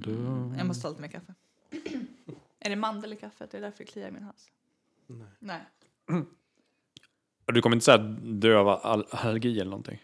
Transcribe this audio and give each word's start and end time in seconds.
du. 0.00 0.12
Jag 0.58 0.66
måste 0.66 0.82
ta 0.82 0.88
lite 0.88 1.00
mer 1.00 1.08
kaffe. 1.08 1.34
är 2.60 2.70
det 2.70 2.76
mandel 2.76 3.12
i 3.12 3.16
kaffet? 3.16 3.54
Är 3.54 3.60
det 3.60 3.66
därför 3.66 3.78
det 3.78 3.84
kliar 3.90 4.08
i 4.08 4.10
min 4.10 4.22
hals? 4.22 4.46
Nej. 5.06 5.26
Nej. 5.38 5.60
Du 7.52 7.62
kommer 7.62 7.76
inte 7.76 7.84
säga 7.84 7.98
dö 8.22 8.56
av 8.58 8.68
all- 8.68 9.06
allergi 9.10 9.60
eller 9.60 9.70
någonting? 9.70 10.02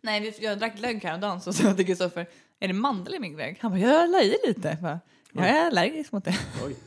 Nej, 0.00 0.20
vi- 0.20 0.44
jag 0.44 0.58
drack 0.58 0.76
glögg 0.76 1.04
häromdagen 1.04 1.40
så 1.40 1.52
sa 1.52 1.64
jag 1.64 1.76
till 1.76 1.86
Kristoffer, 1.86 2.26
är 2.58 2.68
det 2.68 2.74
mandel 2.74 3.14
i 3.14 3.18
min 3.18 3.32
glögg? 3.32 3.58
Han 3.60 3.70
bara, 3.70 3.80
jag 3.80 4.10
la 4.10 4.22
i 4.22 4.36
lite. 4.46 4.68
Jag, 4.68 4.78
bara, 4.82 5.00
jag 5.32 5.48
är 5.48 5.66
allergisk 5.66 6.12
mot 6.12 6.24
det. 6.24 6.38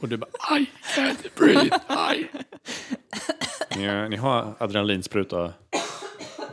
Och 0.02 0.10
du 0.10 0.18
bara 0.18 0.30
aj, 0.50 0.72
can't 0.96 1.30
breathe, 1.38 1.80
aj. 1.88 2.32
ni, 3.78 4.10
ni 4.10 4.16
har 4.16 4.56
adrenalinspruta 4.60 5.54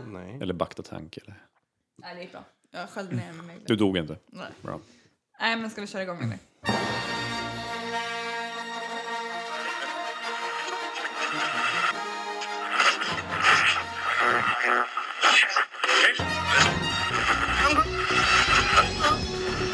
Nej. 0.06 0.38
eller 0.42 0.54
Bactatank 0.54 1.16
eller? 1.16 1.42
Nej, 1.96 2.14
det 2.16 2.22
är 2.22 2.28
bra. 2.30 2.44
Jag 2.70 2.90
sköljde 2.90 3.16
ner 3.16 3.32
med 3.32 3.44
mig. 3.44 3.58
Du 3.66 3.76
dog 3.76 3.98
inte? 3.98 4.18
Nej. 4.26 4.46
Bra. 4.62 4.80
Nej, 5.40 5.56
men 5.56 5.70
ska 5.70 5.80
vi 5.80 5.86
köra 5.86 6.02
igång 6.02 6.22
eller? 6.22 6.38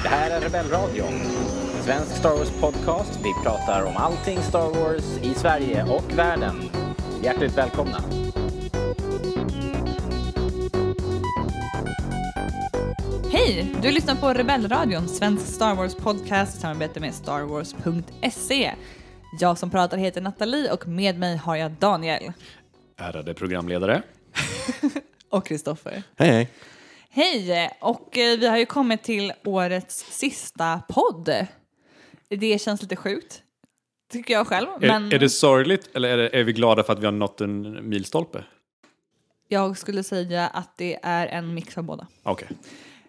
Det 0.02 0.08
här 0.08 0.30
är 0.30 0.40
Rebellradion. 0.40 1.20
Svensk 1.84 2.16
Star 2.16 2.30
Wars-podcast. 2.30 3.18
Vi 3.22 3.32
pratar 3.44 3.82
om 3.84 3.96
allting 3.96 4.38
Star 4.42 4.68
Wars 4.70 5.18
i 5.22 5.34
Sverige 5.34 5.84
och 5.84 6.18
världen. 6.18 6.70
Hjärtligt 7.22 7.58
välkomna. 7.58 8.21
Hej! 13.52 13.74
Du 13.82 13.90
lyssnar 13.90 14.14
på 14.14 14.28
Rebellradion, 14.28 15.08
svensk 15.08 15.46
Star 15.46 15.74
Wars 15.74 15.94
podcast 15.94 16.56
i 16.56 16.60
samarbete 16.60 17.00
med 17.00 17.14
starwars.se. 17.14 18.74
Jag 19.40 19.58
som 19.58 19.70
pratar 19.70 19.96
heter 19.96 20.20
Nathalie 20.20 20.72
och 20.72 20.88
med 20.88 21.18
mig 21.18 21.36
har 21.36 21.56
jag 21.56 21.72
Daniel. 21.72 22.32
Ärade 22.96 23.34
programledare. 23.34 24.02
Och 25.28 25.46
Kristoffer. 25.46 26.02
Hej, 26.16 26.30
hej. 26.30 26.48
Hej! 27.10 27.70
Och 27.80 28.18
eh, 28.18 28.38
vi 28.38 28.46
har 28.46 28.56
ju 28.56 28.66
kommit 28.66 29.02
till 29.02 29.32
årets 29.44 30.18
sista 30.18 30.82
podd. 30.88 31.46
Det 32.28 32.60
känns 32.60 32.82
lite 32.82 32.96
sjukt, 32.96 33.42
tycker 34.12 34.34
jag 34.34 34.46
själv. 34.46 34.68
Men 34.80 35.06
Är, 35.06 35.14
är 35.14 35.18
det 35.18 35.28
sorgligt 35.28 35.88
eller 35.94 36.08
är, 36.08 36.16
det, 36.16 36.38
är 36.38 36.44
vi 36.44 36.52
glada 36.52 36.82
för 36.82 36.92
att 36.92 36.98
vi 36.98 37.04
har 37.04 37.12
nått 37.12 37.40
en 37.40 37.88
milstolpe? 37.88 38.44
jag 39.52 39.78
skulle 39.78 40.02
säga 40.02 40.46
att 40.46 40.76
det 40.76 40.98
är 41.02 41.26
en 41.26 41.54
mix 41.54 41.78
av 41.78 41.84
båda. 41.84 42.06
Okej. 42.22 42.48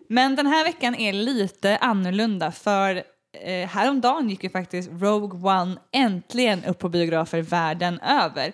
Men 0.10 0.36
den 0.36 0.48
här 0.48 0.64
veckan 0.64 0.96
är 0.96 1.14
lite 1.14 1.78
annorlunda 1.78 2.52
för 2.52 3.04
eh, 3.42 3.68
häromdagen 3.68 4.30
gick 4.30 4.44
ju 4.44 4.50
faktiskt 4.50 4.90
Rogue 4.92 5.40
One 5.40 5.78
äntligen 5.92 6.64
upp 6.64 6.80
på 6.80 6.90
biografer 6.90 7.42
världen 7.42 8.00
över. 8.00 8.54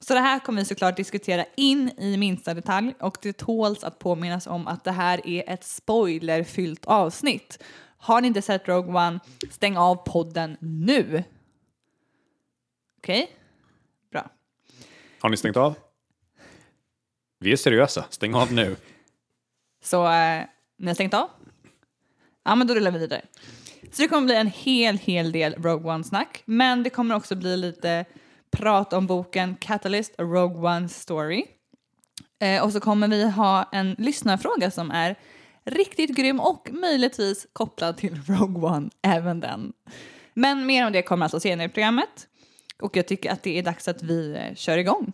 Så 0.00 0.14
det 0.14 0.20
här 0.20 0.38
kommer 0.38 0.60
vi 0.60 0.64
såklart 0.64 0.96
diskutera 0.96 1.44
in 1.56 1.90
i 1.98 2.16
minsta 2.16 2.54
detalj 2.54 2.94
och 3.00 3.18
det 3.22 3.32
tåls 3.32 3.84
att 3.84 3.98
påminnas 3.98 4.46
om 4.46 4.66
att 4.66 4.84
det 4.84 4.92
här 4.92 5.26
är 5.26 5.50
ett 5.50 5.64
spoilerfyllt 5.64 6.84
avsnitt. 6.84 7.62
Har 7.96 8.20
ni 8.20 8.26
inte 8.26 8.42
sett 8.42 8.68
Rogue 8.68 9.06
One, 9.06 9.20
stäng 9.50 9.76
av 9.76 9.94
podden 9.94 10.56
nu. 10.60 11.24
Okej? 12.98 13.30
Bra. 14.10 14.30
Har 15.20 15.28
ni 15.28 15.36
stängt 15.36 15.56
av? 15.56 15.74
Vi 17.38 17.52
är 17.52 17.56
seriösa. 17.56 18.04
Stäng 18.10 18.34
av 18.34 18.52
nu. 18.52 18.76
Så 19.84 20.12
eh, 20.12 20.44
ni 20.82 20.88
har 20.88 20.94
stängt 20.94 21.14
av? 21.14 21.28
Ja, 22.44 22.54
men 22.54 22.66
då 22.66 22.74
rullar 22.74 22.90
vi 22.90 22.98
vidare. 22.98 23.22
Så 23.92 24.02
det 24.02 24.08
kommer 24.08 24.26
bli 24.26 24.34
en 24.34 24.46
hel, 24.46 24.98
hel 24.98 25.32
del 25.32 25.54
Rogue 25.54 25.92
One-snack, 25.92 26.42
men 26.44 26.82
det 26.82 26.90
kommer 26.90 27.14
också 27.14 27.36
bli 27.36 27.56
lite 27.56 28.04
prat 28.50 28.92
om 28.92 29.06
boken 29.06 29.56
Catalyst, 29.60 30.14
A 30.18 30.22
Rogue 30.22 30.76
One 30.76 30.88
Story. 30.88 31.44
Eh, 32.40 32.64
och 32.64 32.72
så 32.72 32.80
kommer 32.80 33.08
vi 33.08 33.30
ha 33.30 33.68
en 33.72 33.94
lyssnarfråga 33.98 34.70
som 34.70 34.90
är 34.90 35.16
riktigt 35.64 36.16
grym 36.16 36.40
och 36.40 36.68
möjligtvis 36.72 37.46
kopplad 37.52 37.96
till 37.96 38.22
Rogue 38.26 38.70
One, 38.70 38.90
även 39.02 39.40
den. 39.40 39.72
Men 40.34 40.66
mer 40.66 40.86
om 40.86 40.92
det 40.92 41.02
kommer 41.02 41.24
alltså 41.24 41.40
senare 41.40 41.66
i 41.66 41.70
programmet. 41.70 42.28
Och 42.80 42.96
jag 42.96 43.08
tycker 43.08 43.32
att 43.32 43.42
det 43.42 43.58
är 43.58 43.62
dags 43.62 43.88
att 43.88 44.02
vi 44.02 44.34
eh, 44.34 44.54
kör 44.54 44.78
igång. 44.78 45.12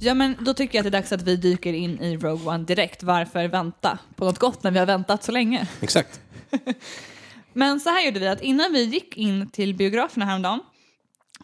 Ja, 0.00 0.14
men 0.14 0.36
då 0.40 0.54
tycker 0.54 0.78
jag 0.78 0.86
att 0.86 0.92
det 0.92 0.96
är 0.98 1.00
dags 1.00 1.12
att 1.12 1.22
vi 1.22 1.36
dyker 1.36 1.72
in 1.72 2.02
i 2.02 2.16
Rogue 2.16 2.54
One 2.54 2.64
direkt. 2.64 3.02
Varför 3.02 3.48
vänta 3.48 3.98
på 4.16 4.24
något 4.24 4.38
gott 4.38 4.62
när 4.62 4.70
vi 4.70 4.78
har 4.78 4.86
väntat 4.86 5.24
så 5.24 5.32
länge? 5.32 5.66
Exakt. 5.80 6.20
Men 7.52 7.80
så 7.80 7.90
här 7.90 8.06
gjorde 8.06 8.20
vi 8.20 8.28
att 8.28 8.42
innan 8.42 8.72
vi 8.72 8.84
gick 8.84 9.16
in 9.16 9.50
till 9.50 9.74
biograferna 9.74 10.24
häromdagen 10.24 10.60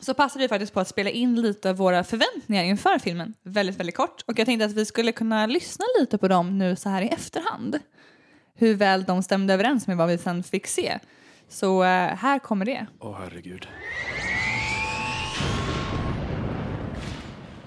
så 0.00 0.14
passade 0.14 0.44
vi 0.44 0.48
faktiskt 0.48 0.75
på 0.75 0.81
att 0.81 0.88
spela 0.88 1.10
in 1.10 1.43
lite 1.43 1.70
av 1.70 1.76
våra 1.76 2.04
förväntningar 2.04 2.64
inför 2.64 2.98
filmen. 2.98 3.34
Väldigt, 3.43 3.76
väldigt 3.76 3.97
kort. 3.97 4.22
Och 4.26 4.38
jag 4.38 4.47
tänkte 4.47 4.64
att 4.64 4.72
vi 4.72 4.84
skulle 4.84 5.12
kunna 5.12 5.47
lyssna 5.47 5.84
lite 6.00 6.19
på 6.19 6.28
dem 6.28 6.59
nu 6.59 6.76
så 6.76 6.88
här 6.88 7.03
i 7.03 7.09
efterhand. 7.09 7.78
Hur 8.54 8.75
väl 8.75 9.04
de 9.04 9.22
stämde 9.22 9.54
överens 9.54 9.87
med 9.87 9.97
vad 9.97 10.09
vi 10.09 10.19
sen 10.19 10.43
fick 10.43 10.66
se. 10.66 10.98
Så 11.48 11.82
eh, 11.84 12.14
här 12.16 12.38
kommer 12.38 12.64
det. 12.64 12.87
Åh 13.00 13.16
herregud. 13.20 13.69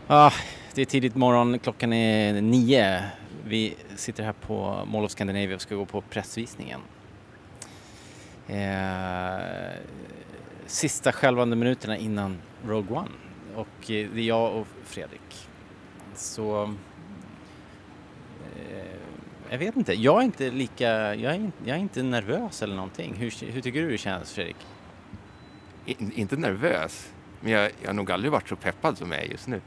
Ah, 0.08 0.32
det 0.78 0.82
är 0.82 0.86
tidigt 0.86 1.16
morgon, 1.16 1.60
klockan 1.60 1.94
är 1.94 2.42
nio. 2.42 3.04
Vi 3.46 3.76
sitter 3.96 4.24
här 4.24 4.34
på 4.34 4.86
Mall 4.92 5.06
of 5.06 5.12
Scandinavia 5.12 5.56
och 5.56 5.62
ska 5.62 5.76
gå 5.76 5.86
på 5.86 6.02
pressvisningen. 6.02 6.82
Eh, 8.48 9.80
sista 10.66 11.12
skälvande 11.12 11.56
minuterna 11.56 11.98
innan 11.98 12.38
Rogue 12.66 12.98
One. 12.98 13.10
Och 13.56 13.92
eh, 13.92 14.10
det 14.14 14.20
är 14.22 14.28
jag 14.28 14.56
och 14.56 14.68
Fredrik. 14.84 15.50
Så... 16.16 16.64
Eh, 18.56 19.00
jag 19.50 19.58
vet 19.58 19.76
inte, 19.76 19.94
jag 19.94 20.20
är 20.20 20.26
inte 20.26 20.52
lika... 20.52 21.16
Jag 21.16 21.36
är, 21.36 21.52
jag 21.66 21.78
är 21.78 21.82
inte 21.82 22.04
nervös 22.04 22.64
eller 22.64 22.76
någonting. 22.76 23.16
Hur, 23.16 23.52
hur 23.52 23.62
tycker 23.62 23.82
du 23.82 23.92
det 23.92 23.98
känns 23.98 24.34
Fredrik? 24.34 24.58
In, 25.86 26.12
inte 26.16 26.38
nervös, 26.38 27.14
men 27.42 27.52
jag, 27.52 27.72
jag 27.82 27.90
har 27.90 27.94
nog 27.94 28.12
aldrig 28.12 28.32
varit 28.32 28.50
så 28.50 28.56
peppad 28.56 28.98
som 28.98 29.12
jag 29.12 29.22
är 29.22 29.32
just 29.32 29.48
nu. 29.48 29.62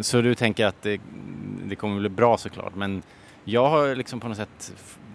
Så 0.00 0.20
du 0.20 0.34
tänker 0.34 0.66
att 0.66 0.82
det, 0.82 1.00
det 1.64 1.76
kommer 1.76 2.00
bli 2.00 2.08
bra 2.08 2.38
såklart, 2.38 2.74
men 2.74 3.02
jag 3.44 3.68
har 3.68 3.94
liksom 3.94 4.20
på 4.20 4.28
något 4.28 4.36
sätt 4.36 4.72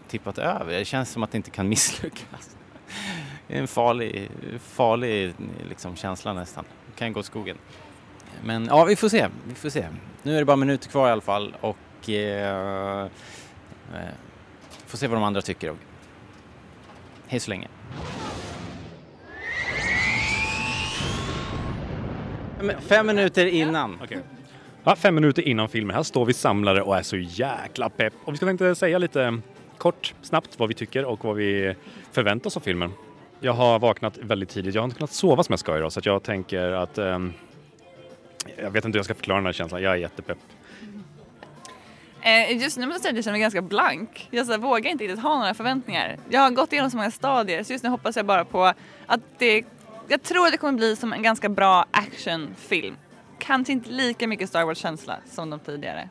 tippat 0.07 0.37
över. 0.37 0.73
Det 0.73 0.85
känns 0.85 1.09
som 1.09 1.23
att 1.23 1.31
det 1.31 1.37
inte 1.37 1.51
kan 1.51 1.69
misslyckas. 1.69 2.55
Det 3.47 3.55
är 3.57 3.61
en 3.61 3.67
farlig, 3.67 4.29
farlig 4.59 5.33
liksom, 5.69 5.95
känsla 5.95 6.33
nästan. 6.33 6.65
Det 6.85 6.99
kan 6.99 7.13
gå 7.13 7.19
åt 7.19 7.25
skogen. 7.25 7.57
Men 8.43 8.65
ja, 8.65 8.85
vi 8.85 8.95
får 8.95 9.09
se. 9.09 9.27
Vi 9.47 9.55
får 9.55 9.69
se. 9.69 9.87
Nu 10.23 10.35
är 10.35 10.39
det 10.39 10.45
bara 10.45 10.55
minuter 10.57 10.89
kvar 10.89 11.07
i 11.07 11.11
alla 11.11 11.21
fall 11.21 11.55
och 11.61 12.09
eh, 12.09 13.01
eh 13.93 14.09
får 14.85 14.97
se 14.97 15.07
vad 15.07 15.17
de 15.17 15.23
andra 15.23 15.41
tycker. 15.41 15.75
Hej 17.27 17.39
så 17.39 17.49
länge. 17.49 17.67
Fem- 22.79 23.07
minuter 23.07 23.45
innan. 23.45 24.01
Okay. 24.01 24.17
Ja, 24.83 24.95
fem 24.95 25.15
minuter 25.15 25.47
innan 25.47 25.69
filmen. 25.69 25.95
Här 25.95 26.03
står 26.03 26.25
vi 26.25 26.33
samlade 26.33 26.81
och 26.81 26.97
är 26.97 27.01
så 27.01 27.17
jäkla 27.17 27.89
pepp. 27.89 28.13
Och 28.25 28.33
vi 28.33 28.37
ska 28.37 28.45
tänkte 28.45 28.75
säga 28.75 28.97
lite 28.97 29.23
eh, 29.23 29.33
kort, 29.77 30.13
snabbt 30.21 30.59
vad 30.59 30.67
vi 30.67 30.73
tycker 30.73 31.05
och 31.05 31.25
vad 31.25 31.35
vi 31.35 31.75
förväntar 32.11 32.47
oss 32.47 32.57
av 32.57 32.61
filmen. 32.61 32.91
Jag 33.39 33.53
har 33.53 33.79
vaknat 33.79 34.17
väldigt 34.17 34.49
tidigt. 34.49 34.75
Jag 34.75 34.81
har 34.81 34.85
inte 34.85 34.97
kunnat 34.97 35.11
sova 35.11 35.43
som 35.43 35.53
jag 35.53 35.59
ska 35.59 35.77
idag 35.77 35.91
så 35.91 35.99
att 35.99 36.05
jag 36.05 36.23
tänker 36.23 36.71
att 36.71 36.97
ehm, 36.97 37.33
jag 38.57 38.71
vet 38.71 38.85
inte 38.85 38.95
hur 38.95 38.99
jag 38.99 39.05
ska 39.05 39.15
förklara 39.15 39.37
den 39.37 39.45
här 39.45 39.53
känslan. 39.53 39.81
Jag 39.81 39.93
är 39.93 39.97
jättepepp. 39.97 40.37
Eh, 42.21 42.57
just 42.57 42.77
nu 42.77 42.85
måste 42.85 42.95
jag 42.95 43.01
säga 43.01 43.09
att 43.09 43.15
jag 43.15 43.23
känner 43.23 43.33
mig 43.33 43.41
ganska 43.41 43.61
blank. 43.61 44.27
Jag 44.31 44.45
så 44.45 44.51
här, 44.51 44.59
vågar 44.59 44.91
inte 44.91 45.03
riktigt 45.03 45.23
ha 45.23 45.37
några 45.37 45.53
förväntningar. 45.53 46.17
Jag 46.29 46.41
har 46.41 46.51
gått 46.51 46.73
igenom 46.73 46.91
så 46.91 46.97
många 46.97 47.11
stadier 47.11 47.63
så 47.63 47.73
just 47.73 47.84
nu 47.84 47.89
hoppas 47.89 48.16
jag 48.16 48.25
bara 48.25 48.45
på 48.45 48.73
att 49.05 49.22
det... 49.37 49.63
Jag 50.07 50.23
tror 50.23 50.45
att 50.45 50.51
det 50.51 50.57
kommer 50.57 50.77
bli 50.77 50.95
som 50.95 51.13
en 51.13 51.23
ganska 51.23 51.49
bra 51.49 51.85
actionfilm. 51.91 52.95
Kanske 53.41 53.73
inte 53.73 53.90
lika 53.90 54.28
mycket 54.28 54.49
Star 54.49 54.66
Wars-känsla 54.66 55.17
som 55.26 55.49
de 55.49 55.59
tidigare. 55.59 56.09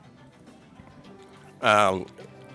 Um, 1.60 2.06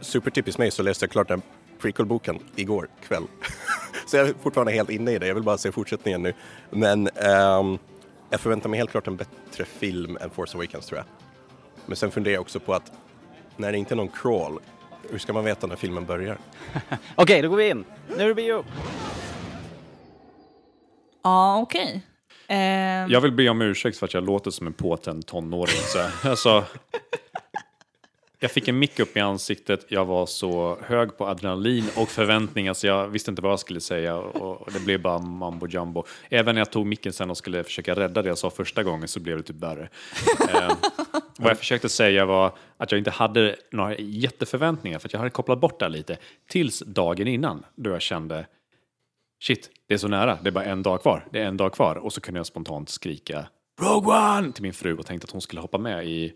supertypiskt 0.01 0.59
mig 0.59 0.71
så 0.71 0.83
läste 0.83 1.05
jag 1.05 1.11
klart 1.11 1.27
den 1.27 1.41
prequel-boken 1.79 2.39
igår 2.55 2.89
kväll. 3.07 3.23
så 4.07 4.17
jag 4.17 4.29
är 4.29 4.33
fortfarande 4.33 4.71
helt 4.71 4.89
inne 4.89 5.11
i 5.11 5.19
det, 5.19 5.27
jag 5.27 5.35
vill 5.35 5.43
bara 5.43 5.57
se 5.57 5.71
fortsättningen 5.71 6.21
nu. 6.21 6.33
Men 6.69 7.07
ehm, 7.07 7.77
jag 8.29 8.39
förväntar 8.39 8.69
mig 8.69 8.77
helt 8.77 8.91
klart 8.91 9.07
en 9.07 9.15
bättre 9.15 9.65
film 9.65 10.17
än 10.21 10.29
Force 10.29 10.57
Awakens 10.57 10.85
tror 10.85 10.97
jag. 10.97 11.05
Men 11.85 11.95
sen 11.95 12.11
funderar 12.11 12.33
jag 12.33 12.41
också 12.41 12.59
på 12.59 12.73
att 12.73 12.91
när 13.57 13.71
det 13.71 13.77
inte 13.77 13.93
är 13.93 13.95
någon 13.95 14.07
crawl, 14.07 14.59
hur 15.09 15.17
ska 15.17 15.33
man 15.33 15.43
veta 15.43 15.67
när 15.67 15.75
filmen 15.75 16.05
börjar? 16.05 16.37
Okej, 17.15 17.41
då 17.41 17.49
går 17.49 17.57
vi 17.57 17.69
in. 17.69 17.85
Nu 18.17 18.23
är 18.23 18.27
det 18.27 18.35
bio. 18.35 18.65
Ja, 21.23 21.57
okej. 21.61 22.03
Um, 22.49 22.55
Jag 23.11 23.21
vill 23.21 23.31
be 23.31 23.49
om 23.49 23.61
ursäkt 23.61 23.97
för 23.97 24.05
att 24.05 24.13
jag 24.13 24.25
låter 24.25 24.51
som 24.51 24.67
en 24.67 24.73
påtänd 24.73 25.25
tonåring. 25.25 25.75
Så, 25.75 25.99
alltså, 26.29 26.63
Jag 28.39 28.51
fick 28.51 28.67
en 28.67 28.79
mick 28.79 28.99
upp 28.99 29.17
i 29.17 29.19
ansiktet, 29.19 29.85
jag 29.87 30.05
var 30.05 30.25
så 30.25 30.77
hög 30.81 31.17
på 31.17 31.27
adrenalin 31.27 31.85
och 31.95 32.09
förväntningar 32.09 32.73
så 32.73 32.87
jag 32.87 33.07
visste 33.07 33.31
inte 33.31 33.41
vad 33.41 33.51
jag 33.51 33.59
skulle 33.59 33.81
säga 33.81 34.15
och, 34.15 34.71
det 34.73 34.79
blev 34.79 35.01
bara 35.01 35.19
mambo 35.19 35.67
jumbo. 35.67 36.03
Även 36.29 36.55
när 36.55 36.61
jag 36.61 36.71
tog 36.71 36.85
micken 36.85 37.13
sen 37.13 37.29
och 37.29 37.37
skulle 37.37 37.63
försöka 37.63 37.95
rädda 37.95 38.21
det 38.21 38.27
jag 38.29 38.37
sa 38.37 38.49
första 38.49 38.83
gången 38.83 39.07
så 39.07 39.19
blev 39.19 39.37
det 39.37 39.43
typ 39.43 39.55
värre. 39.55 39.89
eh, 40.53 40.71
vad 41.37 41.49
jag 41.51 41.57
försökte 41.57 41.89
säga 41.89 42.25
var 42.25 42.51
att 42.77 42.91
jag 42.91 42.99
inte 42.99 43.11
hade 43.11 43.55
några 43.71 43.95
jätteförväntningar 43.97 44.99
för 44.99 45.07
att 45.07 45.13
jag 45.13 45.19
hade 45.19 45.29
kopplat 45.31 45.59
bort 45.59 45.79
det 45.79 45.89
lite 45.89 46.17
tills 46.49 46.83
dagen 46.85 47.27
innan 47.27 47.65
då 47.75 47.89
jag 47.89 48.01
kände 48.01 48.45
shit, 49.47 49.69
det 49.87 49.93
är 49.93 49.97
så 49.97 50.07
nära, 50.07 50.39
det 50.41 50.49
är 50.49 50.51
bara 50.51 50.65
en 50.65 50.83
dag 50.83 51.01
kvar, 51.01 51.27
det 51.31 51.39
är 51.39 51.45
en 51.45 51.57
dag 51.57 51.73
kvar 51.73 51.95
och 51.95 52.13
så 52.13 52.21
kunde 52.21 52.39
jag 52.39 52.45
spontant 52.45 52.89
skrika 52.89 53.47
Rogue 53.81 54.37
One 54.37 54.51
till 54.51 54.63
min 54.63 54.73
fru 54.73 54.97
och 54.97 55.05
tänkte 55.05 55.25
att 55.25 55.31
hon 55.31 55.41
skulle 55.41 55.61
hoppa 55.61 55.77
med 55.77 56.05
i, 56.07 56.33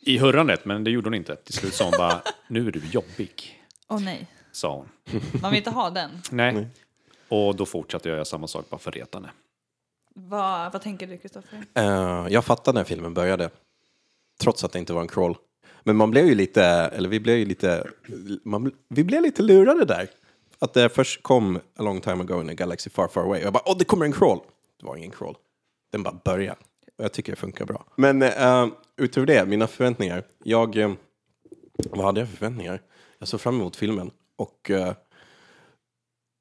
i 0.00 0.18
hurrandet, 0.18 0.64
men 0.64 0.84
det 0.84 0.90
gjorde 0.90 1.06
hon 1.06 1.14
inte. 1.14 1.36
Till 1.36 1.54
slut 1.54 1.74
sa 1.74 1.84
hon 1.84 1.94
bara, 1.98 2.22
nu 2.48 2.68
är 2.68 2.72
du 2.72 2.82
jobbig, 2.90 3.64
Åh 3.88 4.00
nej, 4.00 4.26
sa 4.52 4.74
hon. 4.74 4.88
man 5.42 5.50
vill 5.50 5.58
inte 5.58 5.70
ha 5.70 5.90
den. 5.90 6.10
Nej. 6.30 6.66
Och 7.28 7.56
då 7.56 7.66
fortsatte 7.66 8.08
jag 8.08 8.16
göra 8.16 8.24
samma 8.24 8.46
sak 8.46 8.70
bara 8.70 8.78
för 8.78 8.90
retande. 8.90 9.30
Vad, 10.14 10.72
vad 10.72 10.82
tänker 10.82 11.06
du, 11.06 11.18
Kristoffer? 11.18 11.64
Eh, 11.74 12.26
jag 12.30 12.44
fattade 12.44 12.78
när 12.78 12.84
filmen 12.84 13.14
började, 13.14 13.50
trots 14.40 14.64
att 14.64 14.72
det 14.72 14.78
inte 14.78 14.92
var 14.92 15.00
en 15.00 15.08
crawl. 15.08 15.36
Men 15.82 15.96
man 15.96 16.10
blev 16.10 16.26
ju 16.26 16.34
lite, 16.34 16.64
eller 16.64 17.08
vi 17.08 17.20
blev 17.20 17.36
ju 17.36 17.44
lite, 17.44 17.86
man, 18.44 18.72
vi 18.88 19.04
blev 19.04 19.22
lite 19.22 19.42
lurade 19.42 19.84
där. 19.84 20.08
Att 20.60 20.74
det 20.74 20.88
först 20.88 21.22
kom 21.22 21.56
a 21.56 21.82
long 21.82 22.00
time 22.00 22.22
ago 22.22 22.40
in 22.40 22.50
a 22.50 22.54
galaxy 22.54 22.90
far 22.90 23.08
far 23.08 23.22
away. 23.22 23.40
Jag 23.40 23.52
bara, 23.52 23.62
åh 23.66 23.76
det 23.78 23.84
kommer 23.84 24.04
en 24.04 24.12
crawl. 24.12 24.38
Det 24.80 24.86
var 24.86 24.96
ingen 24.96 25.10
crawl. 25.10 25.36
Den 25.92 26.02
bara 26.02 26.20
började. 26.24 26.58
Och 26.98 27.04
jag 27.04 27.12
tycker 27.12 27.32
det 27.32 27.36
funkar 27.36 27.64
bra. 27.64 27.84
Men 27.96 28.22
uh, 28.22 28.68
utöver 28.96 29.26
det, 29.26 29.46
mina 29.46 29.66
förväntningar. 29.66 30.22
Jag, 30.44 30.76
eh, 30.76 30.92
vad 31.90 32.04
hade 32.04 32.20
jag 32.20 32.28
för 32.28 32.36
förväntningar? 32.36 32.82
Jag 33.18 33.28
såg 33.28 33.40
fram 33.40 33.54
emot 33.54 33.76
filmen 33.76 34.10
och 34.36 34.70
eh, 34.70 34.94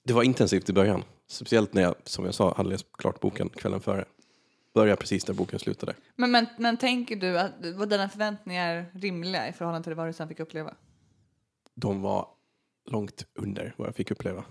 det 0.05 0.13
var 0.13 0.23
intensivt 0.23 0.69
i 0.69 0.73
början. 0.73 1.03
Speciellt 1.27 1.73
när 1.73 1.81
jag, 1.81 1.95
som 2.03 2.25
jag 2.25 2.33
sa, 2.33 2.53
hade 2.57 2.69
läst 2.69 2.85
klart 2.97 3.19
boken 3.19 3.49
kvällen 3.49 3.81
före. 3.81 4.05
Började 4.73 4.99
precis 4.99 5.23
där 5.23 5.33
boken 5.33 5.59
slutade. 5.59 5.93
Men, 6.15 6.31
men, 6.31 6.45
men 6.57 6.77
tänker 6.77 7.15
du 7.15 7.39
att 7.39 7.51
var 7.75 7.85
dina 7.85 8.09
förväntningar 8.09 8.85
rimliga 8.93 9.47
i 9.47 9.53
förhållande 9.53 9.83
till 9.83 9.93
vad 9.93 10.07
du 10.07 10.13
sen 10.13 10.27
fick 10.27 10.39
uppleva? 10.39 10.73
De 11.75 12.01
var 12.01 12.27
långt 12.87 13.25
under 13.35 13.73
vad 13.77 13.87
jag 13.87 13.95
fick 13.95 14.11
uppleva. 14.11 14.45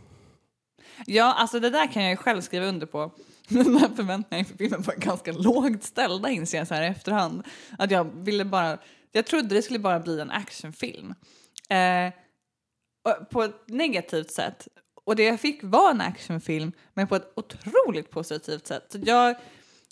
Ja, 1.06 1.34
alltså 1.34 1.60
det 1.60 1.70
där 1.70 1.92
kan 1.92 2.02
jag 2.02 2.10
ju 2.10 2.16
själv 2.16 2.40
skriva 2.40 2.66
under 2.66 2.86
på. 2.86 3.10
Mina 3.48 3.80
förväntningar 3.96 4.38
inför 4.38 4.56
filmen 4.56 4.82
var 4.82 4.94
ganska 4.94 5.32
lågt 5.32 5.82
ställda 5.82 6.30
inser 6.30 6.58
jag 6.58 6.68
så 6.68 6.74
här 6.74 6.82
i 6.82 6.86
efterhand. 6.86 7.42
Att 7.78 7.90
jag 7.90 8.04
ville 8.04 8.44
bara, 8.44 8.78
jag 9.12 9.26
trodde 9.26 9.54
det 9.54 9.62
skulle 9.62 9.78
bara 9.78 10.00
bli 10.00 10.20
en 10.20 10.30
actionfilm. 10.30 11.14
Eh, 11.68 12.12
på 13.30 13.42
ett 13.42 13.68
negativt 13.68 14.30
sätt. 14.30 14.68
Och 15.04 15.16
det 15.16 15.24
jag 15.24 15.40
fick 15.40 15.60
var 15.62 15.90
en 15.90 16.00
actionfilm, 16.00 16.72
men 16.94 17.06
på 17.06 17.16
ett 17.16 17.32
otroligt 17.36 18.10
positivt 18.10 18.66
sätt. 18.66 18.86
Så 18.88 18.98
jag 19.04 19.36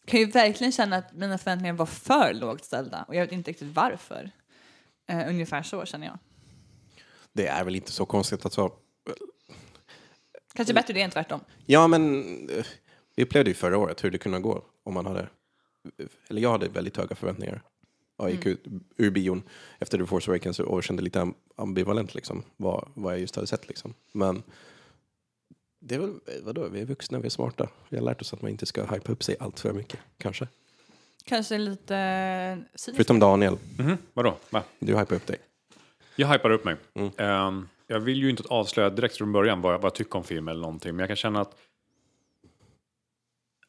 kan 0.05 0.20
ju 0.20 0.26
verkligen 0.26 0.73
känna 0.73 0.96
att 0.96 1.12
mina 1.12 1.38
förväntningar 1.38 1.75
var 1.75 1.87
för 1.87 2.35
lågt 2.35 2.64
ställda 2.64 3.05
och 3.08 3.14
jag 3.14 3.20
vet 3.20 3.32
inte 3.32 3.50
riktigt 3.50 3.75
varför. 3.75 4.31
Eh, 5.08 5.29
ungefär 5.29 5.62
så 5.62 5.85
känner 5.85 6.06
jag. 6.06 6.19
Det 7.35 7.47
är 7.47 7.65
väl 7.65 7.77
inte 7.77 7.93
så 7.93 8.07
konstigt 8.07 8.47
att 8.47 8.53
så. 8.53 8.73
Kanske 10.55 10.75
bättre 10.75 10.95
det 10.95 11.01
än 11.03 11.11
tvärtom. 11.11 11.41
Ja, 11.67 11.87
men 11.87 12.21
eh, 12.51 12.65
vi 13.17 13.23
upplevde 13.23 13.51
ju 13.51 13.55
förra 13.55 13.79
året 13.79 14.05
hur 14.05 14.11
det 14.11 14.19
kunde 14.19 14.39
gå 14.41 14.65
om 14.83 14.95
man 14.95 15.07
hade, 15.07 15.29
eller 16.29 16.43
jag 16.43 16.51
hade 16.53 16.69
väldigt 16.69 16.97
höga 16.97 17.15
förväntningar. 17.17 17.63
Jag 18.17 18.31
gick 18.31 18.47
ut 18.47 18.65
ur 18.97 19.11
bion 19.11 19.43
efter 19.79 19.99
The 19.99 20.07
Force 20.07 20.31
Awakens 20.31 20.61
och 20.61 20.85
kände 20.85 21.03
lite 21.03 21.21
am- 21.21 21.35
ambivalent 21.57 22.15
liksom, 22.15 22.43
vad, 22.57 22.89
vad 22.95 23.13
jag 23.13 23.21
just 23.21 23.37
hade 23.37 23.47
sett 23.47 23.69
liksom. 23.69 23.95
Men 24.13 24.43
det 25.81 25.95
är 25.95 25.99
väl, 25.99 26.15
vadå, 26.43 26.69
vi 26.69 26.81
är 26.81 26.85
vuxna, 26.85 27.19
vi 27.19 27.27
är 27.27 27.31
smarta. 27.31 27.69
Vi 27.89 27.97
har 27.97 28.05
lärt 28.05 28.21
oss 28.21 28.33
att 28.33 28.43
man 28.43 28.51
inte 28.51 28.67
ska 28.67 28.85
hypa 28.85 29.13
upp 29.13 29.23
sig 29.23 29.37
allt 29.41 29.61
för 29.61 29.73
mycket, 29.73 30.01
kanske. 30.19 30.49
Kanske 31.25 31.59
lite. 31.59 32.65
Förutom 32.95 33.19
Daniel, 33.19 33.59
Mhm, 33.79 33.97
vadå? 34.13 34.37
Va? 34.51 34.63
du 34.79 34.99
hypar 34.99 35.17
upp 35.17 35.27
dig. 35.27 35.37
Jag 36.17 36.29
hypar 36.29 36.51
upp 36.51 36.65
mig. 36.65 36.77
Mm. 36.95 37.11
Ehm, 37.17 37.69
jag 37.87 38.01
vill 38.01 38.19
ju 38.19 38.31
inte 38.31 38.43
avslöja 38.49 38.91
direkt 38.91 39.17
från 39.17 39.33
början 39.33 39.61
vad 39.61 39.75
jag, 39.75 39.79
vad 39.79 39.85
jag 39.85 39.95
tycker 39.95 40.17
om 40.17 40.25
filmen 40.25 40.53
eller 40.53 40.63
någonting, 40.63 40.93
men 40.97 40.99
jag 40.99 41.09
kan 41.09 41.17
känna 41.17 41.41
att 41.41 41.57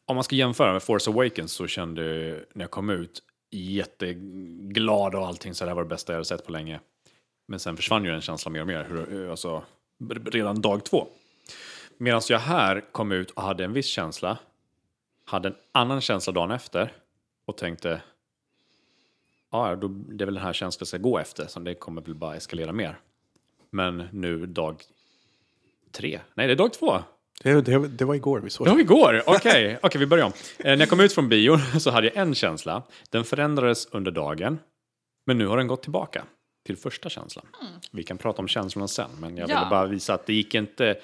om 0.06 0.16
man 0.16 0.24
ska 0.24 0.36
jämföra 0.36 0.74
med 0.74 0.84
Force 0.84 1.10
Awakens 1.12 1.52
så 1.52 1.68
kände 1.68 2.04
jag 2.04 2.40
när 2.54 2.64
jag 2.64 2.72
kom 2.72 2.90
ut 2.90 3.22
jätteglad 3.52 5.16
och 5.16 5.28
allting, 5.28 5.54
så 5.54 5.64
det 5.64 5.70
här 5.70 5.76
var 5.76 5.84
det 5.84 5.90
bästa 5.90 6.14
jag 6.14 6.18
hade 6.18 6.26
sett 6.26 6.46
på 6.46 6.52
länge. 6.52 6.80
Men 7.48 7.60
sen 7.60 7.76
försvann 7.76 8.06
ju 8.06 8.12
den 8.12 8.22
känslan 8.22 8.54
mer 8.54 8.62
och 8.62 8.68
mer, 8.68 8.84
hur, 8.90 9.30
alltså, 9.30 9.64
redan 10.26 10.62
dag 10.62 10.86
två. 10.86 11.08
Medan 11.98 12.22
jag 12.30 12.40
här 12.40 12.82
kom 12.92 13.12
ut 13.12 13.32
och 13.32 13.44
hade 13.44 13.64
en 13.64 13.74
viss 13.74 13.88
känsla, 13.88 14.38
hade 15.26 15.48
en 15.48 15.56
annan 15.72 16.02
känsla 16.02 16.34
dagen 16.34 16.52
efter 16.52 16.94
och 17.46 17.58
tänkte 17.58 18.02
ja, 19.56 19.76
då, 19.76 19.88
det 19.88 20.24
är 20.24 20.26
väl 20.26 20.36
den 20.36 20.44
här 20.44 20.54
känslan 20.54 20.80
jag 20.82 20.88
ska 20.88 20.98
gå 20.98 21.18
efter, 21.20 21.48
så 21.48 21.60
det 21.60 21.76
kommer 21.76 22.02
väl 22.02 22.16
bara 22.16 22.36
eskalera 22.36 22.72
mer. 22.72 23.00
Men 23.70 24.04
nu 24.12 24.46
dag 24.46 24.82
tre, 25.92 26.20
nej 26.34 26.48
det 26.48 26.54
är 26.54 26.58
dag 26.58 26.74
två. 26.74 27.00
Det, 27.44 27.62
det, 27.62 27.88
det 27.88 28.06
var 28.06 28.16
igår 28.16 28.40
vi 28.40 28.50
såg 28.50 28.68
Det 28.68 28.72
var 28.72 28.80
igår, 28.80 29.24
okej, 29.28 29.80
okej 29.84 30.00
vi 30.00 30.06
börjar 30.06 30.26
om. 30.26 30.32
Eh, 30.58 30.64
när 30.66 30.78
jag 30.78 30.90
kom 30.90 31.00
ut 31.00 31.14
från 31.14 31.30
bion 31.30 31.60
så 31.80 31.92
hade 31.92 32.08
jag 32.08 32.16
en 32.18 32.36
känsla, 32.36 32.84
den 33.10 33.24
förändrades 33.24 33.86
under 33.92 34.12
dagen, 34.12 34.60
men 35.26 35.38
nu 35.38 35.48
har 35.48 35.58
den 35.58 35.68
gått 35.68 35.82
tillbaka 35.84 36.24
till 36.66 36.78
första 36.78 37.10
känslan. 37.10 37.46
Vi 37.92 38.04
kan 38.04 38.18
prata 38.18 38.42
om 38.42 38.48
känslorna 38.48 38.88
sen, 38.88 39.10
men 39.20 39.38
jag 39.38 39.50
Ja. 39.50 39.56
ville 39.60 39.70
bara 39.70 39.86
visa 39.86 40.14
att 40.14 40.26
det 40.26 40.34
gick 40.34 40.56
inte 40.56 40.96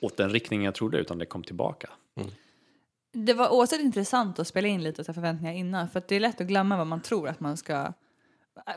åt 0.00 0.16
den 0.16 0.30
riktningen 0.30 0.64
jag 0.64 0.74
trodde, 0.74 0.98
utan 0.98 1.18
det 1.18 1.26
kom 1.26 1.42
tillbaka. 1.42 1.90
Det 3.12 3.34
var 3.34 3.48
oavsett 3.52 3.80
intressant 3.80 4.38
att 4.38 4.48
spela 4.48 4.68
in 4.68 4.82
lite 4.82 5.04
så 5.04 5.12
förväntningar 5.12 5.54
innan 5.54 5.88
för 5.88 5.98
att 5.98 6.08
det 6.08 6.16
är 6.16 6.20
lätt 6.20 6.40
att 6.40 6.46
glömma 6.46 6.76
vad 6.76 6.86
man 6.86 7.00
tror 7.00 7.28
att 7.28 7.40
man 7.40 7.56
ska 7.56 7.92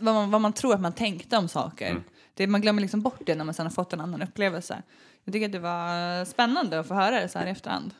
vad 0.02 0.14
man, 0.14 0.32
vad 0.32 0.42
man 0.42 0.54
tror 0.54 0.74
att 0.74 0.82
man 0.82 0.94
tänkte 0.94 1.38
om 1.38 1.48
saker. 1.48 2.04
Det, 2.34 2.48
man 2.48 2.62
glömmer 2.62 2.82
liksom 2.82 3.02
bort 3.02 3.22
det 3.26 3.36
när 3.36 3.46
man 3.46 3.54
sen 3.54 3.66
har 3.66 3.72
fått 3.72 3.94
en 3.94 4.02
annan 4.02 4.22
upplevelse. 4.22 4.84
Jag 5.24 5.34
tycker 5.34 5.46
att 5.46 5.52
det 5.52 5.60
var 5.60 6.26
spännande 6.26 6.80
att 6.80 6.88
få 6.88 6.94
höra 6.94 7.20
det 7.22 7.30
så 7.30 7.40
här 7.40 7.48
i 7.48 7.50
efterhand. 7.50 7.94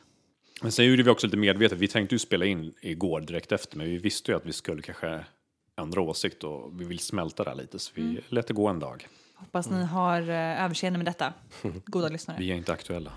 Men 0.62 0.72
sen 0.72 0.86
gjorde 0.86 1.02
vi 1.02 1.10
också 1.10 1.26
lite 1.26 1.36
medvetet, 1.36 1.78
vi 1.78 1.88
tänkte 1.88 2.14
ju 2.14 2.18
spela 2.18 2.44
in 2.44 2.74
igår 2.80 3.20
direkt 3.20 3.52
efter, 3.52 3.76
men 3.76 3.86
vi 3.86 3.98
visste 3.98 4.30
ju 4.30 4.36
att 4.36 4.46
vi 4.46 4.52
skulle 4.52 4.82
kanske 4.82 5.24
ändra 5.80 6.00
åsikt 6.00 6.44
och 6.44 6.80
vi 6.80 6.84
vill 6.84 6.98
smälta 6.98 7.44
det 7.44 7.50
här 7.50 7.56
lite, 7.56 7.78
så 7.78 7.92
vi 7.94 8.20
lät 8.28 8.46
det 8.46 8.54
gå 8.54 8.68
en 8.68 8.78
dag. 8.78 9.08
Hoppas 9.34 9.70
ni 9.70 9.84
har 9.84 10.20
uh, 10.20 10.64
överseende 10.64 10.98
med 10.98 11.06
detta, 11.06 11.32
goda 11.84 12.08
lyssnare. 12.12 12.38
Vi 12.38 12.50
är 12.50 12.54
inte 12.54 12.72
aktuella. 12.72 13.12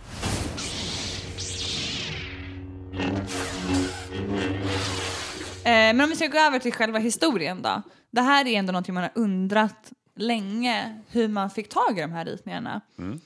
Eh, 5.68 5.94
men 5.94 6.02
om 6.02 6.10
vi 6.10 6.16
ska 6.16 6.28
gå 6.28 6.38
över 6.38 6.60
till 6.60 6.74
själva 6.74 7.00
historien 7.00 7.62
då. 7.62 7.82
Det 8.12 8.22
här 8.22 8.48
är 8.48 8.60
ändå 8.60 8.72
någonting 8.72 8.94
man 8.94 9.04
har 9.04 9.12
undrat 9.16 9.92
länge 10.16 11.02
hur 11.10 11.28
man 11.28 11.50
fick 11.50 11.70
tag 11.70 11.98
i 11.98 12.02
de 12.02 12.12
här 12.12 12.26
ritningarna. 12.26 12.82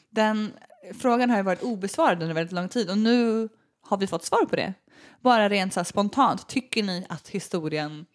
Den 0.10 0.54
frågan 1.00 1.30
har 1.30 1.38
ju 1.38 1.44
varit 1.44 1.64
obesvarad 1.64 2.22
under 2.22 2.36
väldigt 2.36 2.52
lång 2.52 2.70
tid 2.70 2.90
och 2.90 2.98
nu 2.98 3.50
har 3.82 3.98
vi 3.98 4.08
fått 4.08 4.26
svar 4.26 4.46
på 4.46 4.56
det. 4.56 4.74
Bara 5.20 5.50
rent 5.50 5.74
så 5.74 5.84
spontant, 5.84 6.48
tycker 6.48 6.84
ni 6.84 7.06
att 7.10 7.30
historien 7.30 8.06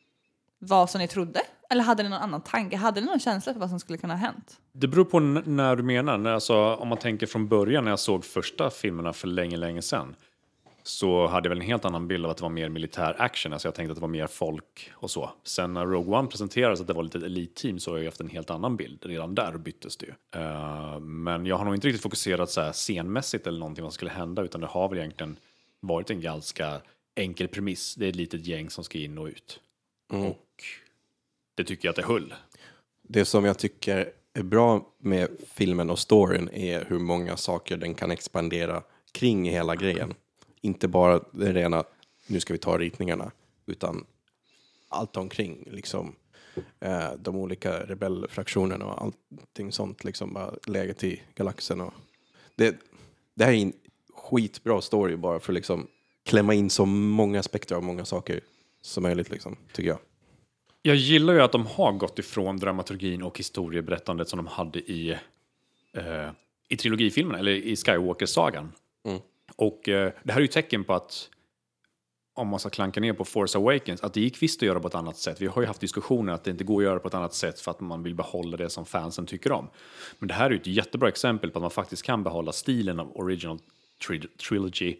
var 0.58 0.86
som 0.86 0.98
ni 0.98 1.08
trodde? 1.08 1.40
Eller 1.70 1.84
hade 1.84 2.02
ni 2.02 2.08
någon 2.08 2.18
annan 2.18 2.40
tanke? 2.40 2.76
Hade 2.76 3.00
ni 3.00 3.06
någon 3.06 3.20
känsla 3.20 3.52
för 3.52 3.60
vad 3.60 3.70
som 3.70 3.80
skulle 3.80 3.98
kunna 3.98 4.14
ha 4.14 4.18
hänt? 4.18 4.60
Det 4.72 4.88
beror 4.88 5.04
på 5.04 5.20
när 5.20 5.76
du 5.76 5.82
menar. 5.82 6.26
Alltså, 6.26 6.74
om 6.74 6.88
man 6.88 6.98
tänker 6.98 7.26
från 7.26 7.48
början 7.48 7.84
när 7.84 7.90
jag 7.90 7.98
såg 7.98 8.24
första 8.24 8.70
filmerna 8.70 9.12
för 9.12 9.28
länge, 9.28 9.56
länge 9.56 9.82
sedan 9.82 10.14
så 10.86 11.26
hade 11.26 11.46
jag 11.46 11.50
väl 11.50 11.58
en 11.58 11.66
helt 11.66 11.84
annan 11.84 12.08
bild 12.08 12.24
av 12.24 12.30
att 12.30 12.36
det 12.36 12.42
var 12.42 12.50
mer 12.50 12.68
militär 12.68 13.16
action. 13.18 13.52
Alltså 13.52 13.68
jag 13.68 13.74
tänkte 13.74 13.92
att 13.92 13.96
det 13.96 14.00
var 14.00 14.08
mer 14.08 14.26
folk 14.26 14.90
och 14.92 15.10
så. 15.10 15.30
Sen 15.44 15.72
när 15.72 15.86
Rogue 15.86 16.18
One 16.18 16.28
presenterades 16.28 16.80
att 16.80 16.86
det 16.86 16.92
var 16.92 17.02
lite 17.02 17.18
elitteam 17.18 17.78
så 17.78 17.90
har 17.90 17.98
jag 17.98 18.04
haft 18.04 18.20
en 18.20 18.28
helt 18.28 18.50
annan 18.50 18.76
bild. 18.76 19.06
Redan 19.06 19.34
där 19.34 19.58
byttes 19.58 19.96
det 19.96 20.06
ju. 20.06 20.40
Eh, 20.40 21.00
men 21.00 21.46
jag 21.46 21.56
har 21.56 21.64
nog 21.64 21.74
inte 21.74 21.86
riktigt 21.88 22.02
fokuserat 22.02 22.50
så 22.50 22.60
här 22.60 22.72
scenmässigt 22.72 23.46
eller 23.46 23.58
någonting 23.58 23.82
vad 23.82 23.92
som 23.92 23.94
skulle 23.94 24.10
hända 24.10 24.42
utan 24.42 24.60
det 24.60 24.66
har 24.66 24.88
väl 24.88 24.98
egentligen 24.98 25.36
varit 25.80 26.10
en 26.10 26.20
ganska 26.20 26.80
enkel 27.14 27.48
premiss. 27.48 27.94
Det 27.94 28.04
är 28.04 28.08
ett 28.08 28.16
litet 28.16 28.46
gäng 28.46 28.70
som 28.70 28.84
ska 28.84 28.98
in 28.98 29.18
och 29.18 29.26
ut. 29.26 29.60
Och 30.12 30.64
det 31.54 31.64
tycker 31.64 31.88
jag 31.88 31.90
att 31.90 31.96
det 31.96 32.06
höll. 32.06 32.34
Det 33.02 33.24
som 33.24 33.44
jag 33.44 33.58
tycker 33.58 34.12
är 34.34 34.42
bra 34.42 34.86
med 34.98 35.28
filmen 35.54 35.90
och 35.90 35.98
storyn 35.98 36.48
är 36.48 36.84
hur 36.84 36.98
många 36.98 37.36
saker 37.36 37.76
den 37.76 37.94
kan 37.94 38.10
expandera 38.10 38.82
kring 39.12 39.50
hela 39.50 39.76
grejen. 39.76 40.14
Inte 40.66 40.88
bara 40.88 41.20
det 41.30 41.52
rena, 41.52 41.84
nu 42.26 42.40
ska 42.40 42.52
vi 42.52 42.58
ta 42.58 42.78
ritningarna, 42.78 43.32
utan 43.66 44.06
allt 44.88 45.16
omkring. 45.16 45.64
Liksom, 45.70 46.14
eh, 46.80 47.10
de 47.18 47.36
olika 47.36 47.80
rebellfraktionerna 47.86 48.84
och 48.84 49.02
allting 49.02 49.72
sånt. 49.72 50.04
Liksom, 50.04 50.32
bara 50.32 50.54
läget 50.66 51.04
i 51.04 51.22
galaxen. 51.34 51.80
Och 51.80 51.94
det, 52.54 52.76
det 53.34 53.44
här 53.44 53.52
är 53.52 53.56
en 53.56 53.72
skitbra 54.14 54.80
story 54.80 55.16
bara 55.16 55.40
för 55.40 55.52
att 55.52 55.54
liksom 55.54 55.86
klämma 56.24 56.54
in 56.54 56.70
så 56.70 56.86
många 56.86 57.40
aspekter 57.40 57.74
av 57.74 57.82
många 57.82 58.04
saker 58.04 58.40
som 58.82 59.02
möjligt, 59.02 59.30
liksom, 59.30 59.56
tycker 59.72 59.88
jag. 59.88 59.98
Jag 60.82 60.96
gillar 60.96 61.34
ju 61.34 61.40
att 61.40 61.52
de 61.52 61.66
har 61.66 61.92
gått 61.92 62.18
ifrån 62.18 62.56
dramaturgin 62.56 63.22
och 63.22 63.38
historieberättandet 63.38 64.28
som 64.28 64.36
de 64.36 64.46
hade 64.46 64.78
i, 64.78 65.10
eh, 65.92 66.30
i 66.68 66.76
trilogifilmerna, 66.76 67.38
eller 67.38 67.52
i 67.52 67.76
Skywalker-sagan. 67.76 68.72
Och 69.56 69.88
eh, 69.88 70.12
det 70.22 70.32
här 70.32 70.40
är 70.40 70.42
ju 70.42 70.48
tecken 70.48 70.84
på 70.84 70.94
att, 70.94 71.30
om 72.34 72.48
man 72.48 72.60
ska 72.60 72.70
klanka 72.70 73.00
ner 73.00 73.12
på 73.12 73.24
Force 73.24 73.58
Awakens, 73.58 74.00
att 74.00 74.14
det 74.14 74.20
gick 74.20 74.42
visst 74.42 74.62
att 74.62 74.66
göra 74.66 74.80
på 74.80 74.88
ett 74.88 74.94
annat 74.94 75.16
sätt. 75.16 75.40
Vi 75.40 75.46
har 75.46 75.62
ju 75.62 75.66
haft 75.66 75.80
diskussioner 75.80 76.32
att 76.32 76.44
det 76.44 76.50
inte 76.50 76.64
går 76.64 76.82
att 76.82 76.84
göra 76.84 76.98
på 76.98 77.08
ett 77.08 77.14
annat 77.14 77.34
sätt 77.34 77.60
för 77.60 77.70
att 77.70 77.80
man 77.80 78.02
vill 78.02 78.14
behålla 78.14 78.56
det 78.56 78.70
som 78.70 78.86
fansen 78.86 79.26
tycker 79.26 79.52
om. 79.52 79.68
Men 80.18 80.28
det 80.28 80.34
här 80.34 80.46
är 80.46 80.50
ju 80.50 80.56
ett 80.56 80.66
jättebra 80.66 81.08
exempel 81.08 81.50
på 81.50 81.58
att 81.58 81.62
man 81.62 81.70
faktiskt 81.70 82.02
kan 82.02 82.22
behålla 82.22 82.52
stilen 82.52 83.00
av 83.00 83.16
Original 83.16 83.58
tri 84.06 84.20
Trilogy 84.20 84.96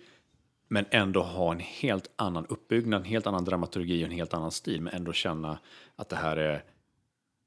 men 0.69 0.85
ändå 0.91 1.23
ha 1.23 1.53
en 1.53 1.61
helt 1.61 2.11
annan 2.17 2.47
uppbyggnad, 2.47 3.01
en 3.01 3.07
helt 3.07 3.27
annan 3.27 3.45
dramaturgi 3.45 4.03
och 4.03 4.07
en 4.07 4.13
helt 4.13 4.35
annan 4.35 4.51
stil, 4.51 4.81
men 4.81 4.95
ändå 4.95 5.13
känna 5.13 5.59
att 5.97 6.09
det 6.09 6.17
här 6.17 6.37
är 6.37 6.65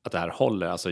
att 0.04 0.12
det 0.12 0.20
här 0.20 0.30
håller, 0.30 0.68
alltså 0.68 0.89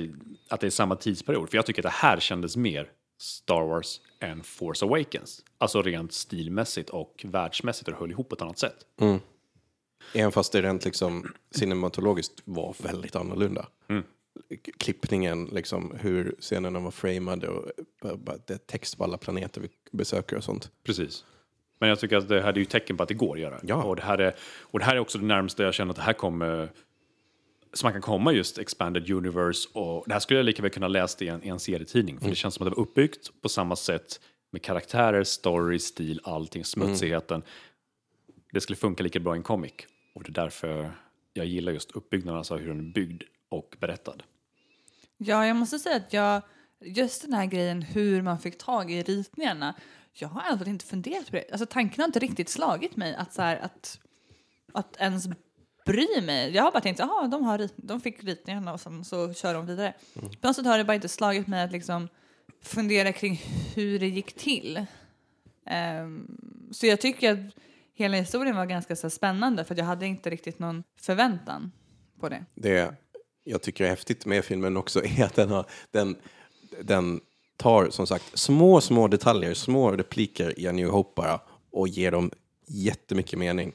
att 0.50 0.60
det 0.60 0.68
är 0.68 0.72
samma 0.72 0.96
tidsperiod. 0.96 1.50
För 1.50 1.58
jag 1.58 1.66
tycker 1.66 1.82
att 1.82 1.94
det 1.94 2.08
här 2.08 2.20
kändes 2.20 2.58
mer 2.58 2.92
Star 3.18 3.62
Wars 3.62 4.02
än 4.20 4.44
Force 4.44 4.86
Awakens. 4.86 5.44
Alltså 5.58 5.82
rent 5.82 6.14
stilmässigt 6.14 6.90
och 6.90 7.26
världsmässigt 7.28 7.90
och 7.90 7.96
höll 7.96 8.12
ihop 8.12 8.30
på 8.30 8.36
ett 8.36 8.42
annat 8.42 8.60
sätt. 8.60 8.86
Även 10.14 10.32
fast 10.32 10.52
det 10.52 10.62
rent 10.62 10.86
liksom 10.86 11.34
cinematologiskt 11.52 12.42
var 12.46 12.76
väldigt 12.84 13.16
annorlunda. 13.16 13.68
Mm. 13.88 14.04
Klippningen, 14.78 15.46
liksom 15.46 15.98
hur 16.00 16.36
scenerna 16.40 16.80
var 16.80 16.92
framade 16.92 17.48
och 17.48 17.72
eh, 18.06 18.36
det 18.46 18.68
text 18.68 18.98
på 18.98 19.04
alla 19.04 19.18
planeter 19.18 19.62
vi 19.62 19.70
besöker 19.92 20.38
och 20.38 20.44
sånt. 20.44 20.72
Precis. 20.84 21.26
Men 21.80 21.90
jag 21.90 22.00
tycker 22.00 22.18
att 22.18 22.30
det 22.30 22.42
här 22.42 22.54
är 22.54 22.58
ju 22.58 22.66
tecken 22.66 22.98
på 22.98 23.04
att 23.04 23.10
det 23.10 23.16
går 23.16 23.36
att 23.36 23.42
göra. 23.42 23.60
Ja. 23.64 23.84
Och, 23.84 23.96
det 23.96 24.02
här 24.02 24.18
är, 24.18 24.36
och 24.62 24.80
det 24.80 24.86
här 24.86 24.96
är 24.96 25.00
också 25.00 25.18
det 25.18 25.26
närmaste 25.26 25.64
jag 25.64 25.74
känner 25.74 25.90
att 25.92 25.96
det 25.96 26.02
här 26.02 26.14
kommer 26.14 26.72
så 27.74 27.86
man 27.86 27.94
kan 27.94 28.02
komma 28.02 28.32
just 28.32 28.58
expanded 28.58 29.12
universe 29.12 29.70
och 29.74 30.04
det 30.08 30.14
här 30.14 30.20
skulle 30.20 30.40
jag 30.40 30.46
lika 30.46 30.62
väl 30.62 30.72
kunna 30.72 30.88
läst 30.88 31.22
i 31.22 31.28
en, 31.28 31.44
i 31.44 31.48
en 31.48 31.60
serietidning 31.60 32.20
för 32.20 32.30
det 32.30 32.36
känns 32.36 32.56
som 32.56 32.68
att 32.68 32.74
det 32.74 32.76
var 32.76 32.84
uppbyggt 32.84 33.42
på 33.42 33.50
samma 33.50 33.76
sätt 33.76 34.20
med 34.52 34.62
karaktärer, 34.62 35.24
story, 35.24 35.80
stil, 35.80 36.22
allting, 36.24 36.66
smutsigheten. 36.66 37.44
Det 38.52 38.62
skulle 38.62 38.78
funka 38.78 39.04
lika 39.04 39.20
bra 39.20 39.36
i 39.36 39.38
en 39.38 39.44
comic 39.44 39.74
och 40.16 40.24
det 40.24 40.30
är 40.30 40.34
därför 40.34 40.92
jag 41.34 41.46
gillar 41.46 41.72
just 41.72 41.92
uppbyggnaden, 41.92 42.38
alltså 42.38 42.58
hur 42.58 42.68
den 42.68 42.80
är 42.80 42.94
byggd 42.94 43.24
och 43.50 43.76
berättad. 43.80 44.24
Ja, 45.18 45.48
jag 45.48 45.56
måste 45.56 45.80
säga 45.80 45.96
att 45.96 46.14
jag, 46.14 46.42
just 46.80 47.22
den 47.22 47.34
här 47.34 47.46
grejen 47.46 47.82
hur 47.82 48.22
man 48.22 48.40
fick 48.40 48.58
tag 48.58 48.92
i 48.92 49.04
ritningarna, 49.04 49.76
jag 50.14 50.28
har 50.28 50.42
alltså 50.42 50.70
inte 50.70 50.86
funderat 50.86 51.26
på 51.26 51.36
det. 51.36 51.52
Alltså 51.52 51.66
tanken 51.66 52.02
har 52.02 52.06
inte 52.06 52.20
riktigt 52.20 52.50
slagit 52.50 52.96
mig 52.96 53.16
att, 53.16 53.34
så 53.34 53.42
här, 53.42 53.58
att, 53.58 54.00
att 54.74 54.98
ens 55.00 55.28
bry 55.88 56.22
mig. 56.22 56.56
Jag 56.56 56.64
har 56.64 56.72
bara 56.72 56.82
tänkt, 56.82 57.00
jaha, 57.00 57.28
de, 57.28 57.44
har 57.44 57.58
rit, 57.58 57.74
de 57.76 58.02
fick 58.02 58.24
ritningarna 58.24 58.74
och 58.74 58.80
sen 58.80 59.06
så 59.06 59.34
kör 59.34 59.54
de 59.54 59.66
vidare. 59.66 59.94
På 60.14 60.48
något 60.48 60.56
sätt 60.56 60.66
har 60.66 60.78
det 60.78 60.84
bara 60.84 60.96
inte 60.96 61.10
slagit 61.10 61.48
mig 61.48 61.64
att 61.64 61.72
liksom 61.72 62.08
fundera 62.62 63.14
kring 63.14 63.42
hur 63.76 64.00
det 64.00 64.08
gick 64.08 64.34
till. 64.34 64.86
Ehm, 65.66 66.38
så 66.72 66.86
jag 66.86 67.02
tycker 67.02 67.32
att 67.32 67.54
hela 67.94 68.18
historien 68.18 68.56
var 68.56 68.66
ganska 68.66 68.96
så 68.96 69.10
spännande 69.10 69.64
för 69.64 69.74
att 69.74 69.78
jag 69.78 69.86
hade 69.86 70.06
inte 70.06 70.30
riktigt 70.30 70.60
någon 70.60 70.84
förväntan 71.00 71.72
på 72.20 72.30
det. 72.30 72.46
Det 72.56 72.94
jag 73.44 73.62
tycker 73.62 73.86
är 73.86 73.90
häftigt 73.90 74.26
med 74.26 74.46
filmen 74.46 74.78
också 74.78 75.06
är 75.06 75.24
att 75.24 75.36
den, 75.36 75.50
har, 75.50 75.66
den, 75.92 76.16
den 76.82 77.20
tar 77.58 77.90
som 77.90 78.08
sagt 78.08 78.40
små, 78.40 78.82
små 78.82 79.08
detaljer, 79.08 79.54
små 79.54 79.92
repliker 79.92 80.60
i 80.60 80.68
A 80.68 80.72
New 80.72 80.90
Hope 80.90 81.14
bara 81.16 81.40
och 81.72 81.88
ger 81.88 82.12
dem 82.12 82.32
jättemycket 82.68 83.40
mening. 83.40 83.74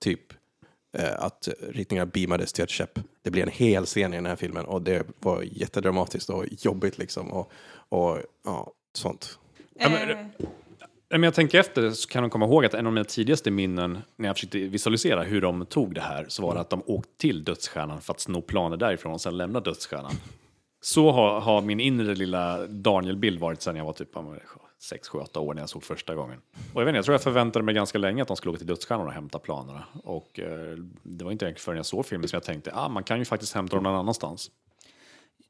Typ 0.00 0.32
eh, 0.32 0.37
att 1.18 1.48
ritningar 1.68 2.06
beamades 2.06 2.52
till 2.52 2.64
ett 2.64 2.70
skepp. 2.70 2.98
Det 3.22 3.30
blir 3.30 3.42
en 3.42 3.48
hel 3.48 3.84
scen 3.86 4.12
i 4.14 4.16
den 4.16 4.26
här 4.26 4.36
filmen 4.36 4.64
och 4.64 4.82
det 4.82 5.06
var 5.20 5.42
jättedramatiskt 5.42 6.30
och 6.30 6.44
jobbigt 6.50 6.98
liksom 6.98 7.30
och, 7.32 7.52
och 7.88 8.18
ja, 8.44 8.72
sånt. 8.94 9.38
Ja, 9.74 9.88
men- 9.88 10.30
Eh, 11.10 11.18
men 11.18 11.22
jag 11.22 11.34
tänker 11.34 11.58
efter 11.60 11.90
så 11.90 12.08
kan 12.08 12.22
de 12.22 12.30
komma 12.30 12.46
ihåg 12.46 12.64
att 12.64 12.74
en 12.74 12.86
av 12.86 12.92
mina 12.92 13.04
tidigaste 13.04 13.50
minnen 13.50 13.98
när 14.16 14.28
jag 14.28 14.36
försökte 14.36 14.58
visualisera 14.58 15.22
hur 15.22 15.40
de 15.40 15.66
tog 15.66 15.94
det 15.94 16.00
här 16.00 16.26
så 16.28 16.42
var 16.42 16.54
det 16.54 16.60
att 16.60 16.70
de 16.70 16.82
åkte 16.86 17.10
till 17.18 17.44
dödsstjärnan 17.44 18.00
för 18.00 18.12
att 18.12 18.20
sno 18.20 18.42
planer 18.42 18.76
därifrån 18.76 19.12
och 19.12 19.20
sen 19.20 19.36
lämna 19.36 19.60
dödsstjärnan. 19.60 20.12
Så 20.80 21.10
har, 21.10 21.40
har 21.40 21.62
min 21.62 21.80
inre 21.80 22.14
lilla 22.14 22.66
Daniel-bild 22.66 23.40
varit 23.40 23.62
sedan 23.62 23.76
jag 23.76 23.84
var 23.84 23.92
typ 23.92 24.16
6, 24.80 25.08
7, 25.08 25.18
8 25.18 25.40
år 25.40 25.54
när 25.54 25.62
jag 25.62 25.68
såg 25.68 25.84
första 25.84 26.14
gången. 26.14 26.40
Och 26.74 26.80
jag, 26.80 26.84
vet 26.84 26.88
inte, 26.88 26.96
jag 26.96 27.04
tror 27.04 27.14
jag 27.14 27.22
förväntade 27.22 27.64
mig 27.64 27.74
ganska 27.74 27.98
länge 27.98 28.22
att 28.22 28.28
de 28.28 28.36
skulle 28.36 28.50
åka 28.50 28.58
till 28.58 28.66
dödsstjärnan 28.66 29.06
och 29.06 29.12
hämta 29.12 29.38
planerna. 29.38 29.84
Och 30.04 30.40
eh, 30.40 30.76
det 31.02 31.24
var 31.24 31.32
inte 31.32 31.44
egentligen 31.44 31.64
förrän 31.64 31.76
jag 31.76 31.86
såg 31.86 32.06
filmen 32.06 32.28
som 32.28 32.36
jag 32.36 32.44
tänkte 32.44 32.72
ah, 32.74 32.88
man 32.88 33.04
kan 33.04 33.18
ju 33.18 33.24
faktiskt 33.24 33.54
hämta 33.54 33.76
dem 33.76 33.82
någon 33.82 33.94
annanstans. 33.94 34.50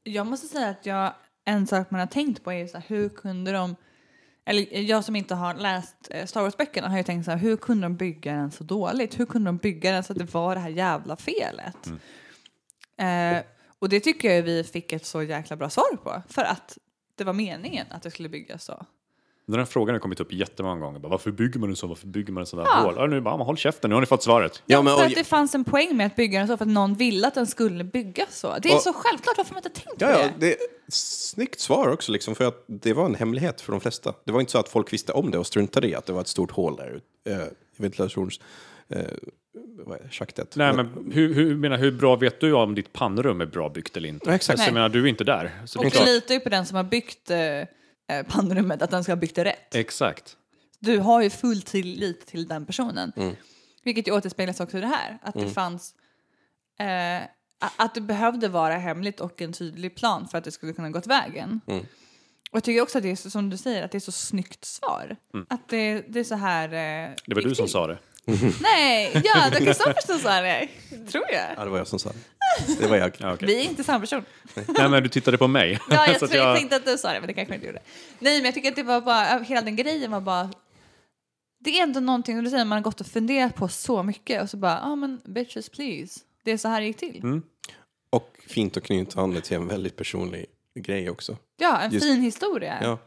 Jag 0.03 0.27
måste 0.27 0.47
säga 0.47 0.69
att 0.69 0.85
jag, 0.85 1.13
en 1.45 1.67
sak 1.67 1.91
man 1.91 1.99
har 1.99 2.07
tänkt 2.07 2.43
på 2.43 2.53
är 2.53 2.67
så 2.67 2.77
här, 2.77 2.85
hur 2.87 3.09
kunde 3.09 3.51
de, 3.51 3.75
eller 4.45 4.79
jag 4.79 5.03
som 5.03 5.15
inte 5.15 5.35
har 5.35 5.53
läst 5.53 5.95
eh, 6.09 6.25
Star 6.25 6.41
Wars-böckerna 6.41 6.89
har 6.89 6.97
ju 6.97 7.03
tänkt 7.03 7.25
så 7.25 7.31
här, 7.31 7.37
hur 7.37 7.57
kunde 7.57 7.85
de 7.85 7.95
bygga 7.95 8.33
den 8.33 8.51
så 8.51 8.63
dåligt? 8.63 9.19
Hur 9.19 9.25
kunde 9.25 9.47
de 9.47 9.57
bygga 9.57 9.91
den 9.91 10.03
så 10.03 10.13
att 10.13 10.19
det 10.19 10.33
var 10.33 10.55
det 10.55 10.61
här 10.61 10.69
jävla 10.69 11.15
felet? 11.15 11.87
Eh, 12.97 13.43
och 13.79 13.89
det 13.89 13.99
tycker 13.99 14.33
jag 14.33 14.43
vi 14.43 14.63
fick 14.63 14.91
ett 14.91 15.05
så 15.05 15.23
jäkla 15.23 15.55
bra 15.55 15.69
svar 15.69 15.97
på, 16.03 16.21
för 16.29 16.43
att 16.43 16.77
det 17.15 17.23
var 17.23 17.33
meningen 17.33 17.87
att 17.89 18.03
det 18.03 18.11
skulle 18.11 18.29
byggas 18.29 18.63
så. 18.63 18.85
Den 19.51 19.59
här 19.59 19.65
frågan 19.65 19.95
har 19.95 19.99
kommit 19.99 20.19
upp 20.19 20.33
jättemånga 20.33 20.81
gånger. 20.81 20.99
Bara, 20.99 21.07
varför 21.09 21.31
bygger 21.31 21.59
man 21.59 21.69
en 21.69 21.75
så? 21.75 21.87
Varför 21.87 22.07
bygger 22.07 22.33
man 22.33 22.41
en 22.41 22.45
sån 22.47 22.59
där 22.59 22.65
Ja. 22.65 22.73
hål? 22.81 22.93
Ja, 22.97 23.05
nu 23.07 23.21
bara, 23.21 23.35
håll 23.43 23.57
käften, 23.57 23.89
nu 23.89 23.93
har 23.95 24.01
ni 24.01 24.05
fått 24.07 24.23
svaret. 24.23 24.63
Ja, 24.65 24.81
men, 24.81 24.97
för 24.97 25.05
att 25.05 25.15
det 25.15 25.23
fanns 25.23 25.55
en 25.55 25.63
poäng 25.63 25.97
med 25.97 26.05
att 26.05 26.15
bygga 26.15 26.39
den 26.39 26.47
så, 26.47 26.57
för 26.57 26.65
att 26.65 26.71
någon 26.71 26.93
ville 26.93 27.27
att 27.27 27.33
den 27.35 27.47
skulle 27.47 27.83
byggas 27.83 28.39
så. 28.39 28.57
Det 28.61 28.69
är 28.69 28.75
Och- 28.75 28.81
så 28.81 28.93
självklart, 28.93 29.37
varför 29.37 29.53
man 29.53 29.63
inte 29.65 29.81
tänkt 29.81 30.01
ja, 30.01 30.07
på 30.07 30.13
ja, 30.13 30.17
det? 30.17 30.31
det 30.39 30.47
är 30.47 30.53
ett 30.53 30.93
snyggt 30.93 31.59
svar 31.59 31.87
också 31.91 32.11
liksom 32.11 32.35
för 32.35 32.45
att 32.45 32.63
det 32.67 32.93
var 32.93 33.05
en 33.05 33.15
hemlighet 33.15 33.61
för 33.61 33.71
de 33.71 33.81
flesta. 33.81 34.13
Det 34.25 34.31
var 34.31 34.39
inte 34.39 34.51
så 34.51 34.57
att 34.57 34.69
folk 34.69 34.93
visste 34.93 35.11
om 35.11 35.31
det 35.31 35.37
och 35.37 35.47
struntade 35.47 35.87
i 35.87 35.95
att 35.95 36.05
det 36.05 36.13
var 36.13 36.21
ett 36.21 36.27
stort 36.27 36.51
hål 36.51 36.75
där 36.75 37.01
i 37.77 37.81
ventilations... 37.81 38.39
Vad 39.85 39.99
är 39.99 40.03
det, 40.03 40.09
schaktet. 40.09 40.55
Nej, 40.55 40.73
men 40.73 41.11
hur, 41.13 41.33
hur, 41.33 41.55
menar, 41.55 41.77
hur 41.77 41.91
bra 41.91 42.15
vet 42.15 42.39
du 42.41 42.53
om 42.53 42.75
ditt 42.75 42.93
pannrum 42.93 43.41
är 43.41 43.45
bra 43.45 43.69
byggt 43.69 43.97
eller 43.97 44.09
inte? 44.09 44.29
Ja, 44.29 44.35
exakt. 44.35 44.59
Så 44.59 44.65
jag 44.67 44.73
menar, 44.73 44.89
du 44.89 45.03
är 45.03 45.07
inte 45.07 45.23
där. 45.23 45.51
Så 45.65 45.79
det 45.79 45.83
är 45.83 45.87
Och 45.87 45.93
klart. 45.93 46.05
du 46.05 46.13
litar 46.13 46.33
ju 46.33 46.39
på 46.39 46.49
den 46.49 46.65
som 46.65 46.75
har 46.77 46.83
byggt 46.83 47.29
eh, 47.31 47.37
eh, 48.09 48.25
pannrummet, 48.25 48.81
att 48.81 48.91
den 48.91 49.03
ska 49.03 49.11
ha 49.11 49.17
byggt 49.17 49.35
det 49.35 49.43
rätt. 49.43 49.75
Exakt. 49.75 50.37
Du 50.79 50.97
har 50.99 51.21
ju 51.21 51.29
full 51.29 51.61
tillit 51.61 52.25
till 52.25 52.47
den 52.47 52.65
personen. 52.65 53.11
Mm. 53.15 53.35
Vilket 53.83 54.07
ju 54.07 54.11
återspeglas 54.11 54.59
också 54.59 54.77
i 54.77 54.81
det 54.81 54.87
här. 54.87 55.17
Att 55.21 55.33
det 55.33 55.49
fanns... 55.49 55.95
Eh, 56.79 57.21
att 57.77 57.95
det 57.95 58.01
behövde 58.01 58.47
vara 58.47 58.77
hemligt 58.77 59.19
och 59.19 59.41
en 59.41 59.53
tydlig 59.53 59.95
plan 59.95 60.27
för 60.27 60.37
att 60.37 60.43
det 60.43 60.51
skulle 60.51 60.73
kunna 60.73 60.89
gått 60.89 61.07
vägen. 61.07 61.61
Mm. 61.67 61.79
Och 62.51 62.55
jag 62.55 62.63
tycker 62.63 62.81
också 62.81 62.97
att 62.97 63.03
det 63.03 63.11
är 63.11 63.15
så, 63.15 63.29
som 63.29 63.49
du 63.49 63.57
säger, 63.57 63.83
att 63.83 63.91
det 63.91 63.97
är 63.97 63.99
så 63.99 64.11
snyggt 64.11 64.65
svar. 64.65 65.15
Att 65.49 65.69
det, 65.69 66.01
det 66.07 66.19
är 66.19 66.23
så 66.23 66.35
här... 66.35 66.65
Eh, 66.67 67.15
Det 67.25 67.35
var 67.35 67.41
du 67.41 67.55
som 67.55 67.67
sa 67.67 67.87
det. 67.87 67.97
Nej, 68.61 69.21
ja, 69.23 69.49
det 69.51 69.57
Kristoffer 69.57 70.01
som 70.05 70.19
sa 70.19 70.41
det. 70.41 70.67
Tror 71.11 71.25
jag. 71.31 71.45
Ja, 71.57 71.63
det 71.63 71.69
var 71.69 71.77
jag 71.77 71.87
som 71.87 71.99
sa 71.99 72.09
det. 72.09 72.75
Det 72.79 72.87
var 72.87 72.97
jag. 72.97 73.11
Ja, 73.17 73.33
okej. 73.33 73.47
Vi 73.47 73.59
är 73.59 73.69
inte 73.69 73.83
samma 73.83 73.99
person. 73.99 74.25
Nej, 74.67 74.89
men 74.89 75.03
du 75.03 75.09
tittade 75.09 75.37
på 75.37 75.47
mig. 75.47 75.79
Ja, 75.89 76.07
jag 76.07 76.19
Så 76.19 76.25
att 76.25 76.31
tror 76.31 76.43
jag 76.43 76.57
tänkte 76.57 76.75
att 76.75 76.85
du 76.85 76.97
sa 76.97 77.13
det, 77.13 77.19
men 77.19 77.27
det 77.27 77.33
kanske 77.33 77.55
inte 77.55 77.67
gjorde. 77.67 77.81
Nej, 78.19 78.37
men 78.37 78.45
jag 78.45 78.53
tycker 78.53 78.69
att 78.69 78.75
det 78.75 78.83
var 78.83 79.01
bara, 79.01 79.39
hela 79.39 79.61
den 79.61 79.75
grejen 79.75 80.11
var 80.11 80.21
bara... 80.21 80.49
Det 81.59 81.79
är 81.79 81.83
ändå 81.83 81.99
någonting, 81.99 82.35
som 82.35 82.43
du 82.43 82.49
säger, 82.49 82.65
man 82.65 82.77
har 82.77 82.83
gått 82.83 83.01
och 83.01 83.07
funderat 83.07 83.55
på 83.55 83.67
så 83.67 84.03
mycket 84.03 84.41
och 84.41 84.49
så 84.49 84.57
bara, 84.57 84.71
ja 84.83 84.91
ah, 84.91 84.95
men 84.95 85.21
bitches 85.25 85.69
please. 85.69 86.19
Det 86.43 86.51
är 86.51 86.57
så 86.57 86.67
här 86.67 86.81
det 86.81 86.87
gick 86.87 86.97
till. 86.97 87.19
Mm. 87.23 87.41
Och 88.09 88.37
fint 88.47 88.77
att 88.77 88.83
knyta 88.83 89.21
an 89.21 89.33
det 89.33 89.41
till 89.41 89.57
en 89.57 89.67
väldigt 89.67 89.95
personlig 89.95 90.45
grej 90.79 91.09
också. 91.09 91.37
Ja, 91.57 91.79
en 91.79 91.91
Just- 91.91 92.05
fin 92.05 92.21
historia. 92.21 92.77
Ja. 92.81 92.97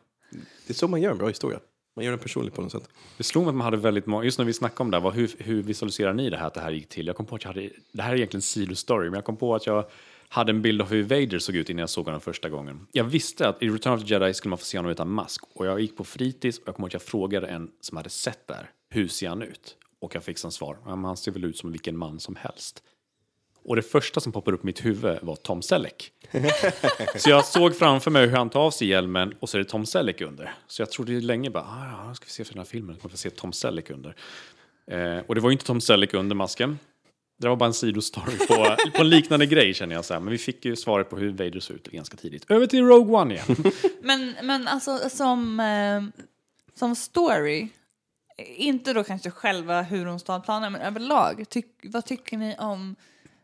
Det 0.66 0.72
är 0.72 0.74
så 0.74 0.88
man 0.88 1.02
gör 1.02 1.10
en 1.10 1.18
bra 1.18 1.28
historia. 1.28 1.60
Man 1.96 2.04
gör 2.04 2.12
den 2.12 2.20
personlig 2.20 2.54
på 2.54 2.62
något 2.62 2.72
sätt. 2.72 2.88
Det 3.16 3.24
slog 3.24 3.44
mig 3.44 3.50
att 3.50 3.56
man 3.56 3.64
hade 3.64 3.76
väldigt 3.76 4.06
många, 4.06 4.24
just 4.24 4.38
när 4.38 4.44
vi 4.44 4.52
snackade 4.52 4.82
om 4.82 4.90
det 4.90 4.96
här, 4.96 5.04
vad, 5.04 5.14
hur, 5.14 5.30
hur 5.38 5.62
visualiserar 5.62 6.12
ni 6.12 6.30
det 6.30 6.36
här 6.36 6.46
att 6.46 6.54
det 6.54 6.60
här 6.60 6.70
gick 6.70 6.88
till? 6.88 7.06
Jag 7.06 7.16
kom 7.16 7.26
på 7.26 7.34
att 7.34 7.44
jag 7.44 7.52
hade, 7.52 7.70
det 7.92 8.02
här 8.02 8.12
är 8.12 8.16
egentligen 8.16 8.42
sidostory, 8.42 9.04
men 9.04 9.14
jag 9.14 9.24
kom 9.24 9.36
på 9.36 9.54
att 9.54 9.66
jag 9.66 9.84
hade 10.28 10.52
en 10.52 10.62
bild 10.62 10.82
av 10.82 10.88
hur 10.88 11.02
Vader 11.02 11.38
såg 11.38 11.56
ut 11.56 11.70
innan 11.70 11.80
jag 11.80 11.90
såg 11.90 12.04
honom 12.04 12.20
första 12.20 12.48
gången. 12.48 12.86
Jag 12.92 13.04
visste 13.04 13.48
att 13.48 13.62
i 13.62 13.68
Return 13.68 13.92
of 13.92 14.00
the 14.00 14.06
Jedi 14.06 14.34
skulle 14.34 14.50
man 14.50 14.58
få 14.58 14.64
se 14.64 14.78
honom 14.78 14.92
utan 14.92 15.10
mask 15.10 15.44
och 15.54 15.66
jag 15.66 15.80
gick 15.80 15.96
på 15.96 16.04
fritids 16.04 16.58
och 16.58 16.68
jag 16.68 16.74
kommer 16.74 16.84
ihåg 16.84 16.88
att 16.88 16.92
jag 16.92 17.02
frågade 17.02 17.46
en 17.46 17.70
som 17.80 17.96
hade 17.96 18.10
sett 18.10 18.46
det 18.46 18.54
här, 18.54 18.70
hur 18.88 19.08
ser 19.08 19.28
han 19.28 19.42
ut? 19.42 19.76
Och 20.00 20.14
jag 20.14 20.24
fick 20.24 20.38
som 20.38 20.52
svar, 20.52 20.78
ja, 20.84 20.90
han 20.90 21.16
ser 21.16 21.32
väl 21.32 21.44
ut 21.44 21.56
som 21.56 21.72
vilken 21.72 21.96
man 21.96 22.20
som 22.20 22.36
helst. 22.36 22.82
Och 23.64 23.76
det 23.76 23.82
första 23.82 24.20
som 24.20 24.32
poppade 24.32 24.54
upp 24.54 24.62
i 24.62 24.66
mitt 24.66 24.84
huvud 24.84 25.18
var 25.22 25.36
Tom 25.36 25.62
Selleck. 25.62 26.12
så 27.16 27.30
jag 27.30 27.44
såg 27.44 27.76
framför 27.76 28.10
mig 28.10 28.26
hur 28.26 28.36
han 28.36 28.50
tar 28.50 28.60
av 28.60 28.70
sig 28.70 28.88
hjälmen 28.88 29.34
och 29.40 29.48
så 29.48 29.56
är 29.56 29.58
det 29.58 29.68
Tom 29.68 29.86
Selleck 29.86 30.20
under. 30.20 30.54
Så 30.66 30.82
jag 30.82 30.90
trodde 30.90 31.12
länge 31.12 31.50
bara, 31.50 31.64
ah, 31.64 32.06
ja, 32.08 32.14
ska 32.14 32.24
vi 32.24 32.30
se 32.30 32.44
för 32.44 32.52
den 32.52 32.60
här 32.60 32.64
filmen, 32.64 32.96
man 33.02 33.10
få 33.10 33.16
se 33.16 33.30
Tom 33.30 33.52
Selleck 33.52 33.90
under. 33.90 34.16
Eh, 34.86 35.18
och 35.26 35.34
det 35.34 35.40
var 35.40 35.50
ju 35.50 35.52
inte 35.52 35.64
Tom 35.64 35.80
Selleck 35.80 36.14
under 36.14 36.36
masken. 36.36 36.78
Det 37.38 37.48
var 37.48 37.56
bara 37.56 37.66
en 37.66 37.74
sidostory 37.74 38.38
på, 38.38 38.76
på 38.94 39.02
en 39.02 39.08
liknande 39.08 39.46
grej 39.46 39.74
känner 39.74 39.94
jag 39.94 40.04
så 40.04 40.14
här. 40.14 40.20
Men 40.20 40.32
vi 40.32 40.38
fick 40.38 40.64
ju 40.64 40.76
svaret 40.76 41.10
på 41.10 41.16
hur 41.16 41.30
Vader 41.30 41.60
såg 41.60 41.76
ut 41.76 41.88
ganska 41.88 42.16
tidigt. 42.16 42.50
Över 42.50 42.66
till 42.66 42.84
Rogue 42.84 43.16
One 43.16 43.34
igen. 43.34 43.72
Men, 44.02 44.34
men 44.42 44.68
alltså 44.68 45.08
som, 45.10 45.60
eh, 45.60 46.24
som 46.74 46.96
story, 46.96 47.68
inte 48.56 48.92
då 48.92 49.04
kanske 49.04 49.30
själva 49.30 49.82
hur 49.82 50.06
hon 50.06 50.20
stal 50.20 50.40
planen, 50.40 50.72
men 50.72 50.80
överlag, 50.80 51.44
tyck, 51.48 51.66
vad 51.82 52.04
tycker 52.04 52.36
ni 52.36 52.56
om 52.58 52.96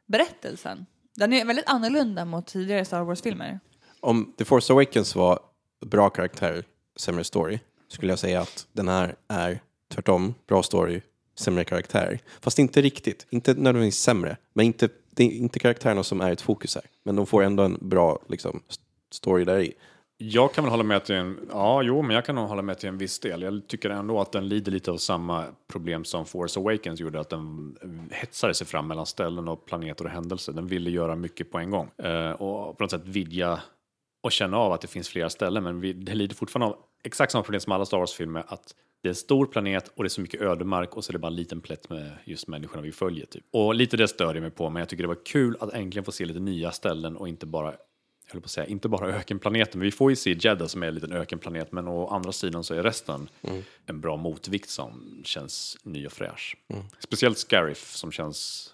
berättelsen? 0.08 0.86
Den 1.16 1.32
är 1.32 1.44
väldigt 1.44 1.68
annorlunda 1.68 2.24
mot 2.24 2.46
tidigare 2.46 2.84
Star 2.84 3.02
Wars-filmer. 3.02 3.60
Om 4.00 4.34
The 4.38 4.44
Force 4.44 4.72
Awakens 4.72 5.16
var 5.16 5.38
bra 5.86 6.10
karaktär, 6.10 6.64
sämre 6.96 7.24
story, 7.24 7.58
skulle 7.88 8.12
jag 8.12 8.18
säga 8.18 8.40
att 8.40 8.66
den 8.72 8.88
här 8.88 9.16
är 9.28 9.60
tvärtom, 9.88 10.34
bra 10.46 10.62
story, 10.62 11.00
sämre 11.38 11.64
karaktär. 11.64 12.18
Fast 12.40 12.58
inte 12.58 12.82
riktigt, 12.82 13.26
inte 13.30 13.54
nödvändigtvis 13.54 14.00
sämre, 14.02 14.36
men 14.52 14.66
inte, 14.66 14.88
det 15.10 15.24
är 15.24 15.30
inte 15.30 15.58
karaktärerna 15.58 16.02
som 16.02 16.20
är 16.20 16.32
ett 16.32 16.40
fokus 16.40 16.74
här. 16.74 16.84
Men 17.02 17.16
de 17.16 17.26
får 17.26 17.42
ändå 17.42 17.62
en 17.62 17.78
bra 17.80 18.18
liksom, 18.28 18.62
story 19.10 19.44
där 19.44 19.60
i. 19.60 19.74
Jag 20.20 20.54
kan 20.54 20.64
väl 20.64 20.70
hålla 20.70 20.82
med 20.82 21.04
till 21.04 21.14
en, 21.14 21.48
ja, 21.50 21.82
jo, 21.82 22.02
men 22.02 22.14
jag 22.14 22.25
kan 22.25 22.34
nog 22.34 22.48
hålla 22.48 22.62
med 22.62 22.78
till 22.78 22.88
en 22.88 22.98
viss 22.98 23.18
del. 23.18 23.42
Jag 23.42 23.66
tycker 23.66 23.90
ändå 23.90 24.20
att 24.20 24.32
den 24.32 24.48
lider 24.48 24.72
lite 24.72 24.90
av 24.90 24.96
samma 24.96 25.44
problem 25.72 26.04
som 26.04 26.26
Force 26.26 26.60
Awakens 26.60 27.00
gjorde, 27.00 27.20
att 27.20 27.28
den 27.28 27.76
hetsade 28.10 28.54
sig 28.54 28.66
fram 28.66 28.88
mellan 28.88 29.06
ställen 29.06 29.48
och 29.48 29.66
planeter 29.66 30.04
och 30.04 30.10
händelser. 30.10 30.52
Den 30.52 30.66
ville 30.66 30.90
göra 30.90 31.16
mycket 31.16 31.50
på 31.50 31.58
en 31.58 31.70
gång 31.70 31.90
eh, 31.98 32.30
och 32.30 32.78
på 32.78 32.84
något 32.84 32.90
sätt 32.90 33.06
vidga 33.06 33.60
och 34.22 34.32
känna 34.32 34.56
av 34.56 34.72
att 34.72 34.80
det 34.80 34.88
finns 34.88 35.08
flera 35.08 35.30
ställen, 35.30 35.64
men 35.64 35.80
vi, 35.80 35.92
det 35.92 36.14
lider 36.14 36.34
fortfarande 36.34 36.75
av 36.75 36.82
exakt 37.04 37.32
samma 37.32 37.42
problem 37.42 37.60
som 37.60 37.72
alla 37.72 37.87
Star 37.87 37.98
Wars-filmer, 37.98 38.44
att 38.48 38.75
det 39.02 39.08
är 39.08 39.10
en 39.10 39.14
stor 39.14 39.46
planet 39.46 39.88
och 39.96 40.02
det 40.02 40.06
är 40.06 40.08
så 40.08 40.20
mycket 40.20 40.40
ödemark 40.40 40.96
och 40.96 41.04
så 41.04 41.10
är 41.10 41.12
det 41.12 41.18
bara 41.18 41.28
en 41.28 41.37
liten 41.37 41.60
plätt 41.60 41.90
med 41.90 42.12
just 42.25 42.48
människorna 42.48 42.82
vi 42.82 42.92
följer. 42.92 43.26
Typ. 43.26 43.44
Och 43.52 43.75
lite 43.75 43.96
det 43.96 44.08
stör 44.08 44.34
jag 44.34 44.42
mig 44.42 44.50
på, 44.50 44.70
men 44.70 44.80
jag 44.80 44.88
tycker 44.88 45.04
det 45.04 45.08
var 45.08 45.25
kul 45.25 45.56
att 45.60 45.72
äntligen 45.72 46.04
få 46.04 46.12
se 46.12 46.25
lite 46.25 46.40
nya 46.40 46.72
ställen 46.72 47.16
och 47.16 47.28
inte 47.28 47.46
bara 47.46 47.75
jag 48.28 48.35
höll 48.35 48.42
på 48.42 48.47
att 48.47 48.50
säga, 48.50 48.66
inte 48.66 48.88
bara 48.88 49.06
ökenplaneten, 49.16 49.78
men 49.78 49.85
vi 49.85 49.90
får 49.90 50.11
ju 50.11 50.16
se 50.16 50.37
Jeddah 50.40 50.66
som 50.66 50.82
är 50.82 50.87
en 50.87 50.94
liten 50.94 51.12
ökenplanet, 51.12 51.73
men 51.73 51.88
å 51.88 52.06
andra 52.08 52.32
sidan 52.32 52.64
så 52.64 52.75
är 52.75 52.82
resten 52.82 53.28
en 53.87 54.00
bra 54.00 54.16
motvikt 54.16 54.70
som 54.70 55.20
känns 55.25 55.78
ny 55.82 56.06
och 56.06 56.12
fräsch. 56.12 56.56
Speciellt 56.99 57.38
Scarif 57.38 57.94
som 57.94 58.12
känns 58.12 58.70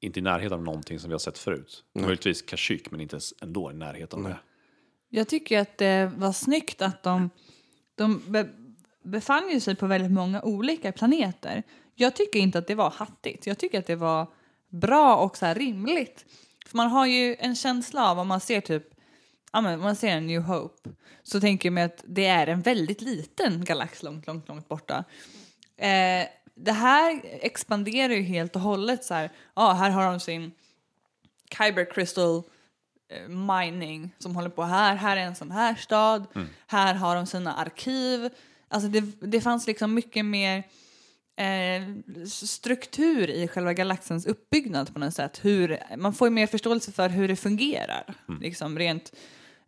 inte 0.00 0.18
i 0.18 0.22
närheten 0.22 0.52
av 0.52 0.62
någonting 0.62 0.98
som 0.98 1.08
vi 1.08 1.14
har 1.14 1.18
sett 1.18 1.38
förut. 1.38 1.84
Möjligtvis 1.94 2.42
Kashyyyk, 2.42 2.90
men 2.90 3.00
inte 3.00 3.14
ens 3.14 3.34
ändå 3.40 3.70
i 3.70 3.74
närheten 3.74 4.18
av 4.18 4.30
det. 4.30 4.38
Jag 5.08 5.28
tycker 5.28 5.60
att 5.60 5.78
det 5.78 6.12
var 6.16 6.32
snyggt 6.32 6.82
att 6.82 7.02
de, 7.02 7.30
de 7.94 8.22
be, 8.26 8.48
befann 9.02 9.50
ju 9.50 9.60
sig 9.60 9.76
på 9.76 9.86
väldigt 9.86 10.12
många 10.12 10.42
olika 10.42 10.92
planeter. 10.92 11.62
Jag 11.94 12.16
tycker 12.16 12.38
inte 12.38 12.58
att 12.58 12.66
det 12.66 12.74
var 12.74 12.90
hattigt. 12.90 13.46
Jag 13.46 13.58
tycker 13.58 13.78
att 13.78 13.86
det 13.86 13.96
var 13.96 14.26
bra 14.68 15.16
och 15.16 15.36
så 15.36 15.46
här 15.46 15.54
rimligt. 15.54 16.26
För 16.66 16.76
man 16.76 16.90
har 16.90 17.06
ju 17.06 17.36
en 17.38 17.54
känsla 17.54 18.10
av 18.10 18.18
om 18.18 18.28
man 18.28 18.40
ser 18.40 18.60
typ 18.60 18.92
Ja, 19.52 19.60
men 19.60 19.80
man 19.80 19.96
ser 19.96 20.08
en 20.08 20.26
New 20.26 20.42
Hope 20.42 20.90
så 21.22 21.40
tänker 21.40 21.70
mig 21.70 21.84
att 21.84 22.04
det 22.06 22.26
är 22.26 22.46
en 22.46 22.60
väldigt 22.60 23.00
liten 23.00 23.64
galax 23.64 24.02
långt, 24.02 24.26
långt, 24.26 24.48
långt 24.48 24.68
borta. 24.68 25.04
Eh, 25.76 26.26
det 26.54 26.72
här 26.72 27.20
expanderar 27.24 28.12
ju 28.12 28.22
helt 28.22 28.56
och 28.56 28.62
hållet 28.62 29.04
så 29.04 29.14
här. 29.14 29.30
Ja, 29.54 29.72
här 29.72 29.90
har 29.90 30.10
de 30.10 30.20
sin 30.20 30.52
Kyber 31.58 31.94
Crystal 31.94 32.42
eh, 33.08 33.28
mining 33.28 34.14
som 34.18 34.36
håller 34.36 34.50
på 34.50 34.62
här. 34.62 34.94
Här 34.94 35.16
är 35.16 35.20
en 35.20 35.34
sån 35.34 35.50
här 35.50 35.74
stad. 35.74 36.26
Här 36.66 36.94
har 36.94 37.16
de 37.16 37.26
sina 37.26 37.54
arkiv. 37.54 38.28
Alltså 38.68 38.88
det, 38.88 39.00
det 39.20 39.40
fanns 39.40 39.66
liksom 39.66 39.94
mycket 39.94 40.24
mer 40.24 40.64
eh, 41.36 42.26
struktur 42.26 43.30
i 43.30 43.48
själva 43.48 43.72
galaxens 43.72 44.26
uppbyggnad 44.26 44.92
på 44.94 44.98
något 44.98 45.14
sätt. 45.14 45.44
Hur, 45.44 45.78
man 45.96 46.14
får 46.14 46.28
ju 46.28 46.34
mer 46.34 46.46
förståelse 46.46 46.92
för 46.92 47.08
hur 47.08 47.28
det 47.28 47.36
fungerar, 47.36 48.14
liksom 48.40 48.78
rent 48.78 49.12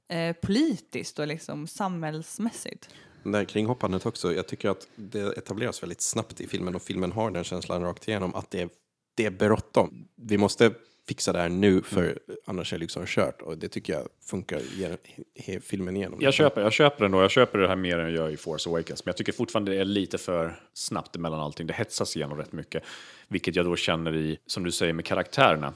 eh, 0.08 0.32
politiskt 0.32 1.18
och 1.18 1.26
liksom 1.26 1.66
samhällsmässigt. 1.66 2.88
Det 3.22 3.36
här 3.36 3.44
kringhoppandet 3.44 4.06
också, 4.06 4.34
jag 4.34 4.48
tycker 4.48 4.68
att 4.68 4.88
det 4.96 5.38
etableras 5.38 5.82
väldigt 5.82 6.00
snabbt 6.00 6.40
i 6.40 6.46
filmen 6.46 6.74
och 6.74 6.82
filmen 6.82 7.12
har 7.12 7.30
den 7.30 7.44
känslan 7.44 7.82
rakt 7.82 8.08
igenom 8.08 8.34
att 8.34 8.50
det 8.50 8.62
är, 8.62 8.68
det 9.16 9.26
är 9.26 9.30
bråttom. 9.30 10.08
Vi 10.16 10.38
måste 10.38 10.74
fixa 11.08 11.32
det 11.32 11.38
här 11.38 11.48
nu 11.48 11.82
för 11.82 12.18
annars 12.46 12.72
är 12.72 12.76
det 12.76 12.80
liksom 12.80 13.06
kört 13.06 13.42
och 13.42 13.58
det 13.58 13.68
tycker 13.68 13.92
jag 13.92 14.08
funkar 14.24 14.60
ge- 14.76 14.96
he, 15.34 15.60
filmen 15.60 15.96
igenom. 15.96 16.18
Jag 16.22 16.34
köper, 16.34 16.60
jag 16.60 16.72
köper 16.72 17.04
den 17.04 17.12
då. 17.12 17.20
Jag 17.20 17.30
köper 17.30 17.58
det 17.58 17.68
här 17.68 17.76
mer 17.76 17.98
än 17.98 18.04
jag 18.04 18.14
gör 18.14 18.30
i 18.30 18.36
Force 18.36 18.70
Awakens. 18.70 19.04
Men 19.04 19.10
jag 19.10 19.16
tycker 19.16 19.32
fortfarande 19.32 19.72
det 19.72 19.78
är 19.80 19.84
lite 19.84 20.18
för 20.18 20.60
snabbt 20.74 21.16
emellan 21.16 21.40
allting. 21.40 21.66
Det 21.66 21.74
hetsas 21.74 22.16
igenom 22.16 22.38
rätt 22.38 22.52
mycket. 22.52 22.82
Vilket 23.28 23.56
jag 23.56 23.66
då 23.66 23.76
känner 23.76 24.16
i, 24.16 24.38
som 24.46 24.64
du 24.64 24.70
säger, 24.72 24.92
med 24.92 25.04
karaktärerna. 25.04 25.72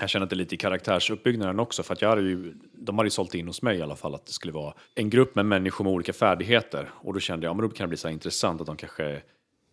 Jag 0.00 0.10
känner 0.10 0.24
att 0.24 0.30
det 0.30 0.34
är 0.34 0.38
lite 0.38 0.54
i 0.54 0.58
karaktärsuppbyggnaden 0.58 1.60
också. 1.60 1.82
För 1.82 1.92
att 1.94 2.02
jag 2.02 2.08
hade 2.08 2.22
ju, 2.22 2.54
de 2.72 2.98
hade 2.98 3.06
ju 3.06 3.10
sålt 3.10 3.34
in 3.34 3.46
hos 3.46 3.62
mig 3.62 3.78
i 3.78 3.82
alla 3.82 3.96
fall 3.96 4.14
att 4.14 4.26
det 4.26 4.32
skulle 4.32 4.52
vara 4.52 4.74
en 4.94 5.10
grupp 5.10 5.34
med 5.34 5.46
människor 5.46 5.84
med 5.84 5.92
olika 5.92 6.12
färdigheter. 6.12 6.90
Och 6.94 7.14
då 7.14 7.20
kände 7.20 7.46
jag, 7.46 7.50
ja 7.50 7.54
men 7.54 7.68
då 7.68 7.74
kan 7.74 7.84
det 7.84 7.88
bli 7.88 7.96
så 7.96 8.08
intressant 8.08 8.60
att 8.60 8.66
de 8.66 8.76
kanske 8.76 9.22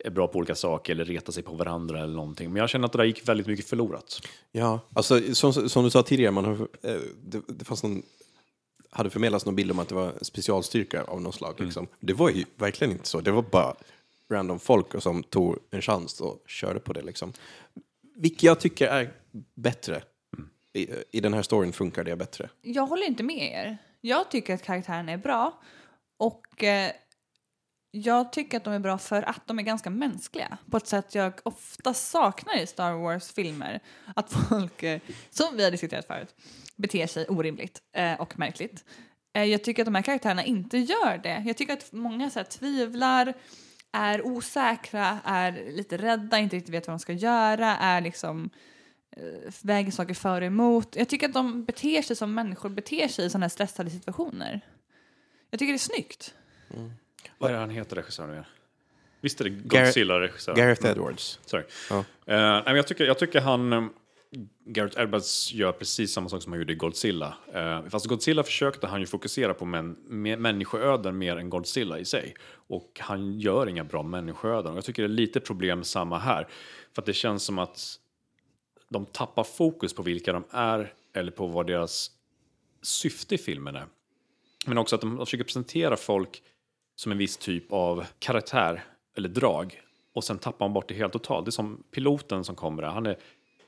är 0.05 0.09
bra 0.09 0.27
på 0.27 0.37
olika 0.37 0.55
saker 0.55 0.93
eller 0.93 1.05
retar 1.05 1.33
sig 1.33 1.43
på 1.43 1.53
varandra 1.53 2.03
eller 2.03 2.15
någonting. 2.15 2.53
Men 2.53 2.59
jag 2.59 2.69
känner 2.69 2.85
att 2.85 2.91
det 2.91 2.97
där 2.97 3.05
gick 3.05 3.29
väldigt 3.29 3.47
mycket 3.47 3.65
förlorat. 3.65 4.21
Ja, 4.51 4.79
alltså 4.93 5.35
som, 5.35 5.53
som 5.53 5.83
du 5.83 5.89
sa 5.89 6.03
tidigare, 6.03 6.31
man 6.31 6.45
har, 6.45 6.53
eh, 6.81 7.01
det, 7.23 7.41
det 7.47 7.65
fanns 7.65 7.83
någon, 7.83 8.03
hade 8.89 9.09
förmedlats 9.09 9.45
någon 9.45 9.55
bild 9.55 9.71
om 9.71 9.79
att 9.79 9.89
det 9.89 9.95
var 9.95 10.13
specialstyrka 10.21 11.03
av 11.03 11.21
något 11.21 11.35
slag. 11.35 11.59
Liksom. 11.59 11.87
Det 11.99 12.13
var 12.13 12.29
ju 12.29 12.45
verkligen 12.55 12.91
inte 12.91 13.07
så. 13.07 13.21
Det 13.21 13.31
var 13.31 13.41
bara 13.41 13.75
random 14.31 14.59
folk 14.59 15.01
som 15.01 15.23
tog 15.23 15.57
en 15.71 15.81
chans 15.81 16.21
och 16.21 16.43
körde 16.47 16.79
på 16.79 16.93
det. 16.93 17.01
Liksom. 17.01 17.33
Vilket 18.15 18.43
jag 18.43 18.59
tycker 18.59 18.87
är 18.87 19.13
bättre. 19.55 20.03
I, 20.73 20.89
I 21.11 21.19
den 21.19 21.33
här 21.33 21.41
storyn 21.41 21.73
funkar 21.73 22.03
det 22.03 22.15
bättre. 22.15 22.49
Jag 22.61 22.85
håller 22.87 23.07
inte 23.07 23.23
med 23.23 23.51
er. 23.53 23.77
Jag 24.01 24.31
tycker 24.31 24.53
att 24.53 24.63
karaktärerna 24.63 25.11
är 25.11 25.17
bra 25.17 25.61
och 26.17 26.63
eh, 26.63 26.91
jag 27.91 28.33
tycker 28.33 28.57
att 28.57 28.63
de 28.63 28.73
är 28.73 28.79
bra 28.79 28.97
för 28.97 29.29
att 29.29 29.47
de 29.47 29.59
är 29.59 29.63
ganska 29.63 29.89
mänskliga 29.89 30.57
på 30.71 30.77
ett 30.77 30.87
sätt 30.87 31.15
jag 31.15 31.33
ofta 31.43 31.93
saknar 31.93 32.57
i 32.57 32.67
Star 32.67 32.93
Wars-filmer. 32.93 33.79
Att 34.15 34.31
folk, 34.49 34.83
eh, 34.83 35.01
som 35.29 35.57
vi 35.57 35.63
har 35.63 35.71
diskuterat 35.71 36.07
förut, 36.07 36.35
beter 36.75 37.07
sig 37.07 37.25
orimligt 37.27 37.81
eh, 37.93 38.21
och 38.21 38.39
märkligt. 38.39 38.85
Eh, 39.33 39.43
jag 39.43 39.63
tycker 39.63 39.81
att 39.83 39.85
de 39.85 39.95
här 39.95 40.01
karaktärerna 40.01 40.43
inte 40.43 40.77
gör 40.77 41.17
det. 41.17 41.43
Jag 41.45 41.57
tycker 41.57 41.73
att 41.73 41.91
många 41.91 42.29
så 42.29 42.39
här, 42.39 42.43
tvivlar, 42.43 43.33
är 43.91 44.25
osäkra, 44.25 45.19
är 45.23 45.71
lite 45.71 45.97
rädda, 45.97 46.39
inte 46.39 46.55
riktigt 46.55 46.73
vet 46.73 46.87
vad 46.87 46.93
de 46.93 46.99
ska 46.99 47.13
göra, 47.13 47.77
är 47.77 48.01
liksom 48.01 48.49
eh, 49.17 49.53
väger 49.61 49.91
saker 49.91 50.13
för 50.13 50.41
och 50.41 50.47
emot. 50.47 50.95
Jag 50.95 51.09
tycker 51.09 51.27
att 51.27 51.33
de 51.33 51.65
beter 51.65 52.01
sig 52.01 52.15
som 52.15 52.33
människor 52.33 52.69
beter 52.69 53.07
sig 53.07 53.25
i 53.25 53.29
sådana 53.29 53.43
här 53.43 53.49
stressade 53.49 53.89
situationer. 53.89 54.61
Jag 55.49 55.59
tycker 55.59 55.73
det 55.73 55.77
är 55.77 55.95
snyggt. 55.95 56.33
Mm. 56.73 56.91
Vad 57.37 57.49
är 57.49 57.53
det 57.53 57.59
han 57.59 57.69
heter, 57.69 57.95
regissören 57.95 58.31
igen? 58.31 58.45
Visst 59.21 59.41
är 59.41 59.45
det 59.45 59.49
Godzilla-regissören? 59.49 60.57
Gareth 60.57 60.85
Edwards. 60.85 61.39
Sorry. 61.45 61.63
Ja. 61.89 61.97
Eh, 61.97 62.05
men 62.65 62.75
jag, 62.75 62.87
tycker, 62.87 63.05
jag 63.05 63.19
tycker 63.19 63.41
han... 63.41 63.73
um, 63.73 63.93
Gareth 64.65 64.99
Edwards 64.99 65.53
gör 65.53 65.71
precis 65.71 66.13
samma 66.13 66.29
sak 66.29 66.43
som 66.43 66.51
han 66.51 66.59
gjorde 66.59 66.73
i 66.73 66.75
Godzilla. 66.75 67.37
Uh, 67.55 67.89
fast 67.89 68.05
Godzilla 68.05 68.43
försökte 68.43 68.87
han 68.87 68.99
ju 68.99 69.05
fokusera 69.05 69.53
på 69.53 69.65
män, 69.65 69.95
människoöden 70.39 71.17
mer 71.17 71.37
än 71.37 71.49
Godzilla 71.49 71.99
i 71.99 72.05
sig. 72.05 72.35
Och 72.51 72.99
han 72.99 73.39
gör 73.39 73.69
inga 73.69 73.83
bra 73.83 74.03
människoöden. 74.03 74.71
Och 74.71 74.77
jag 74.77 74.85
tycker 74.85 75.03
det 75.03 75.05
är 75.05 75.09
lite 75.09 75.39
problem 75.39 75.83
samma 75.83 76.19
här. 76.19 76.47
För 76.93 77.01
att 77.01 77.05
det 77.05 77.13
känns 77.13 77.43
som 77.43 77.59
att 77.59 77.99
de 78.89 79.05
tappar 79.05 79.43
fokus 79.43 79.93
på 79.93 80.03
vilka 80.03 80.33
de 80.33 80.43
är 80.51 80.93
eller 81.13 81.31
på 81.31 81.47
vad 81.47 81.67
deras 81.67 82.11
syfte 82.81 83.35
i 83.35 83.37
filmen 83.37 83.75
är. 83.75 83.85
Men 84.65 84.77
också 84.77 84.95
att 84.95 85.01
de, 85.01 85.15
de 85.15 85.25
försöker 85.25 85.43
presentera 85.43 85.97
folk 85.97 86.41
som 86.99 87.11
en 87.11 87.17
viss 87.17 87.37
typ 87.37 87.71
av 87.73 88.05
karaktär 88.19 88.83
eller 89.17 89.29
drag 89.29 89.81
och 90.13 90.23
sen 90.23 90.37
tappar 90.37 90.65
man 90.65 90.73
bort 90.73 90.87
det 90.87 90.93
helt 90.93 91.13
totalt. 91.13 91.45
Det 91.45 91.49
är 91.49 91.51
som 91.51 91.83
piloten 91.91 92.43
som 92.43 92.55
kommer 92.55 92.81
där. 92.81 92.89
Han 92.89 93.05
är 93.05 93.17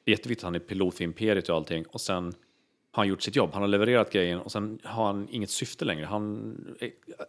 det 0.03 0.11
är 0.11 0.11
jätteviktigt 0.11 0.43
att 0.43 0.47
han 0.47 0.55
är 0.55 0.59
pilot 0.59 0.95
för 0.95 1.03
Imperiet 1.03 1.49
och 1.49 1.55
allting 1.55 1.85
och 1.85 2.01
sen 2.01 2.25
har 2.91 3.03
han 3.03 3.07
gjort 3.07 3.21
sitt 3.21 3.35
jobb. 3.35 3.49
Han 3.53 3.61
har 3.61 3.67
levererat 3.67 4.11
grejen 4.11 4.39
och 4.39 4.51
sen 4.51 4.79
har 4.83 5.05
han 5.05 5.27
inget 5.31 5.49
syfte 5.49 5.85
längre. 5.85 6.05
Han 6.05 6.55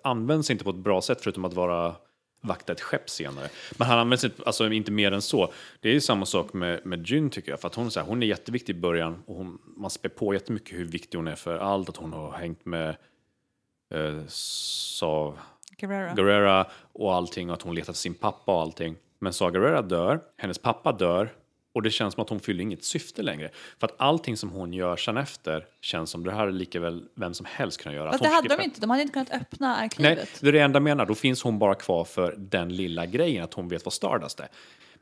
används 0.03 0.51
inte 0.51 0.65
på 0.65 0.71
ett 0.71 0.77
bra 0.77 1.03
sätt 1.03 1.21
förutom 1.21 1.45
att 1.45 1.55
vara 1.55 1.95
vakta 2.41 2.73
ett 2.73 2.81
skepp 2.81 3.11
senare. 3.11 3.49
Men 3.79 3.87
han 3.87 3.99
används 3.99 4.25
inte, 4.25 4.43
alltså, 4.47 4.73
inte 4.73 4.93
mer 4.93 5.13
än 5.13 5.23
så. 5.23 5.53
Det 5.81 5.89
är 5.89 5.93
ju 5.93 6.01
samma 6.01 6.27
sak 6.27 6.53
med, 6.53 6.87
med 6.87 7.09
Jyn 7.09 7.31
tycker 7.31 7.51
jag. 7.51 7.61
För 7.61 7.69
att 7.69 7.75
hon, 7.75 7.87
är 7.87 7.91
så 7.91 8.01
här, 8.01 8.07
hon 8.07 8.23
är 8.23 8.27
jätteviktig 8.27 8.77
i 8.77 8.81
början 8.81 9.23
och 9.27 9.37
hon, 9.37 9.59
man 9.77 9.91
spär 9.91 10.09
på 10.09 10.35
jättemycket 10.35 10.79
hur 10.79 10.85
viktig 10.85 11.19
hon 11.19 11.29
är 11.29 11.37
för 11.37 11.59
allt. 11.59 11.89
Att 11.89 11.97
hon 11.97 12.13
har 12.13 12.33
hängt 12.33 12.65
med 12.65 12.97
eh, 13.95 14.27
Sav 14.29 15.39
Guerrero. 15.87 16.15
Guerrera 16.15 16.67
och 16.93 17.15
allting 17.15 17.51
och 17.51 17.55
att 17.55 17.63
hon 17.63 17.75
letar 17.75 17.93
efter 17.93 18.01
sin 18.01 18.15
pappa 18.15 18.55
och 18.55 18.61
allting. 18.61 18.97
Men 19.19 19.33
Saga 19.33 19.61
Guerrera 19.61 19.83
dör, 19.83 20.21
hennes 20.37 20.59
pappa 20.59 20.93
dör 20.93 21.33
och 21.75 21.83
det 21.83 21.91
känns 21.91 22.15
som 22.15 22.23
att 22.23 22.29
hon 22.29 22.41
fyller 22.41 22.63
inget 22.63 22.85
syfte 22.85 23.23
längre. 23.23 23.51
För 23.79 23.87
att 23.87 23.95
allting 23.97 24.37
som 24.37 24.51
hon 24.51 24.73
gör 24.73 24.97
sen 24.97 25.17
efter 25.17 25.67
känns 25.81 26.11
som 26.11 26.25
det 26.25 26.33
här 26.33 26.47
är 26.47 26.53
lika 26.53 26.81
väl 26.81 27.05
vem 27.15 27.35
som 27.35 27.47
helst 27.51 27.83
kan 27.83 27.93
göra. 27.93 28.11
Fast 28.11 28.23
det 28.23 28.29
hade 28.29 28.57
de 28.57 28.63
inte. 28.63 28.81
De 28.81 28.91
hade 28.91 29.03
inte 29.03 29.13
kunnat 29.13 29.33
öppna 29.33 29.69
Nej, 29.75 29.85
arkivet. 29.85 30.41
det 30.41 30.49
är 30.49 30.53
det 30.53 30.61
enda 30.61 30.77
jag 30.77 30.83
menar. 30.83 31.07
Då 31.07 31.15
finns 31.15 31.43
hon 31.43 31.59
bara 31.59 31.75
kvar 31.75 32.05
för 32.05 32.35
den 32.39 32.77
lilla 32.77 33.07
grejen, 33.07 33.45
att 33.45 33.55
hon 33.55 33.69
vet 33.69 33.85
vad 33.85 33.93
Stardust 33.93 34.41
är. 34.41 34.49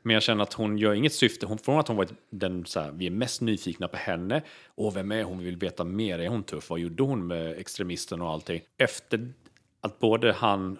Men 0.01 0.13
jag 0.13 0.23
känner 0.23 0.43
att 0.43 0.53
hon 0.53 0.77
gör 0.77 0.93
inget 0.93 1.13
syfte. 1.13 1.45
Hon, 1.45 1.57
från 1.57 1.79
att 1.79 1.87
hon 1.87 1.97
varit 1.97 2.13
den, 2.29 2.65
så 2.65 2.79
här, 2.79 2.91
vi 2.91 3.05
är 3.07 3.11
mest 3.11 3.41
nyfikna 3.41 3.87
på 3.87 3.97
henne. 3.97 4.41
Och 4.65 4.95
vem 4.95 5.11
är 5.11 5.23
hon? 5.23 5.39
Vi 5.39 5.45
vill 5.45 5.57
veta 5.57 5.83
mer. 5.83 6.19
Är 6.19 6.27
hon 6.27 6.43
tuff? 6.43 6.69
Vad 6.69 6.79
gjorde 6.79 7.03
hon 7.03 7.27
med 7.27 7.57
extremisten 7.57 8.21
och 8.21 8.29
allting? 8.29 8.61
Efter 8.77 9.33
att 9.81 9.99
både 9.99 10.33
han, 10.33 10.77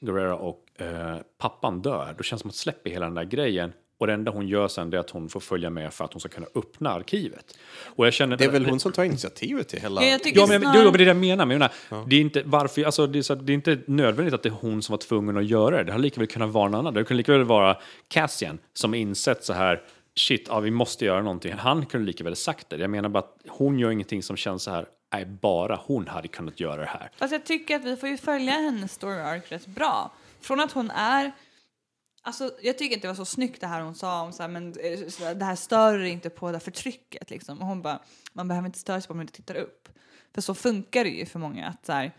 Guerrero 0.00 0.36
och 0.36 0.80
eh, 0.80 1.16
pappan 1.38 1.82
dör, 1.82 2.14
då 2.18 2.22
känns 2.22 2.40
det 2.40 2.42
som 2.42 2.50
att 2.50 2.56
släpper 2.56 2.90
hela 2.90 3.06
den 3.06 3.14
där 3.14 3.24
grejen. 3.24 3.72
Och 4.02 4.06
det 4.06 4.12
enda 4.12 4.32
hon 4.32 4.48
gör 4.48 4.68
sen 4.68 4.92
är 4.92 4.98
att 4.98 5.10
hon 5.10 5.28
får 5.28 5.40
följa 5.40 5.70
med 5.70 5.92
för 5.92 6.04
att 6.04 6.12
hon 6.12 6.20
ska 6.20 6.28
kunna 6.28 6.46
öppna 6.54 6.90
arkivet. 6.90 7.58
Och 7.84 8.06
jag 8.06 8.12
känner, 8.12 8.36
Det 8.36 8.44
är 8.44 8.50
väl 8.50 8.66
hon 8.66 8.80
som 8.80 8.92
tar 8.92 9.04
initiativet 9.04 9.68
till 9.68 9.80
hela... 9.80 10.02
Ja, 10.02 10.08
jag 10.08 10.20
Ja, 10.34 10.46
men, 10.46 10.60
det 10.60 10.66
är 10.66 10.98
det 10.98 11.04
jag 11.04 11.16
menar. 11.16 11.46
Men 11.46 11.60
jag 11.60 11.70
menar 11.88 12.06
det, 12.08 12.16
är 12.16 12.20
inte, 12.20 12.42
varför, 12.44 12.84
alltså, 12.84 13.06
det, 13.06 13.18
är 13.18 13.22
så, 13.22 13.34
det 13.34 13.52
är 13.52 13.54
inte 13.54 13.78
nödvändigt 13.86 14.34
att 14.34 14.42
det 14.42 14.48
är 14.48 14.56
hon 14.60 14.82
som 14.82 14.92
var 14.92 14.98
tvungen 14.98 15.36
att 15.36 15.46
göra 15.46 15.76
det. 15.76 15.84
Det 15.84 15.92
hade 15.92 16.02
lika 16.02 16.20
väl 16.20 16.28
kunnat 16.28 16.50
vara 16.50 16.68
någon 16.68 16.80
annan. 16.80 16.94
Det 16.94 17.04
kunde 17.04 17.18
lika 17.18 17.32
väl 17.32 17.44
vara 17.44 17.76
Cassian 18.08 18.58
som 18.72 18.94
insett 18.94 19.44
så 19.44 19.52
här, 19.52 19.82
shit, 20.16 20.46
ja, 20.48 20.60
vi 20.60 20.70
måste 20.70 21.04
göra 21.04 21.22
någonting. 21.22 21.52
Han 21.52 21.86
kunde 21.86 22.06
lika 22.06 22.24
väl 22.24 22.36
sagt 22.36 22.70
det. 22.70 22.76
Jag 22.76 22.90
menar 22.90 23.08
bara 23.08 23.18
att 23.18 23.36
hon 23.48 23.78
gör 23.78 23.90
ingenting 23.90 24.22
som 24.22 24.36
känns 24.36 24.62
så 24.62 24.70
här, 24.70 24.86
nej, 25.12 25.26
bara 25.26 25.76
hon 25.76 26.08
hade 26.08 26.28
kunnat 26.28 26.60
göra 26.60 26.80
det 26.80 26.86
här. 26.86 27.10
Fast 27.16 27.32
jag 27.32 27.44
tycker 27.44 27.76
att 27.76 27.84
vi 27.84 27.96
får 27.96 28.08
ju 28.08 28.16
följa 28.16 28.52
hennes 28.52 28.92
story 28.92 29.20
arc 29.20 29.52
rätt 29.52 29.66
bra. 29.66 30.12
Från 30.40 30.60
att 30.60 30.72
hon 30.72 30.90
är... 30.90 31.32
Alltså, 32.22 32.50
jag 32.62 32.78
tycker 32.78 32.94
inte 32.94 33.06
det 33.06 33.12
var 33.12 33.16
så 33.16 33.24
snyggt 33.24 33.60
det 33.60 33.66
här 33.66 33.80
hon 33.80 33.94
sa 33.94 34.22
om 34.22 34.32
så 34.32 34.42
här, 34.42 34.50
men 34.50 34.66
eh, 34.66 35.36
det 35.36 35.44
här 35.44 35.56
stör 35.56 36.02
inte 36.02 36.30
på 36.30 36.46
det 36.46 36.52
här 36.52 36.60
förtrycket 36.60 37.30
liksom. 37.30 37.60
Och 37.60 37.66
hon 37.66 37.82
bara, 37.82 37.98
man 38.32 38.48
behöver 38.48 38.66
inte 38.66 38.78
störa 38.78 39.00
sig 39.00 39.08
på 39.08 39.12
om 39.12 39.16
man 39.16 39.24
inte 39.24 39.32
tittar 39.32 39.54
upp. 39.54 39.88
För 40.34 40.40
så 40.40 40.54
funkar 40.54 41.04
det 41.04 41.10
ju 41.10 41.26
för 41.26 41.38
många 41.38 41.68
att 41.68 41.86
så 41.86 41.92
här, 41.92 42.12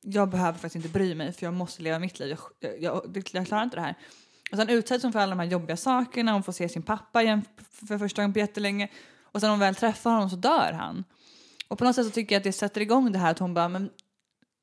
jag 0.00 0.28
behöver 0.28 0.52
faktiskt 0.52 0.76
inte 0.76 0.88
bry 0.88 1.14
mig 1.14 1.32
för 1.32 1.46
jag 1.46 1.54
måste 1.54 1.82
leva 1.82 1.98
mitt 1.98 2.18
liv. 2.18 2.36
Jag, 2.60 2.72
jag, 2.80 2.82
jag, 2.82 3.24
jag 3.32 3.46
klarar 3.46 3.62
inte 3.62 3.76
det 3.76 3.82
här. 3.82 3.94
Och 4.50 4.56
sen 4.56 4.68
utsätts 4.68 5.02
hon 5.02 5.12
för 5.12 5.20
alla 5.20 5.30
de 5.30 5.38
här 5.38 5.46
jobbiga 5.46 5.76
sakerna. 5.76 6.32
Hon 6.32 6.42
får 6.42 6.52
se 6.52 6.68
sin 6.68 6.82
pappa 6.82 7.22
igen 7.22 7.42
för 7.70 7.98
första 7.98 8.22
gången 8.22 8.32
på 8.32 8.38
jättelänge. 8.38 8.88
Och 9.22 9.40
sen 9.40 9.46
när 9.46 9.50
hon 9.50 9.60
väl 9.60 9.74
träffar 9.74 10.10
honom 10.10 10.30
så 10.30 10.36
dör 10.36 10.72
han. 10.72 11.04
Och 11.74 11.78
på 11.78 11.84
något 11.84 11.94
sätt 11.94 12.06
så 12.06 12.12
tycker 12.12 12.34
jag 12.34 12.40
att 12.40 12.44
det 12.44 12.52
sätter 12.52 12.80
igång 12.80 13.12
det 13.12 13.18
här 13.18 13.30
att 13.30 13.38
hon 13.38 13.54
bara, 13.54 13.68
men 13.68 13.90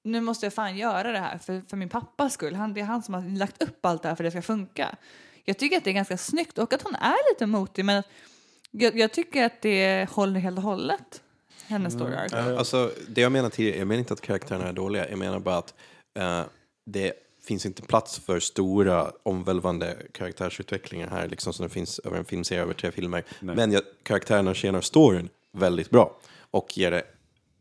nu 0.04 0.22
måste 0.22 0.46
jag 0.46 0.54
fan 0.54 0.78
göra 0.78 1.12
det 1.12 1.20
här 1.20 1.38
för, 1.38 1.62
för 1.70 1.78
min 1.78 1.90
pappas 1.90 2.34
skull. 2.34 2.56
Han, 2.56 2.74
det 2.74 2.82
är 2.82 2.86
han 2.86 3.04
som 3.04 3.14
har 3.14 3.22
lagt 3.38 3.64
upp 3.64 3.86
allt 3.86 4.02
det 4.04 4.10
här 4.10 4.16
för 4.16 4.24
att 4.24 4.28
det 4.28 4.32
ska 4.32 4.54
funka. 4.54 4.96
Jag 5.44 5.58
tycker 5.58 5.78
att 5.78 5.84
det 5.84 5.90
är 5.90 5.94
ganska 5.94 6.18
snyggt 6.18 6.58
och 6.58 6.74
att 6.74 6.82
hon 6.82 6.96
är 6.96 7.34
lite 7.34 7.46
motig 7.46 7.86
men 7.86 8.04
jag, 8.72 8.98
jag 8.98 9.12
tycker 9.12 9.46
att 9.46 9.62
det 9.62 10.10
håller 10.10 10.40
helt 10.40 10.58
och 10.58 10.64
hållet. 10.64 11.22
Hennes 11.66 11.94
story 11.94 12.16
arc. 12.16 12.32
Ja, 12.32 12.58
Alltså, 12.58 12.92
det 13.08 13.22
jag 13.22 13.32
menar 13.32 13.50
tidigare, 13.50 13.78
jag 13.78 13.88
menar 13.88 14.00
inte 14.00 14.14
att 14.14 14.22
karaktärerna 14.22 14.68
är 14.68 14.74
dåliga, 14.74 15.10
jag 15.10 15.20
menar 15.20 15.40
bara 15.40 15.58
att 15.58 15.74
eh, 16.14 16.42
det 16.86 17.14
finns 17.44 17.66
inte 17.66 17.82
plats 17.82 18.20
för 18.20 18.40
stora 18.40 19.12
omvälvande 19.24 19.98
karaktärsutvecklingar 20.12 21.10
här, 21.10 21.28
liksom 21.28 21.54
som 21.54 21.64
det 21.64 21.70
finns 21.70 22.00
över 22.00 22.18
en 22.18 22.26
filmserie 22.26 22.62
över 22.62 22.74
tre 22.74 22.92
filmer. 22.92 23.24
Men 23.40 23.72
jag, 23.72 23.82
karaktärerna 24.04 24.54
tjänar 24.54 24.82
storyn 24.82 25.30
väldigt 25.52 25.90
bra 25.90 26.18
och 26.52 26.78
ger 26.78 26.92
det 26.92 27.04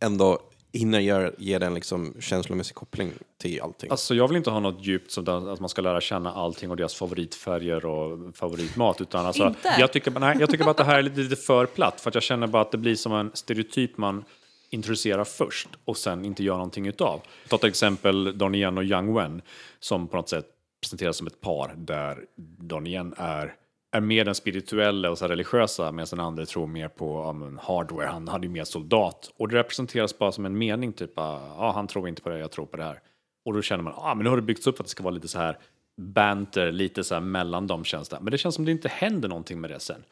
ändå, 0.01 0.39
hinner 0.73 1.01
ge, 1.01 1.31
ge 1.39 1.59
den 1.59 1.75
liksom 1.75 2.15
känslomässig 2.21 2.75
koppling 2.77 3.13
till 3.39 3.61
allting. 3.61 3.91
Alltså 3.91 4.15
jag 4.15 4.29
vill 4.29 4.37
inte 4.37 4.51
ha 4.51 4.61
något 4.61 4.87
djupt 4.87 5.11
som 5.11 5.25
där- 5.25 5.53
att 5.53 5.61
man 5.61 5.69
ska 5.69 5.83
lära 5.83 6.01
känna 6.01 6.33
allting 6.33 6.71
och 6.71 6.77
deras 6.77 6.95
favoritfärger 6.95 7.85
och 7.87 8.37
favoritmat. 8.37 9.01
Utan 9.01 9.27
alltså, 9.27 9.47
Inte? 9.47 9.75
Jag, 9.79 9.93
tycker, 9.93 10.11
bara- 10.11 10.21
nej, 10.21 10.37
jag 10.41 10.51
tycker 10.51 10.65
bara 10.65 10.71
att 10.71 10.77
det 10.77 10.85
här 10.85 10.99
är 10.99 11.03
lite, 11.03 11.21
lite 11.21 11.37
för 11.37 11.67
platt. 11.67 12.01
För 12.01 12.11
att 12.11 12.15
jag 12.15 12.23
känner 12.23 12.47
bara 12.47 12.63
att 12.63 12.73
det 12.73 12.79
blir 12.79 12.95
som 12.97 13.13
en 13.13 13.31
stereotyp 13.35 13.97
man 13.99 14.25
introducerar 14.71 15.25
först 15.25 15.69
och 15.85 15.97
sen 15.97 16.25
inte 16.25 16.43
gör 16.45 16.55
någonting 16.55 16.87
utav. 16.87 17.21
Ta 17.49 17.59
till 17.59 17.69
exempel 17.69 18.39
Donnie 18.39 18.59
Yen 18.61 18.79
och 18.79 18.85
Yang 18.85 19.15
Wen 19.15 19.43
som 19.81 20.09
på 20.09 20.17
något 20.17 20.29
sätt 20.29 20.47
presenteras 20.83 21.17
som 21.17 21.27
ett 21.27 21.41
par 21.41 21.75
där 21.77 22.19
Donnie 22.59 22.91
Yen 22.95 23.15
är 23.17 23.55
är 23.93 24.01
mer 24.01 24.25
den 24.25 24.35
spirituella 24.35 25.11
och 25.11 25.19
så 25.19 25.29
religiösa 25.29 25.93
medan 25.93 26.09
den 26.11 26.21
andra 26.21 26.47
tror 26.47 26.67
mer 26.67 26.89
på 26.89 27.23
ja, 27.27 27.33
men 27.33 27.59
hardware. 27.59 28.07
Han 28.07 28.29
hade 28.29 28.47
ju 28.47 28.53
mer 28.53 28.65
soldat. 28.65 29.33
Och 29.37 29.49
det 29.49 29.57
representeras 29.57 30.19
bara 30.19 30.33
som 30.33 30.47
en 30.47 30.59
mening, 30.59 30.93
typ 30.93 31.19
ah, 31.19 31.41
ja, 31.59 31.73
han 31.75 31.87
tror 31.87 32.09
inte 32.09 32.23
på 32.23 32.29
det, 32.29 32.39
jag 32.39 32.51
tror 32.51 32.67
på 32.67 32.77
det 32.77 32.85
här. 32.85 33.01
Och 33.45 33.55
då 33.55 33.63
känner 33.63 33.83
man, 33.83 33.93
ja 33.97 34.11
ah, 34.11 34.15
men 34.15 34.25
nu 34.25 34.31
har 34.31 34.37
det 34.37 34.43
byggts 34.43 34.67
upp 34.67 34.81
att 34.81 34.87
det 34.87 34.91
ska 34.91 35.03
vara 35.03 35.15
lite 35.15 35.29
så 35.29 35.39
här 35.39 35.59
banter, 35.97 36.73
lite 36.73 37.05
så 37.05 37.15
här 37.15 37.21
mellan 37.21 37.67
dem 37.67 37.85
känns 37.85 38.09
det. 38.09 38.19
Men 38.21 38.31
det 38.31 38.39
känns 38.39 38.55
som 38.55 38.65
det 38.65 38.73
inte 38.73 38.89
händer 38.89 39.29
någonting 39.29 39.61
med 39.61 39.71
det 39.71 39.81
sen. 39.81 40.05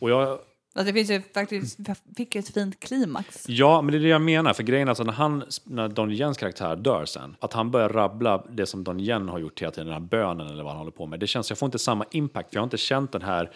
Och 0.00 0.10
jag, 0.10 0.38
Alltså 0.74 0.92
det 0.92 0.98
finns 0.98 1.10
ju 1.10 1.22
faktiskt, 1.34 1.78
fick 2.16 2.34
ett 2.34 2.54
fint 2.54 2.80
klimax. 2.80 3.48
Ja, 3.48 3.82
men 3.82 3.92
det 3.92 3.98
är 3.98 4.02
det 4.02 4.08
jag 4.08 4.22
menar. 4.22 4.52
För 4.52 4.62
grejen 4.62 4.88
är 4.88 4.90
alltså 4.90 5.04
när, 5.04 5.12
han, 5.12 5.44
när 5.64 5.88
Don 5.88 6.10
Jens 6.10 6.38
karaktär 6.38 6.76
dör 6.76 7.04
sen, 7.04 7.36
att 7.40 7.52
han 7.52 7.70
börjar 7.70 7.88
rabbla 7.88 8.44
det 8.50 8.66
som 8.66 8.84
Don 8.84 9.00
Yen 9.00 9.28
har 9.28 9.38
gjort 9.38 9.62
hela 9.62 9.70
tiden, 9.70 9.86
den 9.86 9.94
här 9.94 10.00
bönen 10.00 10.46
eller 10.46 10.62
vad 10.62 10.72
han 10.72 10.78
håller 10.78 10.90
på 10.90 11.06
med. 11.06 11.20
Det 11.20 11.26
känns, 11.26 11.50
jag 11.50 11.58
får 11.58 11.66
inte 11.66 11.78
samma 11.78 12.04
impact, 12.10 12.50
för 12.50 12.56
jag 12.56 12.60
har 12.60 12.66
inte 12.66 12.78
känt 12.78 13.12
den 13.12 13.22
här 13.22 13.50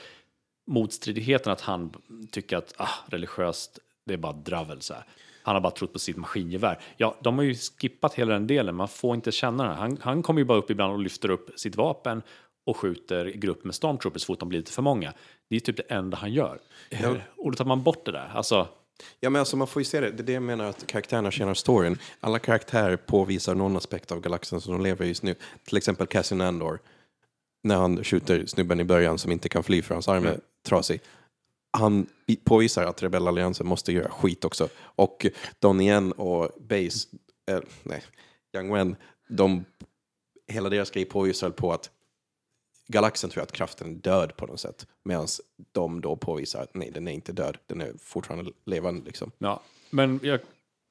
motstridigheten 0.67 1.53
att 1.53 1.61
han 1.61 1.93
tycker 2.31 2.57
att 2.57 2.75
ah, 2.77 2.89
religiöst, 3.07 3.79
det 4.07 4.15
är 4.15 4.19
bara 4.19 4.33
dravel 4.33 4.81
så 4.81 4.95
här. 4.95 5.05
Han 5.43 5.55
har 5.55 5.61
bara 5.61 5.71
trott 5.71 5.93
på 5.93 5.99
sitt 5.99 6.17
maskingevär. 6.17 6.79
Ja, 6.97 7.17
de 7.23 7.39
har 7.39 7.45
ju 7.45 7.55
skippat 7.55 8.15
hela 8.15 8.33
den 8.33 8.47
delen, 8.47 8.75
man 8.75 8.89
får 8.89 9.15
inte 9.15 9.33
känna 9.33 9.69
det. 9.69 9.75
Han, 9.75 9.99
han 10.01 10.23
kommer 10.23 10.41
ju 10.41 10.45
bara 10.45 10.59
upp 10.59 10.71
ibland 10.71 10.93
och 10.93 10.99
lyfter 10.99 11.31
upp 11.31 11.51
sitt 11.57 11.77
vapen 11.77 12.23
och 12.67 12.77
skjuter 12.77 13.27
grupp 13.27 13.65
med 13.65 13.75
stormtroopers 13.75 14.23
så 14.23 14.27
fort 14.27 14.41
de 14.41 14.49
blir 14.49 14.59
lite 14.59 14.73
för 14.73 14.83
många. 14.83 15.13
Det 15.49 15.57
är 15.57 15.61
typ 15.61 15.77
det 15.77 15.83
enda 15.83 16.17
han 16.17 16.33
gör. 16.33 16.61
Och 17.37 17.51
då 17.51 17.57
tar 17.57 17.65
man 17.65 17.83
bort 17.83 18.05
det 18.05 18.13
där. 18.13 18.31
Alltså, 18.35 18.69
Ja, 19.21 19.31
men 19.31 19.41
alltså 19.41 19.57
man 19.57 19.67
får 19.67 19.81
ju 19.81 19.85
se 19.85 20.01
det. 20.01 20.11
Det 20.11 20.23
är 20.23 20.27
det 20.27 20.33
jag 20.33 20.43
menar 20.43 20.65
att 20.65 20.87
karaktärerna 20.87 21.31
tjänar 21.31 21.55
storyn. 21.55 21.99
Alla 22.21 22.39
karaktärer 22.39 22.97
påvisar 22.97 23.55
någon 23.55 23.77
aspekt 23.77 24.13
av 24.13 24.21
galaxen 24.21 24.61
som 24.61 24.73
de 24.73 24.83
lever 24.83 25.05
i 25.05 25.09
just 25.09 25.23
nu. 25.23 25.35
Till 25.65 25.77
exempel 25.77 26.07
Cassian 26.07 26.41
Andor. 26.41 26.79
När 27.63 27.77
han 27.77 28.05
skjuter 28.05 28.47
snubben 28.47 28.81
i 28.81 28.85
början 28.85 29.19
som 29.19 29.33
inte 29.33 29.49
kan 29.49 29.63
fly 29.63 29.83
för 29.83 29.95
hans 29.95 30.09
arm 30.09 30.27
är 30.27 30.41
trasig. 30.67 31.01
Han 31.79 32.07
påvisar 32.45 32.85
att 32.85 33.03
rebellalliansen 33.03 33.67
måste 33.67 33.93
göra 33.93 34.11
skit 34.11 34.45
också. 34.45 34.69
Och 34.79 35.27
Donnie 35.59 35.89
Yen 35.89 36.13
och 36.13 36.51
Base, 36.61 37.09
eh, 37.51 37.61
nej, 37.83 38.03
Young 38.57 38.75
Wen, 38.75 38.97
de, 39.29 39.65
hela 40.49 40.69
deras 40.69 40.91
grej 40.91 41.05
påvisar 41.05 41.51
på 41.51 41.73
att 41.73 41.91
galaxen 42.89 43.31
tror 43.31 43.43
att 43.43 43.53
kraften 43.53 43.91
är 43.91 43.95
död 43.95 44.37
på 44.37 44.47
något 44.47 44.61
sätt. 44.61 44.87
Medan 45.05 45.27
de 45.73 46.01
då 46.01 46.17
påvisar 46.17 46.63
att 46.63 46.75
nej, 46.75 46.91
den 46.95 47.09
är 47.09 47.13
inte 47.13 47.33
död, 47.33 47.59
den 47.67 47.81
är 47.81 47.93
fortfarande 48.03 48.51
levande 48.65 49.03
liksom. 49.05 49.31
Ja, 49.39 49.63
men 49.91 50.21
jag, 50.23 50.41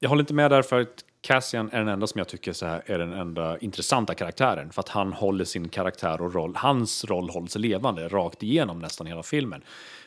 jag 0.00 0.08
håller 0.08 0.22
inte 0.22 0.34
med 0.34 0.50
där 0.50 0.62
för 0.62 0.80
att 0.80 1.04
Cassian 1.20 1.70
är 1.72 1.78
den 1.78 1.88
enda 1.88 2.06
som 2.06 2.18
jag 2.18 2.28
tycker 2.28 2.52
så 2.52 2.66
här 2.66 2.82
är 2.86 2.98
den 2.98 3.12
enda 3.12 3.58
intressanta 3.58 4.14
karaktären. 4.14 4.72
För 4.72 4.80
att 4.80 4.88
han 4.88 5.12
håller 5.12 5.44
sin 5.44 5.68
karaktär 5.68 6.22
och 6.22 6.34
roll, 6.34 6.56
hans 6.56 7.04
roll 7.04 7.30
hålls 7.30 7.56
levande 7.56 8.08
rakt 8.08 8.42
igenom 8.42 8.78
nästan 8.78 9.06
hela 9.06 9.22
filmen. 9.22 9.62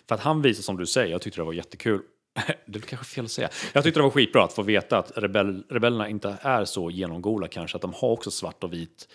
För 0.07 0.15
att 0.15 0.21
han 0.21 0.41
visar 0.41 0.63
som 0.63 0.77
du 0.77 0.85
säger, 0.85 1.11
jag 1.11 1.21
tyckte 1.21 1.41
det 1.41 1.45
var 1.45 1.53
jättekul. 1.53 2.01
Det 2.65 2.79
är 2.79 2.81
kanske 2.81 3.05
fel 3.05 3.25
att 3.25 3.31
säga. 3.31 3.49
Jag 3.73 3.83
tyckte 3.83 3.99
det 3.99 4.03
var 4.03 4.09
skitbra 4.09 4.43
att 4.43 4.53
få 4.53 4.61
veta 4.61 4.97
att 4.97 5.11
rebell, 5.15 5.63
rebellerna 5.69 6.09
inte 6.09 6.37
är 6.41 6.65
så 6.65 6.89
genomgoda 6.89 7.47
kanske, 7.47 7.75
att 7.75 7.81
de 7.81 7.93
har 7.93 8.09
också 8.09 8.31
svart 8.31 8.63
och 8.63 8.73
vit, 8.73 9.07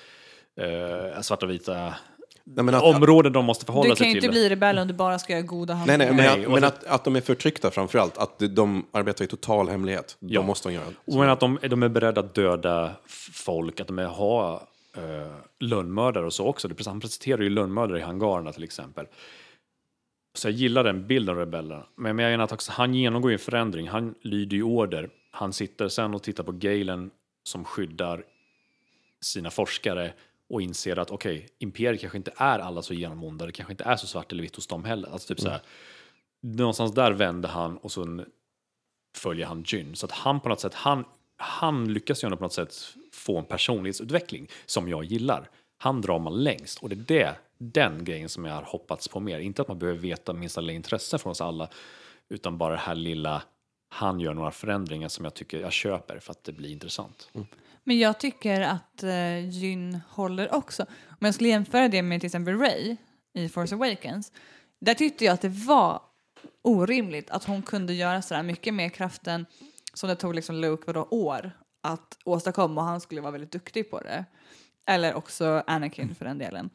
eh, 0.56 1.20
svart 1.20 1.42
och 1.42 1.50
vita 1.50 1.94
Nej, 2.46 2.64
men 2.64 2.74
att, 2.74 2.82
områden 2.82 3.32
de 3.32 3.44
måste 3.44 3.64
förhålla 3.66 3.84
Du 3.84 3.88
kan 3.88 3.96
sig 3.96 4.06
ju 4.06 4.12
till. 4.12 4.24
inte 4.24 4.28
bli 4.28 4.48
rebell 4.48 4.78
om 4.78 4.88
du 4.88 4.94
bara 4.94 5.18
ska 5.18 5.32
göra 5.32 5.42
goda 5.42 5.74
nej, 5.74 5.98
nej, 5.98 6.06
handlingar. 6.06 6.30
men, 6.32 6.38
Nej, 6.38 6.44
att, 6.44 6.50
men 6.50 6.60
så- 6.60 6.66
att, 6.66 6.84
att 6.84 7.04
de 7.04 7.16
är 7.16 7.20
förtryckta 7.20 7.70
framför 7.70 7.98
allt. 7.98 8.18
Att 8.18 8.38
de 8.50 8.86
arbetar 8.92 9.24
i 9.24 9.28
total 9.28 9.68
hemlighet. 9.68 10.16
Ja. 10.20 10.40
De 10.40 10.46
måste 10.46 10.68
de 10.68 10.74
göra. 10.74 10.86
Och 11.04 11.14
men 11.14 11.28
att 11.30 11.40
de, 11.40 11.58
de 11.70 11.82
är 11.82 11.88
beredda 11.88 12.20
att 12.20 12.34
döda 12.34 12.90
folk, 13.32 13.80
att 13.80 13.86
de 13.86 13.98
är, 13.98 14.04
har 14.06 14.54
uh, 14.98 15.32
lönnmördare 15.60 16.26
och 16.26 16.32
så 16.32 16.46
också. 16.46 16.68
Han 16.86 17.00
presenterar 17.00 17.42
ju 17.42 17.50
lönnmördare 17.50 17.98
i 17.98 18.02
hangarerna 18.02 18.52
till 18.52 18.64
exempel. 18.64 19.06
Så 20.34 20.48
jag 20.48 20.52
gillar 20.54 20.84
den 20.84 21.06
bilden 21.06 21.34
av 21.34 21.38
rebellerna. 21.40 21.86
Men 21.96 22.06
jag 22.06 22.16
menar 22.30 22.44
att 22.44 22.52
också, 22.52 22.72
han 22.72 22.94
genomgår 22.94 23.30
ju 23.30 23.34
en 23.34 23.38
förändring. 23.38 23.88
Han 23.88 24.14
lyder 24.22 24.56
ju 24.56 24.62
order. 24.62 25.08
Han 25.30 25.52
sitter 25.52 25.88
sen 25.88 26.14
och 26.14 26.22
tittar 26.22 26.44
på 26.44 26.52
Galen 26.52 27.10
som 27.42 27.64
skyddar 27.64 28.22
sina 29.20 29.50
forskare 29.50 30.12
och 30.50 30.62
inser 30.62 30.98
att 30.98 31.10
okej, 31.10 31.48
imperiet 31.58 32.00
kanske 32.00 32.18
inte 32.18 32.32
är 32.36 32.58
alla 32.58 32.82
så 32.82 32.94
genomonda. 32.94 33.46
Det 33.46 33.52
kanske 33.52 33.72
inte 33.72 33.84
är 33.84 33.96
så 33.96 34.06
svart 34.06 34.32
eller 34.32 34.42
vitt 34.42 34.56
hos 34.56 34.66
dem 34.66 34.84
heller. 34.84 35.08
Alltså 35.08 35.28
typ 35.28 35.40
så 35.40 35.48
här, 35.48 35.60
någonstans 36.40 36.94
där 36.94 37.12
vänder 37.12 37.48
han 37.48 37.76
och 37.76 37.92
sen 37.92 38.24
följer 39.16 39.46
han 39.46 39.64
Jyn. 39.66 39.96
Så 39.96 40.06
att 40.06 40.12
han 40.12 40.40
på 40.40 40.48
något 40.48 40.60
sätt, 40.60 40.74
han, 40.74 41.04
han 41.36 41.92
lyckas 41.92 42.24
ju 42.24 42.26
ändå 42.26 42.36
på 42.36 42.44
något 42.44 42.52
sätt 42.52 42.74
få 43.12 43.38
en 43.38 43.44
personlighetsutveckling 43.44 44.48
som 44.66 44.88
jag 44.88 45.04
gillar. 45.04 45.50
Han 45.76 46.00
drar 46.00 46.18
man 46.18 46.44
längst 46.44 46.82
och 46.82 46.88
det 46.88 46.94
är 46.94 47.04
det, 47.18 47.36
den 47.58 48.04
grejen 48.04 48.28
som 48.28 48.44
jag 48.44 48.54
har 48.54 48.62
hoppats 48.62 49.08
på 49.08 49.20
mer. 49.20 49.38
Inte 49.38 49.62
att 49.62 49.68
man 49.68 49.78
behöver 49.78 50.00
veta 50.00 50.32
minsta 50.32 50.60
lilla 50.60 50.72
intresse 50.72 51.18
från 51.18 51.30
oss 51.30 51.40
alla, 51.40 51.68
utan 52.28 52.58
bara 52.58 52.72
det 52.72 52.80
här 52.80 52.94
lilla, 52.94 53.42
han 53.88 54.20
gör 54.20 54.34
några 54.34 54.50
förändringar 54.50 55.08
som 55.08 55.24
jag 55.24 55.34
tycker 55.34 55.60
jag 55.60 55.72
köper 55.72 56.18
för 56.18 56.30
att 56.30 56.44
det 56.44 56.52
blir 56.52 56.70
intressant. 56.70 57.30
Mm. 57.34 57.46
Men 57.84 57.98
jag 57.98 58.20
tycker 58.20 58.60
att 58.60 59.04
uh, 59.04 59.48
Jyn 59.48 60.00
håller 60.08 60.54
också. 60.54 60.82
Om 61.08 61.18
jag 61.18 61.34
skulle 61.34 61.48
jämföra 61.48 61.88
det 61.88 62.02
med 62.02 62.20
till 62.20 62.26
exempel 62.26 62.58
Ray 62.58 62.96
i 63.34 63.48
Force 63.48 63.74
Awakens. 63.74 64.32
Där 64.80 64.94
tyckte 64.94 65.24
jag 65.24 65.34
att 65.34 65.40
det 65.40 65.48
var 65.48 66.02
orimligt 66.62 67.30
att 67.30 67.44
hon 67.44 67.62
kunde 67.62 67.94
göra 67.94 68.22
sådär 68.22 68.42
mycket 68.42 68.74
mer 68.74 68.88
kraften 68.88 69.46
som 69.94 70.08
det 70.08 70.16
tog 70.16 70.34
liksom 70.34 70.56
Luke 70.56 70.82
vadå, 70.86 71.08
år 71.10 71.52
att 71.82 72.18
åstadkomma 72.24 72.80
och 72.80 72.86
han 72.86 73.00
skulle 73.00 73.20
vara 73.20 73.32
väldigt 73.32 73.52
duktig 73.52 73.90
på 73.90 74.00
det. 74.00 74.24
Eller 74.86 75.14
också 75.14 75.62
Anakin 75.66 76.14
för 76.14 76.24
den 76.24 76.38
delen. 76.38 76.70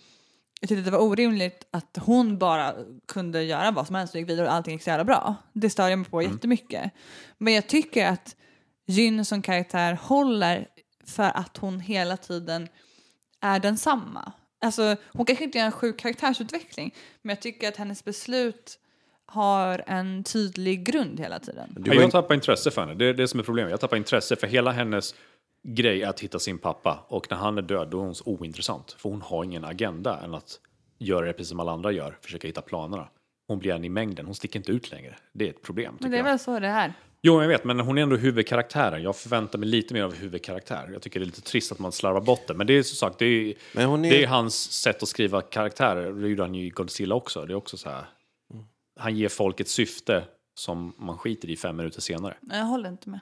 Jag 0.62 0.70
tyckte 0.70 0.82
det 0.82 0.92
var 0.92 1.04
orimligt 1.04 1.68
att 1.72 1.98
hon 2.02 2.38
bara 2.38 2.74
kunde 3.08 3.44
göra 3.44 3.72
vad 3.72 3.88
som 3.88 3.96
helst 3.96 4.14
och 4.14 4.20
gick 4.20 4.30
vidare 4.30 4.48
och 4.48 4.54
allting 4.54 4.74
gick 4.74 4.84
så 4.84 4.90
jävla 4.90 5.06
bra. 5.06 5.36
Det 5.54 5.70
stör 5.70 5.90
jag 5.90 6.00
mig 6.00 6.10
på 6.10 6.22
jättemycket. 6.22 6.92
Men 7.38 7.54
jag 7.54 7.68
tycker 7.68 8.08
att 8.08 8.36
Jyn 8.88 9.26
som 9.26 9.42
karaktär 9.42 9.94
håller 10.02 10.68
för 11.10 11.38
att 11.38 11.58
hon 11.58 11.80
hela 11.80 12.18
tiden 12.18 12.68
är 13.42 13.60
densamma. 13.60 14.32
Alltså, 14.62 14.96
hon 15.14 15.26
kanske 15.26 15.44
inte 15.44 15.58
gör 15.58 15.66
en 15.66 15.72
sjuk 15.72 16.00
karaktärsutveckling, 16.00 16.96
men 17.22 17.30
jag 17.30 17.42
tycker 17.42 17.68
att 17.68 17.78
hennes 17.78 18.06
beslut 18.06 18.80
har 19.26 19.84
en 19.88 20.24
tydlig 20.24 20.84
grund 20.84 21.20
hela 21.20 21.40
tiden. 21.40 21.76
Du 21.80 21.94
jag 21.94 22.12
tappar 22.12 22.36
intresse 22.36 22.72
för 22.72 22.82
henne. 22.82 22.94
Det 22.94 23.06
är 23.06 23.14
det 23.14 23.28
som 23.28 23.40
är 23.40 23.44
problemet. 23.44 23.72
Jag 23.72 23.80
tappar 23.80 23.98
intresse 23.98 24.36
för 24.36 24.48
hela 24.48 24.72
hennes 24.72 25.16
grej 25.64 26.04
är 26.04 26.08
att 26.08 26.20
hitta 26.20 26.40
sin 26.40 26.58
pappa. 26.58 27.06
Och 27.08 27.28
när 27.30 27.38
han 27.38 27.58
är 27.58 27.62
död, 27.62 27.88
då 27.90 28.00
är 28.00 28.06
hon 28.06 28.16
så 28.16 28.26
ointressant. 28.26 28.92
För 28.92 29.10
hon 29.10 29.22
har 29.22 29.44
ingen 29.44 29.66
agenda 29.66 30.20
än 30.24 30.34
att 30.34 30.60
göra 30.98 31.26
det 31.26 31.34
precis 31.34 31.50
som 31.50 31.60
alla 31.60 31.72
andra 31.72 31.92
gör. 31.92 32.18
Försöka 32.22 32.48
hitta 32.48 32.62
planerna. 32.62 33.10
Hon 33.48 33.60
blir 33.60 33.74
en 33.74 33.86
i 33.86 33.90
mängden. 33.90 34.26
Hon 34.26 34.36
sticker 34.36 34.60
inte 34.60 34.72
ut 34.72 34.92
längre. 34.92 35.16
Det 35.34 35.46
är 35.46 35.50
ett 35.50 35.62
problem. 35.62 35.98
Men 36.00 36.12
det 36.12 36.18
är 36.18 36.20
jag. 36.20 36.24
väl 36.24 36.40
så 36.40 36.60
det 36.60 36.68
är. 36.68 36.94
Jo, 37.22 37.42
jag 37.42 37.48
vet, 37.48 37.64
men 37.64 37.80
hon 37.80 37.98
är 37.98 38.02
ändå 38.02 38.16
huvudkaraktären. 38.16 39.04
Jag 39.04 39.16
förväntar 39.16 39.60
mig 39.60 39.70
lite 39.70 39.94
mer 39.94 40.04
av 40.04 40.14
huvudkaraktär. 40.16 40.90
Jag 40.94 41.02
tycker 41.02 41.20
det 41.20 41.24
är 41.24 41.26
lite 41.26 41.42
trist 41.42 41.72
att 41.72 41.80
man 41.80 41.92
slarvar 41.92 42.22
bort 42.22 42.48
det. 42.48 42.54
Men 42.54 42.68
det 42.68 42.74
är 42.74 42.84
som 42.84 42.96
sagt, 42.96 43.20
det 43.20 43.26
är, 43.26 43.50
är- 43.50 43.56
det 44.12 44.24
är 44.24 44.28
hans 44.28 44.72
sätt 44.72 45.04
att 45.04 45.10
skriva 45.10 45.42
karaktärer. 45.42 46.12
Det 46.14 46.28
gjorde 46.30 46.44
han 46.44 46.56
ju 46.56 46.66
i 46.66 46.70
Godzilla 46.70 47.16
också. 47.16 47.46
Det 47.46 47.54
är 47.54 47.56
också 47.56 47.78
så 47.78 47.90
här. 47.90 48.06
Han 49.00 49.16
ger 49.16 49.30
folk 49.30 49.60
ett 49.60 49.68
syfte 49.70 50.24
som 50.60 50.94
man 50.98 51.18
skiter 51.18 51.50
i 51.50 51.58
fem 51.58 51.76
minuter 51.78 52.02
senare. 52.02 52.38
Jag 52.50 52.66
håller 52.66 52.90
inte 52.90 53.10
med. 53.10 53.20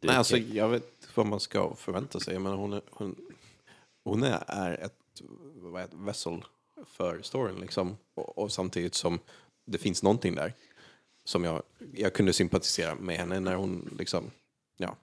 Det 0.00 0.06
Nej, 0.08 0.16
alltså, 0.16 0.36
jag 0.36 0.68
vet 0.68 1.08
vad 1.14 1.26
man 1.26 1.40
ska 1.40 1.74
förvänta 1.74 2.20
sig. 2.20 2.38
Men 2.38 2.52
hon 2.52 2.72
är, 2.72 2.82
hon, 2.90 3.16
hon 4.04 4.22
är, 4.22 4.44
är 4.46 4.84
ett, 4.84 4.98
vad 5.54 5.80
är 5.82 5.84
ett 5.84 5.94
vessel 5.94 6.44
för 6.86 7.22
storyn. 7.22 7.60
Liksom. 7.60 7.96
Och, 8.16 8.38
och 8.38 8.52
samtidigt 8.52 8.94
som 8.94 9.18
det 9.66 9.78
finns 9.78 10.02
någonting 10.02 10.34
där 10.34 10.52
som 11.24 11.44
jag, 11.44 11.62
jag 11.94 12.12
kunde 12.12 12.32
sympatisera 12.32 12.94
med 12.94 13.16
henne 13.16 13.40
när 13.40 13.54
hon 13.54 13.94
liksom, 13.98 14.30
ja. 14.76 14.96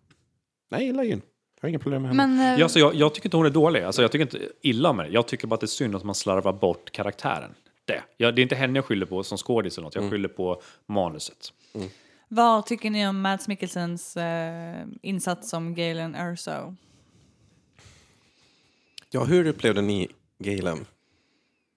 Nej, 0.69 0.82
jag 0.82 0.88
gillar 0.88 1.03
Jyn. 1.03 1.21
Jag 1.55 1.62
har 1.62 1.69
inga 1.69 1.79
problem 1.79 2.01
med 2.01 2.12
henne. 2.12 2.27
Men, 2.27 2.53
eh, 2.53 2.60
Ja, 2.60 2.63
alltså, 2.63 2.79
jag, 2.79 2.95
jag 2.95 3.13
tycker 3.13 3.27
inte 3.27 3.38
hon 3.38 3.45
är 3.45 3.49
dålig. 3.49 3.84
Alltså, 3.84 4.01
jag 4.01 4.12
tycker 4.12 4.21
inte 4.25 4.49
illa 4.62 4.93
med 4.93 5.05
det. 5.05 5.12
Jag 5.12 5.27
tycker 5.27 5.47
bara 5.47 5.53
att 5.53 5.62
det 5.62 5.65
är 5.65 5.67
synd 5.67 5.95
att 5.95 6.03
man 6.03 6.15
slarvar 6.15 6.53
bort 6.53 6.91
karaktären. 6.91 7.55
Det. 7.86 8.03
Ja, 8.17 8.32
det 8.32 8.41
är 8.41 8.43
inte 8.43 8.55
henne 8.55 8.77
jag 8.77 8.86
skyller 8.86 9.05
på 9.05 9.23
som 9.23 9.38
skådis 9.38 9.77
eller 9.77 9.86
något. 9.86 9.95
Jag 9.95 10.12
skyller 10.12 10.29
på 10.29 10.62
manuset. 10.86 11.53
Vad 12.27 12.65
tycker 12.65 12.89
ni 12.89 13.08
om 13.08 13.21
Mads 13.21 13.47
Mikkelsens 13.47 14.17
eh, 14.17 14.86
insats 15.01 15.49
som 15.49 15.75
Galen 15.75 16.15
Erso? 16.15 16.75
Ja, 19.10 19.23
hur 19.23 19.47
upplevde 19.47 19.82
ni 19.82 20.08
Galen? 20.39 20.86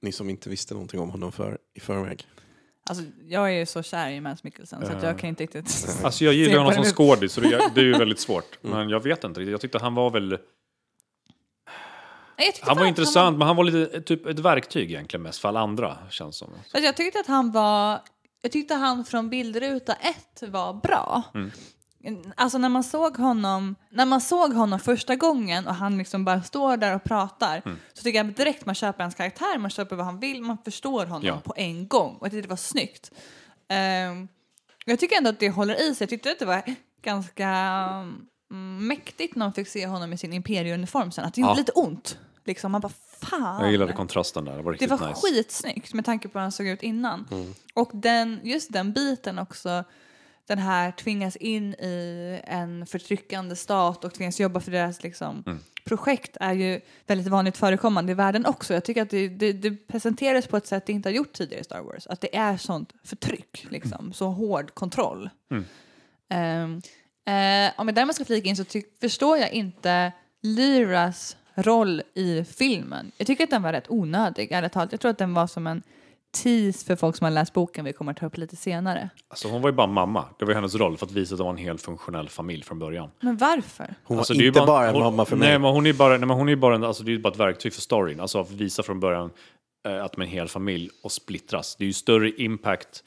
Ni 0.01 0.13
som 0.13 0.31
inte 0.31 0.51
visste 0.51 0.75
någonting 0.75 1.01
om 1.01 1.11
honom 1.11 1.33
för, 1.33 1.59
i 1.75 1.81
förväg. 1.81 2.27
Alltså, 2.85 3.05
jag 3.29 3.49
är 3.53 3.59
ju 3.59 3.67
så 3.67 3.83
kär 3.83 4.11
i 4.11 4.21
Mads 4.21 4.45
Mikkelsen 4.45 4.87
så 4.87 4.93
att 4.93 5.03
jag 5.03 5.19
kan 5.19 5.29
inte 5.29 5.43
riktigt... 5.43 5.87
Alltså, 6.05 6.25
jag 6.25 6.35
gillar 6.35 6.59
honom 6.59 6.73
som 6.75 6.85
skådis, 6.85 7.33
så 7.33 7.41
det, 7.41 7.71
det 7.75 7.81
är 7.81 7.85
ju 7.85 7.93
väldigt 7.93 8.21
svårt. 8.29 8.59
Men 8.61 8.89
jag 8.89 9.03
vet 9.03 9.25
inte 9.25 9.41
riktigt. 9.41 9.51
Jag 9.51 9.61
tyckte 9.61 9.79
han 9.79 9.95
var 9.95 10.11
väl... 10.11 10.29
Nej, 10.29 10.39
jag 12.47 12.55
tyckte 12.55 12.71
Han 12.71 12.77
var 12.77 12.85
att 12.85 12.89
intressant, 12.89 13.39
men 13.39 13.47
han 13.47 13.57
var 13.57 13.65
lite 13.65 14.01
typ 14.01 14.27
ett 14.27 14.39
verktyg 14.39 14.91
egentligen 14.91 15.23
mest 15.23 15.39
för 15.41 15.49
alla 15.49 15.61
andra, 15.61 15.99
känns 16.11 16.37
som. 16.37 16.51
Alltså, 16.55 16.79
jag 16.79 16.97
tyckte 16.97 17.21
att 17.21 17.27
han 17.27 17.53
var... 17.53 18.01
Jag 18.43 18.53
tyckte 18.53 18.75
han 18.75 19.05
från 19.05 19.31
bildruta 19.31 19.93
ett 19.93 20.43
var 20.49 20.75
bra. 20.75 21.23
Alltså 22.37 22.59
när 22.59 22.69
man 22.69 22.85
såg 22.85 23.17
honom 23.17 23.75
när 23.91 24.07
man 24.07 24.21
såg 24.21 24.53
honom 24.53 24.81
första 24.81 25.17
gången 25.17 25.67
och 25.67 25.75
han 25.75 25.99
liksom 25.99 26.25
bara 26.25 26.43
står 26.43 26.77
där 26.77 26.95
och 26.95 27.05
pratar 27.05 27.63
så 27.93 28.03
tycker 28.03 28.19
jag 28.25 28.27
direkt 28.35 28.67
man 28.67 28.75
köper 28.75 29.03
hans 29.05 29.15
karaktär, 29.15 29.59
man 29.59 29.71
köper 29.71 29.97
vad 29.97 30.07
han 30.07 30.21
vill, 30.21 30.43
man 30.43 30.59
förstår 30.65 31.07
honom 31.07 31.27
Ja. 31.27 31.41
på 31.45 31.55
en 31.57 31.89
gång 31.89 32.17
och 32.17 32.27
jag 32.27 32.33
tyckte 32.33 32.47
det 32.47 32.51
var 32.51 32.57
snyggt. 32.57 33.11
Ehm, 33.69 34.29
jag 34.85 34.99
tycker 34.99 35.17
ändå 35.17 35.31
att 35.31 35.41
det 35.41 35.51
håller 35.51 35.83
i 35.91 35.95
sig. 35.95 36.05
Jag 36.05 36.09
tyckte 36.11 36.31
att 36.33 36.39
det 36.39 36.45
var 36.47 36.63
ganska 37.03 37.49
mm, 38.51 38.87
mäktigt 38.87 39.37
när 39.37 39.47
man 39.47 39.53
fick 39.53 39.69
se 39.69 39.87
honom 39.87 40.13
i 40.13 40.19
sin 40.19 40.33
imperieuniform 40.33 41.11
sen. 41.13 41.25
Att 41.25 41.35
det 41.35 41.41
gjorde 41.41 41.53
Ja. 41.53 41.57
lite 41.59 41.73
ont. 41.73 42.19
Liksom, 42.45 42.73
man 42.73 42.81
bara 42.81 42.93
fan. 43.21 43.61
Jag 43.63 43.71
gillade 43.73 43.93
kontrasten 43.93 44.45
där, 44.45 44.57
det 44.57 44.63
var 44.63 44.77
Det 44.79 44.87
var 44.87 45.09
nice. 45.09 45.21
skitsnyggt 45.21 45.95
med 45.95 46.05
tanke 46.05 46.29
på 46.29 46.39
hur 46.39 46.43
han 46.43 46.53
såg 46.53 46.67
ut 46.67 46.83
innan. 46.83 47.29
Och 47.75 47.91
den, 47.95 48.41
just 48.43 48.73
den 48.73 48.93
biten 48.93 49.39
också, 49.39 49.85
den 50.49 50.59
här 50.59 50.93
tvingas 50.93 51.37
in 51.37 51.75
i 51.75 52.41
en 52.45 52.87
förtryckande 52.87 53.57
stat 53.57 54.05
och 54.05 54.15
tvingas 54.15 54.41
jobba 54.41 54.61
för 54.61 54.71
deras 54.71 55.03
liksom, 55.03 55.61
projekt 55.85 56.37
är 56.41 56.53
ju 56.53 56.81
väldigt 57.07 57.27
vanligt 57.27 57.57
förekommande 57.57 58.13
i 58.13 58.15
världen 58.15 58.47
också. 58.47 58.75
Jag 58.75 58.85
tycker 58.85 59.03
att 59.03 59.11
det, 59.11 59.29
det, 59.29 59.53
det 59.53 59.71
presenteras 59.71 60.47
på 60.47 60.57
ett 60.57 60.67
sätt 60.67 60.87
det 60.87 60.93
inte 60.93 61.09
har 61.09 61.15
gjort 61.15 61.33
tidigare 61.33 61.61
i 61.61 61.65
Star 61.65 61.81
Wars. 61.81 62.07
Att 62.07 62.21
det 62.21 62.37
är 62.37 62.57
sånt 62.57 62.93
förtryck, 63.05 63.67
liksom, 63.71 64.13
så 64.13 64.29
hård 64.29 64.75
kontroll. 64.75 65.31
Ehm, 66.29 66.83
eh, 67.27 67.73
om 67.81 67.89
jag 67.89 67.95
därmed 67.95 68.15
ska 68.15 68.25
flika 68.25 68.49
in 68.49 68.57
så 68.57 68.65
förstår 69.01 69.39
jag 69.39 69.53
inte 69.53 70.13
Lyras 70.43 71.37
roll 71.55 72.03
i 72.15 72.45
filmen. 72.45 73.13
Jag 73.17 73.27
tycker 73.27 73.45
att 73.45 73.51
den 73.51 73.63
var 73.63 73.73
rätt 73.73 73.91
onödig, 73.91 74.53
ärligt 74.53 74.73
talat. 74.73 74.93
Jag 74.93 75.01
tror 75.01 75.11
att 75.11 75.19
den 75.19 75.35
var 75.35 75.47
som 75.47 75.67
en 75.67 75.83
tease 76.33 76.87
för 76.87 76.97
folk 76.97 77.17
som 77.17 77.25
har 77.25 77.31
läst 77.31 77.53
boken 77.53 77.85
vi 77.85 77.93
kommer 77.93 78.13
att 78.13 78.19
ta 78.19 78.27
upp 78.27 78.37
lite 78.37 78.57
senare. 78.57 79.11
Alltså, 79.29 79.49
hon 79.49 79.63
var 79.63 79.69
ju 79.69 79.77
bara 79.77 79.87
mamma. 79.87 80.25
Det 80.39 80.45
var 80.45 80.55
hennes 80.55 80.75
roll 80.75 80.97
för 80.97 81.07
att 81.07 81.13
visa 81.13 81.35
att 81.35 81.39
det 81.39 81.45
var 81.45 81.51
en 81.51 81.57
helt 81.57 81.83
funktionell 81.83 82.29
familj 82.29 82.63
från 82.63 82.79
början. 82.79 83.11
Men 83.21 83.37
varför? 83.37 83.95
Hon 84.05 84.19
Alltså, 84.19 84.33
var 84.33 84.39
det 84.39 84.41
är 84.41 84.43
ju 84.43 84.49
inte 84.49 84.61
bara 84.61 84.89
en 84.89 84.95
hon, 84.95 85.03
mamma 85.03 85.25
för 85.25 85.37
nej, 85.37 85.49
mig. 85.49 85.59
Men 85.59 85.71
hon 85.71 85.87
är 85.87 85.93
bara, 85.93 86.17
nej, 86.19 86.27
men 86.27 86.37
hon 86.37 86.49
är 86.49 86.57
bara, 86.57 86.75
en, 86.75 86.85
alltså, 86.85 87.05
det 87.05 87.11
är 87.11 87.13
ju 87.13 87.19
bara 87.19 87.33
ett 87.33 87.41
verktyg 87.41 87.73
för 87.73 87.81
storyn. 87.81 88.21
Alltså 88.21 88.41
att 88.41 88.51
visa 88.51 88.83
från 88.83 89.01
början 89.01 89.31
eh, 89.89 90.05
att 90.05 90.13
de 90.13 90.21
är 90.21 90.25
en 90.25 90.31
hel 90.31 90.49
familj 90.49 90.91
och 91.03 91.13
splittras. 91.13 91.77
Det 91.77 91.85
är 91.85 91.87
ju 91.87 91.93
större 91.93 92.31
impact 92.31 93.05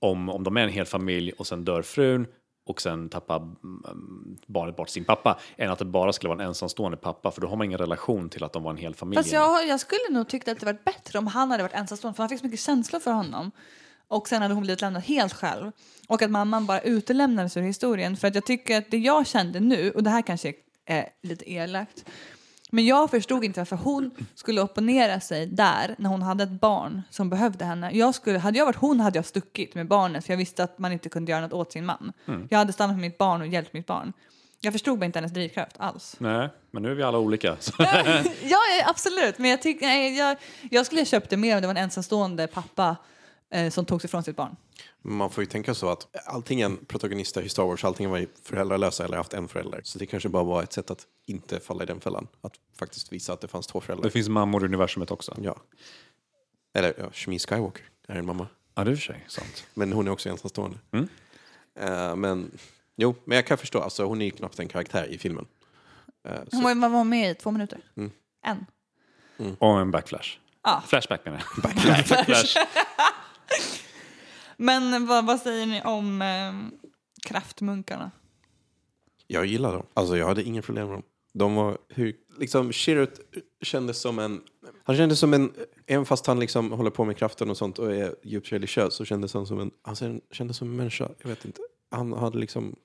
om, 0.00 0.28
om 0.28 0.44
de 0.44 0.56
är 0.56 0.60
en 0.60 0.68
hel 0.68 0.86
familj 0.86 1.32
och 1.32 1.46
sen 1.46 1.64
dör 1.64 1.82
frun 1.82 2.26
och 2.66 2.80
sen 2.82 3.08
tappar 3.08 3.36
mm, 3.36 4.36
barnet 4.46 4.76
bort 4.76 4.88
sin 4.88 5.04
pappa 5.04 5.38
än 5.56 5.70
att 5.70 5.78
det 5.78 5.84
bara 5.84 6.12
skulle 6.12 6.28
vara 6.28 6.42
en 6.42 6.48
ensamstående 6.48 6.96
pappa 6.96 7.30
för 7.30 7.40
då 7.40 7.48
har 7.48 7.56
man 7.56 7.64
ingen 7.64 7.78
relation 7.78 8.28
till 8.28 8.44
att 8.44 8.52
de 8.52 8.62
var 8.62 8.70
en 8.70 8.76
hel 8.76 8.94
familj. 8.94 9.16
Fast 9.16 9.32
jag, 9.32 9.68
jag 9.68 9.80
skulle 9.80 10.08
nog 10.10 10.28
tycka 10.28 10.52
att 10.52 10.60
det 10.60 10.66
varit 10.66 10.84
bättre 10.84 11.18
om 11.18 11.26
han 11.26 11.50
hade 11.50 11.62
varit 11.62 11.74
ensamstående 11.74 12.16
för 12.16 12.22
man 12.22 12.28
fick 12.28 12.38
så 12.38 12.46
mycket 12.46 12.60
känslor 12.60 13.00
för 13.00 13.10
honom. 13.10 13.50
Och 14.08 14.28
sen 14.28 14.42
hade 14.42 14.54
hon 14.54 14.62
blivit 14.62 14.80
lämnad 14.80 15.02
helt 15.02 15.32
själv. 15.32 15.72
Och 16.08 16.22
att 16.22 16.30
mamman 16.30 16.66
bara 16.66 16.80
utelämnades 16.80 17.56
ur 17.56 17.62
historien. 17.62 18.16
För 18.16 18.28
att 18.28 18.34
jag 18.34 18.44
tycker 18.44 18.78
att 18.78 18.90
det 18.90 18.98
jag 18.98 19.26
kände 19.26 19.60
nu, 19.60 19.90
och 19.90 20.02
det 20.02 20.10
här 20.10 20.22
kanske 20.22 20.52
är 20.86 20.98
eh, 20.98 21.04
lite 21.22 21.52
elakt, 21.52 22.04
men 22.70 22.86
jag 22.86 23.10
förstod 23.10 23.44
inte 23.44 23.60
varför 23.60 23.76
hon 23.76 24.10
skulle 24.34 24.60
opponera 24.60 25.20
sig 25.20 25.46
där 25.46 25.94
när 25.98 26.10
hon 26.10 26.22
hade 26.22 26.44
ett 26.44 26.60
barn 26.60 27.02
som 27.10 27.30
behövde 27.30 27.64
henne. 27.64 27.90
Jag 27.92 28.14
skulle, 28.14 28.38
hade 28.38 28.58
jag 28.58 28.66
varit 28.66 28.76
hon 28.76 29.00
hade 29.00 29.18
jag 29.18 29.26
stuckit 29.26 29.74
med 29.74 29.88
barnet 29.88 30.24
för 30.26 30.32
jag 30.32 30.38
visste 30.38 30.64
att 30.64 30.78
man 30.78 30.92
inte 30.92 31.08
kunde 31.08 31.32
göra 31.32 31.40
något 31.42 31.52
åt 31.52 31.72
sin 31.72 31.86
man. 31.86 32.12
Jag 32.50 32.58
hade 32.58 32.72
stannat 32.72 32.96
med 32.96 33.00
mitt 33.00 33.18
barn 33.18 33.40
och 33.40 33.46
hjälpt 33.46 33.72
mitt 33.72 33.86
barn. 33.86 34.12
Jag 34.60 34.72
förstod 34.72 34.98
bara 34.98 35.06
inte 35.06 35.18
hennes 35.18 35.32
drivkraft 35.32 35.76
alls. 35.78 36.16
Nej, 36.18 36.48
men 36.70 36.82
nu 36.82 36.90
är 36.90 36.94
vi 36.94 37.02
alla 37.02 37.18
olika. 37.18 37.56
Ja, 38.42 38.58
absolut. 38.86 39.38
Men 39.38 39.50
jag, 39.50 39.62
tyck, 39.62 39.80
nej, 39.80 40.18
jag, 40.18 40.36
jag 40.70 40.86
skulle 40.86 41.00
ha 41.00 41.06
köpt 41.06 41.30
det 41.30 41.36
mer 41.36 41.54
om 41.54 41.60
det 41.60 41.66
var 41.66 41.74
en 41.74 41.82
ensamstående 41.84 42.46
pappa 42.46 42.96
som 43.70 43.84
tog 43.84 44.00
sig 44.00 44.10
från 44.10 44.22
sitt 44.22 44.36
barn. 44.36 44.56
Man 45.02 45.30
får 45.30 45.42
ju 45.44 45.46
tänka 45.50 45.74
så 45.74 45.88
att 45.88 46.16
alltingen 46.26 46.76
protagonister 46.84 47.42
i 47.42 47.48
Star 47.48 47.62
Wars, 47.64 47.84
allting 47.84 48.10
var 48.10 48.18
ju 48.18 48.26
föräldralösa 48.42 49.04
eller 49.04 49.16
haft 49.16 49.34
en 49.34 49.48
förälder. 49.48 49.80
Så 49.84 49.98
det 49.98 50.06
kanske 50.06 50.28
bara 50.28 50.42
var 50.44 50.62
ett 50.62 50.72
sätt 50.72 50.90
att 50.90 51.06
inte 51.26 51.60
falla 51.60 51.82
i 51.82 51.86
den 51.86 52.00
fällan. 52.00 52.28
Att 52.40 52.52
faktiskt 52.78 53.12
visa 53.12 53.32
att 53.32 53.40
det 53.40 53.48
fanns 53.48 53.66
två 53.66 53.80
Det 53.80 53.86
föräldrar. 53.86 54.10
finns 54.10 54.28
mammor 54.28 54.62
i 54.62 54.64
universumet 54.64 55.10
också. 55.10 55.36
Ja. 55.42 55.56
Eller 56.74 56.94
ja, 56.98 57.10
Shmi 57.12 57.38
Skywalker 57.38 57.84
är 58.08 58.16
en 58.16 58.26
mamma. 58.26 58.46
Ja, 58.74 58.84
det 58.84 58.90
är 58.90 58.94
för 58.96 59.02
sig 59.02 59.24
sant. 59.28 59.66
Men 59.74 59.92
hon 59.92 60.06
är 60.06 60.10
också 60.10 60.28
ensamstående. 60.28 60.78
Mm. 60.92 61.08
Eh, 61.80 62.16
men 62.16 62.50
jo, 62.96 63.14
men 63.24 63.36
jag 63.36 63.46
kan 63.46 63.58
förstå. 63.58 63.80
Alltså, 63.80 64.04
hon 64.04 64.20
är 64.20 64.24
ju 64.24 64.30
knappt 64.30 64.58
en 64.58 64.68
karaktär 64.68 65.06
i 65.06 65.18
filmen. 65.18 65.46
Eh, 66.28 66.34
så, 66.50 66.56
Hon 66.56 66.62
var, 66.64 66.74
man 66.74 66.92
var 66.92 67.04
med 67.04 67.30
i 67.30 67.34
två 67.34 67.50
minuter. 67.50 67.80
En. 68.44 68.66
Och 69.58 69.80
en 69.80 69.90
backflash. 69.90 70.38
Ja. 70.62 70.82
Flashback 70.86 71.24
menar 71.24 71.42
jag. 71.54 71.62
Backflash. 71.62 72.56
Men 74.56 75.06
vad, 75.06 75.26
vad 75.26 75.40
säger 75.40 75.66
ni 75.66 75.82
om 75.82 76.22
eh, 76.22 76.78
kraftmunkarna? 77.28 78.10
jag 79.26 79.46
gillar 79.46 79.72
dem. 79.72 79.86
Alltså 79.94 80.16
jag 80.16 80.26
hade 80.26 80.42
inga 80.42 80.62
problem 80.62 80.86
med 80.86 80.96
dem. 80.96 81.02
De 81.32 81.54
var 81.54 81.78
hur, 81.88 82.16
liksom 82.38 82.72
Chirrut 82.72 83.20
kändes 83.62 83.98
som 83.98 84.18
en, 84.18 84.40
han 84.84 84.96
kändes 84.96 85.18
som 85.18 85.34
en, 85.34 85.52
även 85.86 86.06
fast 86.06 86.26
han 86.26 86.40
liksom 86.40 86.72
håller 86.72 86.90
på 86.90 87.04
med 87.04 87.16
kraften 87.16 87.50
och 87.50 87.56
sånt 87.56 87.78
och 87.78 87.94
är 87.94 88.14
djupt 88.22 88.52
religiös 88.52 88.94
så 88.94 89.04
kändes 89.04 89.34
han 89.34 89.46
som 89.46 89.60
en, 89.60 89.70
han 89.82 90.20
kändes 90.30 90.56
som 90.56 90.70
en 90.70 90.76
människa, 90.76 91.08
jag 91.22 91.28
vet 91.28 91.44
inte. 91.44 91.60
Han 91.90 92.12
hade 92.12 92.38
liksom, 92.38 92.76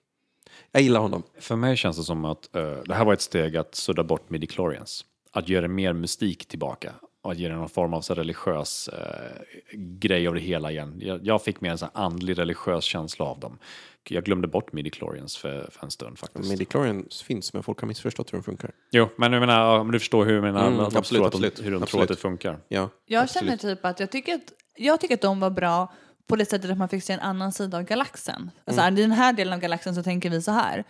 jag 0.72 0.84
gillar 0.84 1.00
honom. 1.00 1.24
För 1.40 1.56
mig 1.56 1.78
känns 1.78 1.98
det 1.98 2.04
som 2.04 2.26
att 2.26 2.56
eh, 2.56 2.78
det 2.86 2.94
här 2.94 3.06
var 3.06 3.14
ett 3.14 3.22
steg 3.22 3.58
att 3.58 3.76
sudda 3.76 4.04
bort 4.04 4.30
midi-chlorians. 4.30 5.06
Att 5.32 5.50
göra 5.50 5.68
mer 5.68 5.94
mystik 5.94 6.46
tillbaka. 6.46 6.94
Och 7.24 7.32
att 7.32 7.38
ge 7.38 7.48
det 7.50 7.56
någon 7.56 7.70
form 7.70 7.94
av 7.94 8.02
så 8.02 8.14
religiös 8.14 8.88
eh, 8.88 9.42
grej 9.74 10.28
av 10.28 10.34
det 10.34 10.40
hela 10.40 10.72
igen. 10.72 11.00
Jag, 11.02 11.26
jag 11.26 11.44
fick 11.44 11.62
mer 11.62 11.72
en 11.72 11.78
så 11.78 11.88
andlig 11.94 12.38
religiös 12.38 12.84
känsla 12.84 13.26
av 13.26 13.40
dem. 13.40 13.58
Jag 14.10 14.24
glömde 14.24 14.48
bort 14.48 14.72
midi-chlorians 14.74 15.38
för, 15.38 15.70
för 15.72 15.86
en 15.86 15.92
stund 15.92 16.20
faktiskt. 16.20 16.50
Midichlorians 16.50 17.22
finns 17.24 17.54
men 17.54 17.64
folk 17.64 17.80
har 17.80 17.88
missförstått 17.88 18.34
hur 18.34 18.38
de 18.38 18.44
funkar. 18.44 18.72
Jo, 18.92 19.10
men 19.16 19.34
jag 19.34 19.40
menar, 19.40 19.84
men 19.84 19.92
du 19.92 20.00
förstår 20.00 20.26
hur 20.26 20.34
jag 20.34 20.44
menar. 20.44 20.68
Mm, 20.68 20.80
absolut, 20.80 21.06
tror 21.06 21.26
att 21.26 21.32
de, 21.32 21.38
absolut. 21.38 21.60
hur 21.66 21.72
de 21.72 21.78
tror 21.78 21.84
Absolut. 21.84 22.04
att 22.12 22.18
det 22.18 22.22
funkar. 22.22 22.60
Ja, 22.68 22.90
Jag 23.06 23.24
absolut. 23.24 23.62
känner 23.62 23.76
typ 23.76 23.86
att 23.86 24.00
jag 24.00 24.12
tycker 24.12 24.36
att, 24.36 24.54
jag 24.76 25.02
tycker 25.02 25.16
att 25.16 25.22
de 25.22 25.40
var 25.40 25.50
bra 25.50 25.94
på 26.28 26.36
det 26.36 26.46
sättet 26.46 26.72
att 26.72 26.78
man 26.78 26.90
fick 26.90 27.04
se 27.04 27.14
en 27.14 27.20
annan 27.20 27.52
sida 27.52 27.78
av 27.78 27.84
galaxen. 27.84 28.52
Alltså, 28.66 28.88
I 28.88 28.92
den 28.92 29.12
här 29.12 29.34
delen 29.34 29.54
av 29.54 29.60
galaxen 29.60 29.96
så 29.96 30.04
tänker 30.04 30.30
vi 30.30 30.42
så 30.42 30.52
här. 30.52 30.84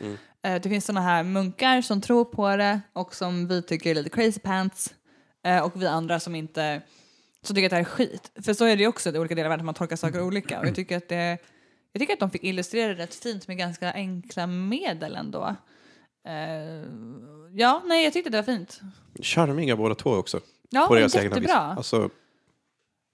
Eh, 0.44 0.62
det 0.62 0.70
finns 0.70 0.86
såna 0.86 1.02
här 1.02 1.24
munkar 1.24 1.82
som 1.82 2.02
tror 2.02 2.26
på 2.26 2.56
det 2.56 2.82
och 2.94 3.16
som 3.16 3.48
vi 3.48 3.62
tycker 3.62 3.90
är 3.90 3.96
lite 3.96 4.10
crazy 4.10 4.40
pants. 4.40 4.94
Eh, 5.44 5.66
och 5.66 5.82
vi 5.82 5.88
andra 5.88 6.20
som 6.20 6.36
inte 6.36 6.82
som 7.44 7.56
tycker 7.56 7.66
att 7.66 7.70
det 7.70 7.76
här 7.76 7.84
är 7.84 7.86
skit. 7.86 8.32
För 8.46 8.54
så 8.54 8.66
är 8.66 8.76
det 8.76 8.82
ju 8.82 8.88
också 8.88 9.10
i 9.10 9.20
olika 9.20 9.36
delar 9.36 9.46
av 9.46 9.50
världen, 9.50 9.66
man 9.66 9.76
tolkar 9.76 9.96
saker 9.96 10.22
olika. 10.22 10.60
Och 10.60 10.68
jag 10.68 10.76
tycker 10.76 10.98
att 10.98 11.10
det 11.10 11.38
jag 11.94 12.00
tycker 12.00 12.14
att 12.14 12.20
de 12.20 12.30
fick 12.30 12.44
illustrera 12.44 12.94
det 12.94 13.04
rätt 13.04 13.16
fint 13.16 13.48
med 13.48 13.58
ganska 13.58 13.92
enkla 13.94 14.48
medel 14.48 15.16
ändå. 15.16 15.56
Eh, 16.28 16.86
ja, 17.52 17.82
nej 17.86 18.04
jag 18.04 18.14
tyckte 18.14 18.30
det 18.30 18.38
var 18.38 18.44
fint. 18.44 18.82
Charmiga 19.22 19.76
båda 19.76 19.96
två 19.96 20.10
också. 20.12 20.40
Ja, 20.70 20.86
på 20.88 20.96
deras 20.96 21.16
egna 21.16 21.30
vis. 21.30 21.36
jättebra. 21.36 21.74
Alltså, 21.78 22.10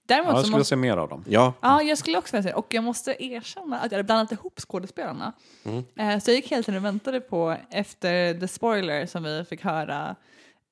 Däremot 0.07 0.31
Ja, 0.31 0.37
jag 0.37 0.45
skulle 0.45 0.57
måste 0.57 0.69
se 0.69 0.75
mer 0.75 0.97
av 0.97 1.09
dem. 1.09 1.23
ja. 1.27 1.53
Ja, 1.61 1.81
jag 1.81 1.97
skulle 1.97 2.17
också 2.17 2.35
vilja 2.35 2.43
säga 2.43 2.53
det. 2.55 2.59
Och 2.59 2.73
jag 2.73 2.83
måste 2.83 3.23
erkänna 3.23 3.79
att 3.79 3.91
jag 3.91 3.97
hade 3.97 4.03
blandat 4.03 4.31
ihop 4.31 4.59
skådespelarna. 4.59 5.33
Mm. 5.63 5.83
Eh, 5.95 6.19
så 6.19 6.31
jag 6.31 6.35
gick 6.35 6.51
hela 6.51 6.63
tiden 6.63 6.77
och 6.77 6.85
väntade 6.85 7.19
på, 7.19 7.57
efter 7.69 8.39
the 8.39 8.47
spoiler 8.47 9.05
som 9.05 9.23
vi 9.23 9.45
fick 9.45 9.63
höra 9.63 10.15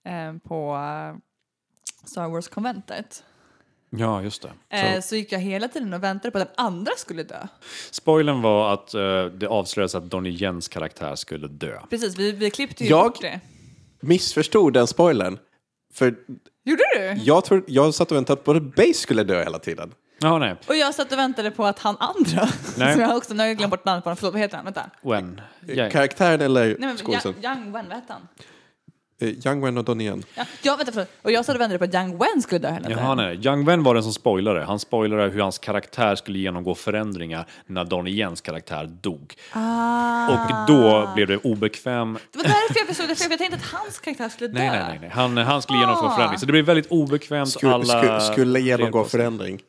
eh, 0.07 0.33
på 0.37 0.77
Star 2.05 2.27
Wars-konventet, 2.29 3.23
Ja, 3.89 4.21
just 4.21 4.41
det. 4.69 4.77
eh, 4.77 5.01
så 5.01 5.15
gick 5.15 5.31
jag 5.31 5.39
hela 5.39 5.67
tiden 5.67 5.93
och 5.93 6.03
väntade 6.03 6.31
på 6.31 6.37
att 6.37 6.55
den 6.55 6.65
andra 6.65 6.91
skulle 6.97 7.23
dö. 7.23 7.47
Spoilern 7.91 8.41
var 8.41 8.73
att 8.73 8.93
eh, 8.93 9.25
det 9.25 9.47
avslöjades 9.47 9.95
att 9.95 10.03
Donnie 10.09 10.29
Jens 10.31 10.67
karaktär 10.67 11.15
skulle 11.15 11.47
dö. 11.47 11.79
Precis, 11.89 12.17
vi, 12.17 12.31
vi 12.31 12.51
klippte 12.51 12.83
ju 12.83 12.89
Jag- 12.89 13.11
bort 13.11 13.21
det. 13.21 13.39
Missförstod 13.99 14.73
den 14.73 14.87
spoilern. 14.87 15.37
För 15.93 16.15
Gjorde 16.65 16.83
du? 16.95 17.21
jag, 17.23 17.45
tror, 17.45 17.63
jag 17.67 17.93
satt 17.93 18.11
och 18.11 18.17
väntade 18.17 18.41
på 18.41 18.51
att 18.51 18.75
Base 18.75 18.93
skulle 18.93 19.23
dö 19.23 19.43
hela 19.43 19.59
tiden. 19.59 19.93
Ja, 20.19 20.37
nej. 20.37 20.55
Och 20.67 20.75
jag 20.75 20.95
satt 20.95 21.11
och 21.11 21.17
väntade 21.17 21.51
på 21.51 21.65
att 21.65 21.79
han 21.79 21.97
andra, 21.99 22.49
Nej. 22.77 22.93
som 22.93 23.01
jag 23.01 23.17
också, 23.17 23.33
nu 23.33 23.39
har 23.39 23.47
jag 23.47 23.57
glömt 23.57 23.71
bort 23.71 23.85
namnet 23.85 24.03
på 24.03 24.09
honom, 24.09 24.17
förlåt 24.17 24.33
vad 24.33 24.41
heter 24.41 24.55
han? 24.57 24.65
Vänta. 24.65 24.89
When? 25.01 25.41
Ja. 25.67 25.89
Karaktären 25.89 26.41
eller 26.41 26.65
Nej 26.65 26.75
men 26.79 26.97
skådisen? 26.97 27.33
Young, 27.43 27.45
Young 27.57 27.71
Wen, 27.71 27.85
vad 27.87 27.95
hette 27.95 28.13
han? 28.13 28.27
Eh, 29.21 29.29
Young 29.47 29.61
Wen 29.65 29.77
och 29.77 29.83
Donnie 29.83 30.05
Yen. 30.05 30.23
Ja, 30.35 30.45
ja, 30.61 30.75
vänta 30.75 30.91
förlåt. 30.91 31.09
Och 31.21 31.31
jag 31.31 31.45
satt 31.45 31.55
och 31.55 31.61
väntade 31.61 31.77
på 31.79 31.83
att 31.85 31.93
Young 31.93 32.17
Wen 32.17 32.41
skulle 32.41 32.59
dö 32.59 32.75
tiden. 32.77 32.91
Jaha, 32.91 33.15
nej. 33.15 33.45
Young 33.45 33.65
Wen 33.65 33.83
var 33.83 33.93
den 33.93 34.03
som 34.03 34.13
spoilade. 34.13 34.63
Han 34.65 34.79
spoilade 34.79 35.29
hur 35.29 35.39
hans 35.41 35.59
karaktär 35.59 36.15
skulle 36.15 36.39
genomgå 36.39 36.75
förändringar 36.75 37.47
när 37.65 37.85
Donnie 37.85 38.11
Jens 38.15 38.41
karaktär 38.41 38.85
dog. 39.01 39.33
Ah. 39.51 40.27
Och 40.29 40.67
då 40.67 41.11
blev 41.15 41.27
det 41.27 41.37
obekväm... 41.37 42.17
Det 42.31 42.37
var 42.37 42.43
därför 42.43 42.75
jag 42.79 42.87
förstod 42.87 43.09
det, 43.09 43.15
för 43.15 43.29
jag 43.29 43.39
tänkte 43.39 43.57
att 43.57 43.63
hans 43.81 43.99
karaktär 43.99 44.29
skulle 44.29 44.47
dö. 44.47 44.59
Nej, 44.59 44.69
nej, 44.69 44.83
nej. 44.89 44.97
nej. 45.01 45.09
Han, 45.09 45.37
han 45.37 45.61
skulle 45.61 45.79
genomgå 45.79 46.01
Ah. 46.07 46.15
förändring. 46.15 46.39
Så 46.39 46.45
det 46.45 46.51
blev 46.51 46.65
väldigt 46.65 46.87
obekvämt. 46.91 47.49
Skulle, 47.49 47.73
alla 47.73 47.85
skulle, 48.01 48.19
skulle 48.21 48.59
genomgå 48.59 49.03
förändring 49.03 49.59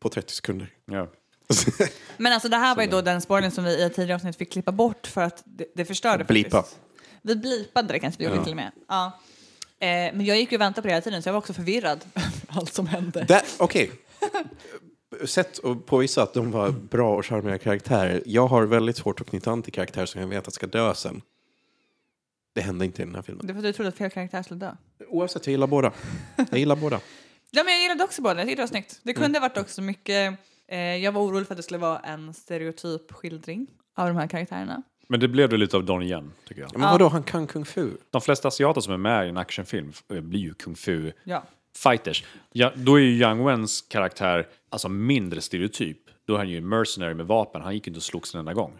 på 0.00 0.08
30 0.08 0.34
sekunder. 0.34 0.68
Ja. 0.92 1.06
Men 2.16 2.32
alltså 2.32 2.48
det 2.48 2.56
här 2.56 2.74
var 2.76 2.82
ju 2.82 2.88
då 2.90 3.00
den 3.00 3.20
spoilern 3.20 3.50
som 3.50 3.64
vi 3.64 3.70
i 3.70 3.82
ett 3.82 3.94
tidigare 3.94 4.14
avsnitt 4.14 4.36
fick 4.36 4.52
klippa 4.52 4.72
bort 4.72 5.06
för 5.06 5.22
att 5.22 5.42
det, 5.44 5.64
det 5.74 5.84
förstörde 5.84 6.24
Blipa. 6.24 6.50
faktiskt. 6.56 6.78
Vi 7.22 7.36
blipade 7.36 7.92
det 7.92 7.98
kanske 7.98 8.18
vi 8.18 8.24
gjorde 8.30 8.42
till 8.44 8.52
och 8.52 8.56
med. 8.56 8.72
Ja. 8.88 9.18
Eh, 9.80 9.86
men 9.88 10.24
jag 10.24 10.36
gick 10.38 10.52
ju 10.52 10.56
och 10.56 10.60
väntade 10.60 10.82
på 10.82 10.86
det 10.88 10.92
hela 10.92 11.02
tiden 11.02 11.22
så 11.22 11.28
jag 11.28 11.32
var 11.32 11.38
också 11.38 11.52
förvirrad 11.52 12.04
allt 12.48 12.74
som 12.74 12.86
hände. 12.86 13.42
Okej. 13.58 13.90
Sätt 15.26 15.64
att 15.64 15.86
påvisa 15.86 16.22
att 16.22 16.34
de 16.34 16.50
var 16.50 16.70
bra 16.70 17.16
och 17.16 17.26
charmiga 17.26 17.58
karaktärer. 17.58 18.22
Jag 18.26 18.46
har 18.46 18.62
väldigt 18.66 18.96
svårt 18.96 19.20
att 19.20 19.26
knyta 19.26 19.50
an 19.50 19.62
till 19.62 19.72
karaktärer 19.72 20.06
som 20.06 20.20
jag 20.20 20.28
vet 20.28 20.48
att 20.48 20.54
ska 20.54 20.66
dö 20.66 20.94
sen. 20.94 21.22
Det 22.54 22.60
hände 22.60 22.84
inte 22.84 23.02
i 23.02 23.04
den 23.04 23.14
här 23.14 23.22
filmen. 23.22 23.46
Det 23.46 23.52
var 23.52 23.60
för 23.62 23.68
att 23.68 23.72
du 23.74 23.76
trodde 23.76 23.88
att 23.88 23.96
fel 23.96 24.10
karaktär 24.10 24.42
skulle 24.42 24.60
dö. 24.60 24.72
Oavsett, 25.08 25.46
jag 25.46 25.50
gillar 25.52 25.66
båda. 25.66 25.92
Jag 26.50 26.58
gillar 26.58 26.76
båda. 26.76 27.00
Ja 27.50 27.64
men 27.64 27.72
jag 27.72 27.82
gillade 27.82 28.04
också 28.04 28.22
båda, 28.22 28.40
jag 28.40 28.46
tyckte 28.48 28.62
det 28.62 28.66
var 28.66 28.68
snyggt. 28.68 29.00
Det 29.02 29.10
Mm. 29.10 29.22
kunde 29.22 29.38
ha 29.38 29.48
varit 29.48 29.58
också 29.58 29.82
mycket, 29.82 30.38
eh, 30.68 30.78
jag 30.78 31.12
var 31.12 31.22
orolig 31.22 31.46
för 31.46 31.54
att 31.54 31.56
det 31.56 31.62
skulle 31.62 31.78
vara 31.78 31.98
en 31.98 32.34
stereotyp 32.34 33.12
skildring 33.12 33.66
av 33.96 34.08
de 34.08 34.16
här 34.16 34.26
karaktärerna. 34.28 34.82
Men 35.10 35.20
det 35.20 35.28
blev 35.28 35.48
det 35.48 35.56
lite 35.56 35.76
av 35.76 35.84
Donnie 35.84 36.08
Yen, 36.10 36.32
tycker 36.48 36.62
jag. 36.62 36.70
Men 36.78 36.90
vadå, 36.90 37.08
han 37.08 37.22
kan 37.22 37.46
kung 37.46 37.64
fu? 37.64 37.90
De 38.10 38.20
flesta 38.20 38.48
asiater 38.48 38.80
som 38.80 38.92
är 38.92 38.96
med 38.98 39.26
i 39.26 39.28
en 39.28 39.36
actionfilm 39.36 39.92
eh, 40.08 40.20
blir 40.20 40.40
ju 40.40 40.54
kung 40.54 40.74
fu 40.76 41.12
Ja. 41.24 41.42
fighters. 41.76 42.24
Ja, 42.52 42.72
då 42.76 42.94
är 42.94 43.00
ju 43.02 43.10
Young 43.22 43.44
Wens 43.44 43.82
karaktär 43.82 44.46
alltså 44.70 44.88
mindre 44.88 45.40
stereotyp. 45.40 45.98
Då 46.26 46.34
är 46.34 46.38
han 46.38 46.48
ju 46.48 46.58
en 46.58 46.68
mercenary 46.68 47.14
med 47.14 47.26
vapen. 47.26 47.62
Han 47.62 47.74
gick 47.74 47.86
inte 47.86 47.96
och 47.96 48.02
slogs 48.02 48.34
en 48.34 48.38
enda 48.40 48.54
gång. 48.54 48.72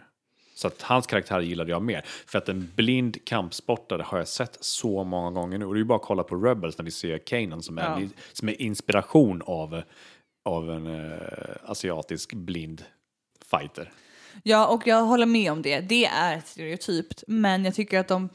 Så 0.55 0.67
att 0.67 0.81
hans 0.81 1.07
karaktär 1.07 1.39
gillade 1.39 1.71
jag 1.71 1.81
mer. 1.81 2.01
För 2.27 2.37
att 2.37 2.49
en 2.49 2.71
blind 2.75 3.25
kampsportare 3.25 4.01
har 4.01 4.17
jag 4.17 4.27
sett 4.27 4.57
så 4.61 5.03
många 5.03 5.31
gånger 5.31 5.57
nu. 5.57 5.65
Och 5.65 5.73
det 5.73 5.77
är 5.77 5.81
ju 5.81 5.85
bara 5.85 5.95
att 5.95 6.01
kolla 6.01 6.23
på 6.23 6.35
Rebels 6.35 6.77
när 6.77 6.85
vi 6.85 6.91
ser 6.91 7.17
Kanan 7.17 7.63
som 7.63 7.77
är, 7.77 8.01
Ja. 8.01 8.07
som 8.33 8.49
är 8.49 8.61
inspiration 8.61 9.41
av, 9.45 9.81
av 10.45 10.71
en 10.71 10.87
eh, 10.87 11.17
asiatisk 11.65 12.33
blind 12.33 12.83
fighter. 13.51 13.91
Ja, 14.43 14.67
och 14.67 14.87
jag 14.87 15.01
håller 15.03 15.25
med 15.25 15.51
om 15.51 15.61
det. 15.61 15.79
Det 15.79 16.05
är 16.05 16.41
stereotypt, 16.45 17.23
men 17.27 17.65
jag 17.65 17.75
tycker 17.75 17.99
att 17.99 18.07
de 18.07 18.29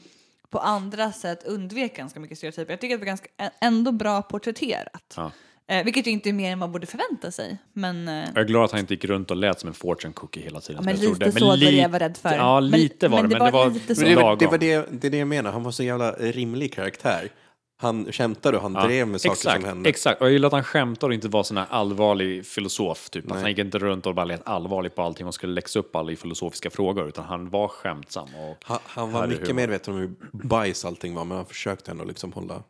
på 0.49 0.59
andra 0.59 1.11
sätt 1.11 1.43
undvek 1.45 1.95
ganska 1.97 2.19
mycket 2.19 2.37
stereotyper. 2.37 2.73
Jag 2.73 2.81
tycker 2.81 2.95
att 2.95 3.01
det 3.01 3.05
var 3.05 3.07
ganska, 3.07 3.27
ändå 3.61 3.91
bra 3.91 4.21
porträtterat. 4.21 5.13
Ja. 5.15 5.31
Eh, 5.67 5.83
vilket 5.83 6.07
ju 6.07 6.11
inte 6.11 6.29
är 6.29 6.33
mer 6.33 6.51
än 6.51 6.59
man 6.59 6.71
borde 6.71 6.85
förvänta 6.87 7.31
sig. 7.31 7.57
Men, 7.73 8.07
eh, 8.07 8.13
Jag 8.13 8.37
är 8.37 8.43
glad 8.43 8.65
att 8.65 8.71
han 8.71 8.79
inte 8.79 8.93
gick 8.93 9.05
runt 9.05 9.31
och 9.31 9.37
lät 9.37 9.59
som 9.59 9.67
en 9.67 9.73
fortune 9.73 10.13
cookie 10.13 10.43
hela 10.43 10.61
tiden. 10.61 10.81
Ja, 10.81 10.85
men 10.85 10.95
lite 10.95 11.05
trodde. 11.07 11.31
så 11.39 11.45
var 11.45 11.57
det 11.57 11.71
li- 11.71 11.81
jag 11.81 11.89
var 11.89 11.99
rädd 11.99 12.17
för. 12.17 12.33
Ja, 12.35 12.61
Men- 12.61 12.69
lite 12.71 13.07
var 13.07 13.21
men 13.21 13.29
det, 13.29 13.35
det 13.35 13.39
men 13.39 13.45
det 13.45 13.51
var 13.51 13.65
var, 13.65 13.71
lite 13.73 13.95
så. 13.95 14.01
Men 14.01 14.09
det, 14.09 14.15
var, 14.15 14.35
det, 14.35 14.47
var 14.47 14.57
det, 14.57 14.85
det 14.91 15.07
är 15.07 15.11
det 15.11 15.17
jag 15.17 15.27
menar. 15.27 15.51
Han 15.51 15.63
var 15.63 15.71
så 15.71 15.83
jävla 15.83 16.11
rimlig 16.11 16.73
karaktär. 16.73 17.29
Han 17.77 18.11
skämtade 18.11 18.57
och 18.57 18.63
han 18.63 18.73
Ja, 18.73 18.85
drev 18.87 19.07
med 19.07 19.21
saker 19.21 19.33
exakt, 19.33 19.55
som 19.61 19.69
hände. 19.69 19.89
Exakt, 19.89 20.21
och 20.21 20.27
jag 20.27 20.33
gillar 20.33 20.47
att 20.47 20.53
han 20.53 20.63
skämtar 20.63 21.07
och 21.07 21.13
inte 21.13 21.27
var 21.27 21.43
sån 21.43 21.57
här 21.57 21.65
allvarlig 21.69 22.45
filosof. 22.45 23.09
Typ. 23.09 23.31
Att 23.31 23.37
han 23.41 23.49
gick 23.49 23.57
inte 23.57 23.79
runt 23.79 24.05
och 24.05 24.15
bara 24.15 24.25
lät 24.25 24.47
allvarlig 24.47 24.95
på 24.95 25.01
allting 25.01 25.27
och 25.27 25.33
skulle 25.33 25.53
läxa 25.53 25.79
upp 25.79 25.95
alla 25.95 26.11
i 26.11 26.15
filosofiska 26.15 26.69
frågor. 26.69 27.07
Utan 27.07 27.25
han 27.25 27.49
var 27.49 27.67
skämtsam. 27.67 28.29
Och 28.35 28.57
Han, 28.63 28.79
han 28.85 29.11
var 29.11 29.27
mycket 29.27 29.47
humor. 29.47 29.55
medveten 29.55 29.93
om 29.93 29.99
hur 29.99 30.11
bajs 30.31 30.85
allting 30.85 31.15
var, 31.15 31.25
men 31.25 31.37
han 31.37 31.45
försökte 31.45 31.91
ändå 31.91 32.03
liksom 32.03 32.33
hålla 32.33 32.63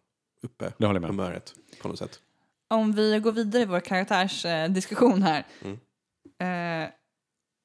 uppe 0.43 0.73
Det 0.77 0.85
håller 0.85 0.99
jag 0.99 1.01
med. 1.01 1.09
humöret 1.25 1.53
på 1.81 1.87
något 1.87 1.99
sätt. 1.99 2.19
om 2.69 2.91
vi 2.93 3.19
går 3.19 3.31
vidare 3.31 3.61
i 3.63 3.65
vår 3.65 3.79
karaktärsdiskussion 3.79 5.23
eh, 5.23 5.27
här. 6.39 6.83
Eh, 6.83 6.89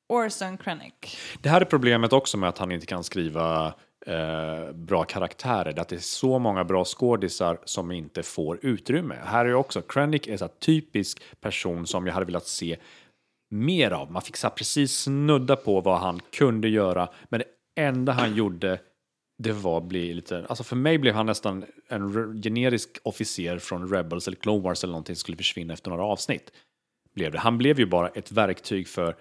Orson 0.08 0.58
Krennic. 0.58 0.92
Det 1.40 1.48
här 1.48 1.60
är 1.60 1.64
problemet 1.64 2.12
också 2.12 2.36
med 2.36 2.48
att 2.48 2.58
han 2.58 2.72
inte 2.72 2.86
kan 2.86 3.04
skriva 3.04 3.74
eh, 4.06 4.72
bra 4.72 5.04
karaktärer. 5.04 5.72
Det 5.72 5.78
är 5.78 5.80
att 5.80 5.88
det 5.88 5.96
är 5.96 6.00
så 6.00 6.38
många 6.38 6.64
bra 6.64 6.84
skådisar 6.84 7.58
som 7.64 7.92
inte 7.92 8.22
får 8.22 8.58
utrymme. 8.62 9.18
Här 9.24 9.44
är 9.44 9.54
också, 9.54 9.82
Krennic 9.82 10.28
är 10.28 10.42
en 10.42 10.48
typisk 10.58 11.22
person 11.40 11.86
som 11.86 12.06
jag 12.06 12.14
hade 12.14 12.26
velat 12.26 12.46
se 12.46 12.76
mer 13.50 13.90
av. 13.90 14.12
Man 14.12 14.22
fick 14.22 14.36
så 14.36 14.50
precis 14.50 14.98
snudda 14.98 15.56
på 15.56 15.80
vad 15.80 15.98
han 15.98 16.20
kunde 16.32 16.68
göra, 16.68 17.08
men 17.28 17.40
det 17.40 17.82
enda 17.82 18.12
han 18.12 18.34
gjorde 18.34 18.78
det 19.42 19.52
var 19.52 19.78
att 19.78 19.84
bli 19.84 20.14
lite, 20.14 20.46
alltså 20.48 20.64
för 20.64 20.76
mig 20.76 20.98
blev 20.98 21.14
han 21.14 21.26
nästan 21.26 21.64
en 21.88 22.42
generisk 22.42 22.98
officer 23.02 23.58
från 23.58 23.92
Rebels 23.92 24.26
eller 24.26 24.36
Clone 24.36 24.62
Wars 24.62 24.84
eller 24.84 24.92
någonting 24.92 25.16
som 25.16 25.20
skulle 25.20 25.36
försvinna 25.36 25.74
efter 25.74 25.90
några 25.90 26.04
avsnitt. 26.04 26.52
Blev 27.14 27.32
det. 27.32 27.38
Han 27.38 27.58
blev 27.58 27.80
ju 27.80 27.86
bara 27.86 28.08
ett 28.08 28.32
verktyg 28.32 28.88
för 28.88 29.16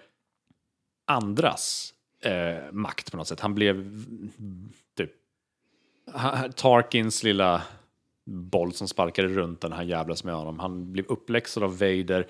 andras 1.06 1.94
eh, 2.24 2.72
makt 2.72 3.10
på 3.10 3.16
något 3.16 3.28
sätt. 3.28 3.40
Han 3.40 3.54
blev 3.54 4.04
typ 4.96 5.10
Tarkins 6.54 7.22
lilla 7.22 7.62
boll 8.26 8.72
som 8.72 8.88
sparkade 8.88 9.28
runt 9.28 9.60
den 9.60 9.72
här 9.72 9.82
jävlas 9.82 10.24
med 10.24 10.34
honom. 10.34 10.58
Han 10.58 10.92
blev 10.92 11.06
uppläxad 11.06 11.62
av 11.62 11.78
Vader 11.78 12.26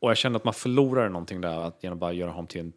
och 0.00 0.10
jag 0.10 0.16
kände 0.16 0.36
att 0.36 0.44
man 0.44 0.54
förlorade 0.54 1.08
någonting 1.08 1.40
där 1.40 1.60
att 1.60 1.82
genom 1.82 1.98
bara 1.98 2.12
göra 2.12 2.30
honom 2.30 2.46
till 2.46 2.60
en 2.60 2.72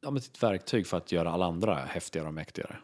ja, 0.00 0.10
men 0.10 0.22
till 0.22 0.30
ett 0.34 0.42
verktyg 0.42 0.86
för 0.86 0.96
att 0.96 1.12
göra 1.12 1.30
alla 1.30 1.46
andra 1.46 1.74
häftigare 1.74 2.26
och 2.26 2.34
mäktigare. 2.34 2.76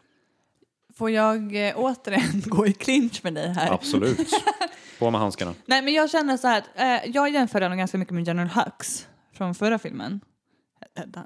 Får 0.95 1.11
jag 1.11 1.67
eh, 1.67 1.73
återigen 1.77 2.41
gå 2.45 2.67
i 2.67 2.73
clinch 2.73 3.23
med 3.23 3.33
dig 3.33 3.47
här? 3.47 3.73
Absolut. 3.73 4.29
På 4.99 5.11
med 5.11 5.21
handskarna. 5.21 5.53
Nej, 5.65 5.81
men 5.81 5.93
jag 5.93 6.09
känner 6.09 6.37
så 6.37 6.47
här 6.47 6.57
att 6.57 7.05
eh, 7.05 7.11
jag 7.11 7.29
jämför 7.29 7.61
honom 7.61 7.77
ganska 7.77 7.97
mycket 7.97 8.13
med 8.13 8.27
General 8.27 8.49
Hux 8.49 9.07
från 9.33 9.55
förra 9.55 9.79
filmen. 9.79 10.21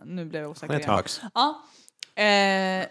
Nu 0.05 0.25
blev 0.25 0.41
jag 0.41 0.51
osäker 0.51 0.79
igen. 0.79 1.03
Ja. 1.33 1.63
Eh, 2.23 2.87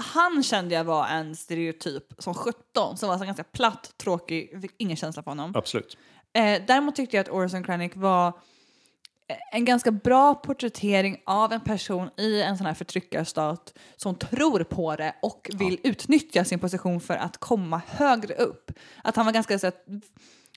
han 0.00 0.42
kände 0.42 0.74
jag 0.74 0.84
var 0.84 1.06
en 1.06 1.36
stereotyp 1.36 2.04
som 2.18 2.34
17 2.34 2.96
som 2.96 3.08
var 3.08 3.18
så 3.18 3.24
ganska 3.24 3.44
platt, 3.44 3.94
tråkig, 3.96 4.60
fick 4.62 4.74
ingen 4.76 4.96
känsla 4.96 5.22
för 5.22 5.30
honom. 5.30 5.52
Absolut. 5.54 5.96
Eh, 6.32 6.62
däremot 6.66 6.96
tyckte 6.96 7.16
jag 7.16 7.24
att 7.24 7.32
Orson 7.32 7.64
Krennic 7.64 7.92
var 7.96 8.28
eh, 8.28 9.36
en 9.52 9.64
ganska 9.64 9.90
bra 9.90 10.34
porträttering 10.34 11.22
av 11.26 11.52
en 11.52 11.60
person 11.60 12.10
i 12.16 12.42
en 12.42 12.56
sån 12.56 12.66
här 12.66 12.74
förtryckarstat 12.74 13.74
som 13.96 14.14
tror 14.14 14.64
på 14.64 14.96
det 14.96 15.14
och 15.22 15.50
vill 15.52 15.80
utnyttja 15.82 16.44
sin 16.44 16.58
position 16.58 17.00
för 17.00 17.14
att 17.14 17.36
komma 17.36 17.80
högre 17.86 18.34
upp. 18.34 18.70
Att 19.04 19.16
han 19.16 19.26
var 19.26 19.32
ganska, 19.32 19.58
så 19.58 19.66
att, 19.66 19.84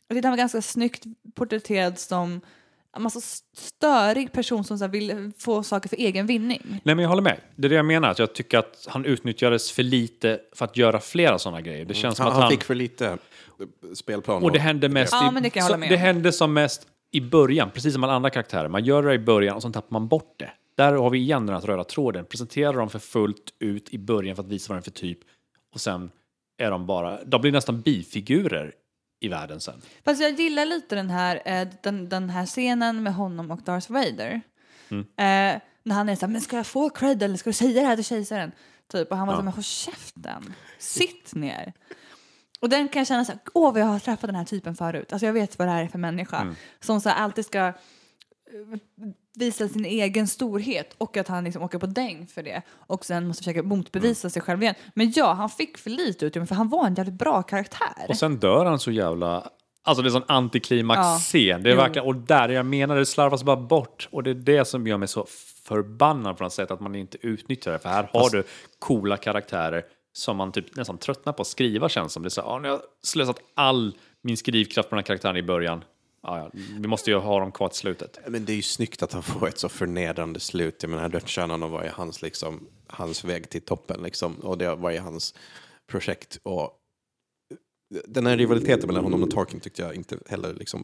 han 0.10 0.32
var 0.32 0.38
ganska 0.38 0.62
snyggt 0.62 1.04
porträtterad 1.36 2.00
som 2.00 2.42
massa 3.00 3.20
störig 3.58 4.32
person 4.32 4.64
som 4.64 4.78
så 4.78 4.88
vill 4.88 5.32
få 5.38 5.64
saker 5.64 5.90
för 5.90 5.98
egen 5.98 6.26
vinning. 6.26 6.62
Nej, 6.66 6.96
men 6.96 7.00
jag 7.00 7.10
håller 7.10 7.22
med. 7.22 7.38
Det 7.56 7.68
är 7.68 7.70
det 7.70 7.76
jag 7.76 7.86
menar. 7.86 8.10
Att 8.10 8.20
jag 8.20 8.34
tycker 8.36 8.58
att 8.58 8.88
han 8.90 9.06
utnyttjades 9.06 9.72
för 9.72 9.84
lite 9.84 10.40
för 10.56 10.66
att 10.66 10.78
göra 10.78 11.00
flera 11.00 11.40
sådana 11.40 11.62
grejer. 11.62 11.86
Det 11.86 11.94
känns 11.94 12.18
som 12.18 12.24
Han, 12.26 12.34
att 12.36 12.42
han 12.42 12.52
fick 12.52 12.64
för 12.64 12.76
lite 12.76 13.18
spelplan. 13.94 14.44
Och 14.44 14.52
det 14.52 14.60
hände 14.60 14.90
mest 14.90 15.14
Ja, 15.14 15.30
i, 15.30 15.34
men 15.34 15.44
det 15.44 15.50
kan 15.50 15.60
jag 15.60 15.68
så- 15.68 15.74
hålla 15.74 15.80
med 15.80 15.90
det 15.90 15.98
hände 15.98 16.32
som 16.32 16.54
mest 16.54 16.88
i 17.12 17.22
början, 17.22 17.70
precis 17.74 17.94
som 17.94 18.04
alla 18.04 18.14
andra 18.14 18.30
karaktärer. 18.30 18.68
Man 18.68 18.86
gör 18.86 19.04
det 19.04 19.14
i 19.14 19.20
början 19.20 19.56
och 19.56 19.62
sen 19.62 19.72
tappar 19.72 19.92
man 19.92 20.08
bort 20.08 20.36
det. 20.40 20.50
Där 20.78 20.94
har 20.94 21.10
vi 21.10 21.20
igen 21.20 21.46
den 21.46 21.56
här 21.56 21.62
röda 21.62 21.84
tråden. 21.84 22.26
Presentera 22.26 22.72
dem 22.72 22.90
för 22.90 23.00
fullt 23.00 23.54
ut 23.60 23.90
i 23.90 23.98
början 23.98 24.36
för 24.36 24.44
att 24.44 24.50
visa 24.50 24.74
vad 24.74 24.76
den 24.76 24.80
är 24.82 24.84
för 24.84 24.92
typ 24.92 25.20
och 25.74 25.82
sen 25.82 26.12
är 26.58 26.72
de 26.72 26.86
bara, 26.86 27.24
de 27.24 27.42
blir 27.42 27.52
nästan 27.52 27.82
bifigurer 27.82 28.74
i 29.24 29.28
världen 29.28 29.60
sen. 29.60 29.82
Fast 30.06 30.22
jag 30.22 30.40
gillar 30.40 30.66
lite 30.66 30.96
den 30.96 31.10
här, 31.10 31.42
eh, 31.46 31.68
den, 31.82 32.10
den 32.10 32.30
här 32.30 32.46
scenen 32.46 33.04
med 33.04 33.14
honom 33.14 33.52
och 33.52 33.62
Darth 33.62 33.92
Vader. 33.92 34.42
Mm. 34.90 35.02
Eh, 35.02 35.62
när 35.84 35.96
han 35.96 36.10
är 36.10 36.16
så 36.16 36.26
här, 36.26 36.34
men 36.34 36.42
ska 36.42 36.56
jag 36.56 36.68
få 36.68 36.90
cred 36.90 37.24
eller 37.24 37.38
ska 37.38 37.50
du 37.50 37.54
säga 37.54 37.82
det 37.82 37.88
här 37.88 37.96
till 37.96 38.06
kejsaren? 38.06 38.52
Typ, 38.92 39.12
och 39.12 39.18
han 39.18 39.28
var 39.28 39.34
så 39.34 39.38
här, 39.38 39.44
men 39.44 39.54
håll 39.54 39.64
käften, 39.64 40.54
sitt 40.80 41.36
ner. 41.36 41.74
Och 42.60 42.70
den 42.70 42.88
kan 42.88 43.00
jag 43.00 43.08
känna 43.08 43.26
så 43.26 43.32
här, 43.32 43.42
åh 43.54 43.80
jag 43.80 43.86
har 43.86 44.00
träffat 44.00 44.28
den 44.28 44.36
här 44.36 44.46
typen 44.46 44.76
förut. 44.76 45.14
Alltså 45.14 45.26
jag 45.26 45.34
vet 45.34 45.60
vad 45.60 45.68
det 45.68 45.72
här 45.72 45.84
är 45.84 45.88
för 45.88 46.00
människa. 46.00 46.38
Mm. 46.38 46.56
Som 46.80 47.02
så 47.02 47.10
här, 47.10 47.16
alltid 47.16 47.46
ska 47.46 47.60
eh, 47.60 47.74
visa 49.36 49.68
sin 49.68 49.86
egen 49.86 50.28
storhet 50.28 50.96
och 50.98 51.18
att 51.18 51.28
han 51.28 51.44
liksom 51.44 51.64
åker 51.64 51.78
på 51.80 51.86
däng 51.86 52.28
för 52.28 52.44
det 52.44 52.62
och 52.88 53.06
sen 53.06 53.28
måste 53.28 53.44
försöka 53.44 53.64
motbevisa 53.64 54.30
sig 54.30 54.42
själv 54.42 54.64
igen. 54.64 54.76
Men 54.94 55.14
ja, 55.16 55.34
han 55.34 55.50
fick 55.50 55.78
för 55.78 55.90
lite 55.90 56.26
utrymme 56.26 56.48
för 56.48 56.56
han 56.56 56.70
var 56.70 56.88
en 56.88 56.96
jävligt 56.96 57.16
bra 57.20 57.44
karaktär. 57.44 58.06
Och 58.10 58.18
sen 58.18 58.38
dör 58.38 58.66
han 58.66 58.80
så 58.80 58.92
jävla... 58.92 59.50
Alltså 59.86 60.04
det 60.04 60.10
är 60.10 60.12
sån 60.12 60.24
antiklimax-scen. 60.28 61.64
Det 61.64 61.70
är 61.70 61.74
Jo. 61.76 61.78
verkligen, 61.82 62.08
och 62.08 62.16
där 62.16 62.50
jag 62.50 62.66
menar 62.66 62.96
det 62.96 63.06
slarvas 63.06 63.44
bara 63.44 63.56
bort. 63.58 64.10
Och 64.12 64.24
det 64.24 64.30
är 64.30 64.34
det 64.36 64.66
som 64.66 64.88
gör 64.88 64.98
mig 64.98 65.08
så 65.08 65.26
förbannad 65.64 66.38
på 66.38 66.44
något 66.44 66.54
sätt 66.54 66.72
att 66.72 66.80
man 66.80 66.96
inte 66.96 67.18
utnyttjar 67.28 67.72
det. 67.72 67.80
För 67.80 67.90
här 67.90 68.10
har 68.14 68.30
du 68.30 68.44
coola 68.80 69.18
karaktärer 69.18 69.84
som 70.14 70.38
man 70.38 70.52
typ 70.52 70.76
nästan 70.76 70.98
tröttnar 70.98 71.34
på 71.34 71.42
att 71.42 71.48
skriva 71.48 71.90
känns 71.90 72.14
som. 72.14 72.24
Det 72.24 72.28
är 72.28 72.30
så 72.30 72.42
här, 72.42 72.48
"Ja, 72.50 72.60
nu 72.60 72.68
har 72.68 72.76
jag 72.76 72.82
slösat 73.04 73.40
all 73.56 73.96
min 74.22 74.38
skrivkraft 74.38 74.90
på 74.90 74.96
den 74.96 75.02
här 75.04 75.06
karaktären 75.08 75.38
i 75.38 75.44
början. 75.44 75.84
Ja, 76.24 76.38
ja, 76.38 76.50
vi 76.80 76.88
måste 76.88 77.12
ju 77.12 77.18
ha 77.18 77.40
dem 77.40 77.52
kvar 77.52 77.68
till 77.70 77.78
slutet. 77.78 78.20
Men 78.28 78.46
det 78.46 78.52
är 78.54 78.56
ju 78.56 78.62
snyggt 78.62 79.04
att 79.04 79.14
han 79.14 79.24
får 79.24 79.48
ett 79.48 79.60
så 79.60 79.70
förnedrande 79.70 80.40
slut. 80.40 80.84
Jag 80.84 80.90
menar, 80.90 81.10
dödsstjärnan 81.10 81.72
var 81.72 81.84
ju 81.84 81.90
hans, 81.90 82.22
liksom, 82.22 82.68
hans 82.88 83.24
väg 83.24 83.50
till 83.50 83.62
toppen. 83.62 84.04
Liksom, 84.04 84.36
och 84.36 84.58
det 84.58 84.76
var 84.76 84.92
ju 84.92 85.00
hans 85.00 85.34
projekt. 85.92 86.38
Och 86.44 86.72
den 88.08 88.26
här 88.26 88.38
rivaliteten 88.38 88.88
mellan 88.88 89.04
honom 89.04 89.24
och 89.24 89.32
Tarkin 89.32 89.60
tyckte 89.60 89.82
jag 89.82 89.96
inte 89.96 90.18
heller 90.30 90.54
liksom 90.54 90.84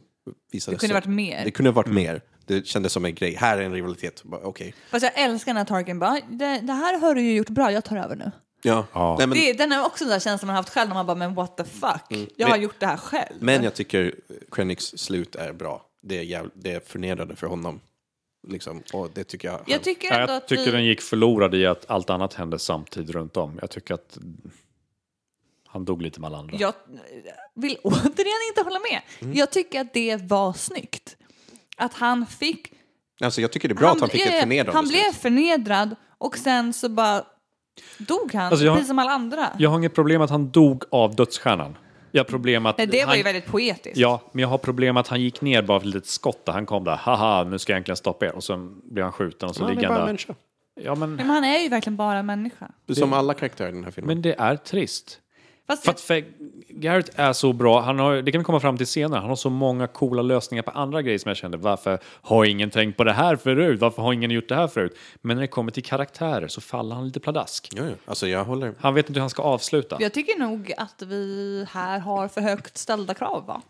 visade 0.52 0.74
Det 0.76 0.80
kunde 0.80 0.88
så- 0.94 0.94
varit 0.94 1.14
mer. 1.16 1.44
Det 1.44 1.50
kunde 1.50 1.70
ha 1.70 1.74
varit 1.74 1.92
mer. 1.94 2.20
Det 2.46 2.66
kändes 2.66 2.92
som 2.92 3.04
en 3.04 3.14
grej. 3.14 3.34
Här 3.34 3.58
är 3.58 3.62
en 3.62 3.72
rivalitet. 3.72 4.22
Bara, 4.24 4.40
Okej. 4.40 4.74
Fast 4.90 5.02
jag 5.02 5.18
älskar 5.24 5.54
när 5.54 5.64
Tarkin 5.64 5.98
bara, 5.98 6.20
det, 6.30 6.60
det 6.60 6.72
här 6.72 7.00
har 7.00 7.14
du 7.14 7.22
ju 7.22 7.34
gjort 7.36 7.48
bra, 7.48 7.72
jag 7.72 7.84
tar 7.84 7.96
över 7.96 8.16
nu. 8.16 8.30
Ja. 8.62 8.86
Ja. 8.92 9.16
Nej, 9.18 9.26
men, 9.26 9.38
Det, 9.38 9.52
den 9.52 9.72
är 9.72 9.84
också 9.86 10.04
den 10.04 10.12
där 10.12 10.20
känslan 10.20 10.46
man 10.46 10.54
har 10.56 10.62
haft 10.62 10.74
själv 10.74 10.88
när 10.88 10.94
man 10.94 11.06
bara, 11.06 11.14
men 11.16 11.34
what 11.34 11.56
the 11.56 11.64
fuck, 11.64 12.28
jag 12.36 12.46
har 12.46 12.54
Men- 12.54 12.62
gjort 12.62 12.80
det 12.80 12.86
här 12.86 12.96
själv. 12.96 13.36
men 13.40 13.62
jag 13.64 13.74
tycker 13.74 14.14
Krennics 14.50 14.84
slut 14.84 15.34
är 15.36 15.52
bra. 15.52 15.86
Det 16.02 16.18
är, 16.18 16.22
jävl, 16.22 16.50
det 16.54 16.72
är 16.72 16.80
förnedrande 16.80 17.36
för 17.36 17.46
honom. 17.46 17.80
Liksom. 18.48 18.82
Och 18.92 19.10
det 19.14 19.24
tycker 19.24 19.48
jag. 19.48 19.60
jag 19.66 19.82
tycker 19.82 20.12
ändå 20.12 20.32
jag 20.32 20.36
att 20.36 20.48
tycker 20.48 20.64
vi... 20.64 20.70
den 20.70 20.84
gick 20.84 21.00
förlorad 21.00 21.54
i 21.54 21.66
att 21.66 21.90
allt 21.90 22.10
annat 22.10 22.34
hände 22.34 22.58
samtidigt 22.58 23.10
runt 23.10 23.36
om. 23.36 23.58
Jag 23.60 23.70
tycker 23.70 23.94
att 23.94 24.18
han 25.66 25.84
dog 25.84 26.02
lite 26.02 26.20
med 26.20 26.26
alla 26.28 26.38
andra. 26.38 26.56
Jag 26.58 26.72
vill 27.54 27.76
återigen 27.82 28.40
inte 28.50 28.62
hålla 28.64 28.78
med. 28.78 29.00
Mm. 29.20 29.34
Jag 29.36 29.50
tycker 29.50 29.80
att 29.80 29.94
det 29.94 30.16
var 30.16 30.52
snyggt. 30.52 31.16
Att 31.76 31.94
han 31.94 32.26
fick... 32.26 32.72
Alltså, 33.20 33.40
jag 33.40 33.52
tycker 33.52 33.68
det 33.68 33.72
är 33.72 33.76
bra 33.76 33.90
att 33.90 34.00
han 34.00 34.08
fick 34.08 34.20
ja, 34.26 34.30
ett 34.30 34.40
förnedrande 34.40 34.72
Han 34.78 34.86
slut. 34.86 35.02
blev 35.02 35.12
förnedrad 35.12 35.96
och 36.18 36.38
sen 36.38 36.72
så 36.72 36.88
bara 36.88 37.24
dog 37.98 38.34
han, 38.34 38.42
Alltså, 38.46 38.64
jag- 38.66 38.74
precis 38.74 38.88
som 38.88 38.98
alla 38.98 39.10
andra. 39.10 39.46
Jag 39.58 39.70
har 39.70 39.78
inget 39.78 39.94
problem 39.94 40.22
att 40.22 40.30
han 40.30 40.50
dog 40.50 40.84
av 40.90 41.14
dödsstjärnan. 41.14 41.76
Jag 42.12 42.20
har 42.20 42.24
problem 42.24 42.66
att 42.66 42.78
Nej, 42.78 42.86
det 42.86 42.98
var 43.00 43.06
han, 43.06 43.16
ju 43.16 43.22
väldigt 43.22 43.46
poetiskt. 43.46 43.96
Ja, 43.96 44.20
men 44.32 44.42
jag 44.42 44.48
har 44.48 44.58
problem 44.58 44.96
att 44.96 45.08
han 45.08 45.20
gick 45.20 45.40
ner 45.40 45.62
bara 45.62 45.80
för 45.80 45.88
ett 45.88 45.94
litet 45.94 46.08
skott 46.10 46.44
där. 46.46 46.52
Han 46.52 46.66
kom 46.66 46.84
där, 46.84 46.96
haha, 46.96 47.44
nu 47.44 47.58
ska 47.58 47.72
jag 47.72 47.76
egentligen 47.76 47.96
stoppa 47.96 48.26
er. 48.26 48.34
Och 48.34 48.44
sen 48.44 48.80
blev 48.84 49.04
han 49.04 49.12
skjuten 49.12 49.48
och 49.48 49.56
så 49.56 49.68
ligger 49.68 49.88
han 49.88 49.98
där. 49.98 50.06
människa. 50.06 50.34
Ja, 50.80 50.94
men, 50.94 51.14
Men 51.14 51.26
han 51.26 51.44
är 51.44 51.58
ju 51.58 51.68
verkligen 51.68 51.96
bara 51.96 52.22
människa. 52.22 52.70
Som 52.94 53.12
alla 53.12 53.34
karaktärer 53.34 53.68
i 53.68 53.72
den 53.72 53.84
här 53.84 53.90
filmen. 53.90 54.14
men 54.14 54.22
det 54.22 54.34
är 54.38 54.56
trist. 54.56 55.18
Fast 55.70 55.84
För 55.84 55.90
att 55.92 56.00
Fe- 56.00 56.24
Garrett 56.68 57.10
är 57.14 57.32
så 57.32 57.52
bra, 57.52 57.80
han 57.80 57.98
har, 57.98 58.22
det 58.22 58.32
kan 58.32 58.40
vi 58.40 58.44
komma 58.44 58.60
fram 58.60 58.76
till 58.76 58.86
senare, 58.86 59.20
han 59.20 59.28
har 59.28 59.36
så 59.36 59.50
många 59.50 59.86
coola 59.86 60.22
lösningar 60.22 60.62
på 60.62 60.70
andra 60.70 61.02
grejer 61.02 61.18
som 61.18 61.28
jag 61.28 61.36
kände, 61.36 61.56
varför 61.56 61.98
har 62.04 62.44
ingen 62.44 62.70
tänkt 62.70 62.96
på 62.96 63.04
det 63.04 63.12
här 63.12 63.36
förut? 63.36 63.80
Varför 63.80 64.02
har 64.02 64.12
ingen 64.12 64.30
gjort 64.30 64.48
det 64.48 64.54
här 64.54 64.68
förut? 64.68 64.96
Men 65.20 65.36
när 65.36 65.40
det 65.40 65.48
kommer 65.48 65.72
till 65.72 65.84
karaktärer 65.84 66.48
så 66.48 66.60
faller 66.60 66.94
han 66.94 67.06
lite 67.06 67.20
pladask. 67.20 67.68
Ja, 67.76 67.82
ja. 67.84 67.90
Alltså, 68.06 68.28
jag 68.28 68.44
håller... 68.44 68.74
Han 68.80 68.94
vet 68.94 69.08
inte 69.08 69.18
hur 69.18 69.20
han 69.20 69.30
ska 69.30 69.42
avsluta. 69.42 69.96
jag 70.00 70.12
tycker 70.12 70.38
nog 70.38 70.72
att 70.76 71.02
vi 71.02 71.66
här 71.70 71.98
har 71.98 72.28
för 72.28 72.40
högt 72.40 72.78
ställda 72.78 73.14
krav, 73.14 73.46
va? 73.46 73.62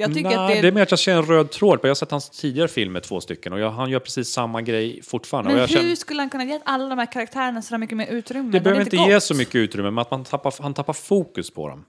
Jag 0.00 0.14
tycker 0.14 0.28
Nej, 0.28 0.38
att 0.38 0.48
det... 0.48 0.60
det 0.60 0.68
är 0.68 0.72
mer 0.72 0.82
att 0.82 0.90
jag 0.90 1.00
ser 1.00 1.16
en 1.16 1.22
röd 1.22 1.50
tråd. 1.50 1.78
Jag 1.82 1.90
har 1.90 1.94
sett 1.94 2.10
hans 2.10 2.30
tidigare 2.30 2.68
filmer, 2.68 3.00
två 3.00 3.20
stycken, 3.20 3.52
och 3.52 3.60
jag, 3.60 3.70
han 3.70 3.90
gör 3.90 4.00
precis 4.00 4.28
samma 4.28 4.62
grej 4.62 5.02
fortfarande. 5.02 5.50
Men 5.50 5.60
hur 5.60 5.66
känner, 5.66 5.94
skulle 5.94 6.20
han 6.20 6.30
kunna 6.30 6.44
ge 6.44 6.60
alla 6.64 6.88
de 6.88 6.98
här 6.98 7.12
karaktärerna 7.12 7.62
så 7.62 7.78
mycket 7.78 7.96
mer 7.96 8.06
utrymme? 8.06 8.50
det 8.50 8.60
behöver 8.60 8.82
inte 8.82 8.96
gått. 8.96 9.08
ge 9.08 9.20
så 9.20 9.34
mycket 9.34 9.54
utrymme, 9.54 9.90
men 9.90 9.98
att 9.98 10.10
man 10.10 10.24
tappar, 10.24 10.54
han 10.62 10.74
tappar 10.74 10.92
fokus 10.92 11.50
på 11.50 11.68
dem. 11.68 11.84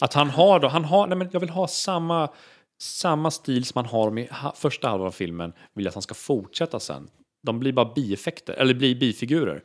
Att 0.00 0.14
han 0.14 0.30
har 0.30 0.60
då, 0.60 0.68
han 0.68 0.84
har, 0.84 1.06
nej 1.06 1.18
men 1.18 1.28
jag 1.32 1.40
vill 1.40 1.48
ha 1.48 1.68
samma, 1.68 2.28
samma 2.82 3.30
stil 3.30 3.64
som 3.64 3.78
han 3.78 3.86
har 3.86 4.18
i 4.18 4.28
första 4.54 4.88
halvan 4.88 5.06
av 5.06 5.12
filmen, 5.12 5.52
vill 5.74 5.84
jag 5.84 5.90
att 5.90 5.94
han 5.94 6.02
ska 6.02 6.14
fortsätta 6.14 6.80
sen. 6.80 7.08
De 7.42 7.58
blir 7.58 7.72
bara 7.72 7.92
bieffekter, 7.94 8.54
eller 8.54 8.74
blir 8.74 8.94
bifigurer. 8.94 9.62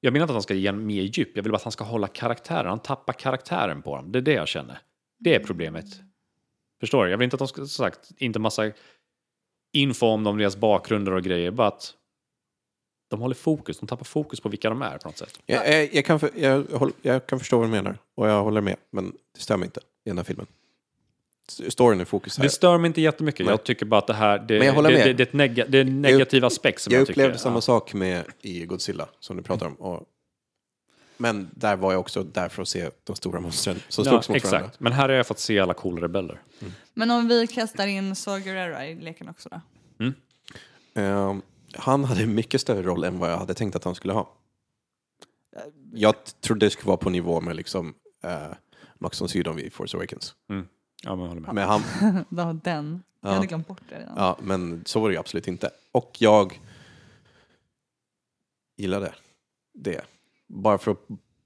Jag 0.00 0.12
menar 0.12 0.24
inte 0.24 0.32
att 0.32 0.36
han 0.36 0.42
ska 0.42 0.54
ge 0.54 0.66
en 0.66 0.86
mer 0.86 1.02
djup, 1.02 1.30
jag 1.34 1.42
vill 1.42 1.52
bara 1.52 1.56
att 1.56 1.62
han 1.62 1.72
ska 1.72 1.84
hålla 1.84 2.06
karaktären, 2.06 2.66
han 2.66 2.78
tappar 2.78 3.12
karaktären 3.12 3.82
på 3.82 3.96
dem. 3.96 4.12
Det 4.12 4.18
är 4.18 4.22
det 4.22 4.32
jag 4.32 4.48
känner. 4.48 4.78
Det 5.18 5.34
är 5.34 5.38
problemet. 5.38 5.86
Förstår 6.84 7.04
du? 7.04 7.10
Jag 7.10 7.18
vill 7.18 7.24
inte 7.24 7.34
att 7.34 7.38
de 7.38 7.48
ska, 7.48 7.56
som 7.56 7.68
sagt, 7.68 8.10
inte 8.16 8.38
massa 8.38 8.70
info 9.72 10.06
om 10.06 10.24
dem, 10.24 10.38
deras 10.38 10.56
bakgrunder 10.56 11.12
och 11.12 11.22
grejer, 11.22 11.50
bara 11.50 11.68
att 11.68 11.94
de 13.10 13.20
håller 13.20 13.34
fokus, 13.34 13.78
de 13.78 13.86
tappar 13.86 14.04
fokus 14.04 14.40
på 14.40 14.48
vilka 14.48 14.68
de 14.68 14.82
är 14.82 14.98
på 14.98 15.08
något 15.08 15.18
sätt. 15.18 15.40
Jag, 15.46 15.72
jag, 15.72 15.94
jag, 15.94 16.04
kan 16.04 16.20
för, 16.20 16.30
jag, 16.36 16.66
jag 17.02 17.26
kan 17.26 17.38
förstå 17.38 17.58
vad 17.58 17.66
du 17.66 17.70
menar 17.70 17.98
och 18.14 18.28
jag 18.28 18.42
håller 18.42 18.60
med, 18.60 18.76
men 18.90 19.12
det 19.34 19.40
stämmer 19.40 19.64
inte 19.64 19.80
i 19.80 20.10
den 20.10 20.18
här 20.18 20.24
filmen. 20.24 20.46
Storyn 21.68 22.00
är 22.00 22.04
fokus 22.04 22.38
här. 22.38 22.44
Det 22.44 22.50
stör 22.50 22.78
mig 22.78 22.88
inte 22.88 23.00
jättemycket. 23.00 23.46
Nej. 23.46 23.52
Jag 23.52 23.64
tycker 23.64 23.86
bara 23.86 23.98
att 23.98 24.06
det 24.06 24.14
här 24.14 24.38
det, 24.38 24.58
Men 24.58 24.66
jag 24.66 24.74
håller 24.74 24.90
det, 24.90 24.96
med. 24.96 25.16
det, 25.16 25.32
det 25.32 25.62
är 25.62 25.66
det 25.66 25.80
en 25.80 26.02
negativ 26.02 26.44
aspekt 26.44 26.82
som 26.82 26.92
jag 26.92 27.00
jag, 27.00 27.10
upplevde 27.10 27.32
tycker. 27.32 27.42
samma 27.42 27.56
ja. 27.56 27.60
sak 27.60 27.94
med 27.94 28.24
i 28.42 28.66
Godzilla 28.66 29.08
som 29.20 29.36
du 29.36 29.42
pratar 29.42 29.66
om. 29.66 29.74
Och, 29.74 30.02
men 31.16 31.50
där 31.54 31.76
var 31.76 31.92
jag 31.92 32.00
också 32.00 32.22
där 32.22 32.48
för 32.48 32.62
att 32.62 32.68
se 32.68 32.90
de 33.04 33.16
stora 33.16 33.40
monstren 33.40 33.76
som 33.88 34.04
Ja, 34.04 34.10
slogs 34.10 34.28
mot 34.28 34.44
varandra. 34.44 34.58
exakt. 34.68 34.80
Men 34.80 34.92
här 34.92 35.08
har 35.08 35.16
jag 35.16 35.26
fått 35.26 35.38
se 35.38 35.60
alla 35.60 35.74
coola 35.74 36.00
rebeller. 36.02 36.42
Men 36.94 37.10
om 37.10 37.28
vi 37.28 37.46
kastar 37.46 37.86
in 37.86 38.14
Saw 38.16 38.44
Gerrera 38.50 38.86
i 38.86 38.94
leken 39.00 39.28
också 39.28 39.48
då? 39.48 39.60
Ehm, 40.94 41.42
han 41.74 42.04
hade 42.04 42.22
en 42.22 42.34
mycket 42.34 42.60
större 42.60 42.82
roll 42.82 43.04
än 43.04 43.18
vad 43.18 43.32
jag 43.32 43.38
hade 43.38 43.54
tänkt 43.54 43.76
att 43.76 43.84
han 43.84 43.94
skulle 43.94 44.12
ha. 44.12 44.32
Jag 45.92 46.14
trodde 46.40 46.66
det 46.66 46.70
skulle 46.70 46.86
vara 46.88 46.96
på 46.96 47.10
nivå 47.10 47.40
med 47.40 47.56
liksom 47.56 47.94
uh, 48.24 48.54
Max 48.98 49.20
von 49.20 49.28
Sydow 49.28 49.60
i 49.60 49.70
Force 49.70 49.96
Awakens. 49.96 50.34
Ja, 50.46 50.54
men 51.16 51.20
jag 51.20 51.28
håller 51.28 51.40
med. 51.40 51.54
Men 51.54 51.68
han, 51.68 51.82
Ja, 52.30 52.52
den. 52.64 53.02
Jag 53.20 53.30
Ja. 53.30 53.34
hade 53.34 53.46
glömt 53.46 53.68
bort 53.68 53.80
det 53.88 53.98
redan. 53.98 54.14
Ja, 54.16 54.38
men 54.42 54.82
så 54.86 55.00
var 55.00 55.08
det 55.08 55.12
ju 55.12 55.18
absolut 55.20 55.48
inte. 55.48 55.70
Och 55.92 56.16
jag 56.18 56.60
gillade 58.76 59.14
det. 59.74 60.04
Bara 60.54 60.78
för 60.78 60.90
att 60.90 60.98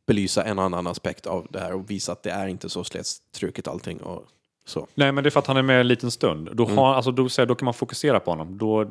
belysa 0.06 0.44
en 0.44 0.58
annan 0.58 0.86
aspekt 0.86 1.26
av 1.26 1.46
det 1.50 1.60
här 1.60 1.74
och 1.74 1.90
visa 1.90 2.12
att 2.12 2.22
det 2.22 2.30
är 2.30 2.46
inte 2.46 2.68
så 2.68 2.84
slätstruket 2.84 3.68
allting 3.68 4.00
och 4.00 4.24
så. 4.64 4.86
Nej, 4.94 5.12
men 5.12 5.24
det 5.24 5.28
är 5.28 5.30
för 5.30 5.40
att 5.40 5.46
han 5.46 5.56
är 5.56 5.62
med 5.62 5.80
en 5.80 5.88
liten 5.88 6.10
stund. 6.10 6.48
Då, 6.52 6.64
Mm. 6.64 6.78
har, 6.78 6.94
alltså, 6.94 7.10
då, 7.10 7.28
då 7.44 7.54
kan 7.54 7.64
man 7.64 7.74
fokusera 7.74 8.20
på 8.20 8.30
honom. 8.30 8.58
Då, 8.58 8.84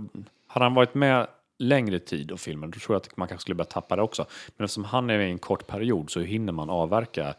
hade 0.48 0.66
han 0.66 0.74
varit 0.74 0.94
med 0.96 1.28
längre 1.60 2.00
tid 2.00 2.32
av 2.32 2.38
filmen, 2.38 2.72
då 2.72 2.80
tror 2.80 2.96
jag 2.96 3.02
att 3.02 3.18
man 3.18 3.28
kanske 3.28 3.42
skulle 3.42 3.56
börja 3.56 3.66
tappa 3.70 3.96
det 3.96 4.02
också. 4.02 4.26
Men 4.58 4.66
eftersom 4.66 4.84
han 4.84 5.10
är 5.10 5.18
med 5.18 5.28
i 5.28 5.32
en 5.32 5.40
kort 5.40 5.68
period 5.68 6.10
så 6.10 6.20
hinner 6.20 6.54
man 6.54 6.70
avverka 6.70 7.34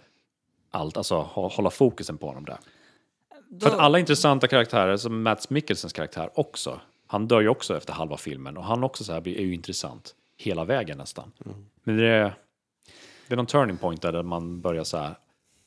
allt, 0.70 0.96
alltså 0.96 1.14
ha, 1.20 1.48
hålla 1.48 1.70
fokusen 1.70 2.18
på 2.18 2.26
honom 2.26 2.44
där. 2.44 2.58
Då, 3.48 3.66
För 3.66 3.74
att 3.74 3.80
alla 3.80 3.98
intressanta 3.98 4.48
karaktärer, 4.48 4.96
som 4.96 5.22
Mats 5.22 5.50
Mikkelsens 5.50 5.92
karaktär 5.92 6.30
också, 6.34 6.80
han 7.06 7.28
dör 7.28 7.40
ju 7.40 7.48
också 7.48 7.76
efter 7.76 7.92
halva 7.92 8.16
filmen 8.16 8.56
och 8.56 8.64
han 8.64 8.84
också 8.84 9.04
så 9.04 9.12
här 9.12 9.20
blir, 9.20 9.36
är 9.38 9.42
ju 9.42 9.54
intressant 9.54 10.14
hela 10.36 10.64
vägen 10.64 10.98
nästan. 10.98 11.32
Men 11.84 11.96
det 11.96 12.06
är, 12.08 12.34
det 13.28 13.34
är 13.34 13.36
någon 13.36 13.46
turning 13.46 13.76
point 13.76 14.02
där, 14.02 14.22
man 14.22 14.60
börjar 14.60 14.84
så 14.84 14.96
här, 14.96 15.14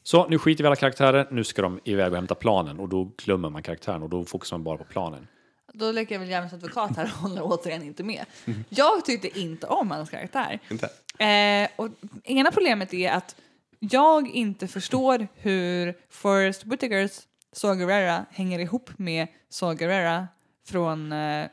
så 0.04 0.28
nu 0.28 0.40
skiter 0.40 0.64
vi 0.64 0.66
i 0.66 0.68
alla 0.68 0.76
karaktärer, 0.76 1.28
nu 1.32 1.44
ska 1.44 1.62
de 1.62 1.80
iväg 1.84 2.12
och 2.12 2.16
hämta 2.16 2.36
planen 2.36 2.80
och 2.80 2.90
då 2.90 3.12
glömmer 3.18 3.50
man 3.50 3.64
karaktären 3.64 4.04
och 4.04 4.10
då 4.10 4.26
fokuserar 4.26 4.58
man 4.58 4.64
bara 4.64 4.78
på 4.78 4.84
planen. 4.84 5.28
då 5.74 5.92
leker 5.92 6.16
jag 6.16 6.20
väl 6.20 6.30
djävulens 6.30 6.54
advokat 6.54 6.98
här 6.98 7.04
och 7.06 7.30
håller 7.30 7.42
återigen 7.44 7.84
inte 7.84 8.04
med. 8.04 8.26
Mm. 8.46 8.64
Jag 8.70 9.06
tyckte 9.06 9.40
inte 9.40 9.68
om 9.68 9.92
hans 9.92 10.10
karaktär. 10.10 10.60
Inte? 10.72 10.90
Eh, 11.26 11.70
och 11.76 11.88
ena 12.24 12.52
problemet 12.52 12.94
är 12.94 13.12
att 13.12 13.36
jag 13.80 14.28
inte 14.28 14.68
förstår 14.68 15.28
hur 15.36 15.94
Forrest 16.10 16.66
Whitakers 16.66 17.20
Saw 17.54 17.80
Gerrera 17.80 18.26
hänger 18.30 18.60
ihop 18.60 18.90
med 18.98 19.28
Saw 19.50 19.80
Gerrera 19.80 20.28
från 20.68 21.12
eh, 21.12 21.48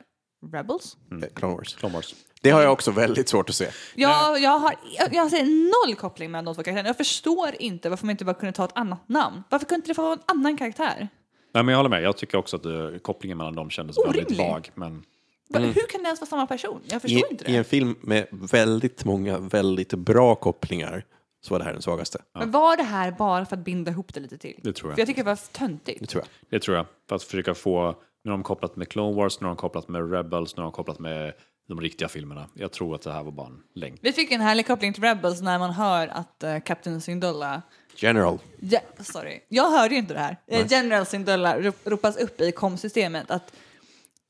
Rebels. 0.53 0.97
Eh, 1.11 1.27
Clone 1.35 1.55
Wars. 1.55 1.75
Clone 1.75 1.95
Wars. 1.95 2.15
Det 2.41 2.49
har 2.49 2.61
jag 2.61 2.71
också 2.71 2.91
väldigt 2.91 3.29
svårt 3.29 3.49
att 3.49 3.55
se. 3.55 3.67
Jag, 3.95 4.39
jag, 4.41 4.59
har, 4.59 4.75
jag, 4.97 5.13
jag 5.13 5.31
ser 5.31 5.43
noll 5.87 5.95
koppling 5.95 6.31
mellan 6.31 6.45
de 6.45 6.55
två 6.55 6.63
karaktärerna. 6.63 6.89
Jag 6.89 6.97
förstår 6.97 7.49
inte 7.59 7.89
varför 7.89 8.05
man 8.05 8.11
inte 8.11 8.25
bara 8.25 8.33
kunde 8.33 8.53
ta 8.53 8.65
ett 8.65 8.71
annat 8.77 9.09
namn. 9.09 9.43
Varför 9.49 9.65
kunde 9.65 9.75
inte 9.75 9.87
det 9.89 9.95
få 9.95 10.01
vara 10.01 10.13
en 10.13 10.19
annan 10.25 10.57
karaktär? 10.57 11.07
Nej 11.53 11.63
men 11.63 11.67
jag 11.67 11.77
håller 11.77 11.89
med, 11.89 12.01
jag 12.01 12.17
tycker 12.17 12.37
också 12.37 12.55
att 12.55 12.63
det, 12.63 12.99
kopplingen 12.99 13.37
mellan 13.37 13.55
dem 13.55 13.69
kändes 13.69 13.97
väldigt 14.05 14.25
Orimlig. 14.25 14.47
vag. 14.51 14.71
Men 14.75 15.03
Va- 15.49 15.59
Hur 15.59 15.87
kan 15.89 16.01
det 16.03 16.07
ens 16.07 16.21
vara 16.21 16.29
samma 16.29 16.47
person? 16.47 16.81
Jag 16.85 17.01
förstår 17.01 17.19
I, 17.29 17.31
inte 17.31 17.45
I 17.45 17.51
det. 17.51 17.57
en 17.57 17.63
film 17.65 17.95
med 18.01 18.27
väldigt 18.31 19.05
många 19.05 19.37
väldigt 19.39 19.93
bra 19.93 20.35
kopplingar 20.35 21.05
så 21.41 21.53
var 21.53 21.59
det 21.59 21.65
här 21.65 21.73
den 21.73 21.81
svagaste. 21.81 22.21
Men 22.33 22.51
var 22.51 22.77
det 22.77 22.83
här 22.83 23.11
bara 23.11 23.45
för 23.45 23.55
att 23.55 23.63
binda 23.63 23.91
ihop 23.91 24.13
det 24.13 24.19
lite 24.19 24.37
till? 24.37 24.59
Det 24.63 24.73
tror 24.73 24.91
jag. 24.91 24.95
För 24.95 25.01
jag 25.01 25.07
tycker 25.07 25.23
det 25.23 25.29
var 25.29 25.39
töntigt. 25.51 25.99
Det 25.99 26.05
tror 26.07 26.23
jag. 26.23 26.29
Det 26.59 26.63
tror 26.63 26.77
jag. 26.77 26.85
För 27.09 27.15
att 27.15 27.23
försöka 27.23 27.53
få, 27.53 27.95
nu 28.23 28.31
har 28.31 28.37
de 28.37 28.43
kopplat 28.43 28.75
med 28.75 28.89
Clone 28.89 29.15
Wars, 29.15 29.39
nu 29.41 29.47
har 29.47 29.55
de 29.55 29.57
kopplat 29.57 29.87
med 29.87 30.11
Rebels, 30.13 30.55
nu 30.57 30.61
har 30.61 30.65
de 30.65 30.71
kopplat 30.71 30.99
med 30.99 31.33
de 31.69 31.81
riktiga 31.81 32.07
filmerna. 32.09 32.47
Jag 32.53 32.71
tror 32.71 32.95
att 32.95 33.01
det 33.01 33.13
här 33.13 33.23
var 33.23 33.31
bara 33.31 33.47
en 33.47 33.61
längd. 33.75 33.97
Vi 34.01 34.13
fick 34.13 34.31
en 34.31 34.41
härlig 34.41 34.67
koppling 34.67 34.93
till 34.93 35.03
Rebels 35.03 35.41
när 35.41 35.59
man 35.59 35.71
hör 35.71 36.07
att 36.07 36.43
uh, 36.43 36.59
Captain 36.59 37.01
Syndulla 37.01 37.61
General. 37.95 38.39
Ja, 38.59 38.79
sorry. 38.99 39.39
Jag 39.49 39.71
hörde 39.71 39.93
ju 39.93 39.99
inte 39.99 40.13
det 40.13 40.19
här. 40.19 40.37
Eh, 40.47 40.65
General 40.69 41.05
Syndulla 41.05 41.61
rop, 41.61 41.75
ropas 41.85 42.17
upp 42.17 42.41
i 42.41 42.51
komsystemet 42.51 43.31
att 43.31 43.53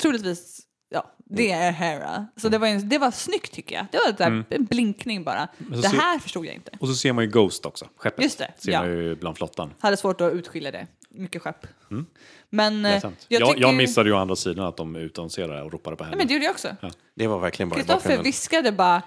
troligtvis, 0.02 0.60
ja, 0.90 1.16
det 1.26 1.52
är 1.52 1.72
Hera. 1.72 2.28
Så 2.36 2.50
det 2.50 2.58
var, 2.58 2.68
en, 2.68 2.90
det 2.90 2.98
var 2.98 3.12
snyggt 3.12 3.54
tycker 3.54 3.76
jag. 3.76 3.86
Det 3.92 3.98
var 3.98 4.12
där, 4.12 4.44
en 4.50 4.66
blinkning 4.66 5.24
bara. 5.24 5.48
Det 5.58 5.82
ser- 5.82 5.98
här 5.98 6.20
förstod 6.20 6.46
jag 6.46 6.54
inte. 6.56 6.72
Och 6.80 6.88
så 6.88 6.96
ser 6.96 7.14
man 7.14 7.24
ju 7.24 7.30
Ghost 7.30 7.66
också, 7.66 7.88
skeppet. 7.96 8.24
Just 8.24 8.38
det, 8.38 8.54
Ser 8.58 8.72
ja. 8.72 8.80
man 8.82 8.90
ju 8.90 9.16
bland 9.16 9.38
flottan. 9.38 9.74
Hade 9.80 9.98
svårt 9.98 10.22
att 10.22 10.34
utskilja 10.34 10.72
det. 10.72 10.88
Mycket 11.10 11.42
skepp. 11.42 11.68
Men 12.50 12.86
eh, 12.86 12.92
jag, 12.92 13.14
Jag, 13.28 13.50
tycker, 13.50 13.62
jag 13.62 13.76
missade 13.76 14.10
ju 14.10 14.16
å 14.16 14.18
andra 14.18 14.36
sidan 14.36 14.66
att 14.66 14.78
de 14.78 14.96
utannonserade 14.96 15.62
och 15.62 15.72
ropade 15.72 15.96
på 15.96 16.04
henne. 16.04 16.16
Nej, 16.16 16.18
men 16.18 16.28
det 16.28 16.34
gjorde 16.34 16.46
jag 16.46 16.52
också. 16.52 16.76
Det 17.16 17.28
var 17.28 17.40
verkligen 17.40 17.70
bara 17.70 17.76
Kristoffer 17.76 18.24
viskade 18.24 18.72
bara 18.72 19.02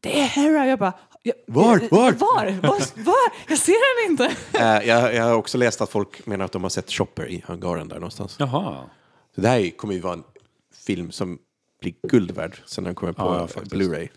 det 0.00 0.20
är 0.20 0.26
Hera. 0.26 0.66
Jag 0.66 0.78
bara 0.78 0.92
jag, 1.22 1.34
Var? 1.46 1.64
Var? 1.90 2.12
Var? 2.12 2.44
Var? 2.62 3.04
Var? 3.04 3.32
Jag 3.48 3.58
ser 3.58 4.02
henne 4.02 4.12
inte. 4.12 4.36
Eh, 4.58 4.88
jag, 4.88 5.14
jag 5.14 5.24
har 5.24 5.34
också 5.34 5.58
läst 5.58 5.80
att 5.80 5.90
folk 5.90 6.26
menar 6.26 6.44
att 6.44 6.52
de 6.52 6.62
har 6.62 6.70
sett 6.70 6.90
Chopper 6.92 7.28
i 7.28 7.44
hangaren 7.46 7.88
där 7.88 7.96
någonstans. 7.96 8.36
Jaha. 8.38 8.84
Så 9.34 9.40
det 9.40 9.48
här 9.48 9.58
är- 9.58 9.70
kommer 9.70 9.94
ju 9.94 10.00
vara 10.00 10.12
en 10.14 10.24
film 10.86 11.10
som 11.12 11.38
blir 11.80 11.94
guld 12.08 12.30
värd 12.30 12.60
sen 12.66 12.84
den 12.84 12.94
kommer 12.94 13.12
på 13.12 13.22
Ja, 13.22 13.60
eh. 13.62 13.62
Blu-ray. 13.62 14.08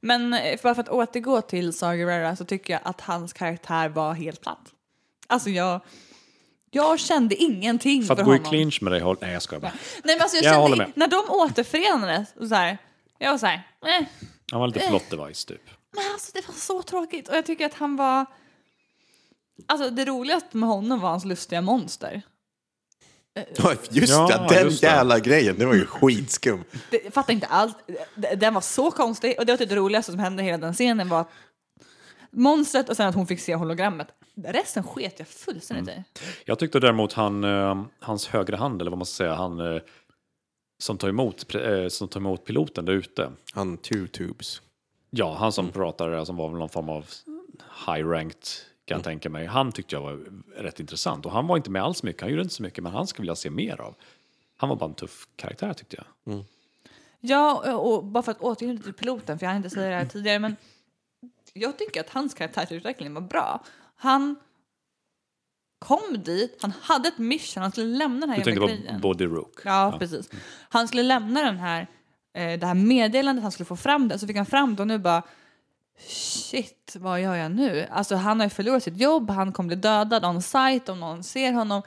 Men 0.00 0.32
eh, 0.34 0.58
bara 0.62 0.74
för 0.74 0.82
att 0.82 0.88
återgå 0.88 1.40
till 1.40 1.72
Saw 1.72 1.96
Gerrera 1.98 2.36
så 2.36 2.44
tycker 2.44 2.72
jag 2.72 2.80
att 2.84 3.00
hans 3.00 3.32
karaktär 3.32 3.88
var 3.88 4.12
helt 4.14 4.40
platt. 4.40 4.60
Alltså 5.26 5.50
jag, 5.50 5.80
jag 6.74 6.98
kände 7.00 7.34
ingenting 7.34 8.02
För 8.02 8.06
för, 8.14 8.22
att 8.22 8.26
gå 8.26 8.34
i 8.34 8.36
honom. 8.38 8.50
clinch 8.50 8.82
med 8.82 8.92
dig, 8.92 9.00
håll... 9.00 9.16
nej 9.20 9.32
jag 9.32 9.42
skojar 9.42 9.60
bara. 9.60 9.72
Nej, 10.04 10.14
men 10.16 10.20
alltså 10.22 10.36
jag 10.36 10.44
Jag 10.44 10.50
kände, 10.52 10.60
håller 10.62 10.76
med. 10.76 10.92
När 10.94 11.08
de 11.08 11.24
återförenades, 11.28 12.28
så 12.48 12.54
här, 12.54 12.78
jag 13.18 13.30
var 13.30 13.38
så 13.38 13.46
här, 13.46 13.62
eh, 13.86 14.06
Han 14.50 14.60
var 14.60 14.66
lite 14.66 14.80
plot 14.88 15.10
device 15.10 15.44
typ. 15.44 15.62
men 15.96 16.04
alltså 16.12 16.30
det 16.34 16.48
var 16.48 16.54
så 16.54 16.82
tråkigt. 16.82 17.28
Och 17.28 17.36
jag 17.36 17.46
tycker 17.46 17.66
att 17.66 17.74
han 17.74 17.96
var... 17.96 18.26
Alltså 19.66 19.90
det 19.90 20.04
roligaste 20.04 20.56
med 20.56 20.68
honom 20.68 21.00
var 21.00 21.08
hans 21.10 21.24
lustiga 21.24 21.60
monster. 21.62 22.22
Just 23.90 24.12
Ja, 24.12 24.46
det, 24.48 24.54
den 24.54 24.64
just 24.64 24.80
det. 24.80 24.86
jävla 24.86 25.18
grejen. 25.18 25.58
Det 25.58 25.66
var 25.66 25.74
ju 25.74 25.86
skitskum. 25.86 26.64
Det, 26.90 27.14
fattar 27.14 27.32
inte 27.32 27.46
allt. 27.46 27.76
Det- 28.14 28.34
Den 28.34 28.54
var 28.54 28.60
så 28.60 28.90
konstig. 28.90 29.34
Och 29.38 29.46
det 29.46 29.52
var 29.52 29.56
typ 29.56 29.68
det 29.68 29.76
roligaste 29.76 30.12
som 30.12 30.20
hände 30.20 30.42
i 30.42 30.46
hela 30.46 30.58
den 30.58 30.74
scenen 30.74 31.08
var 31.08 31.20
att 31.20 31.30
monstret 32.30 32.88
och 32.88 32.96
sen 32.96 33.08
att 33.08 33.14
hon 33.14 33.26
fick 33.26 33.40
se 33.40 33.54
hologrammet. 33.54 34.08
Resten 34.34 34.82
sket 34.82 35.18
jag 35.18 35.28
fullständigt 35.28 35.88
Mm. 35.94 36.00
i. 36.00 36.04
Jag 36.44 36.58
tyckte 36.58 36.80
däremot 36.80 37.12
han, 37.12 37.44
eh, 37.44 37.84
hans 38.00 38.26
högra 38.28 38.56
hand, 38.56 38.80
eller 38.80 38.90
vad 38.90 38.98
man 38.98 39.06
ska 39.06 39.16
säga, 39.16 39.34
han 39.34 39.60
eh, 39.60 39.82
som 40.78 40.98
tar 40.98 41.08
emot, 41.08 41.54
eh, 41.54 41.88
som 41.88 42.08
tar 42.08 42.20
emot 42.20 42.44
piloten 42.44 42.84
där 42.84 42.92
ute. 42.92 43.30
Han 43.52 43.76
two 43.76 44.06
tubes. 44.06 44.62
Ja, 45.10 45.34
han 45.38 45.52
som 45.52 45.68
pratar, 45.68 46.24
som 46.24 46.36
var 46.36 46.48
väl 46.48 46.58
någon 46.58 46.68
form 46.68 46.88
av 46.88 47.06
high-ranked 47.86 48.46
kan 48.84 48.96
jag 48.98 49.04
tänka 49.04 49.30
mig. 49.30 49.46
Han 49.46 49.72
tyckte 49.72 49.94
jag 49.96 50.02
var 50.02 50.20
rätt 50.56 50.80
intressant 50.80 51.26
och 51.26 51.32
han 51.32 51.46
var 51.46 51.56
inte 51.56 51.70
med 51.70 51.82
alls 51.82 52.02
mycket, 52.02 52.22
han 52.22 52.30
gjorde 52.30 52.42
inte 52.42 52.54
så 52.54 52.62
mycket, 52.62 52.84
men 52.84 52.92
han 52.92 53.06
skulle 53.06 53.22
vilja 53.24 53.36
se 53.36 53.50
mer 53.50 53.80
av. 53.80 53.94
Han 54.56 54.68
var 54.68 54.76
bara 54.76 54.86
en 54.88 54.94
tuff 54.94 55.28
karaktär 55.36 55.72
tyckte 55.72 55.96
jag. 56.24 56.44
Ja, 57.20 57.74
och 57.76 58.04
bara 58.04 58.22
för 58.22 58.32
att 58.32 58.40
återgå 58.40 58.78
till 58.82 58.92
piloten, 58.92 59.38
för 59.38 59.46
jag 59.46 59.50
hann 59.50 59.56
inte 59.56 59.70
säga 59.70 59.88
det 59.90 59.96
här 59.96 60.06
tidigare, 60.06 60.38
men 60.38 60.56
jag 61.52 61.78
tycker 61.78 62.00
att 62.00 62.10
hans 62.10 62.34
karaktärsutveckling 62.34 63.14
var 63.14 63.20
bra. 63.20 63.64
Han 63.96 64.36
kom 65.78 66.22
dit, 66.24 66.58
han 66.62 66.72
hade 66.82 67.08
ett 67.08 67.18
mission, 67.18 67.62
han 67.62 67.72
skulle 67.72 67.96
lämna 67.96 68.20
den 68.20 68.30
här 68.30 68.36
Du 68.36 68.44
tänkte 68.44 68.60
jävla 68.60 68.76
på 68.76 68.82
grejen. 68.82 69.00
Body 69.00 69.24
Rook. 69.24 69.60
Ja, 69.64 69.96
precis. 69.98 70.30
Han 70.68 70.88
skulle 70.88 71.02
lämna 71.02 71.42
den 71.42 71.56
här, 71.56 71.86
eh, 72.34 72.58
det 72.58 72.66
här 72.66 72.74
meddelandet, 72.74 73.42
han 73.42 73.52
skulle 73.52 73.66
få 73.66 73.76
fram 73.76 74.08
det, 74.08 74.18
så 74.18 74.26
fick 74.26 74.36
han 74.36 74.46
fram 74.46 74.76
det 74.76 74.82
och 74.82 74.86
nu 74.86 74.98
bara 74.98 75.22
shit, 76.08 76.96
vad 76.98 77.20
gör 77.20 77.34
jag 77.34 77.52
nu? 77.52 77.86
Alltså 77.90 78.16
han 78.16 78.40
har 78.40 78.46
ju 78.46 78.50
förlorat 78.50 78.82
sitt 78.82 78.96
jobb, 78.96 79.30
han 79.30 79.52
kommer 79.52 79.66
bli 79.66 79.76
dödad 79.76 80.24
on 80.24 80.42
site 80.42 80.92
om 80.92 81.00
någon 81.00 81.24
ser 81.24 81.52
honom. 81.52 81.82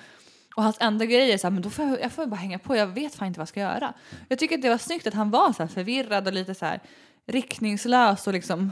Och 0.55 0.63
hans 0.63 0.77
enda 0.79 1.05
grej 1.05 1.31
är 1.31 1.37
så 1.37 1.47
här, 1.47 1.51
men 1.51 1.61
då 1.61 1.69
får 1.69 1.85
jag, 1.85 2.01
jag 2.01 2.11
får 2.11 2.25
bara 2.25 2.35
hänga 2.35 2.59
på, 2.59 2.75
jag 2.75 2.87
vet 2.87 3.15
fan 3.15 3.27
inte 3.27 3.39
vad 3.39 3.41
jag 3.41 3.49
ska 3.49 3.59
göra. 3.59 3.93
Jag 4.27 4.39
tycker 4.39 4.55
att 4.55 4.61
det 4.61 4.69
var 4.69 4.77
snyggt 4.77 5.07
att 5.07 5.13
han 5.13 5.31
var 5.31 5.53
så 5.53 5.63
här 5.63 5.67
förvirrad 5.67 6.27
och 6.27 6.33
lite 6.33 6.55
så 6.55 6.65
här 6.65 6.81
riktningslös 7.25 8.27
och 8.27 8.33
liksom 8.33 8.71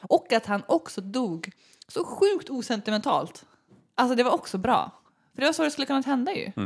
och 0.00 0.32
att 0.32 0.46
han 0.46 0.62
också 0.66 1.00
dog 1.00 1.52
så 1.88 2.04
sjukt 2.04 2.50
osentimentalt. 2.50 3.44
Alltså 3.94 4.14
det 4.16 4.22
var 4.22 4.30
också 4.30 4.58
bra. 4.58 4.90
För 5.34 5.40
det 5.40 5.46
var 5.46 5.52
så 5.52 5.62
det 5.64 5.70
skulle 5.70 5.86
kunna 5.86 6.00
hända 6.00 6.34
ju. 6.34 6.44
Det 6.54 6.62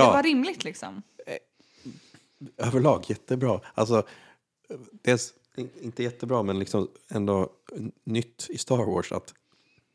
var 0.00 0.16
Ja, 0.16 0.22
rimligt 0.24 0.64
liksom. 0.64 1.02
överlag 2.56 3.04
jättebra. 3.06 3.60
Alltså, 3.74 4.02
dels, 4.92 5.34
in- 5.56 5.70
inte 5.82 6.02
jättebra, 6.02 6.42
men 6.42 6.58
liksom 6.58 6.88
ändå 7.08 7.48
nytt 8.04 8.46
i 8.50 8.58
Star 8.58 8.76
Wars 8.94 9.12
att 9.12 9.34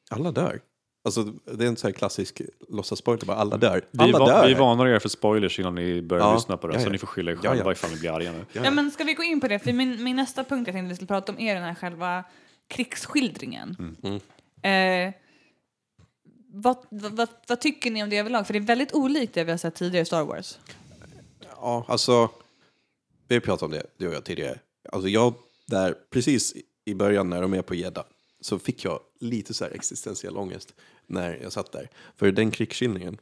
alla 0.10 0.32
dör. 0.32 0.62
Alltså, 1.04 1.24
det 1.24 1.64
är 1.66 1.68
en 1.68 1.78
sån 1.78 1.88
här 1.88 1.93
klassisk 1.93 2.41
låtsasspoiler, 2.70 3.26
bara 3.26 3.38
alla 3.38 3.58
dör. 3.58 3.82
Vi, 3.91 4.04
Alla 4.04 4.20
va- 4.20 4.26
dör! 4.26 4.47
vi 4.47 4.54
varnar 4.54 4.88
er 4.88 5.00
för 5.00 5.10
spoilers 5.10 5.60
innan 5.60 5.76
ni 5.76 6.02
börjar 6.02 6.26
Ja, 6.26 6.36
lyssna 6.36 6.58
på 6.58 6.68
det, 6.68 6.74
ja, 6.74 6.80
så 6.80 6.86
ja. 6.88 6.91
ni 6.91 6.97
får 6.97 7.08
skylla 7.08 7.32
er 7.32 7.36
Ja, 7.43 7.50
själva 7.52 7.66
ja. 7.66 7.72
ifall 7.72 7.91
ni 7.91 7.97
blir 8.00 8.12
arga 8.12 8.32
nu. 8.32 8.45
Ja, 8.52 8.62
Ja, 8.66 8.72
men 8.72 8.91
ska 8.91 9.04
vi 9.04 9.14
gå 9.14 9.24
in 9.24 9.41
på 9.41 9.47
det? 9.47 9.60
För 9.60 9.74
min, 9.74 10.04
min 10.04 10.16
nästa 10.16 10.43
punkt 10.43 10.68
jag 10.68 10.74
tänkte 10.76 10.89
vi 10.89 10.95
skulle 10.95 11.08
prata 11.08 11.32
om 11.32 11.39
är 11.39 11.56
den 11.56 11.64
här 11.64 11.76
själva 11.76 12.24
krigsskildringen. 12.68 13.95
Eh, 14.62 15.14
vad, 16.51 16.78
vad, 16.89 17.12
vad, 17.12 17.30
vad 17.47 17.62
tycker 17.62 17.91
ni 17.91 18.03
om 18.03 18.10
det 18.10 18.18
överlag? 18.18 18.47
För 18.47 18.53
det 18.53 18.60
är 18.60 18.62
väldigt 18.62 18.93
olikt 18.93 19.34
det 19.34 19.43
vi 19.43 19.51
har 19.51 19.57
sett 19.57 19.76
tidigare 19.76 20.01
i 20.01 20.05
Star 20.05 20.24
Wars. 20.24 20.60
Ja, 21.55 21.86
alltså, 21.88 22.30
vi 23.28 23.36
har 23.36 23.39
pratat 23.39 23.64
om 23.64 23.72
det, 23.72 23.84
du 23.97 24.07
och 24.07 24.14
jag 24.14 24.24
tidigare. 24.24 24.60
Alltså 24.91 25.10
jag, 25.10 25.34
där 25.66 25.95
precis 26.10 26.55
i 26.86 26.93
början 26.93 27.30
när 27.30 27.41
de 27.41 27.53
är 27.53 27.62
på 27.62 27.76
Jeddah, 27.76 28.05
så 28.41 28.60
fick 28.60 28.86
jag 28.86 28.99
lite 29.20 29.53
så 29.53 29.64
här 29.64 29.72
existentiell 29.72 30.38
ångest 30.38 30.74
när 31.07 31.39
jag 31.41 31.51
satt 31.51 31.72
där. 31.72 31.89
För 32.16 32.32
den 32.32 32.51
krigsskildringen, 32.51 33.18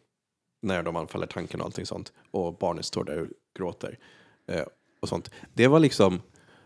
när 0.61 0.83
de 0.83 0.95
anfaller 0.95 1.27
tanken 1.27 1.59
och 1.59 1.65
allting 1.65 1.85
sånt, 1.85 2.13
och 2.31 2.57
barnet 2.57 2.85
står 2.85 3.03
där 3.03 3.21
och 3.21 3.27
gråter 3.57 3.99
eh, 4.47 4.65
och 4.99 5.09
sånt. 5.09 5.31
Det 5.53 5.67
var 5.67 5.79
liksom, 5.79 6.21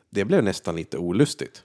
det 0.09 0.25
blev 0.25 0.43
nästan 0.43 0.75
lite 0.75 0.97
olustigt. 0.97 1.63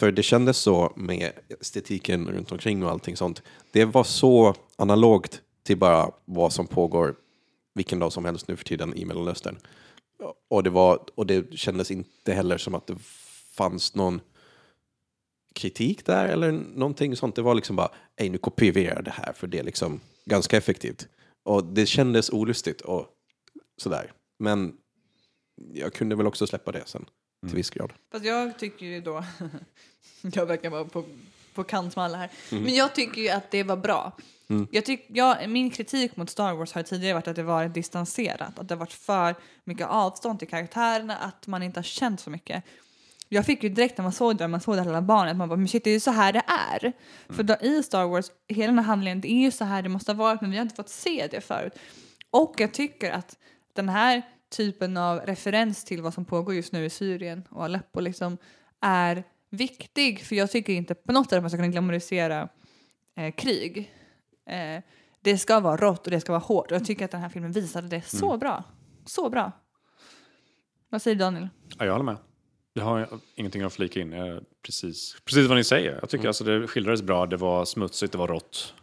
För 0.00 0.12
det 0.12 0.22
kändes 0.22 0.58
så 0.58 0.92
med 0.96 1.32
estetiken 1.60 2.28
runt 2.28 2.52
omkring 2.52 2.84
och 2.84 2.90
allting 2.90 3.16
sånt. 3.16 3.42
Det 3.72 3.84
var 3.84 4.04
så 4.04 4.54
analogt 4.76 5.42
till 5.62 5.76
bara 5.78 6.10
vad 6.24 6.52
som 6.52 6.66
pågår 6.66 7.14
vilken 7.74 7.98
dag 7.98 8.12
som 8.12 8.24
helst 8.24 8.48
nu 8.48 8.56
för 8.56 8.64
tiden 8.64 8.94
i 8.96 9.04
Mellanöstern. 9.04 9.58
Och 10.48 10.62
det, 10.62 10.70
var, 10.70 11.00
och 11.14 11.26
det 11.26 11.58
kändes 11.58 11.90
inte 11.90 12.32
heller 12.32 12.58
som 12.58 12.74
att 12.74 12.86
det 12.86 12.98
fanns 13.56 13.94
någon 13.94 14.20
kritik 15.54 16.06
där 16.06 16.28
eller 16.28 16.52
någonting 16.52 17.16
sånt. 17.16 17.34
Det 17.34 17.42
var 17.42 17.54
liksom 17.54 17.76
bara, 17.76 17.90
ej 18.16 18.28
nu 18.28 18.38
kopierar 18.38 18.94
jag 18.94 19.04
det 19.04 19.14
här 19.14 19.32
för 19.32 19.46
det 19.46 19.58
är 19.58 19.64
liksom 19.64 20.00
ganska 20.24 20.56
effektivt. 20.56 21.08
Och 21.42 21.64
det 21.64 21.86
kändes 21.86 22.30
olustigt 22.30 22.80
och 22.80 23.06
sådär. 23.76 24.12
Men 24.38 24.76
jag 25.72 25.92
kunde 25.92 26.16
väl 26.16 26.26
också 26.26 26.46
släppa 26.46 26.72
det 26.72 26.82
sen 26.86 27.06
till 27.40 27.56
viss 27.56 27.70
grad. 27.70 27.92
Fast 28.12 28.24
jag 28.24 28.58
tycker 28.58 28.86
ju 28.86 29.00
då, 29.00 29.24
jag 30.22 30.46
verkar 30.46 30.70
vara 30.70 30.84
på, 30.84 31.04
på 31.54 31.64
kant 31.64 31.96
med 31.96 32.04
alla 32.04 32.18
här, 32.18 32.30
men 32.50 32.74
jag 32.74 32.94
tycker 32.94 33.22
ju 33.22 33.28
att 33.28 33.50
det 33.50 33.62
var 33.62 33.76
bra. 33.76 34.12
Jag 34.70 34.84
tyck, 34.84 35.06
jag, 35.08 35.50
min 35.50 35.70
kritik 35.70 36.16
mot 36.16 36.30
Star 36.30 36.54
Wars 36.54 36.72
har 36.72 36.82
tidigare 36.82 37.14
varit 37.14 37.28
att 37.28 37.36
det 37.36 37.42
varit 37.42 37.74
distanserat, 37.74 38.58
att 38.58 38.68
det 38.68 38.74
har 38.74 38.78
varit 38.78 38.92
för 38.92 39.34
mycket 39.64 39.86
avstånd 39.86 40.38
till 40.38 40.48
karaktärerna, 40.48 41.16
att 41.16 41.46
man 41.46 41.62
inte 41.62 41.78
har 41.78 41.84
känt 41.84 42.20
så 42.20 42.30
mycket. 42.30 42.64
Jag 43.28 43.46
fick 43.46 43.62
ju 43.62 43.68
direkt 43.68 43.98
när 43.98 44.02
man 44.02 44.12
såg 44.12 44.36
det, 44.36 44.48
man 44.48 44.60
såg 44.60 44.74
det 44.74 44.80
här 44.80 44.86
lilla 44.86 45.02
barnet, 45.02 45.36
man 45.36 45.48
bara, 45.48 45.56
men 45.56 45.68
shit 45.68 45.84
det 45.84 45.90
är 45.90 45.94
ju 45.94 46.00
så 46.00 46.10
här 46.10 46.32
det 46.32 46.42
är. 46.46 46.92
För 47.28 47.42
då, 47.42 47.56
i 47.60 47.82
Star 47.82 48.04
Wars, 48.04 48.26
hela 48.48 48.66
den 48.66 48.78
här 48.78 48.84
handlingen, 48.84 49.20
det 49.20 49.32
är 49.32 49.42
ju 49.42 49.50
så 49.50 49.64
här 49.64 49.82
det 49.82 49.88
måste 49.88 50.12
ha 50.12 50.16
varit, 50.16 50.40
men 50.40 50.50
vi 50.50 50.56
har 50.56 50.62
inte 50.62 50.76
fått 50.76 50.88
se 50.88 51.28
det 51.30 51.40
förut. 51.40 51.72
Och 52.30 52.54
jag 52.58 52.72
tycker 52.72 53.10
att 53.10 53.36
den 53.72 53.88
här 53.88 54.22
typen 54.50 54.96
av 54.96 55.18
referens 55.18 55.84
till 55.84 56.02
vad 56.02 56.14
som 56.14 56.24
pågår 56.24 56.54
just 56.54 56.72
nu 56.72 56.84
i 56.84 56.90
Syrien 56.90 57.42
och 57.50 57.64
Aleppo 57.64 58.00
liksom 58.00 58.38
är 58.80 59.24
viktig, 59.50 60.20
för 60.20 60.36
jag 60.36 60.50
tycker 60.50 60.72
inte 60.72 60.94
på 60.94 61.12
något 61.12 61.28
sätt 61.28 61.36
att 61.36 61.42
man 61.42 61.50
ska 61.50 61.56
kunna 61.56 61.68
glamorisera 61.68 62.48
eh, 63.16 63.34
krig. 63.34 63.94
Eh, 64.50 64.82
det 65.20 65.38
ska 65.38 65.60
vara 65.60 65.76
rått 65.76 66.06
och 66.06 66.10
det 66.10 66.20
ska 66.20 66.32
vara 66.32 66.42
hårt 66.42 66.70
och 66.70 66.76
jag 66.76 66.84
tycker 66.84 67.04
att 67.04 67.10
den 67.10 67.20
här 67.20 67.28
filmen 67.28 67.52
visade 67.52 67.88
det 67.88 68.02
så 68.02 68.36
bra. 68.36 68.64
Så 69.06 69.30
bra. 69.30 69.52
Vad 70.88 71.02
säger 71.02 71.16
Daniel? 71.16 71.48
Ja, 71.78 71.84
jag 71.84 71.92
håller 71.92 72.04
med. 72.04 72.16
Jag 72.72 72.84
har 72.84 73.08
ingenting 73.34 73.62
att 73.62 73.72
flika 73.72 74.00
in. 74.00 74.12
Jag, 74.12 74.44
precis, 74.62 75.16
precis 75.24 75.48
vad 75.48 75.56
ni 75.56 75.64
säger. 75.64 75.98
Jag 76.00 76.10
tycker 76.10 76.28
alltså 76.28 76.44
det 76.44 76.68
skildrades 76.68 77.02
bra, 77.02 77.26
det 77.26 77.36
var 77.36 77.64
smutsigt, 77.64 78.12
det 78.12 78.18
var 78.18 78.28
rått. 78.28 78.74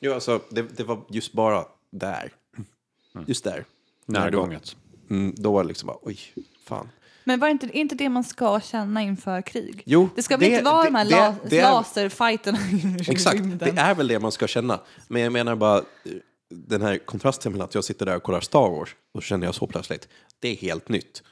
Jo, 0.00 0.12
alltså 0.12 0.40
det, 0.50 0.62
det 0.62 0.84
var 0.84 1.04
just 1.10 1.32
bara 1.32 1.64
där. 1.90 2.32
Just 3.26 3.44
där. 3.44 3.64
Närgånget. 4.06 4.76
Mm, 5.10 5.34
då 5.36 5.52
var 5.52 5.62
det 5.62 5.68
liksom 5.68 5.86
bara, 5.86 5.98
oj, 6.02 6.18
fan. 6.64 6.88
Men 7.24 7.40
var 7.40 7.48
inte, 7.48 7.66
är 7.66 7.76
inte 7.76 7.94
det 7.94 8.08
man 8.08 8.24
ska 8.24 8.60
känna 8.60 9.02
inför 9.02 9.42
krig? 9.42 9.82
Jo, 9.86 10.08
det 10.16 10.22
ska 10.22 10.36
väl 10.36 10.48
inte 10.52 10.64
vara 10.64 10.84
de 10.84 10.94
här 10.94 11.04
det- 11.04 11.10
la, 11.10 11.34
det 11.50 11.62
laserfighterna 11.62 12.58
Exakt, 13.08 13.38
det 13.58 13.70
är 13.80 13.94
väl 13.94 14.08
det 14.08 14.18
man 14.18 14.32
ska 14.32 14.46
känna. 14.46 14.80
Men 15.08 15.22
jag 15.22 15.32
menar 15.32 15.56
bara, 15.56 15.82
den 16.48 16.82
här 16.82 16.98
kontrasten 16.98 17.52
mellan 17.52 17.64
att 17.64 17.74
jag 17.74 17.84
sitter 17.84 18.06
där 18.06 18.16
och 18.16 18.22
kollar 18.22 18.40
Star 18.40 18.70
Wars, 18.70 18.96
och 19.14 19.22
känner 19.22 19.46
jag 19.46 19.54
så 19.54 19.66
plötsligt. 19.66 20.08
Det 20.38 20.48
är 20.48 20.56
helt 20.56 20.88
nytt. 20.88 21.22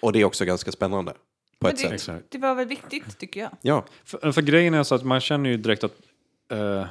Och 0.00 0.12
det 0.12 0.20
är 0.20 0.24
också 0.24 0.44
ganska 0.44 0.72
spännande. 0.72 1.12
På 1.12 1.66
Men 1.66 1.72
ett 1.72 1.78
sätt. 1.80 1.88
det, 1.88 1.94
Exakt. 1.94 2.24
det 2.30 2.38
var 2.38 2.54
väl 2.54 2.68
viktigt, 2.68 3.18
tycker 3.18 3.40
jag. 3.40 3.50
Ja, 3.62 3.84
För, 4.04 4.32
för 4.32 4.42
grejen 4.42 4.74
är 4.74 4.82
så 4.82 4.94
att 4.94 5.04
man 5.04 5.20
känner 5.20 5.50
ju 5.50 5.56
direkt 5.56 5.84
att 5.84 5.92
eh, 6.52 6.86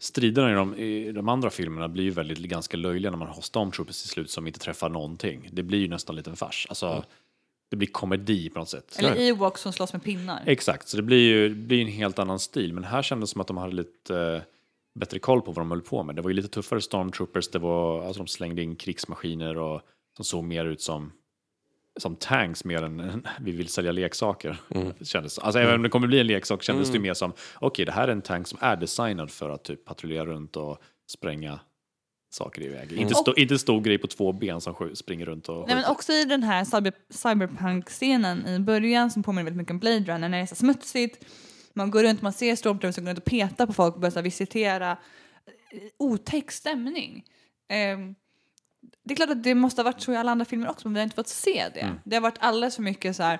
striderna 0.00 0.50
i 0.50 0.54
de, 0.54 0.76
i 0.76 1.12
de 1.12 1.28
andra 1.28 1.50
filmerna 1.50 1.88
blir 1.88 2.04
ju 2.04 2.10
väldigt 2.10 2.38
ganska 2.38 2.76
löjliga 2.76 3.10
när 3.10 3.18
man 3.18 3.28
har 3.28 3.42
stormtroopers 3.42 4.00
till 4.00 4.10
slut 4.10 4.30
som 4.30 4.46
inte 4.46 4.58
träffar 4.58 4.88
någonting. 4.88 5.48
Det 5.52 5.62
blir 5.62 5.78
ju 5.78 5.88
nästan 5.88 6.16
lite 6.16 6.30
en 6.30 6.36
fars. 6.36 6.66
Alltså, 6.68 7.04
Det 7.70 7.76
blir 7.76 7.88
komedi 7.88 8.50
på 8.50 8.58
något 8.58 8.68
sätt. 8.68 8.96
Eller 8.98 9.16
Ewoks 9.16 9.60
som 9.60 9.72
slåss 9.72 9.92
med 9.92 10.04
pinnar. 10.04 10.42
Exakt, 10.46 10.88
så 10.88 10.96
det 10.96 11.02
blir 11.02 11.18
ju 11.18 11.48
det 11.48 11.54
blir 11.54 11.80
en 11.80 11.88
helt 11.88 12.18
annan 12.18 12.38
stil. 12.38 12.72
Men 12.72 12.84
här 12.84 13.02
kändes 13.02 13.30
det 13.30 13.32
som 13.32 13.40
att 13.40 13.46
de 13.46 13.56
hade 13.56 13.74
lite 13.74 14.16
eh, 14.16 14.42
bättre 15.00 15.18
koll 15.18 15.42
på 15.42 15.52
vad 15.52 15.60
de 15.60 15.70
höll 15.70 15.80
på 15.80 16.02
med. 16.02 16.16
Det 16.16 16.22
var 16.22 16.30
ju 16.30 16.36
lite 16.36 16.48
tuffare 16.48 16.80
stormtroopers, 16.80 17.48
det 17.48 17.58
var, 17.58 18.04
alltså 18.04 18.22
de 18.22 18.26
slängde 18.26 18.62
in 18.62 18.76
krigsmaskiner 18.76 19.58
och 19.58 19.80
som 20.16 20.24
såg 20.24 20.44
mer 20.44 20.64
ut 20.64 20.80
som, 20.80 21.12
som 22.00 22.16
tanks 22.16 22.64
mer 22.64 22.82
än 22.82 23.26
vi 23.40 23.52
vill 23.52 23.68
sälja 23.68 23.92
leksaker. 23.92 24.56
Det 24.98 25.04
kändes, 25.04 25.38
alltså 25.38 25.60
även 25.60 25.74
om 25.74 25.82
det 25.82 25.88
kommer 25.88 26.06
bli 26.06 26.20
en 26.20 26.26
leksak 26.26 26.62
kändes 26.62 26.88
det 26.88 26.94
ju 26.94 27.00
mer 27.00 27.14
som, 27.14 27.32
okej 27.54 27.84
det 27.84 27.92
här 27.92 28.08
är 28.08 28.12
en 28.12 28.22
tank 28.22 28.48
som 28.48 28.58
är 28.62 28.76
designad 28.76 29.30
för 29.30 29.50
att 29.50 29.64
typ 29.64 29.84
patrullera 29.84 30.26
runt 30.26 30.56
och 30.56 30.78
spränga 31.10 31.60
saker 32.30 32.62
iväg. 32.62 32.92
Inte, 32.92 33.14
stå, 33.14 33.34
inte 33.34 33.58
stor 33.58 33.80
grej 33.80 33.98
på 33.98 34.06
två 34.06 34.32
ben 34.32 34.60
som 34.60 34.90
springer 34.94 35.26
runt 35.26 35.48
och 35.48 35.66
Nej, 35.66 35.76
men 35.76 35.84
också 35.84 36.12
i 36.12 36.24
den 36.24 36.42
här 36.42 36.64
cyber, 36.64 36.92
cyberpunk-scenen 37.10 38.46
i 38.46 38.58
början 38.58 39.10
som 39.10 39.22
påminner 39.22 39.44
väldigt 39.44 39.58
mycket 39.58 39.70
om 39.70 39.78
Blade 39.78 40.00
Runner 40.00 40.28
när 40.28 40.38
det 40.38 40.42
är 40.42 40.46
så 40.46 40.54
smutsigt. 40.54 41.24
Man 41.74 41.90
går 41.90 42.02
runt, 42.02 42.22
man 42.22 42.32
ser 42.32 42.56
stormtroopers 42.56 42.94
som 42.94 43.04
går 43.04 43.10
runt 43.10 43.18
och 43.18 43.24
petar 43.24 43.66
på 43.66 43.72
folk 43.72 43.94
och 43.94 44.00
börjar 44.00 44.22
visitera. 44.22 44.90
Eh, 44.90 44.96
Otäck 45.98 46.50
stämning. 46.50 47.24
Ehm, 47.68 48.14
det 49.10 49.14
är 49.14 49.16
klart 49.16 49.30
att 49.30 49.42
det 49.42 49.54
måste 49.54 49.80
ha 49.80 49.84
varit 49.84 50.00
så 50.00 50.12
i 50.12 50.16
alla 50.16 50.30
andra 50.30 50.44
filmer 50.44 50.70
också 50.70 50.88
men 50.88 50.94
vi 50.94 51.00
har 51.00 51.04
inte 51.04 51.16
fått 51.16 51.28
se 51.28 51.68
det. 51.74 51.80
Mm. 51.80 51.98
Det 52.04 52.16
har 52.16 52.20
varit 52.20 52.38
alldeles 52.40 52.76
för 52.76 52.82
mycket 52.82 53.16
så 53.16 53.22
här 53.22 53.38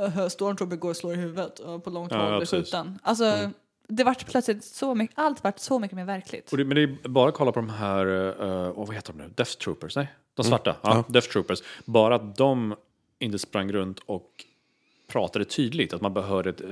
uh, 0.00 0.28
stormtrooper 0.28 0.76
går 0.76 0.90
och 0.90 0.96
slår 0.96 1.12
i 1.12 1.16
huvudet 1.16 1.58
och 1.58 1.84
på 1.84 1.90
långt 1.90 2.12
Ja, 2.12 2.18
håll 2.18 2.32
ja, 2.32 2.38
blir 2.38 2.46
skjuten. 2.46 2.98
Alltså, 3.02 3.50
det 3.88 4.04
vart 4.04 4.26
plötsligt 4.26 4.64
så 4.64 4.94
mycket, 4.94 5.18
allt 5.18 5.44
vart 5.44 5.58
så 5.58 5.78
mycket 5.78 5.96
mer 5.96 6.04
verkligt. 6.04 6.52
Och 6.52 6.58
det, 6.58 6.64
men 6.64 6.74
det 6.74 6.82
är 6.82 7.08
bara 7.08 7.28
att 7.28 7.34
kolla 7.34 7.52
på 7.52 7.60
de 7.60 7.70
här, 7.70 8.06
uh, 8.06 8.72
vad 8.74 8.94
heter 8.94 9.12
de 9.12 9.18
nu, 9.22 9.30
Death 9.34 9.52
Troopers? 9.52 9.96
Nej, 9.96 10.12
de 10.34 10.44
svarta. 10.44 10.76
Ja, 10.82 11.04
Death 11.08 11.28
Troopers. 11.28 11.62
Bara 11.84 12.14
att 12.14 12.36
de 12.36 12.74
inte 13.18 13.38
sprang 13.38 13.72
runt 13.72 13.98
och 14.06 14.44
pratade 15.12 15.44
tydligt, 15.44 15.92
att 15.92 16.00
man 16.00 16.14
bara 16.14 16.24
hörde 16.24 16.50
ett 16.50 16.60
eh, 16.60 16.68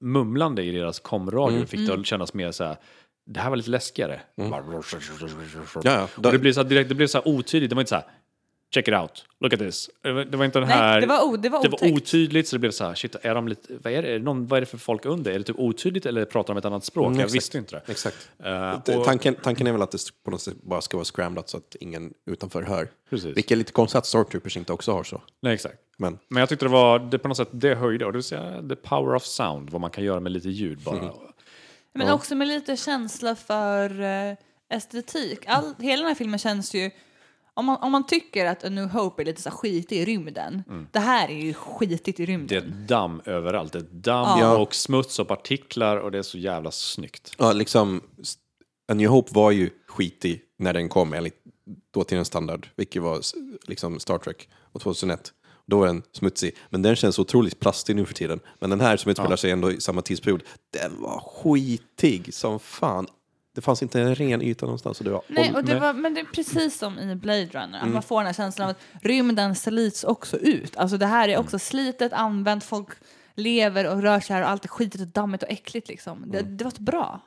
mumlande 0.00 0.62
i 0.62 0.70
deras 0.70 1.00
komradio 1.00 1.66
fick 1.66 1.88
det 1.88 1.94
att 1.94 2.06
kännas 2.06 2.34
mer 2.34 2.52
så 2.52 2.64
här, 2.64 2.76
det 3.26 3.40
här 3.40 3.50
var 3.50 3.56
lite 3.56 3.70
läskigare. 3.70 4.20
ja, 4.34 4.62
ja. 5.82 6.08
Och 6.16 6.32
det 6.32 6.38
blev 6.38 6.52
så 6.52 6.62
här, 6.62 6.68
direkt, 6.68 6.88
det 6.88 6.94
blev 6.94 7.06
så 7.06 7.18
här 7.18 7.28
otydligt, 7.28 7.70
det 7.70 7.74
var 7.76 7.80
inte 7.82 7.88
så 7.88 7.94
här, 7.94 8.04
check 8.74 8.88
it 8.88 8.94
out, 8.94 9.24
look 9.40 9.52
at 9.52 9.58
this. 9.58 9.90
Det 10.02 10.12
var, 10.12 10.24
det 10.24 10.36
var 10.36 10.44
inte 10.44 10.58
den 10.58 10.68
Nej, 10.68 10.78
här... 10.78 11.00
det 11.00 11.06
var 11.06 11.24
o- 11.24 11.36
det 11.36 11.48
var 11.48 11.62
det 11.62 11.68
var 11.68 11.92
otydligt 11.92 12.48
så 12.48 12.56
det 12.56 12.60
blev 12.60 12.70
så 12.70 12.84
här, 12.84 12.94
shit, 12.94 13.16
är 13.22 13.34
de 13.34 13.48
lite, 13.48 13.74
vad 13.82 13.92
är 13.92 14.02
det, 14.02 14.08
är 14.08 14.12
det, 14.12 14.24
någon, 14.24 14.46
vad 14.46 14.56
är 14.56 14.60
det 14.60 14.66
för 14.66 14.78
folk 14.78 15.04
under? 15.06 15.32
Är 15.32 15.38
det 15.38 15.44
typ 15.44 15.58
otydligt 15.58 16.06
eller 16.06 16.24
pratar 16.24 16.54
de 16.54 16.58
ett 16.58 16.64
annat 16.64 16.84
språk? 16.84 17.06
Mm, 17.06 17.18
jag 17.18 17.24
exakt. 17.24 17.36
visste 17.36 17.58
inte 17.58 17.76
det. 17.76 17.92
Exakt. 17.92 18.30
Det- 18.84 18.96
och- 18.96 19.04
Tanken, 19.04 19.34
tanken 19.34 19.66
är 19.66 19.72
väl 19.72 19.82
att 19.82 19.90
det 19.90 19.98
på 20.24 20.30
något 20.30 20.40
sätt 20.40 20.54
bara 20.62 20.80
ska 20.80 20.96
vara 20.96 21.04
scramblat 21.04 21.48
så 21.48 21.56
att 21.56 21.76
ingen 21.80 22.12
utanför 22.26 22.62
hör. 22.62 22.88
Precis. 23.10 23.36
Vilket 23.36 23.50
är 23.52 23.56
lite 23.56 23.72
konstigt 23.72 23.98
att 23.98 24.06
Stormtroopers 24.06 24.56
inte 24.56 24.72
också 24.72 24.92
har 24.92 25.04
så. 25.04 25.22
Nej, 25.42 25.54
exakt. 25.54 25.78
Men 25.96 26.18
Men 26.28 26.40
jag 26.40 26.48
tyckte 26.48 26.64
det 26.64 26.68
var, 26.70 26.98
det 26.98 27.18
på 27.18 27.28
något 27.28 27.36
sätt, 27.36 27.48
det 27.50 27.74
höjde, 27.74 28.04
och 28.06 28.12
det 28.12 28.16
vill 28.18 28.22
säga 28.24 28.62
the 28.68 28.76
power 28.76 29.14
of 29.14 29.24
sound, 29.24 29.70
vad 29.70 29.80
man 29.80 29.90
kan 29.90 30.04
göra 30.04 30.20
med 30.20 30.32
lite 30.32 30.48
ljud 30.48 30.78
bara. 30.78 31.12
Men 31.94 32.10
också 32.10 32.34
med 32.34 32.48
lite 32.48 32.76
känsla 32.76 33.34
för 33.36 34.00
eh, 34.00 34.36
estetik. 34.76 35.38
All, 35.46 35.74
hela 35.78 36.02
den 36.02 36.08
här 36.08 36.14
filmen 36.14 36.38
känns 36.38 36.74
ju... 36.74 36.90
Om 37.54 37.64
man, 37.66 37.76
om 37.76 37.92
man 37.92 38.06
tycker 38.06 38.46
att 38.46 38.64
A 38.64 38.68
New 38.68 38.84
Hope 38.88 39.22
är 39.22 39.26
lite 39.26 39.42
så 39.42 39.48
här 39.48 39.56
skitig 39.56 39.96
i 39.98 40.04
rymden. 40.04 40.62
Det 40.92 40.98
här 40.98 41.28
är 41.28 41.36
ju 41.36 41.54
skitigt 41.54 42.20
i 42.20 42.24
Det 42.26 42.32
är 42.32 42.36
rymden. 42.36 42.84
damm 42.88 43.22
överallt, 43.24 43.72
det 43.72 43.78
är 43.78 43.82
damm 43.90 44.40
Ja. 44.40 44.56
och 44.58 44.74
smuts 44.74 45.18
och 45.18 45.28
partiklar 45.28 45.96
och 45.96 46.10
det 46.12 46.18
är 46.18 46.22
så 46.22 46.38
jävla 46.38 46.70
snyggt. 46.70 47.34
ja, 47.38 47.52
liksom, 47.52 48.00
A 48.92 48.94
New 48.94 49.08
Hope 49.10 49.30
var 49.34 49.50
ju 49.50 49.70
skitig 49.86 50.42
när 50.58 50.72
den 50.72 50.88
kom 50.88 51.12
enligt 51.12 51.42
dåtidens 51.94 52.28
standard, 52.28 52.68
vilket 52.76 53.02
var 53.02 53.20
liksom 53.68 54.00
Star 54.00 54.18
Trek 54.18 54.48
och 54.72 54.80
2001. 54.80 55.32
Då 55.72 55.78
var 55.78 55.86
den 55.86 56.02
smutsig, 56.12 56.56
men 56.70 56.82
den 56.82 56.96
känns 56.96 57.18
otroligt 57.18 57.60
plastig 57.60 57.96
nu 57.96 58.04
för 58.04 58.14
tiden. 58.14 58.40
Men 58.58 58.70
den 58.70 58.80
här 58.80 58.96
som 58.96 59.10
utspelar 59.10 59.36
sig 59.36 59.50
ändå 59.50 59.72
i 59.72 59.80
samma 59.80 60.02
tidsperiod, 60.02 60.42
den 60.70 61.02
var 61.02 61.20
skitig 61.20 62.34
som 62.34 62.60
fan. 62.60 63.06
Det 63.54 63.60
fanns 63.60 63.82
inte 63.82 64.00
en 64.00 64.14
ren 64.14 64.42
yta 64.42 64.66
någonstans. 64.66 64.98
Och 64.98 65.04
det 65.04 65.10
var 65.10 65.22
Nej, 65.28 65.52
och 65.54 65.64
det 65.64 65.80
var, 65.80 65.92
men 65.92 66.14
det 66.14 66.20
är 66.20 66.24
precis 66.24 66.78
som 66.78 66.98
i 66.98 67.14
Blade 67.14 67.46
Runner. 67.46 67.80
Att 67.80 67.88
man 67.88 68.02
får 68.02 68.16
den 68.16 68.26
här 68.26 68.34
känslan 68.34 68.68
av 68.68 68.70
att 68.70 69.04
rymden 69.04 69.54
slits 69.54 70.04
också 70.04 70.36
ut. 70.36 70.76
Alltså 70.76 70.96
det 70.96 71.06
här 71.06 71.28
är 71.28 71.38
också 71.38 71.58
slitet, 71.58 72.12
använt, 72.12 72.64
folk 72.64 72.88
lever 73.34 73.90
och 73.90 74.02
rör 74.02 74.20
sig 74.20 74.36
här 74.36 74.42
och 74.42 74.48
allt 74.48 74.64
är 74.64 74.68
skitigt 74.68 75.02
och 75.02 75.08
dammigt 75.08 75.42
och 75.42 75.50
äckligt 75.50 75.88
liksom. 75.88 76.24
Det, 76.26 76.42
det 76.42 76.64
var 76.64 76.70
så 76.70 76.82
bra. 76.82 77.20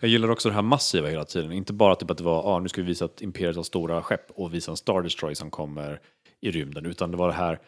Jag 0.00 0.10
gillar 0.10 0.30
också 0.30 0.48
det 0.48 0.54
här 0.54 0.62
massiva 0.62 1.08
hela 1.08 1.24
tiden, 1.24 1.52
inte 1.52 1.72
bara 1.72 1.94
typ 1.94 2.10
att 2.10 2.18
det 2.18 2.24
var, 2.24 2.42
ah, 2.46 2.58
nu 2.58 2.68
ska 2.68 2.80
vi 2.80 2.86
visa 2.86 3.04
att 3.04 3.22
Imperiet 3.22 3.56
har 3.56 3.62
stora 3.62 4.02
skepp 4.02 4.30
och 4.30 4.54
visa 4.54 4.70
en 4.70 4.76
Star 4.76 5.02
Destroyer 5.02 5.34
som 5.34 5.50
kommer 5.50 6.00
i 6.40 6.50
rymden, 6.50 6.86
utan 6.86 7.10
det 7.10 7.16
var 7.16 7.28
det 7.28 7.34
här, 7.34 7.58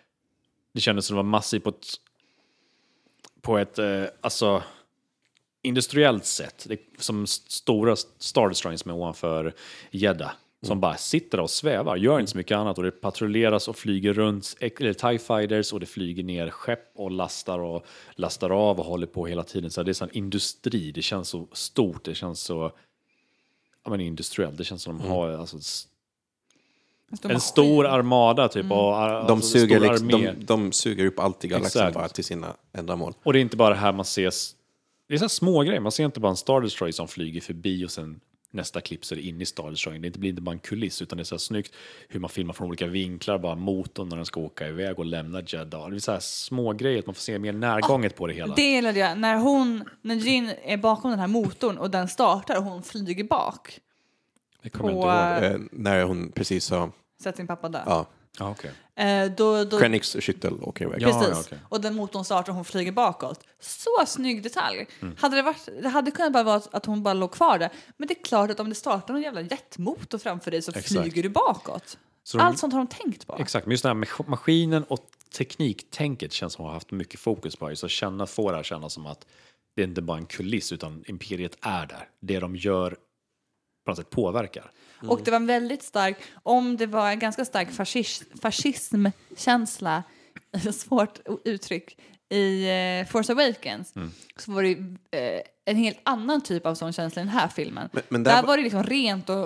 det 0.77 0.81
kändes 0.81 1.07
som 1.07 1.15
det 1.17 1.23
var 1.23 1.29
massivt 1.31 1.65
på 1.65 1.69
ett, 1.71 1.87
på 3.41 3.59
ett, 3.59 3.79
eh, 3.79 4.05
alltså, 4.21 4.63
industriellt 5.63 6.25
sätt, 6.27 6.67
det, 6.69 6.81
som 6.99 7.27
stora 7.27 7.97
Star 7.97 8.49
Destroyers 8.49 8.81
som 8.81 8.91
är 8.91 8.95
ovanför 8.95 9.55
Jeddah. 9.91 10.33
Som 10.63 10.81
bara 10.81 10.97
sitter 10.97 11.41
och 11.41 11.51
svävar, 11.51 11.97
gör 11.97 12.21
inte 12.21 12.33
så 12.33 12.39
mycket 12.39 12.57
annat. 12.57 12.79
Och 12.79 12.85
det 12.85 12.91
patrulleras 12.91 13.69
och 13.69 13.77
flyger 13.77 14.13
runt, 14.13 14.57
eller 14.61 14.93
TIE 14.93 15.19
fighters 15.19 15.73
och 15.73 15.81
det 15.81 15.87
flyger 15.87 16.23
ner 16.23 16.51
skepp 16.51 16.93
och 16.95 17.11
lastar 17.11 17.59
och 17.59 17.87
lastar 18.15 18.51
av 18.51 18.79
och 18.81 18.87
håller 18.87 19.07
på 19.07 19.27
hela 19.27 19.43
tiden. 19.43 19.71
Så 19.71 19.83
det 19.83 19.91
är 19.91 19.93
sån 19.93 20.11
industri, 20.13 20.93
det 20.93 21.03
känns 21.03 21.29
så 21.29 21.47
stort, 21.53 22.05
det 22.05 22.15
känns 22.15 22.41
så 22.41 22.73
ja, 23.85 23.91
men 23.91 24.01
industriellt, 24.01 24.59
det 24.59 24.65
känns 24.65 24.83
som 24.83 24.99
de 24.99 25.09
har 25.09 25.29
alltså, 25.31 25.57
s- 25.59 25.89
stor 25.89 25.96
en 27.23 27.41
stor 27.41 27.87
armada 27.87 28.49
typ. 28.49 28.71
Och, 28.71 28.97
ar- 28.99 29.27
de, 29.27 29.33
alltså, 29.33 29.59
suger, 29.59 29.81
stor 29.81 29.91
liksom, 29.91 30.09
de, 30.09 30.33
de 30.45 30.73
suger 30.73 31.07
upp 31.07 31.19
allt 31.19 31.45
i 31.45 31.49
galaxen 31.49 31.83
Exakt. 31.83 31.95
bara 31.95 32.09
till 32.09 32.25
sina 32.25 32.57
ändamål. 32.73 33.15
Och 33.23 33.33
det 33.33 33.39
är 33.39 33.41
inte 33.41 33.57
bara 33.57 33.71
det 33.71 33.81
här 33.81 33.93
man 33.93 34.05
ser, 34.05 34.33
det 35.09 35.15
är 35.15 35.19
så 35.19 35.29
små 35.29 35.63
grejer. 35.63 35.81
man 35.81 35.93
ser 35.93 36.05
inte 36.05 36.21
bara 36.21 36.31
en 36.31 36.37
Star 36.37 36.61
Destroyer 36.61 36.93
som 36.93 37.09
flyger 37.09 37.41
förbi 37.41 37.85
och 37.85 37.91
sen 37.91 38.21
nästa 38.51 38.81
klipp 38.81 39.05
så 39.05 39.15
är 39.15 39.17
det 39.17 39.23
in 39.23 39.41
i 39.41 39.47
Star 39.47 39.71
Destroyer. 39.71 39.99
Det 39.99 40.19
blir 40.19 40.31
inte 40.31 40.43
bara 40.43 40.53
en 40.53 40.59
kuliss 40.59 41.03
utan 41.03 41.17
det 41.17 41.23
är 41.23 41.25
så 41.25 41.35
här 41.35 41.39
snyggt 41.39 41.75
hur 42.09 42.21
man 42.21 42.31
filmar 42.31 42.55
från 42.55 42.69
olika 42.69 42.87
vinklar, 42.87 43.39
bara 43.39 43.55
motorn 43.55 44.09
när 44.09 44.17
den 44.17 44.27
ska 44.27 44.41
åka 44.41 44.69
iväg 44.69 44.99
och 44.99 45.05
lämna 45.05 45.43
Jeddah. 45.47 45.89
Det 45.91 45.97
är 45.97 45.99
så 45.99 46.13
här 46.13 46.21
små 46.21 46.73
grejer 46.73 46.99
att 46.99 47.07
man 47.07 47.15
får 47.15 47.23
se 47.23 47.39
mer 47.39 47.53
närgånget 47.53 48.17
på 48.17 48.27
det 48.27 48.35
hela. 48.35 48.55
Det 48.55 48.63
gillade 48.63 48.99
jag. 48.99 49.19
När 49.19 49.37
hon, 49.37 49.85
när 50.03 50.15
Jin 50.15 50.53
är 50.65 50.77
bakom 50.77 51.11
den 51.11 51.21
här 51.21 51.27
motorn 51.27 51.79
och 51.79 51.91
den 51.91 52.09
startar 52.09 52.57
och 52.57 52.65
hon 52.65 52.83
flyger 52.83 53.25
bak. 53.25 53.81
Det 54.67 54.71
kommer 54.71 54.91
jag 54.93 55.03
på- 55.03 55.45
inte 55.47 55.47
ihåg. 55.47 55.61
Eh, 55.61 55.67
när 55.73 56.03
hon 56.05 56.33
precis 56.33 56.65
sa, 56.65 56.91
Sett 57.23 57.37
sin 57.37 57.47
pappa 57.47 57.69
dö. 57.69 57.83
ja, 57.87 58.07
Ja, 58.39 58.51
okej. 58.51 58.71
Eh, 59.07 59.31
då, 59.37 59.65
då, 59.65 59.79
Krennics 59.79 60.17
skyttel 60.21 60.55
åker 60.63 60.85
iväg. 60.85 61.03
Ja. 61.03 61.21
Precis. 61.25 61.47
okej. 61.47 61.59
Och 61.69 61.81
den 61.81 61.95
motorn 61.95 62.25
startar 62.25 62.49
och 62.53 62.57
hon 62.57 62.65
flyger 62.65 62.93
bakåt. 62.93 63.41
Så 63.61 63.91
snygg 64.07 64.43
detalj. 64.43 64.87
Mm. 65.03 65.17
Hade 65.19 65.37
det, 65.37 65.43
varit, 65.43 65.69
det 65.83 65.89
hade 65.89 66.11
kunnat 66.11 66.33
bara 66.33 66.43
vara 66.43 66.63
att 66.73 66.87
hon 66.87 67.03
bara 67.03 67.15
låg 67.15 67.33
kvar 67.33 67.59
där. 67.59 67.71
Men 67.97 68.09
det 68.09 68.19
är 68.21 68.25
klart 68.25 68.51
att 68.51 68.61
om 68.61 68.69
det 68.69 68.75
startar 68.75 69.15
någon 69.15 69.23
jävla 69.23 69.41
jetmotor 69.41 70.19
framför 70.19 70.51
dig 70.51 70.63
så 70.63 70.71
Exakt. 70.71 70.89
flyger 70.89 71.23
du 71.23 71.29
bakåt. 71.29 71.99
Så 72.23 72.39
de- 72.39 72.45
Allt 72.45 72.59
sånt 72.59 72.73
har 72.73 72.81
de 72.81 72.87
tänkt 72.87 73.27
på. 73.27 73.37
Exakt, 73.39 73.67
men 73.67 73.71
just 73.71 73.83
den 73.83 73.91
här 73.91 73.95
mas- 74.05 74.29
maskinen 74.29 74.85
och 74.85 75.07
tekniktänket 75.39 76.33
känns 76.33 76.53
som 76.53 76.65
att 76.65 76.67
de 76.67 76.69
har 76.69 76.75
haft 76.75 76.91
mycket 76.91 77.21
fokus 77.21 77.57
på. 77.57 77.71
Just 77.71 77.85
att 77.85 77.91
känna, 77.91 78.27
få 78.27 78.51
det 78.51 78.57
här 78.57 78.63
känna 78.65 78.89
som 78.89 79.07
att 79.07 79.27
det 79.77 79.83
är 79.83 79.87
inte 79.87 80.03
bara 80.03 80.19
en 80.19 80.27
kuliss 80.27 80.73
utan 80.73 81.05
imperiet 81.07 81.57
är 81.61 81.87
där. 81.87 82.09
Det 82.21 82.39
de 82.41 82.57
gör 82.57 82.97
på 83.87 83.91
något 83.91 83.99
sätt 83.99 84.11
påverkar. 84.11 84.71
Och 85.09 85.21
det 85.25 85.31
var 85.31 85.37
en 85.37 85.47
väldigt 85.47 85.83
stark, 85.83 86.17
om 86.43 86.77
det 86.77 86.87
var 86.87 87.11
en 87.11 87.19
ganska 87.19 87.45
stark 87.45 87.71
fascis, 87.73 88.23
fascismkänsla, 88.43 90.03
svårt 90.73 91.19
uttryck, 91.45 91.99
i 92.29 92.65
eh, 92.69 93.07
Force 93.13 93.33
Awakens 93.33 93.97
Mm. 93.97 94.11
så 94.37 94.53
var 94.53 94.63
det 94.63 94.71
eh, 95.19 95.41
en 95.65 95.77
helt 95.77 95.99
annan 96.03 96.41
typ 96.41 96.67
av 96.67 96.75
sån 96.75 96.93
känsla 96.93 97.23
i 97.23 97.25
den 97.25 97.35
här 97.35 97.49
filmen. 97.49 97.89
Men- 97.93 98.03
men 98.09 98.23
där 98.23 98.37
där 98.37 98.43
var- 98.43 98.57
det 98.57 98.63
liksom 98.63 98.83
rent 98.83 99.29
och 99.31 99.37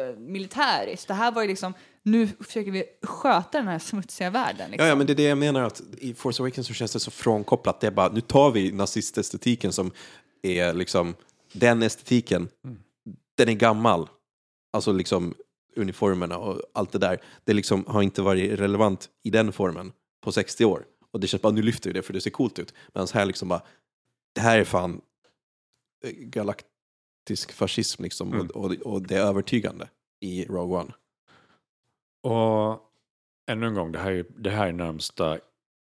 eh, 0.00 0.16
militäriskt. 0.18 1.08
Det 1.08 1.14
här 1.14 1.32
var 1.32 1.42
ju 1.42 1.48
liksom, 1.48 1.74
nu 2.02 2.28
försöker 2.40 2.70
vi 2.70 2.84
sköta 3.02 3.58
den 3.58 3.68
här 3.68 3.78
smutsiga 3.78 4.30
världen. 4.30 4.70
Liksom. 4.70 4.84
Ja, 4.84 4.88
ja, 4.88 4.94
men 4.94 5.06
det 5.06 5.12
är 5.12 5.14
det 5.14 5.22
jag 5.22 5.38
menar 5.38 5.62
att 5.62 5.82
i 5.98 6.14
Force 6.14 6.42
Awakens 6.42 6.66
så 6.66 6.74
känns 6.74 6.92
det 6.92 7.00
så 7.00 7.10
frånkopplat. 7.10 7.80
Det 7.80 7.86
är 7.86 7.90
bara, 7.90 8.08
nu 8.12 8.20
tar 8.20 8.50
vi 8.50 8.72
nazistestetiken 8.72 9.72
som 9.72 9.90
är 10.42 10.74
liksom, 10.74 11.14
den 11.52 11.82
estetiken, 11.82 12.48
den 13.36 13.48
är 13.48 13.52
gammal. 13.54 14.08
Alltså 14.72 14.92
liksom 14.92 15.34
uniformerna 15.76 16.38
och 16.38 16.60
allt 16.72 16.92
det 16.92 16.98
där. 16.98 17.20
Det 17.44 17.52
liksom 17.52 17.84
har 17.86 18.02
inte 18.02 18.22
varit 18.22 18.60
relevant 18.60 19.10
i 19.22 19.30
den 19.30 19.52
formen. 19.52 19.92
på 20.20 20.32
60 20.32 20.64
år. 20.64 20.84
Och 21.10 21.20
det 21.20 21.26
känns 21.26 21.42
bara, 21.42 21.52
nu 21.52 21.62
lyfter 21.62 21.90
vi 21.90 21.94
det 21.94 22.02
för 22.02 22.12
det 22.12 22.20
ser 22.20 22.30
coolt 22.30 22.58
ut. 22.58 22.74
Medan 22.94 23.08
här 23.14 23.26
liksom 23.26 23.48
bara, 23.48 23.62
det 24.32 24.40
här 24.40 24.58
är 24.58 24.64
fan 24.64 25.00
eh, 26.04 26.10
galaktisk 26.12 27.52
fascism 27.52 28.02
liksom. 28.02 28.32
Mm. 28.32 28.46
Och, 28.46 28.56
och, 28.56 28.72
och 28.72 29.02
det 29.02 29.16
är 29.16 29.20
övertygande 29.20 29.88
i 30.20 30.44
Rogue 30.44 30.78
One. 30.78 30.92
Och 32.22 32.80
ännu 33.46 33.66
en 33.66 33.74
gång, 33.74 33.92
det 33.92 33.98
här 33.98 34.12
är, 34.12 34.26
det 34.36 34.50
här 34.50 34.66
är 34.66 34.72
närmsta 34.72 35.38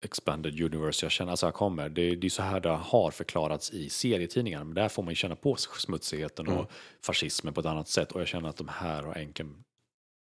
expanded 0.05 0.61
universe 0.61 1.05
jag 1.05 1.13
känner, 1.13 1.31
alltså 1.31 1.47
jag 1.47 1.55
kommer. 1.55 1.89
Det, 1.89 2.17
det 2.17 2.27
är 2.27 2.31
så 2.31 2.43
här 2.43 2.61
det 2.61 2.69
har 2.69 3.11
förklarats 3.11 3.71
i 3.71 3.89
serietidningarna, 3.89 4.65
men 4.65 4.75
där 4.75 4.89
får 4.89 5.03
man 5.03 5.11
ju 5.11 5.17
känna 5.17 5.37
på 5.37 5.57
smutsigheten 5.57 6.49
och 6.49 6.71
fascismen 7.07 7.55
på 7.55 7.61
ett 7.61 7.67
annat 7.67 7.89
sätt. 7.89 8.13
Och 8.13 8.21
jag 8.21 8.29
känner 8.29 8.49
att 8.49 8.57
de 8.57 8.69
här 8.69 9.03
har 9.03 9.15
äntligen, 9.15 9.55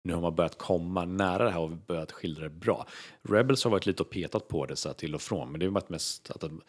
nu 0.04 0.14
har 0.14 0.22
man 0.22 0.36
börjat 0.36 0.58
komma 0.58 1.06
nära 1.06 1.44
det 1.44 1.52
här 1.52 1.60
och 1.60 1.70
börjat 1.70 2.12
skildra 2.12 2.44
det 2.44 2.50
bra. 2.50 2.86
Rebels 3.30 3.64
har 3.64 3.72
varit 3.72 3.86
lite 3.86 4.04
och 4.04 4.10
petat 4.10 4.48
på 4.48 4.66
det 4.66 4.76
så 4.76 4.90
här 4.90 4.94
till 4.94 5.16
och 5.16 5.22
från, 5.22 5.52
men 5.52 5.60
det 5.60 5.66
har 5.66 5.72
varit 5.72 5.90
mest 5.90 6.32
att 6.32 6.42
de 6.42 6.62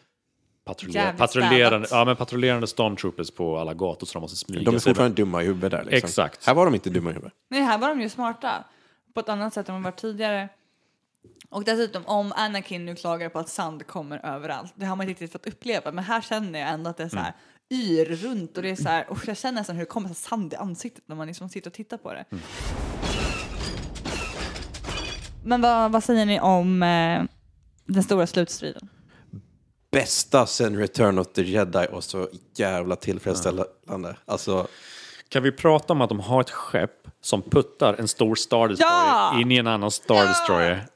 patrullerar, 0.65 1.03
Jävligt 1.03 1.19
patrullerande, 1.19 1.87
ja, 1.91 2.05
men 2.05 2.15
patrullerande 2.15 2.67
stormtroopers 2.67 3.31
på 3.31 3.57
alla 3.57 3.73
gator 3.73 4.07
så 4.07 4.13
de 4.13 4.21
måste 4.21 4.37
smyga 4.37 4.63
De 4.63 4.75
är 4.75 4.79
sig. 4.79 4.89
fortfarande 4.89 5.15
dumma 5.15 5.43
i 5.43 5.45
huvudet 5.45 5.71
där. 5.71 5.83
Liksom. 5.83 5.97
Exakt. 5.97 6.45
Här 6.45 6.53
var 6.53 6.65
de 6.65 6.73
inte 6.73 6.89
dumma 6.89 7.09
i 7.09 7.13
huvudet. 7.13 7.33
Nej, 7.49 7.61
här 7.61 7.77
var 7.77 7.89
de 7.89 8.01
ju 8.01 8.09
smarta 8.09 8.63
på 9.13 9.19
ett 9.19 9.29
annat 9.29 9.53
sätt 9.53 9.69
än 9.69 9.75
de 9.75 9.83
var 9.83 9.91
tidigare. 9.91 10.49
Och 11.49 11.63
dessutom 11.63 12.05
om 12.05 12.33
Anakin 12.35 12.85
nu 12.85 12.95
klagar 12.95 13.29
på 13.29 13.39
att 13.39 13.49
sand 13.49 13.87
kommer 13.87 14.25
överallt, 14.25 14.73
det 14.75 14.85
har 14.85 14.95
man 14.95 15.09
inte 15.09 15.23
riktigt 15.23 15.31
fått 15.41 15.53
uppleva, 15.53 15.91
men 15.91 16.03
här 16.03 16.21
känner 16.21 16.59
jag 16.59 16.69
ändå 16.69 16.89
att 16.89 16.97
det 16.97 17.03
är 17.03 17.09
så 17.09 17.17
här 17.17 17.33
yr 17.73 18.05
runt 18.05 18.57
och 18.57 18.63
det 18.63 18.69
är 18.69 18.75
så 18.75 18.89
här, 18.89 19.09
och 19.09 19.27
jag 19.27 19.37
känner 19.37 19.59
nästan 19.59 19.75
hur 19.75 19.83
det 19.83 19.89
kommer 19.89 20.09
så 20.09 20.15
sand 20.15 20.53
i 20.53 20.55
ansiktet 20.55 21.03
när 21.07 21.15
man 21.15 21.27
liksom 21.27 21.49
sitter 21.49 21.69
och 21.69 21.73
tittar 21.73 21.97
på 21.97 22.13
det. 22.13 22.25
Men 25.43 25.61
vad, 25.61 25.91
vad 25.91 26.03
säger 26.03 26.25
ni 26.25 26.39
om 26.39 26.83
eh, 26.83 27.23
den 27.85 28.03
stora 28.03 28.27
slutstriden? 28.27 28.89
Bästa 29.91 30.45
sen 30.45 30.77
Return 30.77 31.19
of 31.19 31.27
the 31.27 31.43
Jedi 31.43 31.87
och 31.91 32.03
så 32.03 32.27
jävla 32.55 32.95
tillfredsställande. 32.95 34.17
Alltså, 34.25 34.67
Kan 35.29 35.43
vi 35.43 35.51
prata 35.51 35.93
om 35.93 36.01
att 36.01 36.09
de 36.09 36.19
har 36.19 36.41
ett 36.41 36.49
skepp 36.49 37.07
som 37.21 37.41
puttar 37.41 37.93
en 37.93 38.07
stor 38.07 38.35
Star 38.35 38.67
Destroyer 38.67 38.91
Ja! 38.91 39.39
in 39.41 39.51
i 39.51 39.57
en 39.57 39.67
annan 39.67 39.91
Star 39.91 40.15
Ja! 40.15 40.27
Destroyer? 40.27 40.87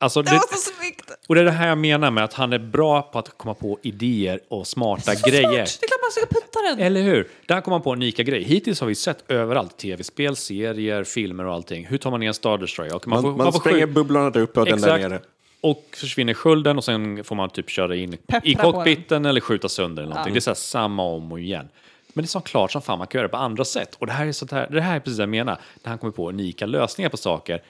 Alltså 0.00 0.22
Det 0.22 0.30
det, 0.30 0.34
var 0.36 0.40
så 0.56 0.56
snyggt! 0.80 1.10
och 1.28 1.34
det 1.34 1.40
är 1.40 1.44
det 1.44 1.50
här 1.50 1.68
jag 1.68 1.78
menar 1.78 2.10
med 2.10 2.24
att 2.24 2.32
han 2.34 2.52
är 2.52 2.58
bra 2.58 3.02
på 3.02 3.18
att 3.18 3.38
komma 3.38 3.54
på 3.54 3.78
idéer 3.82 4.40
och 4.48 4.66
smarta 4.66 5.14
Så 5.14 5.28
grejer. 5.30 5.42
smart! 5.66 5.78
Det 5.80 5.86
är 5.86 5.88
klart 5.88 6.00
man 6.02 6.10
ska 6.10 6.26
putta 6.26 6.62
den! 6.76 6.86
Eller 6.86 7.02
hur? 7.02 7.28
Där 7.46 7.60
kommer 7.60 7.74
man 7.76 7.82
på 7.82 7.92
unika 7.92 8.22
grejer. 8.22 8.44
Hittills 8.44 8.80
har 8.80 8.86
vi 8.88 8.94
sett 8.94 9.30
överallt, 9.30 9.76
tv-spel, 9.76 10.36
serier, 10.36 11.04
filmer 11.04 11.44
och 11.46 11.54
allting. 11.54 11.86
Hur 11.86 11.98
tar 11.98 12.10
man 12.10 12.20
ner 12.20 12.28
en 12.28 12.34
Star 12.34 12.58
Destroyer? 12.58 12.94
Och 12.94 13.08
man, 13.08 13.22
får, 13.22 13.30
man, 13.36 13.52
får 13.52 13.60
spränger 13.60 13.86
bubblorna 13.86 14.30
där 14.30 14.40
uppe 14.40 14.60
och 14.60 14.66
den 14.66 14.80
där 14.80 14.88
Exakt. 14.96 15.10
nere. 15.10 15.20
Och 15.60 15.84
försvinner 15.96 16.34
skölden 16.34 16.76
och 16.78 16.84
sen 16.84 17.24
får 17.24 17.36
man 17.36 17.50
typ 17.50 17.70
köra 17.70 17.96
in 17.96 18.16
Peppra 18.26 18.50
i 18.50 18.54
cockpiten 18.54 19.26
eller 19.26 19.40
skjuta 19.40 19.68
sönder 19.68 20.02
eller 20.02 20.10
någonting. 20.10 20.34
Det 20.34 20.38
är 20.38 20.40
så 20.40 20.50
här 20.50 20.54
samma 20.54 21.02
om 21.02 21.32
och 21.32 21.40
igen. 21.40 21.68
Men 22.12 22.22
det 22.22 22.26
är 22.26 22.28
så 22.28 22.40
klart 22.40 22.72
som 22.72 22.82
fan 22.82 22.98
man 22.98 23.06
kan 23.06 23.18
göra 23.18 23.28
det 23.28 23.32
på 23.32 23.36
andra 23.36 23.64
sätt. 23.64 23.96
Och 23.98 24.06
det 24.06 24.12
här 24.12 24.26
är, 24.26 24.32
sånt 24.32 24.52
här, 24.52 24.68
det 24.70 24.80
här 24.80 24.96
är 24.96 25.00
precis 25.00 25.16
det 25.16 25.22
jag 25.22 25.28
menar. 25.28 25.58
När 25.82 25.88
han 25.90 25.98
kommer 25.98 26.12
på 26.12 26.28
unika 26.28 26.66
lösningar 26.66 27.08
på 27.10 27.16
saker 27.16 27.62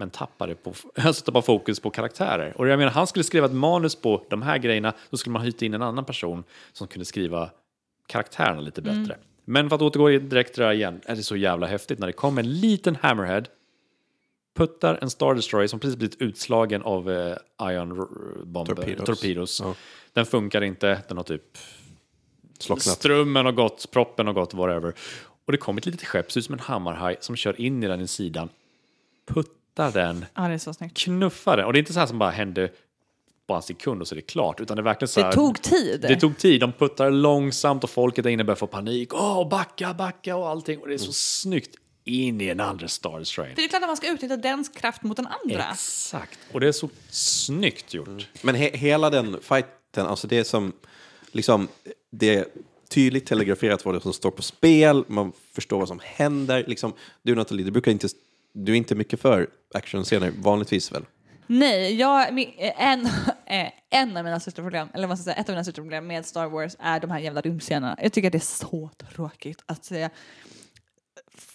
men 0.00 0.10
tappar, 0.10 0.46
det 0.46 0.54
på, 0.54 0.74
alltså 0.94 1.24
tappar 1.24 1.42
fokus 1.42 1.80
på 1.80 1.90
karaktärer. 1.90 2.56
Och 2.56 2.68
jag 2.68 2.78
menar, 2.78 2.92
han 2.92 3.06
skulle 3.06 3.24
skriva 3.24 3.46
ett 3.46 3.52
manus 3.52 3.94
på 3.94 4.26
de 4.30 4.42
här 4.42 4.58
grejerna, 4.58 4.92
då 5.10 5.16
skulle 5.16 5.32
man 5.32 5.42
hyta 5.42 5.64
in 5.64 5.74
en 5.74 5.82
annan 5.82 6.04
person 6.04 6.44
som 6.72 6.86
kunde 6.86 7.04
skriva 7.04 7.50
karaktärerna 8.06 8.60
lite 8.60 8.82
bättre. 8.82 9.16
Men 9.44 9.68
för 9.68 9.76
att 9.76 9.82
återgå 9.82 10.08
direkt 10.08 10.54
till 10.54 10.60
det 10.60 10.66
här 10.66 10.74
igen, 10.74 11.00
är 11.06 11.16
det 11.16 11.22
så 11.22 11.36
jävla 11.36 11.66
häftigt 11.66 11.98
när 11.98 12.06
det 12.06 12.12
kommer 12.12 12.42
en 12.42 12.60
liten 12.60 12.96
hammerhead 12.96 13.44
puttar 14.54 14.98
en 15.02 15.10
Star 15.10 15.34
Destroyer 15.34 15.66
som 15.66 15.80
precis 15.80 15.96
blivit 15.96 16.22
utslagen 16.22 16.82
av 16.82 17.10
eh, 17.10 17.36
Ion 17.72 17.88
bomber, 18.44 18.74
Torpedos. 18.74 19.06
torpedos. 19.06 19.60
Ja. 19.60 19.74
Den 20.12 20.26
funkar 20.26 20.62
inte, 20.62 21.02
den 21.08 21.16
har 21.16 21.24
typ 21.24 21.58
Slocknat. 22.58 22.82
strömmen 22.82 23.44
har 23.44 23.52
gått, 23.52 23.90
proppen 23.90 24.26
har 24.26 24.34
gått, 24.34 24.54
whatever. 24.54 24.94
Och 25.44 25.52
det 25.52 25.58
kommer 25.58 25.80
ett 25.80 25.86
litet 25.86 26.04
skepp, 26.06 26.32
ser 26.32 26.40
ut 26.40 26.44
som 26.44 26.52
en 26.52 26.60
hammarhaj, 26.60 27.16
som 27.20 27.36
kör 27.36 27.60
in 27.60 27.82
i 27.82 27.86
den 27.86 28.00
i 28.00 28.06
sidan, 28.06 28.48
puttar 29.26 29.59
den, 29.74 30.24
Ja, 30.34 30.42
det 30.48 30.54
är 30.54 30.58
så 30.58 30.74
snyggt. 30.74 30.96
knuffar 30.98 31.56
den. 31.56 31.66
Och 31.66 31.72
det 31.72 31.76
är 31.78 31.80
inte 31.80 31.92
så 31.92 31.98
här 32.00 32.06
som 32.06 32.18
bara 32.18 32.30
hände 32.30 32.70
bara 33.48 33.56
en 33.58 33.62
sekund 33.62 34.00
och 34.00 34.08
så 34.08 34.14
är 34.14 34.16
det 34.16 34.22
klart, 34.22 34.60
utan 34.60 34.76
det 34.76 34.80
är 34.80 34.84
verkligen 34.84 35.08
så 35.08 35.20
här, 35.20 35.26
Det 35.28 35.34
tog 35.34 35.62
tid. 35.62 36.00
det 36.00 36.16
tog 36.16 36.38
tid, 36.38 36.60
de 36.60 36.72
puttar 36.72 37.10
långsamt 37.10 37.84
och 37.84 37.90
folket 37.90 38.24
där 38.24 38.30
inne 38.30 38.44
börjar 38.44 38.56
få 38.56 38.66
panik. 38.66 39.14
Åh, 39.14 39.48
backa, 39.48 39.94
backa 39.94 40.36
och 40.36 40.48
allting. 40.48 40.78
Och 40.80 40.88
det 40.88 40.94
är 40.94 40.98
så 40.98 41.12
snyggt 41.12 41.76
in 42.04 42.40
i 42.40 42.48
en 42.48 42.60
andra 42.60 42.88
Star 42.88 43.18
Destroyer. 43.18 43.48
För 43.50 43.56
det 43.56 43.64
är 43.64 43.68
klart 43.68 43.82
att 43.82 43.88
man 43.88 43.96
ska 43.96 44.12
utnyttja 44.12 44.36
dens 44.36 44.68
kraft 44.68 45.02
mot 45.02 45.16
den 45.16 45.26
andra. 45.44 45.64
Exakt. 45.72 46.38
Och 46.52 46.60
det 46.60 46.68
är 46.68 46.72
så 46.72 46.88
snyggt 47.10 47.94
gjort. 47.94 48.28
Men 48.42 48.54
he 48.54 48.70
hela 48.76 49.10
den 49.10 49.36
fighten, 49.42 50.06
alltså 50.06 50.26
det 50.26 50.38
är 50.38 50.44
som, 50.44 50.72
liksom, 51.32 51.68
det 52.10 52.34
är 52.36 52.46
tydligt 52.88 53.26
telegraferat 53.26 53.84
vad 53.84 53.94
det 53.94 53.98
är 53.98 54.00
som 54.00 54.12
står 54.12 54.30
på 54.30 54.42
spel, 54.42 55.04
man 55.08 55.32
förstår 55.52 55.78
vad 55.78 55.88
som 55.88 56.00
händer. 56.04 56.64
Liksom, 56.68 56.92
du 57.22 57.34
Nathalie, 57.34 57.64
du 57.64 57.70
brukar 57.70 57.90
inte, 57.92 58.08
du 58.52 58.72
är 58.72 58.76
inte 58.76 58.94
mycket 58.94 59.20
för 59.20 59.46
actionscener 59.74 60.32
vanligtvis 60.38 60.92
väl? 60.92 61.04
Nej, 61.46 61.94
jag, 61.94 62.34
min- 62.34 62.52
eh, 62.58 62.82
en, 62.92 63.06
eh, 63.46 63.70
en 63.90 64.16
av 64.16 64.24
mina 64.24 64.40
största 64.40 64.62
problem, 64.62 64.88
eller 64.94 65.06
vad 65.08 65.18
ska 65.18 65.28
jag 65.30 65.34
säga, 65.34 65.42
ett 65.42 65.48
av 65.48 65.52
mina 65.52 65.64
största 65.64 65.80
problem 65.82 66.06
med 66.06 66.26
Star 66.26 66.46
Wars 66.46 66.76
är 66.78 67.00
de 67.00 67.10
här 67.10 67.18
jävla 67.18 67.40
rymdscenerna. 67.40 67.98
Jag 68.02 68.12
tycker 68.12 68.28
att 68.28 68.32
det 68.32 68.38
är 68.38 68.66
så 68.66 68.90
tråkigt 69.14 69.62
att 69.66 69.84
se 69.84 70.08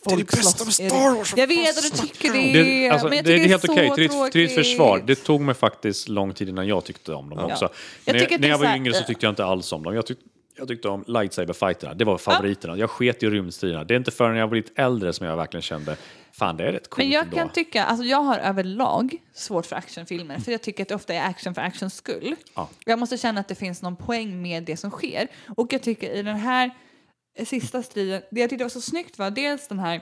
folk 0.05 0.31
det 0.31 0.37
bästa 0.37 0.65
slåss 0.65 0.79
med 0.79 0.87
i 0.87 0.89
Star 0.89 1.09
det. 1.11 1.17
Wars, 1.17 1.33
Jag 1.37 1.47
vet 1.47 1.77
att 1.77 1.83
du 1.83 1.89
tycker 1.89 2.29
snackar 2.29 2.33
det, 2.53 2.63
Det, 2.63 2.89
alltså, 2.89 3.07
men 3.07 3.15
jag 3.17 3.25
det 3.25 3.29
tycker 3.31 3.45
är 3.45 3.49
helt 3.49 3.65
så 3.65 3.71
okej. 3.71 3.91
Till, 3.95 4.03
ditt- 4.09 4.31
till 4.31 4.41
ditt 4.41 4.55
försvar, 4.55 5.03
det 5.07 5.15
tog 5.15 5.41
mig 5.41 5.55
faktiskt 5.55 6.09
lång 6.09 6.33
tid 6.33 6.49
innan 6.49 6.67
jag 6.67 6.85
tyckte 6.85 7.13
om 7.13 7.29
dem 7.29 7.39
också. 7.51 7.69
Jag 8.05 8.13
när, 8.13 8.19
tycker 8.19 8.33
jag, 8.33 8.41
när 8.41 8.47
det 8.47 8.51
jag 8.51 8.63
är 8.63 8.67
var 8.69 8.75
yngre 8.75 8.93
så 8.93 9.03
tyckte 9.03 9.25
jag 9.25 9.31
inte 9.31 9.45
alls 9.45 9.71
om 9.73 9.83
dem. 9.83 9.95
Jag, 9.95 10.05
tyck, 10.05 10.17
jag 10.57 10.67
tyckte 10.67 10.87
om 10.87 11.03
lightsaber-fighterna, 11.07 11.93
det 11.93 12.05
var 12.05 12.17
favoriterna. 12.17 12.77
Jag 12.77 12.89
sket 12.89 13.23
i 13.23 13.29
rymdstriderna. 13.29 13.83
Det 13.83 13.93
är 13.93 13.97
inte 13.97 14.11
förrän 14.11 14.37
jag 14.37 14.49
blivit 14.49 14.79
äldre 14.79 15.13
som 15.13 15.27
jag 15.27 15.37
verkligen 15.37 15.61
kände, 15.61 15.97
fan 16.31 16.57
det 16.57 16.63
är 16.63 16.71
rätt 16.71 16.89
coolt 16.89 16.97
Men 16.97 17.09
jag 17.09 17.23
ändå. 17.23 17.37
kan 17.37 17.49
tycka, 17.49 17.83
alltså 17.83 18.05
jag 18.05 18.17
har 18.21 18.37
överlag 18.37 19.17
svårt 19.33 19.65
för 19.65 19.75
actionfilmer 19.75 20.39
för 20.39 20.51
jag 20.51 20.61
tycker 20.61 20.83
att 20.83 20.89
det 20.89 20.95
ofta 20.95 21.13
är 21.13 21.29
action 21.29 21.55
för 21.55 21.61
actions 21.61 21.95
skull. 21.95 22.35
Ja. 22.55 22.69
Jag 22.85 22.99
måste 22.99 23.17
känna 23.17 23.39
att 23.39 23.47
det 23.47 23.55
finns 23.55 23.81
någon 23.81 23.95
poäng 23.95 24.41
med 24.41 24.63
det 24.63 24.77
som 24.77 24.91
sker. 24.91 25.27
Och 25.57 25.73
jag 25.73 25.81
tycker 25.81 26.11
i 26.11 26.21
den 26.21 26.35
här 26.37 26.71
sista 27.45 27.83
striden, 27.83 28.21
det 28.31 28.41
jag 28.41 28.49
tyckte 28.49 28.63
var 28.63 28.69
så 28.69 28.81
snyggt 28.81 29.17
var 29.17 29.31
dels 29.31 29.67
den 29.67 29.79
här 29.79 30.01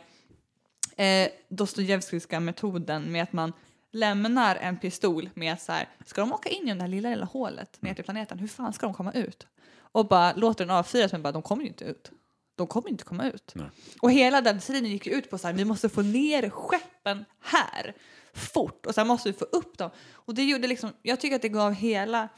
eh, 0.98 1.28
Dostojevskiska 1.50 2.40
metoden 2.40 3.12
med 3.12 3.24
att 3.24 3.34
man 3.34 3.54
lämnar 3.92 4.56
en 4.56 4.78
pistol 4.78 5.30
med 5.34 5.54
att 5.54 5.62
så 5.62 5.72
här, 5.72 5.88
ska 6.06 6.22
de 6.22 6.34
åka 6.34 6.50
in 6.50 6.68
i 6.68 6.74
det 6.74 6.80
där 6.80 6.88
lilla, 6.88 7.10
lilla 7.10 7.26
hålet 7.26 7.82
ner 7.82 7.94
till 7.94 8.04
planeten, 8.04 8.40
hur 8.40 8.48
fan 8.48 8.74
ska 8.74 8.86
de 8.86 8.94
komma 8.94 9.12
ut? 9.12 9.48
Och 9.94 10.08
bara 10.08 10.34
låter 10.34 10.66
den 10.66 10.76
avfyras 10.76 11.12
men 11.12 11.22
bara, 11.22 11.32
de 11.32 11.42
kommer 11.42 11.64
ju 11.64 11.68
inte 11.68 11.86
ut. 11.86 12.12
De 12.56 12.68
kommer 12.68 12.90
inte 12.90 13.04
komma 13.04 13.30
ut. 13.30 13.52
Nej. 13.56 13.70
Och 14.02 14.12
hela 14.12 14.42
den 14.42 14.62
striden 14.62 14.92
gick 14.92 15.08
ut 15.08 15.30
på 15.30 15.38
så 15.38 15.48
här, 15.48 15.54
vi 15.54 15.66
måste 15.66 15.90
få 15.90 16.02
ner 16.02 16.50
skeppen 16.50 17.26
här 17.42 17.94
fort 18.34 18.86
och 18.86 18.96
sen 18.96 19.08
måste 19.08 19.30
vi 19.30 19.34
få 19.34 19.46
upp 19.46 19.78
dem. 19.78 19.90
Och 20.14 20.36
det 20.36 20.44
gjorde 20.44 20.68
liksom, 20.68 20.90
jag 21.02 21.20
tycker 21.20 21.36
att 21.36 21.42
det 21.42 21.50
gav 21.50 21.74
hela 21.74 22.30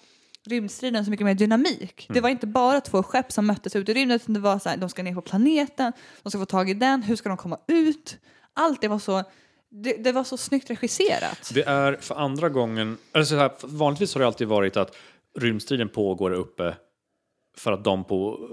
rymdstriden 0.46 1.06
så 1.06 1.12
mycket 1.12 1.26
mer 1.26 1.34
dynamik. 1.34 2.08
Det 2.10 2.22
var 2.22 2.30
inte 2.30 2.48
bara 2.48 2.82
två 2.82 3.04
skepp 3.04 3.32
som 3.32 3.48
möttes 3.48 3.76
ut 3.76 3.90
i 3.90 3.94
rymden 3.94 4.16
utan 4.16 4.34
det 4.34 4.40
var 4.40 4.60
så 4.60 4.70
här, 4.70 4.78
de 4.78 4.90
ska 4.90 5.04
ner 5.04 5.16
på 5.16 5.22
planeten, 5.22 5.94
de 6.24 6.30
ska 6.30 6.40
få 6.40 6.46
tag 6.46 6.70
i 6.70 6.74
den, 6.74 7.04
hur 7.04 7.16
ska 7.16 7.30
de 7.30 7.38
komma 7.38 7.60
ut? 7.68 8.18
Allt 8.54 8.82
det 8.82 8.88
var 8.88 9.00
så, 9.00 9.24
det, 9.70 10.04
det 10.04 10.12
var 10.12 10.24
så 10.24 10.38
snyggt 10.38 10.70
regisserat. 10.70 11.52
Det 11.54 11.64
är 11.64 11.98
för 12.02 12.16
andra 12.16 12.50
gången, 12.50 12.98
eller 13.14 13.26
så 13.26 13.36
här, 13.36 13.52
vanligtvis 13.62 14.14
har 14.14 14.22
det 14.22 14.28
alltid 14.28 14.48
varit 14.48 14.78
att 14.78 14.96
rymdstriden 15.40 15.90
pågår 15.90 16.32
uppe 16.32 16.76
för 17.58 17.72
att 17.72 17.84
de 17.84 18.04
på, 18.04 18.50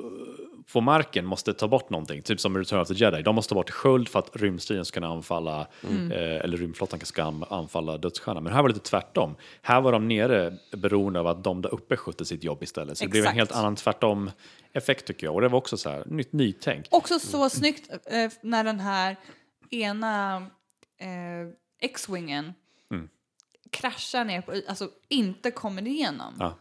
på 0.73 0.81
marken 0.81 1.27
måste 1.27 1.55
ta 1.55 1.69
bort 1.69 1.91
någonting, 1.91 2.23
typ 2.23 2.41
som 2.41 2.59
Return 2.59 2.81
of 2.81 2.89
the 2.89 2.95
Jedi. 2.95 3.23
De 3.23 3.35
måste 3.35 3.49
ta 3.49 3.55
bort 3.55 3.71
sköld 3.71 4.09
för 4.09 4.19
att 4.19 4.31
rymdstriden 4.37 4.85
ska 4.85 4.95
kunna 4.95 5.09
anfalla, 5.13 5.67
Mm. 5.89 6.13
eh, 6.13 6.19
eller 6.45 6.57
rymdflottan 6.57 7.01
ska 7.01 7.23
an- 7.25 7.45
anfalla 7.51 7.99
dödsstjärnan. 7.99 8.43
Men 8.45 8.53
här 8.53 8.63
var 8.63 8.69
det 8.69 8.75
lite 8.75 8.87
tvärtom. 8.91 9.37
Här 9.63 9.81
var 9.81 9.93
de 9.93 10.09
nere 10.09 10.59
beroende 10.77 11.21
av 11.21 11.27
att 11.27 11.45
de 11.45 11.63
där 11.63 11.75
uppe 11.75 11.97
skötte 11.97 12.25
sitt 12.25 12.45
jobb 12.45 12.63
istället. 12.63 12.99
Så 12.99 13.05
det 13.05 13.11
blev 13.11 13.23
en 13.25 13.27
Exakt. 13.27 13.37
helt 13.39 13.53
annan 13.53 13.77
tvärtom 13.77 14.31
effekt 14.73 15.07
tycker 15.07 15.27
jag. 15.27 15.35
Och 15.35 15.41
det 15.41 15.49
var 15.49 15.59
också 15.59 15.77
så 15.77 15.91
här, 15.91 16.03
nytt 16.07 16.33
nytänk. 16.33 16.87
Också 16.91 17.19
så 17.19 17.51
snyggt 17.51 17.91
eh, 17.91 18.31
när 18.43 18.65
den 18.65 18.81
här 18.81 19.17
ena 19.71 20.37
eh, 20.99 21.49
X-wingen 21.81 22.53
Mm. 22.91 23.09
kraschar 23.71 24.25
ner 24.25 24.41
på 24.41 24.53
alltså 24.69 24.89
inte 25.09 25.51
kommer 25.51 25.87
igenom. 25.87 26.35
Ja. 26.39 26.55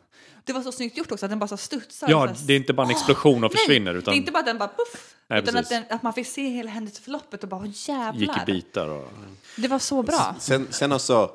Det 0.53 0.55
var 0.57 0.63
så 0.63 0.71
snyggt 0.71 0.97
gjort 0.97 1.11
också 1.11 1.25
att 1.25 1.29
den 1.29 1.39
bara 1.39 1.47
så 1.47 1.57
studsar. 1.57 2.09
Ja, 2.09 2.21
så 2.27 2.33
här- 2.33 2.47
det 2.47 2.53
är 2.53 2.57
inte 2.57 2.73
bara 2.73 2.85
en 2.87 2.91
explosion 2.91 3.43
och 3.43 3.51
Nej, 3.53 3.57
försvinner 3.57 3.93
utan 3.95 4.11
det 4.11 4.15
är 4.15 4.19
inte 4.19 4.31
bara 4.31 4.39
att 4.39 4.45
den 4.45 4.57
bara 4.57 4.67
puff. 4.77 5.15
Nej, 5.27 5.39
utan 5.39 5.57
att, 5.57 5.69
den, 5.69 5.83
att 5.89 6.03
man 6.03 6.13
fick 6.13 6.27
se 6.27 6.49
hela 6.49 6.69
händelseförloppet 6.71 7.43
och 7.43 7.49
bara 7.49 7.61
"Åh, 7.61 7.67
gick 7.67 7.89
jävlar. 7.89 8.43
i 8.43 8.45
bitar. 8.45 8.87
Och, 8.87 9.11
Det 9.57 9.67
var 9.67 9.79
så 9.79 10.03
bra. 10.03 10.35
Sen, 10.39 10.67
sen 10.69 10.91
alltså, 10.91 11.31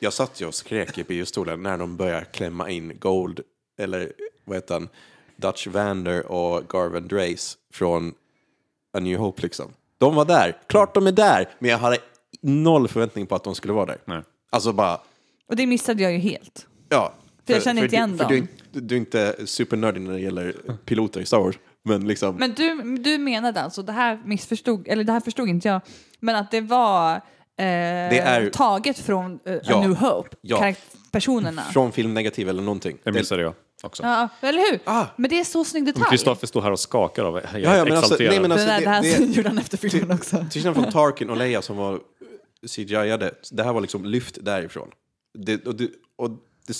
jag 0.00 0.12
satt 0.12 0.40
ju 0.40 0.46
och 0.46 0.54
skrek 0.54 0.98
i 0.98 1.04
biostolen 1.04 1.62
när 1.62 1.78
de 1.78 1.96
började 1.96 2.24
klämma 2.24 2.70
in 2.70 2.92
Gold, 2.98 3.40
eller 3.78 4.12
vad 4.44 4.56
heter 4.56 4.74
han, 4.74 4.88
Dutch 5.36 5.66
Vander 5.66 6.26
och 6.32 6.68
Garvin 6.68 7.08
Drace 7.08 7.56
från 7.72 8.14
A 8.92 9.00
New 9.00 9.18
Hope 9.18 9.42
liksom. 9.42 9.72
De 9.98 10.14
var 10.14 10.24
där, 10.24 10.56
klart 10.66 10.94
de 10.94 11.06
är 11.06 11.12
där, 11.12 11.48
men 11.58 11.70
jag 11.70 11.78
hade 11.78 11.98
noll 12.40 12.88
förväntning 12.88 13.26
på 13.26 13.34
att 13.34 13.44
de 13.44 13.54
skulle 13.54 13.72
vara 13.72 13.86
där. 13.86 13.98
nej. 14.04 14.22
Alltså 14.50 14.72
bara, 14.72 15.00
Och 15.48 15.56
det 15.56 15.66
missade 15.66 16.02
jag 16.02 16.12
ju 16.12 16.18
helt. 16.18 16.66
Ja. 16.88 17.12
För 17.48 17.54
jag 17.54 17.62
känner 17.62 17.82
inte 17.82 17.92
du, 17.92 17.96
igen 17.96 18.18
för 18.18 18.24
dem. 18.24 18.28
du, 18.32 18.34
är 18.34 18.38
inte- 18.40 18.80
du 18.80 18.94
är 18.94 18.98
inte 18.98 19.46
supernördig 19.46 20.00
när 20.02 20.12
det 20.12 20.20
gäller 20.20 20.52
piloter 20.84 21.20
i 21.20 21.26
Star 21.26 21.38
Wars. 21.38 21.58
Men 21.84 22.08
liksom, 22.08 22.36
Men 22.36 22.54
du, 22.54 22.96
du 22.98 23.18
menade 23.18 23.62
alltså, 23.62 23.82
det 23.82 23.92
här 23.92 24.20
missförstod, 24.24 24.88
eller 24.88 25.04
det 25.04 25.12
här 25.12 25.20
förstod 25.20 25.48
inte 25.48 25.68
jag, 25.68 25.80
men 26.20 26.36
att 26.36 26.50
det 26.50 26.60
var 26.60 27.12
eh, 27.12 27.64
är- 27.64 28.50
taget 28.50 28.98
från 28.98 29.38
eh, 29.44 29.54
Ja. 29.64 29.76
A 29.76 29.80
New 29.80 29.94
Hope, 29.96 30.28
Ja. 30.40 30.72
personerna. 31.10 31.62
från 31.62 31.92
film 31.92 32.14
negativ 32.14 32.48
eller 32.48 32.62
någonting. 32.62 32.98
Det 33.04 33.10
Det- 33.10 33.18
missade 33.18 33.42
jag 33.42 33.54
också. 33.82 34.02
Ja, 34.02 34.28
eller 34.40 34.70
hur? 34.70 34.80
Ah. 34.84 35.06
Men 35.16 35.30
det 35.30 35.40
är 35.40 35.44
så 35.44 35.64
snygg 35.64 35.84
detalj. 35.86 36.04
Kristoffer 36.10 36.46
står 36.46 36.62
här 36.62 36.70
och 36.70 36.80
skakar 36.80 37.24
av 37.24 37.34
jag 37.52 37.60
Ja, 37.62 37.76
ja, 37.76 37.84
men 37.84 37.96
alltså, 37.96 38.16
nej, 38.18 38.40
men 38.40 38.50
det, 38.50 38.54
alltså, 38.54 38.66
där, 38.68 38.78
det- 38.78 38.84
det 38.84 38.90
här 38.90 39.02
det- 39.02 39.36
gjorde 39.36 39.48
han 39.48 39.58
efter 39.58 39.78
filmen 39.78 40.10
också. 40.18 40.36
Till 40.50 40.62
skillnad 40.62 40.74
från 40.74 40.92
Tarkin 40.92 41.30
och 41.30 41.36
Leia 41.36 41.62
som 41.62 41.76
var 41.76 42.00
CGI-ade, 42.66 43.34
det 43.50 43.62
här 43.62 43.72
var 43.72 43.80
liksom 43.80 44.04
lyft 44.04 44.38
därifrån. 44.44 44.88
Det, 45.38 45.66
och 45.66 45.74
det, 45.74 45.88
och 46.16 46.30
det, 46.66 46.74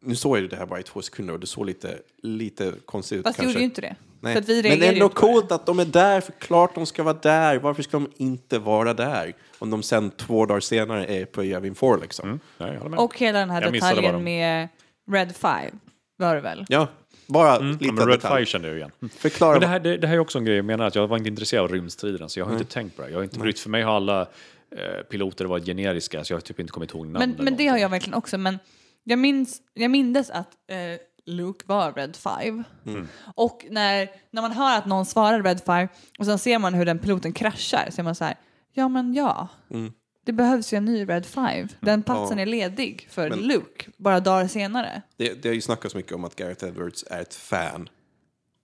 nu 0.00 0.16
såg 0.16 0.38
jag 0.38 0.50
det 0.50 0.56
här 0.56 0.66
bara 0.66 0.80
i 0.80 0.82
två 0.82 1.02
sekunder 1.02 1.34
och 1.34 1.40
det 1.40 1.46
såg 1.46 1.66
lite, 1.66 1.98
lite 2.22 2.72
konstigt 2.84 3.18
ut 3.18 3.24
Fast 3.24 3.36
kanske. 3.36 3.52
gjorde 3.52 3.58
ju 3.58 3.64
inte 3.64 3.80
det. 3.80 3.96
Nej. 4.20 4.34
För 4.34 4.40
att 4.40 4.48
vi 4.48 4.62
Men 4.62 4.82
ändå 4.82 5.08
coolt 5.08 5.52
att 5.52 5.66
de 5.66 5.78
är 5.78 5.84
där, 5.84 6.20
för 6.20 6.32
klart 6.32 6.74
de 6.74 6.86
ska 6.86 7.02
vara 7.02 7.16
där. 7.22 7.58
Varför 7.58 7.82
ska 7.82 7.98
de 7.98 8.10
inte 8.16 8.58
vara 8.58 8.94
där? 8.94 9.34
Om 9.58 9.70
de 9.70 9.82
sen 9.82 10.10
två 10.10 10.46
dagar 10.46 10.60
senare 10.60 11.06
är 11.06 11.24
på 11.24 11.44
Yavin 11.44 11.74
4 11.74 11.96
liksom. 11.96 12.40
Mm, 12.58 12.90
med. 12.90 12.98
Och 12.98 13.18
hela 13.18 13.38
den 13.38 13.50
här 13.50 13.62
Jag 13.62 13.72
detaljen 13.72 14.24
med 14.24 14.68
Red 15.10 15.36
5 15.36 15.78
var 16.16 16.34
det 16.34 16.40
väl? 16.40 16.64
Ja, 16.68 16.88
bara 17.26 17.56
Mm, 17.56 17.72
lite 17.72 17.84
ja, 17.84 17.92
men 17.92 18.08
Red. 18.08 18.22
Fire 18.22 18.46
kände 18.46 18.68
jag 18.68 18.76
igen. 18.76 18.90
Förklara. 19.18 19.52
Men 19.52 19.60
det 19.60 19.66
här, 19.66 19.80
det, 19.80 19.96
det 19.96 20.06
här 20.06 20.14
är 20.14 20.18
också 20.18 20.38
en 20.38 20.44
grej 20.44 20.56
jag 20.56 20.64
menar 20.64 20.86
att 20.86 20.94
jag 20.94 21.06
var 21.06 21.16
inte 21.16 21.28
intresserad 21.28 21.64
av 21.64 21.72
rymdstriderna 21.72 22.28
så 22.28 22.40
jag 22.40 22.44
har 22.44 22.52
Nej. 22.52 22.60
inte 22.60 22.72
tänkt 22.72 22.96
på 22.96 23.02
det. 23.02 23.08
Jag 23.10 23.16
har 23.18 23.22
inte 23.22 23.38
brytt, 23.38 23.60
för 23.60 23.70
mig 23.70 23.82
har 23.82 23.92
alla 23.96 24.20
eh, 24.20 25.02
piloter 25.10 25.44
varit 25.44 25.64
generiska 25.66 26.24
så 26.24 26.32
jag 26.32 26.36
har 26.36 26.40
typ 26.40 26.60
inte 26.60 26.72
kommit 26.72 26.90
ihåg 26.90 27.06
namn. 27.06 27.34
Men, 27.36 27.44
men 27.44 27.56
det 27.56 27.66
har 27.66 27.78
jag 27.78 27.88
verkligen 27.88 28.14
också. 28.14 28.38
Men 28.38 28.58
jag, 29.04 29.18
minns, 29.18 29.62
jag 29.74 29.90
mindes 29.90 30.30
att 30.30 30.50
eh, 30.70 31.00
Luke 31.26 31.64
var 31.66 31.92
Red 31.92 32.16
5. 32.16 32.64
Mm. 32.86 33.08
Och 33.34 33.66
när, 33.70 34.08
när 34.30 34.42
man 34.42 34.52
hör 34.52 34.78
att 34.78 34.86
någon 34.86 35.06
svarar 35.06 35.42
Red 35.42 35.60
5 35.66 35.88
och 36.18 36.26
sen 36.26 36.38
ser 36.38 36.58
man 36.58 36.74
hur 36.74 36.84
den 36.84 36.98
piloten 36.98 37.32
kraschar 37.32 37.88
så 37.90 38.00
är 38.00 38.04
man 38.04 38.14
så 38.14 38.24
här, 38.24 38.36
ja 38.72 38.88
men 38.88 39.14
ja. 39.14 39.48
Mm. 39.70 39.92
Det 40.24 40.32
behövs 40.32 40.72
ju 40.72 40.76
en 40.76 40.84
ny 40.84 41.04
Red 41.08 41.26
5. 41.26 41.68
Den 41.80 42.02
platsen 42.02 42.38
Ja. 42.38 42.42
är 42.42 42.46
ledig 42.46 43.06
för 43.10 43.30
Men- 43.30 43.38
Luke 43.38 43.90
bara 43.96 44.20
dagar 44.20 44.46
senare. 44.48 45.02
Det, 45.16 45.42
det 45.42 45.48
har 45.48 45.54
ju 45.54 45.60
snackats 45.60 45.94
mycket 45.94 46.12
om 46.12 46.24
att 46.24 46.36
Gareth 46.36 46.64
Edwards 46.64 47.04
är 47.10 47.20
ett 47.20 47.34
fan. 47.34 47.88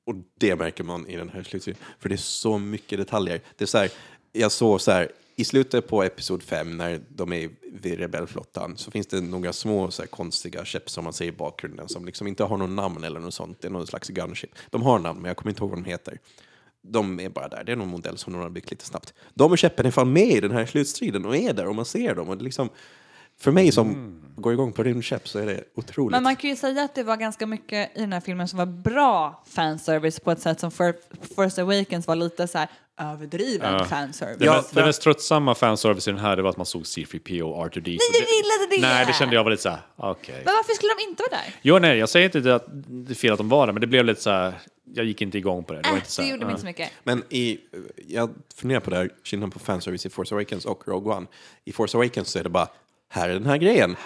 Och 0.07 0.14
det 0.39 0.57
märker 0.57 0.84
man 0.84 1.07
i 1.07 1.16
den 1.16 1.28
här 1.28 1.43
slutserien. 1.43 1.80
För 1.99 2.09
det 2.09 2.14
är 2.14 2.16
så 2.16 2.59
mycket 2.59 2.99
detaljer. 2.99 3.41
Det 3.57 3.64
är 3.64 3.66
så 3.66 3.78
här, 3.78 3.91
jag 4.32 4.53
såg 4.53 4.80
så 4.80 4.91
här, 4.93 5.09
i 5.37 5.45
slutet 5.45 5.89
på 5.89 6.03
episod 6.03 6.43
5 6.43 6.76
när 6.76 7.01
de 7.09 7.32
är 7.32 7.51
vid 7.72 7.99
rebellflottan 7.99 8.76
så 8.76 8.91
finns 8.91 9.07
det 9.07 9.20
några 9.20 9.53
små 9.53 9.91
så 9.91 10.03
här, 10.03 10.07
konstiga 10.07 10.64
skepp 10.64 10.91
som 10.91 11.05
man 11.05 11.12
ser 11.12 11.24
i 11.24 11.32
bakgrunden 11.32 11.89
som 11.89 12.05
liksom 12.05 12.26
inte 12.26 12.45
har 12.45 12.57
något 12.57 12.70
namn 12.70 13.05
eller 13.05 13.20
något 13.20 13.34
sånt. 13.34 13.61
Det 13.61 13.68
är 13.68 13.72
någon 13.72 13.87
slags 13.87 14.09
gunship. 14.09 14.51
De 14.70 14.82
har 14.82 14.99
namn 14.99 15.20
men 15.20 15.28
jag 15.28 15.37
kommer 15.37 15.51
inte 15.51 15.62
ihåg 15.62 15.70
vad 15.70 15.78
de 15.78 15.84
heter. 15.84 16.18
De 16.82 17.20
är 17.20 17.28
bara 17.28 17.49
där. 17.49 17.64
Det 17.64 17.72
är 17.72 17.76
någon 17.76 17.89
modell 17.89 18.18
som 18.18 18.32
de 18.32 18.43
har 18.43 18.51
byggt 18.51 18.70
lite 18.70 18.84
snabbt. 18.84 19.14
De 19.34 19.57
skeppen 19.57 19.87
är 19.87 19.91
fan 19.91 20.12
med 20.12 20.28
i 20.28 20.41
den 20.41 20.51
här 20.51 20.66
slutstriden 20.66 21.24
och 21.24 21.37
är 21.37 21.53
där 21.53 21.66
och 21.66 21.74
man 21.74 21.84
ser 21.84 22.14
dem. 22.14 22.28
Och 22.28 22.43
liksom, 22.43 22.68
för 23.39 23.53
mig 23.53 23.72
som 23.72 24.22
går 24.37 24.53
igång 24.53 24.72
på 24.72 24.82
rymdskepp 24.82 25.28
så 25.28 25.39
är 25.39 25.47
det 25.47 25.64
otroligt. 25.74 26.11
Men 26.11 26.22
man 26.22 26.37
kan 26.37 26.51
ju 26.51 26.57
säga 26.57 26.82
att 26.82 26.95
det 26.95 27.03
var 27.03 27.16
ganska 27.16 27.47
mycket 27.47 27.97
i 27.97 28.01
den 28.01 28.12
här 28.12 28.20
filmen 28.20 28.49
som 28.49 28.59
var 28.59 28.66
bra 28.66 29.45
fanservice 29.47 30.20
på 30.20 30.30
ett 30.30 30.41
sätt 30.41 30.61
som 30.61 30.70
For, 30.70 30.95
Force 31.34 31.62
Awakens 31.62 32.07
var 32.07 32.16
lite 32.16 32.49
så 32.49 32.59
här 32.59 32.68
överdriven 32.99 33.72
Ja. 33.72 33.84
fanservice. 33.84 34.38
Det, 34.38 34.44
Ja, 34.44 34.64
mest, 34.72 35.03
tröttsamma 35.03 35.55
fanservice 35.55 36.09
i 36.09 36.11
den 36.11 36.20
här 36.20 36.36
det 36.36 36.42
var 36.42 36.51
att 36.51 36.57
man 36.57 36.66
såg 36.66 36.82
C3PO 36.82 37.42
och 37.42 37.66
R2D2. 37.66 37.82
Nej, 37.84 37.99
jag 38.12 38.20
gillade 38.20 38.76
det! 38.76 38.80
Nej, 38.80 39.07
det 39.07 39.12
kände 39.12 39.34
jag 39.34 39.44
var 39.44 39.51
lite 39.51 39.62
såhär, 39.62 39.78
okej. 39.97 40.42
Men 40.44 40.55
varför 40.55 40.72
skulle 40.72 40.92
de 40.99 41.11
inte 41.11 41.22
vara 41.30 41.42
där? 41.42 41.55
Jo, 41.62 41.78
nej, 41.78 41.99
jag 41.99 42.09
säger 42.09 42.36
inte 42.36 42.55
att 42.55 42.64
det 43.07 43.12
är 43.12 43.14
fel 43.14 43.32
att 43.32 43.38
de 43.38 43.49
var 43.49 43.66
där, 43.66 43.72
men 43.72 43.80
det 43.80 43.86
blev 43.86 44.05
lite 44.05 44.22
så 44.22 44.30
här. 44.30 44.55
jag 44.94 45.05
gick 45.07 45.22
inte 45.22 45.38
igång 45.38 45.64
på 45.64 45.72
det. 45.72 45.82
Det 45.82 45.88
var 45.88 45.97
Äh, 45.97 45.99
inte 45.99 46.11
så 46.11 46.22
det 46.22 46.28
gjorde 46.28 46.38
mig 46.44 46.47
ja. 46.47 46.51
inte 46.51 46.61
så 46.61 46.66
mycket. 46.66 46.90
Men 47.05 47.22
i, 47.28 47.59
jag 48.09 48.30
funderar 48.57 48.80
på 48.80 48.90
det 48.90 48.97
här, 48.97 49.11
skillnaden 49.24 49.51
på 49.51 49.59
fanservice 49.59 50.07
i 50.07 50.11
Force 50.11 50.34
Awakens 50.34 50.64
och 50.64 50.88
Rogue 50.88 51.14
One. 51.14 51.26
I 51.64 51.72
Force 51.72 51.97
Awakens 51.99 52.28
så 52.28 52.38
är 52.38 52.42
det 52.42 52.49
bara, 52.51 52.68
här 53.09 53.28
är 53.28 53.32
den 53.34 53.47
här 53.47 53.57
grejen. 53.57 53.97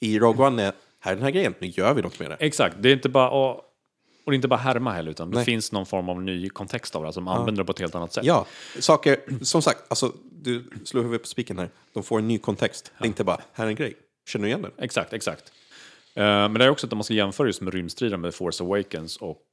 I 0.00 0.18
Rogue 0.18 0.46
One 0.46 0.62
är, 0.62 0.72
här 1.00 1.12
är 1.12 1.16
den 1.16 1.24
här 1.24 1.30
grejen, 1.30 1.54
nu 1.58 1.66
gör 1.66 1.94
vi 1.94 2.02
något 2.02 2.18
med 2.18 2.30
det. 2.30 2.36
Exakt, 2.40 2.76
det 2.78 2.88
är 2.88 2.92
inte 2.92 3.08
bara, 3.08 3.30
och, 3.30 3.60
och 4.30 4.32
det 4.32 4.34
är 4.34 4.36
inte 4.36 4.48
bara 4.48 4.60
härma 4.60 4.92
heller, 4.92 5.10
utan 5.10 5.30
det 5.30 5.36
Nej. 5.36 5.44
finns 5.44 5.72
någon 5.72 5.86
form 5.86 6.08
av 6.08 6.22
ny 6.22 6.48
kontext 6.48 6.96
av 6.96 7.02
det, 7.02 7.08
alltså 7.08 7.20
de 7.20 7.28
använder 7.28 7.62
det 7.62 7.66
på 7.66 7.72
ett 7.72 7.78
helt 7.78 7.94
annat 7.94 8.12
sätt. 8.12 8.24
Ja, 8.24 8.46
saker, 8.78 9.44
som 9.44 9.62
sagt, 9.62 9.82
alltså, 9.88 10.12
du 10.32 10.64
slår 10.84 11.02
huvudet 11.02 11.22
på 11.22 11.28
spiken 11.28 11.58
här. 11.58 11.70
De 11.92 12.02
får 12.02 12.18
en 12.18 12.28
ny 12.28 12.38
kontext. 12.38 12.92
Det 12.98 13.04
är 13.04 13.06
inte 13.06 13.24
bara, 13.24 13.40
här 13.52 13.64
är 13.64 13.68
en 13.68 13.74
grej. 13.74 13.94
Känner 14.28 14.42
du 14.42 14.48
igen 14.48 14.62
den? 14.62 14.70
Exakt, 14.78 15.12
exakt. 15.12 15.52
Eh, 16.14 16.22
men 16.24 16.54
det 16.54 16.64
är 16.64 16.68
också 16.70 16.86
att 16.86 16.92
om 16.92 16.98
man 16.98 17.04
ska 17.04 17.14
jämföra 17.14 17.46
just 17.46 17.60
med 17.60 17.74
rymdstriden 17.74 18.20
med 18.20 18.34
Force 18.34 18.64
Awakens 18.64 19.16
och 19.16 19.44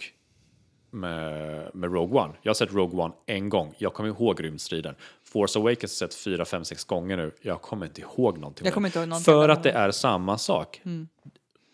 med, 0.92 1.70
med 1.74 1.94
Rogue 1.94 2.22
One. 2.22 2.34
Jag 2.42 2.50
har 2.50 2.54
sett 2.54 2.74
Rogue 2.74 3.04
One 3.04 3.14
en 3.26 3.50
gång, 3.50 3.74
jag 3.78 3.94
kommer 3.94 4.10
ihåg 4.10 4.44
rymdstriden. 4.44 4.96
Force 5.24 5.60
Awakens 5.60 6.02
har 6.02 6.06
jag 6.06 6.12
sett 6.14 6.24
fyra, 6.24 6.46
fem, 6.46 6.66
sex 6.66 6.84
gånger 6.84 7.18
nu, 7.18 7.32
jag 7.42 7.62
kommer 7.62 7.86
inte 7.86 8.02
ihåg 8.02 8.38
någonting. 8.38 8.66
Jag 8.66 8.74
kommer 8.74 8.86
det. 8.86 8.90
inte 8.90 9.00
ihåg 9.00 9.08
någonting 9.08 9.26
För 9.34 9.50
att 9.50 9.64
det 9.64 9.72
det. 9.72 9.78
är 9.78 9.92
samma 9.92 10.38
sak. 10.38 10.82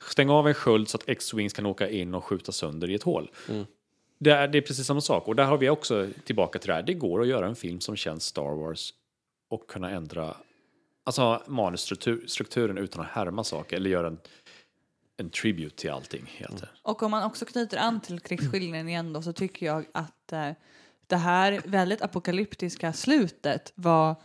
Stäng 0.09 0.29
av 0.29 0.47
en 0.47 0.53
sköld 0.53 0.89
så 0.89 0.97
att 0.97 1.09
X-Wings 1.09 1.53
kan 1.53 1.65
åka 1.65 1.89
in 1.89 2.13
och 2.15 2.23
skjuta 2.23 2.51
sönder 2.51 2.89
i 2.89 2.95
ett 2.95 3.03
hål. 3.03 3.31
Det, 4.19 4.31
är, 4.31 4.47
det 4.47 4.57
är 4.57 4.61
precis 4.61 4.87
samma 4.87 5.01
sak. 5.01 5.27
Och 5.27 5.35
där 5.35 5.45
har 5.45 5.57
vi 5.57 5.69
också 5.69 6.07
tillbaka 6.25 6.59
till 6.59 6.67
det 6.67 6.73
här. 6.73 6.83
Det 6.83 6.93
går 6.93 7.21
att 7.21 7.27
göra 7.27 7.47
en 7.47 7.55
film 7.55 7.79
som 7.79 7.95
känns 7.95 8.25
Star 8.25 8.55
Wars 8.55 8.93
och 9.49 9.67
kunna 9.67 9.89
ändra 9.91 10.37
alltså, 11.03 11.43
manusstrukturen 11.47 12.77
utan 12.77 13.01
att 13.01 13.07
härma 13.07 13.43
saker 13.43 13.75
eller 13.75 13.89
göra 13.89 14.07
en, 14.07 14.19
en 15.17 15.29
tribute 15.29 15.75
till 15.75 15.91
allting. 15.91 16.31
Helt. 16.37 16.63
Och 16.81 17.03
om 17.03 17.11
man 17.11 17.23
också 17.23 17.45
knyter 17.45 17.77
an 17.77 18.01
till 18.01 18.19
krigsskildringen 18.19 18.89
igen 18.89 19.13
då 19.13 19.21
så 19.21 19.33
tycker 19.33 19.65
jag 19.65 19.85
att 19.91 20.33
eh, 20.33 20.49
det 21.07 21.15
här 21.15 21.61
väldigt 21.65 22.01
apokalyptiska 22.01 22.93
slutet 22.93 23.73
var 23.75 24.15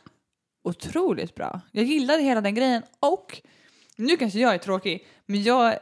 otroligt 0.62 1.34
bra. 1.34 1.60
Jag 1.72 1.84
gillade 1.84 2.22
hela 2.22 2.40
den 2.40 2.54
grejen 2.54 2.82
och 3.00 3.42
nu 3.98 4.16
kanske 4.16 4.38
jag 4.38 4.54
är 4.54 4.58
tråkig 4.58 5.06
men 5.26 5.42
jag 5.42 5.72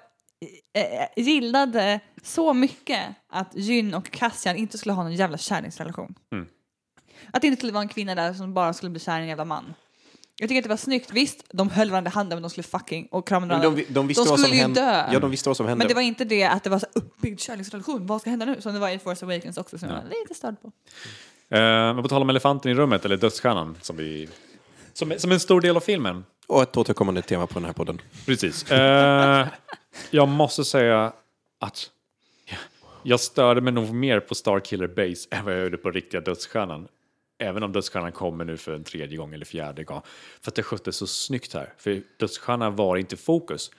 eh, 0.74 1.24
gillade 1.24 2.00
så 2.22 2.54
mycket 2.54 3.00
att 3.28 3.50
Jyn 3.54 3.94
och 3.94 4.10
Cassian 4.10 4.56
inte 4.56 4.78
skulle 4.78 4.92
ha 4.92 5.02
någon 5.02 5.14
jävla 5.14 5.38
kärleksrelation. 5.38 6.14
Mm. 6.32 6.46
Att 7.32 7.42
det 7.42 7.46
inte 7.46 7.56
skulle 7.56 7.72
vara 7.72 7.82
en 7.82 7.88
kvinna 7.88 8.14
där 8.14 8.34
som 8.34 8.54
bara 8.54 8.72
skulle 8.72 8.90
bli 8.90 9.00
kär 9.00 9.18
i 9.18 9.22
en 9.22 9.28
jävla 9.28 9.44
man. 9.44 9.74
Jag 10.38 10.48
tycker 10.48 10.58
att 10.58 10.64
det 10.64 10.68
var 10.68 10.76
snyggt. 10.76 11.12
Visst, 11.12 11.44
de 11.52 11.70
höll 11.70 11.90
varandra 11.90 12.10
i 12.10 12.14
handen 12.14 12.36
men 12.36 12.42
de 12.42 12.50
skulle 12.50 12.64
fucking 12.64 13.08
och 13.10 13.28
krama 13.28 13.46
Men 13.46 13.58
varandra. 13.60 13.82
de, 13.88 13.92
de, 13.92 14.06
visste 14.06 14.24
de 14.24 14.28
vad 14.28 14.38
som 14.38 14.44
skulle 14.44 14.56
ju 14.56 14.62
hände. 14.62 14.80
dö. 14.80 15.08
Ja, 15.12 15.20
de 15.20 15.30
visste 15.30 15.48
vad 15.48 15.56
som 15.56 15.66
hände. 15.66 15.78
Men 15.78 15.88
det 15.88 15.94
var 15.94 16.02
inte 16.02 16.24
det 16.24 16.44
att 16.44 16.64
det 16.64 16.70
var 16.70 16.78
så 16.78 16.86
uppbyggd 16.94 17.40
kärleksrelation. 17.40 18.06
Vad 18.06 18.20
ska 18.20 18.30
hända 18.30 18.46
nu? 18.46 18.60
Som 18.60 18.74
det 18.74 18.80
var 18.80 18.90
i 18.90 18.98
Force 18.98 19.24
Awakens 19.24 19.56
också. 19.56 19.78
Som 19.78 19.88
jag 19.88 19.96
var 19.96 20.04
lite 20.04 20.34
störd 20.34 20.56
på. 20.62 20.72
Eh, 21.56 21.60
men 21.60 22.02
på 22.02 22.08
tal 22.08 22.22
om 22.22 22.30
elefanten 22.30 22.70
i 22.70 22.74
rummet, 22.74 23.04
eller 23.04 23.16
dödsstjärnan, 23.16 23.78
som, 23.80 23.96
vi, 23.96 24.28
som, 24.92 25.14
som 25.18 25.32
en 25.32 25.40
stor 25.40 25.60
del 25.60 25.76
av 25.76 25.80
filmen. 25.80 26.24
Och 26.46 26.62
ett 26.62 26.76
återkommande 26.76 27.22
tema 27.22 27.46
på 27.46 27.54
den 27.54 27.64
här 27.64 27.72
podden. 27.72 28.00
Precis. 28.26 28.70
Eh, 28.70 29.48
jag 30.10 30.28
måste 30.28 30.64
säga 30.64 31.12
att 31.58 31.90
jag 33.02 33.20
störde 33.20 33.60
mig 33.60 33.72
nog 33.72 33.94
mer 33.94 34.20
på 34.20 34.34
Starkiller 34.34 34.86
Base 34.86 35.28
än 35.30 35.44
vad 35.44 35.54
jag 35.54 35.62
gjorde 35.62 35.76
på 35.76 35.90
riktiga 35.90 36.20
dödsstjärnan. 36.20 36.88
Även 37.38 37.62
om 37.62 37.72
dödsstjärnan 37.72 38.12
kommer 38.12 38.44
nu 38.44 38.56
för 38.56 38.74
en 38.74 38.84
tredje 38.84 39.18
gång 39.18 39.34
eller 39.34 39.44
fjärde 39.44 39.84
gång. 39.84 40.02
För 40.40 40.50
att 40.50 40.54
det 40.54 40.62
sköttes 40.62 40.96
så 40.96 41.06
snyggt 41.06 41.54
här. 41.54 41.72
För 41.78 42.02
dödsstjärnan 42.18 42.76
var 42.76 42.96
inte 42.96 43.16
fokus. 43.16 43.70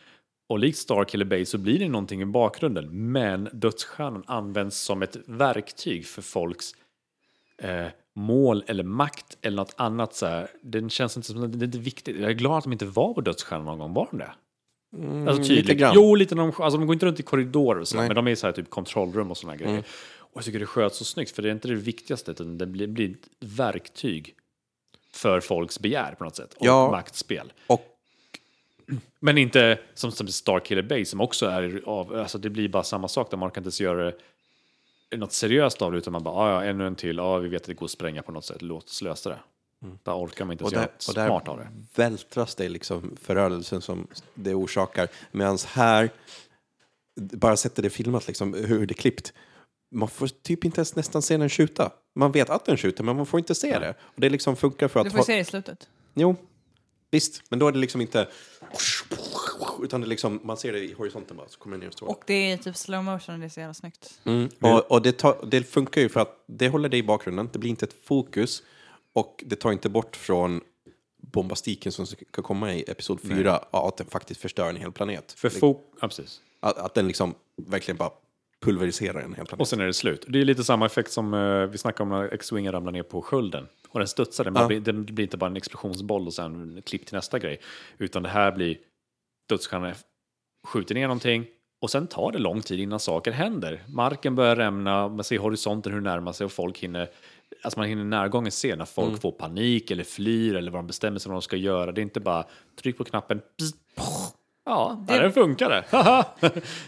Och 0.49 0.59
likt 0.59 0.77
Starkiller 0.77 1.25
Base 1.25 1.45
så 1.45 1.57
blir 1.57 1.79
det 1.79 1.89
någonting 1.89 2.21
i 2.21 2.25
bakgrunden. 2.25 3.11
Men 3.11 3.49
dödsstjärnan 3.53 4.23
används 4.27 4.77
som 4.77 5.01
ett 5.01 5.17
verktyg 5.25 6.07
för 6.07 6.21
folks 6.21 6.71
eh, 7.57 7.87
mål 8.17 8.63
eller 8.67 8.83
makt 8.83 9.37
eller 9.41 9.57
något 9.57 9.73
annat. 9.77 10.15
Så 10.15 10.25
här. 10.25 10.47
Den 10.61 10.89
känns 10.89 11.17
inte 11.17 11.27
som 11.27 11.51
det 11.51 11.63
är 11.63 11.65
inte 11.65 11.77
viktigt. 11.77 12.17
Jag 12.19 12.29
är 12.29 12.33
glad 12.33 12.57
att 12.57 12.63
de 12.63 12.73
inte 12.73 12.85
var 12.85 13.13
på 13.13 13.21
dödsstjärnan 13.21 13.65
någon 13.65 13.79
gång. 13.79 13.93
Var 13.93 14.07
de 14.11 14.17
det? 14.17 14.31
Mm, 14.97 15.27
Alltså 15.27 15.41
lite 15.41 15.55
tydligt. 15.55 15.77
grann. 15.77 15.91
Jo, 15.95 16.15
lite 16.15 16.35
när 16.35 16.43
de, 16.43 16.63
alltså 16.63 16.77
de 16.79 16.87
går 16.87 16.93
inte 16.93 17.05
runt 17.05 17.19
i 17.19 17.23
korridorer 17.23 17.79
och 17.81 17.87
så, 17.87 17.95
Nej. 17.95 18.05
Mm. 18.05 18.15
men 18.15 18.25
de 18.25 18.27
är 18.29 18.31
i 18.31 18.35
så 18.35 18.47
här 18.47 18.51
typ 18.53 18.69
kontrollrum 18.69 19.31
och 19.31 19.37
sådana 19.37 19.57
grejer. 19.57 19.83
Och 20.17 20.37
jag 20.37 20.43
tycker 20.45 20.59
det 20.59 20.65
sköts 20.65 20.97
så 20.97 21.05
snyggt, 21.05 21.31
för 21.31 21.41
det 21.43 21.49
är 21.49 21.51
inte 21.53 21.67
det 21.67 21.75
viktigaste, 21.75 22.31
utan 22.31 22.57
det 22.57 22.65
blir, 22.65 22.87
blir 22.87 23.09
ett 23.11 23.27
verktyg 23.39 24.33
för 25.13 25.39
folks 25.39 25.79
begär 25.79 26.15
på 26.15 26.23
något 26.23 26.35
sätt. 26.35 26.53
Och 26.53 26.65
Ja. 26.65 26.91
maktspel. 26.91 27.53
Och 27.67 27.85
Men 29.19 29.37
inte 29.37 29.79
som, 29.93 30.11
som 30.11 30.27
Starkiller 30.27 30.81
Base 30.81 31.05
som 31.05 31.21
också 31.21 31.45
är 31.45 31.81
av, 31.85 32.13
alltså 32.15 32.37
det 32.37 32.49
blir 32.49 32.69
bara 32.69 32.83
samma 32.83 33.07
sak 33.07 33.31
där 33.31 33.37
man 33.37 33.51
kan 33.51 33.61
inte 33.61 33.67
ens 33.67 33.81
göra 33.81 34.03
det 34.05 34.15
något 35.15 35.33
seriöst 35.33 35.81
av 35.81 35.91
det 35.91 35.97
utan 35.97 36.13
man 36.13 36.23
bara, 36.23 36.35
"Ah, 36.35 36.51
ja, 36.63 36.69
ännu 36.69 36.87
en 36.87 36.95
till, 36.95 37.17
ja, 37.17 37.37
vi 37.37 37.49
vet 37.49 37.61
att 37.61 37.67
det 37.67 37.73
går 37.73 37.85
att 37.85 37.91
spränga 37.91 38.21
på 38.21 38.31
något 38.31 38.45
sätt, 38.45 38.61
låt 38.61 38.83
oss 38.85 39.01
lösa 39.01 39.29
det. 39.29 39.39
Där 40.03 40.13
orkar 40.13 40.45
man 40.45 40.51
inte 40.51 40.63
Mm. 40.63 40.65
Och 40.65 40.71
där, 40.71 40.79
göra 40.79 40.85
och 40.85 41.15
något 41.15 41.43
smart 41.45 41.47
av 41.47 41.57
det. 41.57 41.63
där 41.63 42.03
vältras 42.09 42.55
det 42.55 42.69
liksom 42.69 43.17
förödelsen 43.21 43.81
som 43.81 44.07
det 44.33 44.53
orsakar. 44.53 45.07
Medan 45.31 45.57
här, 45.67 46.09
bara 47.21 47.57
sätter 47.57 47.83
det 47.83 47.89
filmat 47.89 48.27
liksom, 48.27 48.53
hur 48.53 48.85
det 48.87 48.91
är 48.91 48.95
klippt. 48.95 49.33
Man 49.91 50.09
får 50.09 50.27
typ 50.27 50.65
inte 50.65 50.79
ens 50.79 50.95
nästan 50.95 51.21
se 51.21 51.37
den 51.37 51.49
skjuta. 51.49 51.91
Man 52.15 52.31
vet 52.31 52.49
att 52.49 52.65
den 52.65 52.77
skjuter, 52.77 53.03
men 53.03 53.15
man 53.15 53.25
får 53.25 53.39
inte 53.39 53.55
se 53.55 53.79
det. 53.79 53.95
Och 53.99 54.21
det 54.21 54.29
liksom 54.29 54.55
funkar 54.55 54.87
för 54.87 54.99
att... 54.99 55.03
Du 55.05 55.09
får 55.09 55.19
ju 55.19 55.23
se 55.23 55.33
det 55.33 55.39
i 55.39 55.45
slutet. 55.45 55.89
Jo, 56.13 56.35
visst. 57.11 57.41
Men 57.49 57.59
då 57.59 57.67
är 57.67 57.71
det 57.71 57.79
liksom 57.79 58.01
inte... 58.01 58.27
utan 59.83 60.01
det 60.01 60.07
liksom, 60.07 60.39
man 60.43 60.57
ser 60.57 60.73
det 60.73 60.79
i 60.79 60.93
horisonten 60.93 61.37
bara, 61.37 61.47
så 61.49 61.59
kommer 61.59 61.77
det 61.77 61.83
ner 61.83 61.91
och. 62.01 62.09
Och 62.09 62.23
det 62.27 62.51
är 62.51 62.57
typ 62.57 62.77
slow 62.77 63.03
motion 63.03 63.35
och 63.35 63.39
det 63.39 63.45
är 63.45 63.49
så 63.49 63.59
jävla 63.59 63.73
snyggt. 63.73 64.19
Mm. 64.23 64.49
Och, 64.61 64.91
och 64.91 65.01
det, 65.01 65.11
tar, 65.11 65.45
det 65.45 65.63
funkar 65.63 66.01
ju 66.01 66.09
för 66.09 66.19
att 66.19 66.43
det 66.45 66.69
håller 66.69 66.89
det 66.89 66.97
i 66.97 67.03
bakgrunden, 67.03 67.49
det 67.53 67.59
blir 67.59 67.69
inte 67.69 67.85
ett 67.85 67.95
fokus 68.03 68.63
och 69.13 69.43
det 69.45 69.55
tar 69.55 69.71
inte 69.71 69.89
bort 69.89 70.15
från 70.15 70.61
bombastiken 71.17 71.91
som 71.91 72.05
ska 72.05 72.41
komma 72.41 72.73
i 72.73 72.83
episod 72.87 73.21
4, 73.21 73.63
ja, 73.71 73.87
att 73.87 73.97
den 73.97 74.07
faktiskt 74.07 74.41
förstör 74.41 74.69
en 74.69 74.75
hel 74.75 74.91
planet. 74.91 75.31
För. 75.31 75.51
Ja, 75.61 75.81
precis. 76.01 76.41
Att, 76.59 76.77
att 76.77 76.93
den 76.93 77.07
liksom 77.07 77.35
verkligen 77.55 77.97
bara 77.97 78.11
pulveriserar 78.59 79.19
en 79.21 79.33
hel 79.33 79.45
planet. 79.45 79.61
Och 79.61 79.67
sen 79.67 79.79
är 79.79 79.85
det 79.85 79.93
slut. 79.93 80.25
Det 80.27 80.41
är 80.41 80.45
lite 80.45 80.63
samma 80.63 80.85
effekt 80.85 81.11
som 81.11 81.33
eh, 81.33 81.65
vi 81.65 81.77
snackade 81.77 82.03
om 82.03 82.09
när 82.09 82.33
X-Wingen 82.33 82.71
ramlar 82.71 82.91
ner 82.91 83.03
på 83.03 83.21
skölden. 83.21 83.67
Och 83.89 83.99
den 83.99 84.07
studsar, 84.07 84.43
den, 84.43 84.55
Ja. 84.55 84.67
blir, 84.67 84.79
den 84.79 85.05
blir 85.05 85.23
inte 85.23 85.37
bara 85.37 85.49
en 85.49 85.57
explosionsboll 85.57 86.27
och 86.27 86.33
sen 86.33 86.81
klipp 86.85 87.05
till 87.05 87.15
nästa 87.15 87.39
grej. 87.39 87.59
Utan 87.97 88.23
det 88.23 88.29
här 88.29 88.51
blir 88.51 88.77
skjuter 90.67 90.95
ner 90.95 91.01
någonting 91.07 91.45
och 91.81 91.89
sen 91.91 92.07
tar 92.07 92.31
det 92.31 92.39
lång 92.39 92.61
tid 92.61 92.79
innan 92.79 92.99
saker 92.99 93.31
händer. 93.31 93.83
Marken 93.87 94.35
börjar 94.35 94.55
rämna, 94.55 95.07
man 95.07 95.23
ser 95.23 95.37
horisonten 95.39 95.93
hur 95.93 96.01
det 96.01 96.09
närmar 96.09 96.31
sig 96.33 96.45
och 96.45 96.51
folk 96.51 96.77
hinner 96.79 97.09
Alltså 97.63 97.79
man 97.79 97.87
hinner 97.89 98.03
närgången 98.03 98.51
se 98.51 98.75
när 98.75 98.85
folk 98.85 99.07
Mm. 99.07 99.19
får 99.19 99.31
panik 99.31 99.91
eller 99.91 100.03
flyr 100.03 100.55
eller 100.55 100.71
vad 100.71 100.79
de 100.79 100.87
bestämmer 100.87 101.19
sig 101.19 101.29
vad 101.29 101.35
de 101.35 101.41
ska 101.41 101.55
göra. 101.55 101.91
Det 101.91 102.01
är 102.01 102.03
inte 102.03 102.19
bara 102.19 102.45
tryck 102.81 102.97
på 102.97 103.03
knappen. 103.03 103.39
Pss. 103.39 103.73
Ja, 104.65 105.05
där 105.07 105.21
den 105.21 105.31
funkade. 105.33 105.85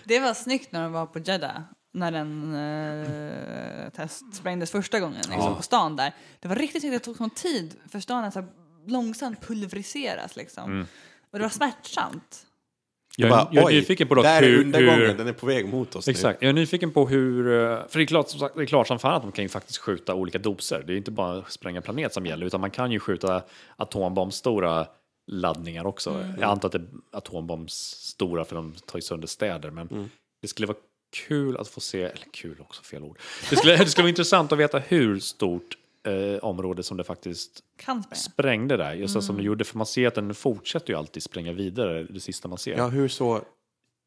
Det 0.04 0.20
var 0.20 0.34
snyggt 0.34 0.72
när 0.72 0.82
de 0.84 0.92
var 0.92 1.06
på 1.06 1.20
Jeddah. 1.20 1.62
När 1.94 2.12
den 2.12 2.56
eh, 2.56 3.90
test 3.90 4.36
sprängdes 4.36 4.72
första 4.72 5.00
gången 5.00 5.22
liksom, 5.30 5.56
på 5.56 5.62
stan 5.64 5.96
där. 5.96 6.14
Det 6.40 6.48
var 6.48 6.56
riktigt 6.56 6.82
snyggt, 6.82 6.94
det 6.96 7.00
tog 7.00 7.18
sån 7.18 7.30
tid 7.30 7.76
för 7.92 8.00
stan 8.00 8.24
att 8.24 8.34
så 8.34 8.44
långsamt 8.88 9.42
pulveriseras 9.48 10.36
liksom. 10.36 10.86
Och 11.32 11.38
det 11.40 11.44
var 11.44 11.50
smärtsamt. 11.50 12.46
Jag, 13.22 13.30
Bara, 13.30 13.42
är- 13.42 13.48
jag 13.52 13.72
är 13.72 13.76
nyfiken 13.76 14.08
på 14.08 14.16
dock 14.16 14.24
där 14.26 14.44
är 14.44 14.48
hur, 14.48 14.60
undergången, 14.62 15.00
hur, 15.00 15.14
den 15.14 15.28
är 15.28 15.34
på 15.34 15.46
väg 15.46 15.68
mot 15.68 15.96
oss 15.96 16.08
Exakt. 16.08 16.42
Jag 16.42 16.50
är 16.50 16.54
nyfiken 16.54 16.92
på 16.92 17.08
hur... 17.08 17.48
eh, 17.48 17.88
För 17.90 18.00
det 18.00 18.04
är 18.04 18.06
klart 18.06 18.28
det 18.56 18.62
är 18.62 18.66
klart 18.66 18.88
som 18.88 19.00
fan 19.00 19.14
att 19.16 19.22
de 19.22 19.32
kan 19.32 19.46
ju 19.46 19.50
faktiskt 19.50 19.78
skjuta 19.78 20.14
olika 20.16 20.38
doser. 20.38 20.84
Det 20.88 20.94
är 20.94 20.98
inte 20.98 21.12
bara 21.12 21.44
spränga 21.48 21.82
planet 21.82 22.14
som 22.14 22.26
gäller, 22.26 22.46
utan 22.46 22.62
man 22.62 22.72
kan 22.72 22.92
ju 22.92 23.00
skjuta 23.00 23.42
atombombstora 23.76 24.88
laddningar 25.32 25.86
också. 25.86 26.26
Jag 26.40 26.50
antar 26.50 26.68
att 26.68 26.72
det 26.72 26.78
är 26.80 27.18
atombombsstora 27.18 28.46
för 28.46 28.56
de 28.56 28.74
tar 28.86 28.98
ju 28.98 29.02
sönder 29.02 29.28
städer, 29.28 29.72
men 29.72 30.10
det 30.42 30.48
skulle 30.48 30.68
vara 30.68 30.78
kul 31.28 31.58
att 31.58 31.68
få 31.68 31.80
se, 31.80 32.02
eller 32.02 32.26
kul 32.34 32.56
också, 32.60 32.84
fel 32.84 33.04
ord. 33.04 33.18
Det 33.50 33.56
skulle, 33.56 33.78
det 33.78 33.86
skulle 33.86 34.04
vara 34.04 34.10
intressant 34.10 34.52
att 34.52 34.60
veta 34.60 34.80
hur 34.80 35.20
stort 35.20 35.78
eh, 36.04 36.40
område 36.44 36.84
som 36.84 36.98
det 36.98 37.04
faktiskt 37.04 37.64
Kan 37.76 38.04
spränga. 38.04 38.16
sprängde 38.16 38.78
där, 38.78 38.94
just 38.94 39.14
så 39.14 39.22
som 39.22 39.38
det 39.38 39.44
gjorde, 39.44 39.64
för 39.64 39.78
man 39.78 39.88
ser 39.88 40.08
att 40.08 40.16
den 40.16 40.36
fortsätter 40.36 40.94
ju 40.94 41.00
alltid 41.00 41.24
spränga 41.24 41.54
vidare, 41.54 42.04
det 42.04 42.20
sista 42.20 42.48
man 42.48 42.58
ser. 42.58 42.78
Ja, 42.78 42.88
hur 42.88 43.08
såg 43.08 43.42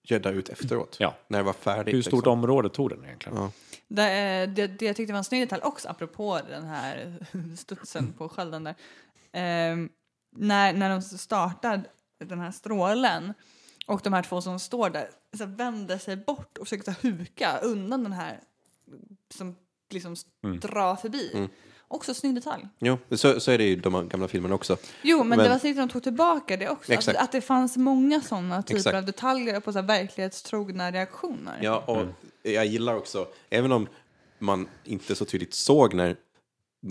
Jeddah 0.05 0.32
ut 0.32 0.49
efteråt? 0.49 0.97
Ja. 1.01 1.14
När 1.28 1.38
det 1.38 1.45
var 1.45 1.53
färdigt? 1.53 1.95
Hur 1.95 2.03
stort 2.03 2.12
liksom? 2.12 2.32
område 2.32 2.68
tog 2.68 2.90
den 2.90 3.05
egentligen? 3.05 3.38
Ja. 3.38 3.51
Det, 3.88 4.03
eh, 4.03 4.49
det, 4.49 4.66
det 4.66 4.86
jag 4.86 4.97
tyckte 4.97 5.12
var 5.12 5.18
en 5.18 5.24
snygg 5.24 5.43
detalj 5.43 5.62
också, 5.62 5.88
apropå 5.88 6.40
den 6.49 6.64
här 6.64 7.18
studsen 7.57 8.12
på 8.12 8.28
skölden 8.28 8.64
där. 8.64 8.74
Ehm, 9.32 9.88
när, 10.36 10.72
när 10.72 10.90
de 10.90 11.03
startar 11.03 11.82
den 12.24 12.40
här 12.40 12.51
strålen 12.51 13.34
och 13.86 14.01
de 14.05 14.12
här 14.12 14.22
två 14.22 14.40
som 14.40 14.59
står 14.59 14.90
där 14.90 15.11
så 15.38 15.47
vänder 15.47 15.99
sig 15.99 16.16
bort 16.16 16.59
och 16.59 16.66
försöker 16.66 16.84
ta 16.84 17.01
huka 17.01 17.59
undan 17.59 18.03
den 18.03 18.12
här 18.12 18.40
som 19.34 19.57
liksom 19.90 20.16
drar 20.61 20.97
förbi. 20.97 21.49
Också 21.93 22.14
snygg 22.14 22.34
detalj. 22.34 22.68
Jo, 22.78 22.99
så, 23.11 23.40
så 23.40 23.51
är 23.51 23.59
det 23.59 23.64
ju 23.64 23.76
de 23.76 24.09
gamla 24.09 24.28
filmerna 24.28 24.55
också. 24.55 24.76
Jo, 25.03 25.18
men, 25.18 25.28
Men- 25.28 25.38
det 25.38 25.49
var 25.49 25.57
att 25.57 25.76
de 25.76 25.88
tog 25.88 26.03
tillbaka 26.03 26.57
det 26.57 26.68
också. 26.68 26.93
Exakt. 26.93 27.18
att 27.18 27.32
det 27.32 27.40
fanns 27.40 27.76
många 27.76 28.20
sådana 28.20 28.62
typer 28.62 28.78
Exakt. 28.78 28.97
av 28.97 29.05
detaljer 29.05 29.61
på 29.61 29.72
så 29.72 29.78
här 29.78 29.86
verklighetstrogna 29.86 30.90
reaktioner. 30.90 31.59
Ja, 31.62 31.84
och 31.86 32.07
jag 32.43 32.66
gillar 32.66 32.97
också, 32.97 33.26
även 33.51 33.72
om 33.72 33.88
man 34.38 34.68
inte 34.84 35.14
så 35.14 35.24
tydligt 35.24 35.55
såg 35.55 35.95
när 35.95 36.16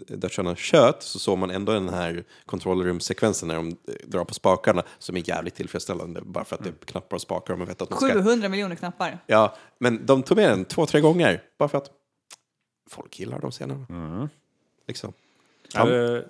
dödsstjärnan 0.07 0.55
tjöt 0.55 1.03
så 1.03 1.19
såg 1.19 1.37
man 1.37 1.51
ändå 1.51 1.71
den 1.71 1.89
här 1.89 2.23
kontrollrumssekvensen 2.45 3.47
när 3.47 3.55
de 3.55 3.67
eh, 3.67 3.93
drar 4.05 4.25
på 4.25 4.33
spakarna 4.33 4.83
som 4.99 5.17
är 5.17 5.29
jävligt 5.29 5.55
tillfredsställande 5.55 6.21
bara 6.21 6.45
för 6.45 6.55
att 6.55 6.63
det 6.63 6.69
är 6.69 6.85
knappar 6.85 7.15
och 7.15 7.21
spakar 7.21 7.53
och 7.53 7.59
man 7.59 7.67
vet 7.67 7.81
att 7.81 7.89
man 7.89 7.99
ska... 7.99 8.13
700 8.13 8.49
miljoner 8.49 8.75
knappar. 8.75 9.19
Ja, 9.27 9.55
men 9.79 10.05
de 10.05 10.23
tog 10.23 10.37
med 10.37 10.49
den 10.49 10.65
två, 10.65 10.85
tre 10.85 11.01
gånger 11.01 11.43
bara 11.59 11.69
för 11.69 11.77
att 11.77 11.89
folk 12.89 13.19
gillar 13.19 13.39
de 13.39 13.51
scenerna. 13.51 14.29
Liksom. 14.87 15.13
Ja. 15.73 15.85
Det 15.85 15.95
är 15.95 16.27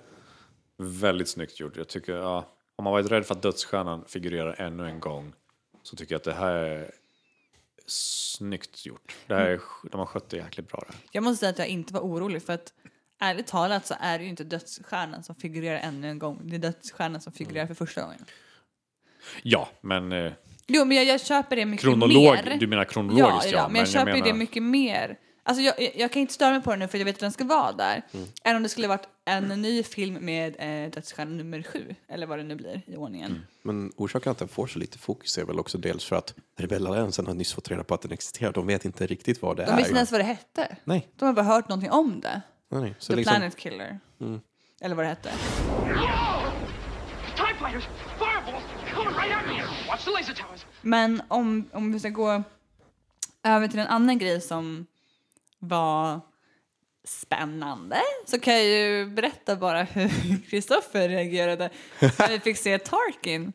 väldigt 0.76 1.28
snyggt 1.28 1.60
gjort. 1.60 1.76
Jag 1.76 1.88
tycker, 1.88 2.12
ja, 2.12 2.48
om 2.76 2.84
man 2.84 2.92
varit 2.92 3.10
rädd 3.10 3.26
för 3.26 3.34
att 3.34 3.42
dödsstjärnan 3.42 4.04
figurerar 4.08 4.54
ännu 4.58 4.88
en 4.88 5.00
gång 5.00 5.32
så 5.82 5.96
tycker 5.96 6.14
jag 6.14 6.18
att 6.18 6.24
det 6.24 6.34
här 6.34 6.54
är 6.54 6.90
snyggt 7.86 8.86
gjort. 8.86 9.16
Det 9.26 9.34
här 9.34 9.46
är, 9.46 9.60
de 9.90 9.98
har 9.98 10.06
skött 10.06 10.30
det 10.30 10.36
jäkligt 10.36 10.68
bra. 10.68 10.84
Där. 10.86 10.96
Jag 11.12 11.24
måste 11.24 11.40
säga 11.40 11.50
att 11.50 11.58
jag 11.58 11.68
inte 11.68 11.94
var 11.94 12.00
orolig 12.00 12.42
för 12.42 12.52
att 12.52 12.72
ärligt 13.20 13.46
talat 13.46 13.86
så 13.86 13.94
är 14.00 14.18
det 14.18 14.24
ju 14.24 14.30
inte 14.30 14.44
dödsstjärnan 14.44 15.22
som 15.22 15.34
figurerar 15.34 15.78
ännu 15.78 16.08
en 16.08 16.18
gång. 16.18 16.40
Det 16.44 16.56
är 16.56 16.58
dödsstjärnan 16.58 17.20
som 17.20 17.32
figurerar 17.32 17.66
för 17.66 17.74
första 17.74 18.02
gången. 18.02 18.24
Ja, 19.42 19.68
men 19.80 20.12
eh, 20.12 20.32
Jo, 20.66 20.84
men 20.84 20.96
jag, 20.96 21.06
jag 21.06 21.20
köper 21.20 21.56
det 21.56 21.66
mycket 21.66 21.84
kronolog, 21.84 22.34
mer. 22.34 22.56
du 22.60 22.66
menar 22.66 22.82
ja, 22.82 22.88
kronologiskt 22.88 23.52
ja, 23.52 23.58
ja, 23.58 23.68
men 23.68 23.78
jag 23.78 23.88
köper 23.88 24.12
menar, 24.12 24.26
det 24.26 24.32
mycket 24.32 24.62
mer. 24.62 25.18
Alltså 25.44 25.62
jag, 25.62 25.92
jag, 25.96 26.12
kan 26.12 26.22
inte 26.22 26.34
störa 26.34 26.50
mig 26.50 26.62
på 26.62 26.70
den 26.70 26.78
nu 26.78 26.88
för 26.88 26.98
jag 26.98 27.04
vet 27.04 27.16
att 27.16 27.20
den 27.20 27.32
ska 27.32 27.44
vara 27.44 27.72
där. 27.72 28.02
Mm. 28.12 28.26
Än 28.44 28.56
om 28.56 28.62
det 28.62 28.68
skulle 28.68 28.88
varit 28.88 29.08
en 29.24 29.48
ny 29.48 29.82
film 29.82 30.18
med 30.20 30.56
eh, 30.58 30.90
dödsstjärna 30.90 31.30
nummer 31.30 31.62
sju, 31.62 31.94
eller 32.08 32.26
vad 32.26 32.38
det 32.38 32.42
nu 32.42 32.54
blir 32.54 32.82
i 32.86 32.96
ordningen. 32.96 33.30
Mm. 33.30 33.42
Men 33.62 33.92
orsaken 33.96 34.32
att 34.32 34.38
den 34.38 34.48
får 34.48 34.66
så 34.66 34.78
lite 34.78 34.98
fokus 34.98 35.38
är 35.38 35.44
väl 35.44 35.58
också 35.58 35.78
dels 35.78 36.04
för 36.04 36.16
att 36.16 36.34
rebellalliansen 36.56 37.26
har 37.26 37.34
nyss 37.34 37.52
fått 37.52 37.70
reda 37.70 37.84
på 37.84 37.94
att 37.94 38.02
den 38.02 38.12
existerar. 38.12 38.52
De 38.52 38.66
vet 38.66 38.84
inte 38.84 39.06
riktigt 39.06 39.42
vad 39.42 39.56
det 39.56 39.64
De 39.64 39.70
är. 39.70 39.76
visste 39.76 39.90
inte 39.90 39.98
ens 39.98 40.12
vad 40.12 40.20
det 40.20 40.24
hette. 40.24 40.76
Nej, 40.84 41.08
De 41.16 41.24
har 41.24 41.32
bara 41.32 41.42
hört 41.42 41.68
någonting 41.68 41.90
om 41.90 42.20
det. 42.20 42.42
nej, 42.68 42.80
nej. 42.80 42.94
Så 42.98 43.12
The 43.12 43.16
liksom, 43.16 43.34
Planet 43.34 43.56
Killer. 43.56 43.98
Eller 44.80 44.94
vad 44.94 45.04
det 45.04 45.08
hette. 45.08 45.32
Men 50.80 51.22
om, 51.28 51.68
om 51.72 51.92
vi 51.92 52.00
ska 52.00 52.08
gå 52.08 52.42
över 53.42 53.68
till 53.68 53.78
en 53.78 53.86
annan 53.86 54.18
grej 54.18 54.40
som 54.40 54.86
var 55.62 56.20
spännande 57.04 58.00
så 58.26 58.40
kan 58.40 58.54
jag 58.54 58.64
ju 58.64 59.06
berätta 59.06 59.56
bara 59.56 59.82
hur 59.82 60.46
Kristoffer 60.50 61.08
reagerade 61.08 61.70
när 62.00 62.28
vi 62.28 62.40
fick 62.40 62.56
se 62.56 62.78
Tarkin 62.78 63.52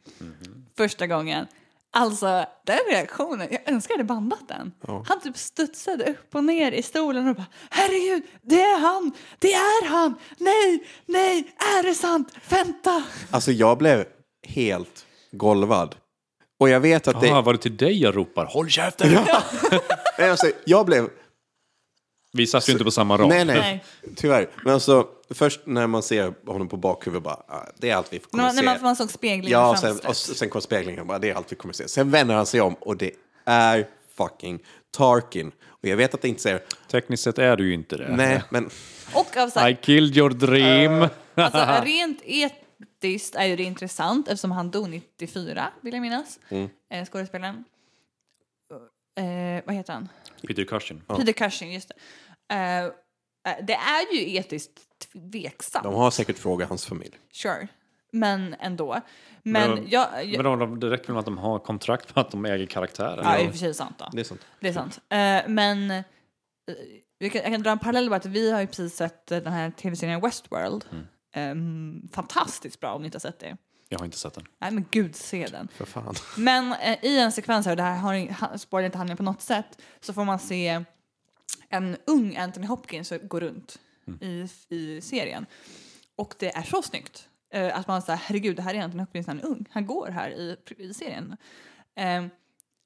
första 0.77 1.07
gången. 1.07 1.47
Alltså 1.91 2.45
den 2.65 2.79
reaktionen, 2.91 3.47
jag 3.51 3.73
önskar 3.73 3.93
jag 3.93 3.97
hade 3.97 4.07
bandat 4.07 4.47
den. 4.47 4.71
Han 5.05 5.21
typ 5.21 5.37
studsade 5.37 6.05
upp 6.05 6.35
och 6.35 6.43
ner 6.43 6.71
i 6.71 6.81
stolen 6.81 7.27
och 7.27 7.35
bara 7.35 7.45
herregud, 7.69 8.23
det 8.41 8.61
är 8.61 8.79
han, 8.79 9.11
det 9.39 9.53
är 9.53 9.87
han, 9.87 10.15
nej, 10.37 10.87
nej, 11.05 11.53
är 11.57 11.83
det 11.83 11.95
sant, 11.95 12.33
vänta. 12.49 13.03
Alltså 13.31 13.51
jag 13.51 13.77
blev 13.77 14.05
helt 14.47 15.05
golvad. 15.31 15.95
Och 16.59 16.69
jag 16.69 16.79
vet 16.79 17.07
att 17.07 17.21
det... 17.21 17.31
Ah, 17.31 17.41
var 17.41 17.53
det 17.53 17.59
till 17.59 17.77
dig 17.77 18.01
jag 18.01 18.15
ropar 18.15 18.45
håll 18.45 18.69
käften? 18.69 19.11
Nej, 20.19 20.29
alltså, 20.29 20.51
jag 20.65 20.85
blev... 20.85 21.09
Vi 22.31 22.47
satt 22.47 22.69
ju 22.69 22.71
inte 22.73 22.83
på 22.83 22.91
samma 22.91 23.17
rad. 23.17 23.29
Nej, 23.29 23.45
nej, 23.45 23.59
Nej. 23.59 23.83
tyvärr. 24.15 24.49
Men 24.63 24.73
alltså, 24.73 25.07
först 25.29 25.59
när 25.65 25.87
man 25.87 26.03
ser 26.03 26.33
honom 26.45 26.67
på 26.67 26.77
bakhuvudet 26.77 27.23
bara, 27.23 27.43
ah, 27.47 27.65
det 27.77 27.89
är 27.89 27.95
allt 27.95 28.13
vi 28.13 28.19
kommer 28.19 28.43
När, 28.43 28.49
se. 28.49 28.55
när 28.55 28.63
man, 28.63 28.81
man 28.81 28.95
såg 28.95 29.11
speglingen 29.11 29.51
ja, 29.51 29.73
i 29.75 29.77
sen, 29.77 29.99
och 30.07 30.15
sen 30.15 30.49
kom 30.49 30.61
speglingen, 30.61 31.07
bara, 31.07 31.19
det 31.19 31.29
är 31.29 31.35
allt 31.35 31.51
vi 31.51 31.55
kommer 31.55 31.73
se. 31.73 31.87
Sen 31.87 32.11
vänder 32.11 32.35
han 32.35 32.45
sig 32.45 32.61
om 32.61 32.73
och 32.73 32.97
det 32.97 33.11
är 33.45 33.87
fucking 34.17 34.59
Tarkin. 34.97 35.51
Och 35.67 35.87
jag 35.87 35.97
vet 35.97 36.13
att 36.13 36.21
det 36.21 36.27
inte 36.27 36.41
säger, 36.41 36.61
Tekniskt 36.91 37.23
sett 37.23 37.37
är 37.37 37.55
du 37.55 37.67
ju 37.67 37.73
inte 37.73 37.97
det. 37.97 38.15
nej, 38.15 38.43
men 38.49 38.69
Och 39.13 39.37
av 39.37 39.49
så 39.49 39.59
här, 39.59 39.69
I 39.69 39.75
killed 39.81 40.17
your 40.17 40.29
dream. 40.29 41.07
Alltså, 41.39 41.83
rent 41.85 42.21
etiskt 42.23 43.35
är 43.35 43.45
ju 43.45 43.55
det 43.55 43.63
intressant 43.63 44.27
eftersom 44.27 44.51
han 44.51 44.71
dog 44.71 44.89
94, 44.89 45.67
vill 45.81 45.93
jag 45.93 46.01
minnas. 46.01 46.39
Mm. 46.49 46.69
Eh, 46.93 47.05
skådespelaren. 47.05 47.63
Eh, 49.19 49.63
vad 49.65 49.75
heter 49.75 49.93
han? 49.93 50.09
Peter 50.41 50.65
Cushing. 50.65 51.01
Peter 51.07 51.33
Cushing, 51.33 51.73
just 51.73 51.91
det. 52.47 52.55
Eh, 52.55 52.91
det 53.63 53.73
är 53.73 54.15
ju 54.15 54.35
etiskt 54.35 54.79
tveksamt, 55.13 55.83
de 55.83 55.93
har 55.93 56.11
säkert 56.11 56.37
frågat 56.37 56.69
hans 56.69 56.85
familj. 56.85 57.19
sure. 57.31 57.67
Men 58.11 58.55
ändå. 58.59 59.01
Men, 59.43 59.69
Men- 59.71 59.89
jag... 59.89 60.25
jag 60.25 60.43
Men 60.43 60.59
de, 60.59 60.59
de, 60.59 60.79
det 60.79 60.89
räcker 60.89 61.11
med 61.13 61.19
att 61.19 61.25
de 61.25 61.37
har 61.37 61.59
kontrakt 61.59 62.13
på 62.13 62.19
att 62.19 62.31
de 62.31 62.45
äger 62.45 62.65
karaktären. 62.65 63.19
ja, 63.23 63.39
i 63.39 63.47
och 63.47 63.51
för 63.51 63.57
sig 63.57 63.73
sant 63.73 63.95
då. 63.97 64.09
Det 64.11 64.19
är 64.19 64.23
sant. 64.23 64.45
Det 64.59 64.67
är 64.67 64.73
sant. 64.73 64.99
Eh, 65.09 65.51
men 65.53 65.91
eh, 65.91 66.03
jag, 67.17 67.31
kan, 67.31 67.41
jag 67.41 67.51
kan 67.51 67.63
dra 67.63 67.71
en 67.71 67.79
parallell 67.79 68.09
bara 68.09 68.15
att 68.15 68.25
vi 68.25 68.51
har 68.51 68.61
ju 68.61 68.67
precis 68.67 68.95
sett 68.95 69.27
den 69.27 69.47
här 69.53 69.71
tv-serien 69.71 70.21
Westworld. 70.21 70.85
Eh, 71.35 71.55
fantastiskt 72.11 72.79
bra 72.79 72.93
om 72.93 73.01
ni 73.01 73.05
inte 73.05 73.15
har 73.15 73.19
sett 73.19 73.39
det. 73.39 73.57
Jag 73.89 73.99
har 73.99 74.05
inte 74.05 74.17
sett 74.17 74.33
den. 74.33 74.47
Nej 74.59 74.71
men 74.71 74.85
gud, 74.91 75.15
se 75.15 75.47
den. 75.47 75.67
För 75.67 75.85
fan. 75.85 76.15
Men 76.37 76.73
eh, 76.73 77.05
i 77.05 77.19
en 77.19 77.31
sekvens 77.31 77.65
här, 77.65 77.73
och 77.73 77.77
det 77.77 77.83
här 77.83 77.97
har 77.97 78.57
spoilar 78.57 78.85
inte 78.85 78.97
handlingen 78.97 79.17
på 79.17 79.23
något 79.23 79.41
sätt, 79.41 79.81
så 79.99 80.13
får 80.13 80.25
man 80.25 80.39
se 80.39 80.83
en 81.69 81.97
ung 82.05 82.37
Anthony 82.37 82.67
Hopkins 82.67 83.13
gå 83.23 83.39
runt 83.39 83.79
i, 84.21 84.47
i 84.69 85.01
serien. 85.01 85.45
Och 86.15 86.35
det 86.39 86.55
är 86.55 86.63
så 86.63 86.81
snyggt. 86.81 87.29
Eh, 87.53 87.79
att 87.79 87.87
man 87.87 88.01
säger 88.01 88.19
herregud, 88.19 88.55
det 88.55 88.61
här 88.61 88.75
är 88.75 88.81
Anthony 88.81 89.03
Hopkins 89.03 89.27
när 89.27 89.33
han 89.33 89.43
är 89.43 89.47
ung. 89.47 89.65
Han 89.71 89.85
går 89.85 90.07
här 90.07 90.29
i, 90.29 90.57
i 90.77 90.93
serien. 90.93 91.37
Ehm, 91.95 92.29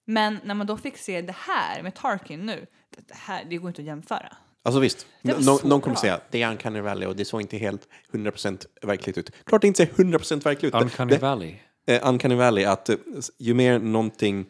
men 0.06 0.40
när 0.44 0.56
man 0.56 0.68
då 0.68 0.78
fick 0.78 0.98
se 0.98 1.22
det 1.22 1.36
här 1.38 1.84
med 1.84 1.96
Tarkin 1.96 2.46
nu, 2.46 2.68
det, 2.90 3.08
det 3.08 3.16
här, 3.16 3.46
det 3.46 3.58
går 3.58 3.68
inte 3.68 3.82
att 3.82 3.86
jämföra. 3.86 4.38
Alltså 4.64 4.80
visst, 4.80 5.08
nå- 5.22 5.60
någon 5.64 5.82
kommer 5.82 5.96
säga 5.96 6.22
det 6.32 6.42
är 6.42 6.52
Uncanny 6.52 6.82
Valley 6.82 7.08
och 7.08 7.16
det 7.16 7.26
såg 7.26 7.42
inte 7.42 7.58
helt 7.58 7.88
100% 8.12 8.66
verkligt 8.82 9.18
ut. 9.18 9.32
Klart 9.46 9.62
det 9.62 9.68
inte 9.68 9.86
ser 9.86 9.94
100% 9.94 10.44
verkligt 10.44 10.76
ut. 10.76 10.82
Uncanny 10.82 11.12
det, 11.12 11.18
Valley. 11.18 11.56
eh, 11.88 12.08
Uncanny 12.10 12.36
Valley, 12.36 12.66
att 12.66 12.90
eh, 12.90 12.96
ju 13.38 13.54
mer 13.54 13.80
någonting 13.80 14.46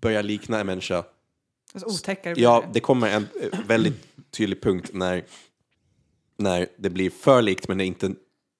börjar 0.00 0.22
likna 0.22 0.60
en 0.60 0.66
människa, 0.66 1.04
Alltså, 1.74 1.88
otäckare 1.88 2.34
ja, 2.36 2.60
det. 2.66 2.70
det 2.72 2.80
kommer 2.80 3.08
en 3.10 3.26
eh, 3.42 3.58
väldigt 3.66 4.06
tydlig 4.30 4.62
punkt 4.62 4.90
när, 4.92 5.24
när 6.38 6.66
det 6.76 6.90
blir 6.90 7.10
för 7.10 7.42
likt 7.42 7.68
men 7.68 7.78
det 7.78 7.84
är 7.84 7.86
inte 7.86 8.14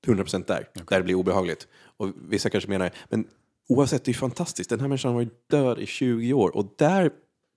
100% 0.06 0.44
där, 0.46 0.68
där 0.88 0.96
det 0.98 1.02
blir 1.04 1.14
obehagligt. 1.14 1.66
Och 1.96 2.08
vissa 2.28 2.50
kanske 2.50 2.70
menar, 2.70 2.90
men 3.08 3.26
oavsett, 3.68 4.04
det 4.04 4.10
är 4.10 4.14
fantastiskt, 4.14 4.70
den 4.70 4.80
här 4.80 4.88
människan 4.88 5.08
har 5.08 5.14
varit 5.20 5.48
död 5.50 5.78
i 5.78 5.86
20 5.86 6.32
år 6.32 6.56
och 6.56 6.74
där 6.78 7.10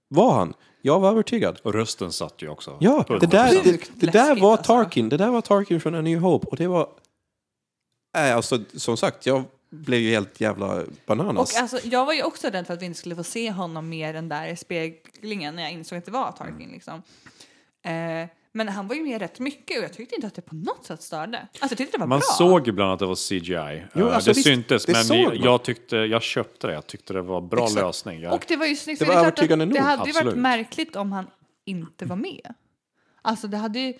var 0.07 0.33
han. 0.33 0.53
Jag 0.81 0.99
var 0.99 1.09
övertygad. 1.09 1.59
Och 1.63 1.73
rösten 1.73 2.11
satt 2.11 2.41
ju 2.41 2.49
också. 2.49 2.77
Ja, 2.79 3.05
det 3.07 3.19
där, 3.27 3.63
det, 3.63 3.71
det 3.93 4.07
där 4.07 4.13
läskigt, 4.13 4.43
var 4.43 4.51
alltså. 4.51 4.73
Tarkin. 4.73 5.09
Det 5.09 5.17
där 5.17 5.29
var 5.29 5.41
Tarkin 5.41 5.81
från 5.81 5.95
A 5.95 6.01
New 6.01 6.19
Hope. 6.19 6.47
Och 6.47 6.57
det 6.57 6.67
var... 6.67 6.89
Nej, 8.17 8.31
alltså 8.31 8.59
som 8.75 8.97
sagt, 8.97 9.25
jag 9.25 9.43
blev 9.69 9.99
ju 9.99 10.09
helt 10.09 10.41
jävla 10.41 10.83
bananas. 11.05 11.55
Och 11.55 11.61
alltså, 11.61 11.79
jag 11.83 12.05
var 12.05 12.13
ju 12.13 12.23
också 12.23 12.47
rädd 12.47 12.67
för 12.67 12.73
att 12.73 12.81
vi 12.81 12.85
inte 12.85 12.99
skulle 12.99 13.15
få 13.15 13.23
se 13.23 13.51
honom 13.51 13.89
mer 13.89 14.13
än 14.13 14.29
där 14.29 14.47
i 14.47 14.55
speglingen 14.55 15.55
när 15.55 15.63
jag 15.63 15.71
insåg 15.71 15.97
att 15.97 16.05
det 16.05 16.11
var 16.11 16.31
Tarkin. 16.31 16.69
Liksom. 16.71 17.01
Eh, 17.85 18.29
men 18.57 18.67
han 18.69 18.87
var 18.87 18.95
ju 18.95 19.03
med 19.03 19.21
rätt 19.21 19.39
mycket 19.39 19.77
och 19.77 19.83
jag 19.83 19.93
tyckte 19.93 20.15
inte 20.15 20.27
att 20.27 20.35
det 20.35 20.41
på 20.41 20.55
något 20.55 20.85
sätt 20.85 21.01
störde. 21.01 21.37
Alltså 21.39 21.57
jag 21.61 21.77
tyckte 21.77 21.97
det 21.97 22.01
var 22.01 22.07
Man 22.07 22.19
bra. 22.19 22.25
såg 22.37 22.67
ibland 22.67 22.91
att 22.93 22.99
det 22.99 23.05
var 23.05 23.15
CGI. 23.15 23.83
Jo, 23.95 24.07
Eh, 24.07 24.15
alltså 24.15 24.29
det 24.29 24.35
visst, 24.35 24.47
syntes, 24.47 24.85
det 24.85 25.07
men 25.09 25.35
jag, 25.43 25.63
tyckte, 25.63 25.95
jag 25.97 26.21
köpte 26.21 26.67
det. 26.67 26.73
Jag 26.73 26.87
tyckte 26.87 27.13
det 27.13 27.21
var 27.21 27.41
bra 27.41 27.63
Exakt. 27.63 27.81
lösning. 27.81 28.21
Jag, 28.21 28.33
Och 28.33 28.45
det 28.47 28.55
var 28.55 28.65
ju 28.65 28.75
snyggt. 28.75 28.99
Det 28.99 29.05
var 29.05 29.13
är 29.13 29.15
klart 29.19 29.27
att 29.33 29.39
övertygande 29.39 29.65
Det 29.65 29.73
nog, 29.73 29.79
hade 29.89 30.09
ju 30.09 30.23
varit 30.23 30.35
märkligt 30.37 30.95
om 30.95 31.11
han 31.11 31.27
inte 31.65 32.05
var 32.05 32.15
med. 32.15 32.53
Alltså 33.21 33.47
det 33.47 33.57
hade 33.57 33.79
ju 33.79 33.93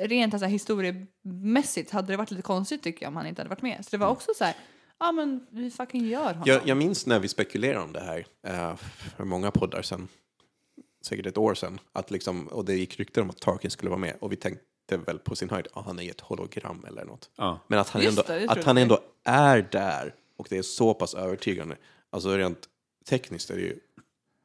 rent 0.00 0.34
alltså, 0.34 0.46
historiemässigt 0.46 1.90
hade 1.90 2.12
det 2.12 2.16
varit 2.16 2.30
lite 2.30 2.42
konstigt 2.42 2.82
tycker 2.82 3.02
jag 3.04 3.10
om 3.10 3.16
han 3.16 3.26
inte 3.26 3.40
hade 3.40 3.48
varit 3.50 3.62
med. 3.62 3.84
Så 3.84 3.88
det 3.90 3.96
var 3.96 4.08
också 4.08 4.30
så 4.36 4.44
här, 4.44 4.54
ja 4.98 5.12
men 5.12 5.46
vi 5.50 5.70
fucking 5.70 6.06
gör 6.08 6.24
honom. 6.24 6.42
jag, 6.46 6.60
jag 6.64 6.76
minns 6.76 7.06
när 7.06 7.18
vi 7.18 7.28
spekulerade 7.28 7.84
om 7.84 7.92
det 7.92 8.00
här 8.00 8.26
eh, 8.46 8.76
för 9.16 9.24
många 9.24 9.50
poddar 9.50 9.82
sedan, 9.82 10.08
säkert 11.06 11.26
ett 11.26 11.38
år 11.38 11.54
sedan, 11.54 11.80
att 11.92 12.10
liksom, 12.10 12.46
och 12.46 12.64
det 12.64 12.74
gick 12.74 12.98
rykten 12.98 13.22
om 13.22 13.30
att 13.30 13.40
Tarkin 13.40 13.70
skulle 13.70 13.90
vara 13.90 14.00
med 14.00 14.16
och 14.20 14.32
vi 14.32 14.36
tänkte 14.36 14.96
väl 15.06 15.18
på 15.18 15.36
sin 15.36 15.50
höjd, 15.50 15.66
ja, 15.74 15.82
han 15.86 16.00
är 16.00 16.10
ett 16.10 16.20
hologram 16.20 16.84
eller 16.88 17.04
något. 17.04 17.30
ja. 17.36 17.60
Men 17.66 17.78
att 17.78 17.88
han, 17.88 18.02
Just 18.02 18.18
ändå, 18.18 18.46
det, 18.46 18.48
att 18.48 18.64
han 18.64 18.78
ändå 18.78 19.00
är 19.24 19.68
där 19.72 20.14
och 20.36 20.46
det 20.50 20.58
är 20.58 20.62
så 20.62 20.94
pass 20.94 21.14
övertygande. 21.14 21.76
Alltså 22.10 22.36
rent 22.36 22.68
tekniskt 23.08 23.50
är 23.50 23.54
det 23.54 23.60
ju 23.62 23.78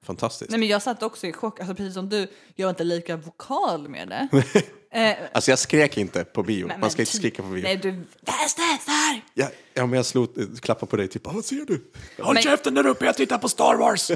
fantastiskt. 0.03 0.51
Nej 0.51 0.59
men 0.59 0.69
jag 0.69 0.81
satt 0.81 1.03
också 1.03 1.27
i 1.27 1.33
chock, 1.33 1.59
alltså 1.59 1.75
precis 1.75 1.93
som 1.93 2.09
du, 2.09 2.27
jag 2.55 2.65
var 2.65 2.69
inte 2.69 2.83
lika 2.83 3.17
vokal 3.17 3.87
med 3.89 4.07
det. 4.07 4.29
eh, 4.91 5.15
Alltså 5.33 5.51
jag 5.51 5.59
skrek 5.59 5.97
inte 5.97 6.23
på 6.23 6.43
bio. 6.43 6.67
men- 6.67 6.79
Man 6.79 6.89
ska 6.91 6.97
men 6.97 7.01
inte 7.01 7.11
typ- 7.11 7.19
skrika 7.21 7.43
på 7.43 7.49
bio. 7.49 7.63
Nej 7.63 7.77
du, 7.77 7.91
väster! 8.21 9.21
Ja, 9.33 9.47
ja, 9.73 9.85
men 9.85 9.93
jag 9.97 10.05
slog, 10.05 10.29
klappade 10.61 10.89
på 10.89 10.95
dig 10.97 11.07
typ, 11.07 11.27
"Ah, 11.27 11.31
vad 11.33 11.45
ser 11.45 11.65
du? 11.65 11.91
Håll 12.23 12.33
Men- 12.33 12.43
käften 12.43 12.73
där 12.73 12.85
uppe, 12.87 13.05
jag 13.05 13.15
tittar 13.15 13.37
på 13.37 13.49
Star 13.49 13.75
Wars! 13.75 14.11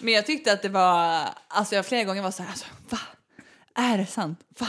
Men 0.00 0.14
jag 0.14 0.26
tyckte 0.26 0.52
att 0.52 0.62
det 0.62 0.68
var, 0.68 1.20
alltså 1.48 1.74
jag 1.74 1.86
flera 1.86 2.04
gånger 2.04 2.22
var 2.22 2.30
så 2.30 2.42
här, 2.42 2.50
alltså, 2.50 2.66
va? 2.88 2.98
Är 3.74 3.98
det 3.98 4.06
sant? 4.06 4.40
Va? 4.58 4.66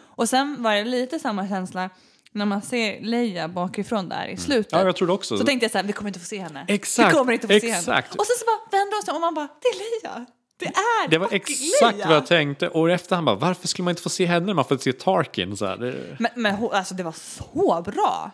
Och 0.00 0.28
sen 0.28 0.62
var 0.62 0.74
det 0.74 0.84
lite 0.84 1.18
samma 1.18 1.48
känsla 1.48 1.90
när 2.32 2.44
man 2.46 2.62
ser 2.62 3.00
Leia 3.00 3.48
bakifrån 3.48 4.08
där 4.08 4.26
i 4.26 4.36
slutet. 4.36 4.72
Ja, 4.72 4.84
jag 4.84 4.96
trodde 4.96 5.12
också. 5.12 5.38
Så 5.38 5.44
tänkte 5.44 5.64
jag 5.64 5.70
så 5.72 5.78
här, 5.78 5.84
vi 5.84 5.92
kommer 5.92 6.08
inte 6.10 6.20
få 6.20 6.26
se 6.26 6.38
henne. 6.38 6.64
Exakt, 6.68 7.08
Vi 7.08 7.18
kommer 7.18 7.32
inte 7.32 7.46
få 7.48 7.60
se 7.60 7.66
henne. 7.70 7.78
exakt. 7.78 8.14
Och 8.14 8.26
sen 8.26 8.36
så 8.38 8.44
bara 8.44 8.78
vände 8.80 8.96
hon 8.96 9.02
sig 9.02 9.10
om 9.12 9.16
och 9.16 9.20
man 9.20 9.34
bara, 9.34 9.48
det 9.62 9.68
är 9.68 9.74
Leia. 9.78 10.26
Det 10.56 10.66
är 10.66 11.08
Det 11.10 11.18
var 11.18 11.28
exakt 11.32 11.96
Leia. 11.96 12.06
vad 12.08 12.16
jag 12.16 12.26
tänkte. 12.26 12.68
Och 12.68 12.90
efter 12.90 13.16
han 13.16 13.24
bara, 13.24 13.36
varför 13.36 13.68
skulle 13.68 13.84
man 13.84 13.92
inte 13.92 14.02
få 14.02 14.08
se 14.08 14.26
henne 14.26 14.46
när 14.46 14.54
man 14.54 14.64
får 14.64 14.76
se 14.76 14.92
Tarkin? 14.92 15.56
Så 15.56 15.66
här, 15.66 15.76
det... 15.76 16.16
Men, 16.18 16.30
men 16.36 16.54
hon- 16.54 16.72
alltså 16.72 16.94
det 16.94 17.02
var 17.02 17.12
så 17.12 17.82
bra. 17.84 18.30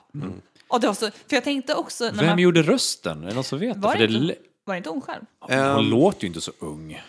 Och 0.68 0.80
det 0.80 0.86
var 0.86 0.94
så, 0.94 1.10
för 1.10 1.36
jag 1.36 1.44
tänkte 1.44 1.74
också 1.74 2.04
när 2.04 2.12
Vem 2.12 2.26
man, 2.26 2.38
gjorde 2.38 2.62
rösten? 2.62 3.22
Är 3.24 3.28
det 3.28 3.34
någon 3.34 3.44
som 3.44 3.58
vet? 3.58 3.76
var, 3.76 3.96
det 3.96 4.06
det, 4.06 4.14
inte, 4.14 4.34
var 4.64 4.74
det 4.74 4.78
inte 4.78 4.90
hon 4.90 5.00
själv? 5.00 5.22
hon 5.40 5.50
Ehm, 5.50 5.84
låter 5.84 6.22
ju 6.22 6.28
inte 6.28 6.40
så 6.40 6.52
ung. 6.58 7.02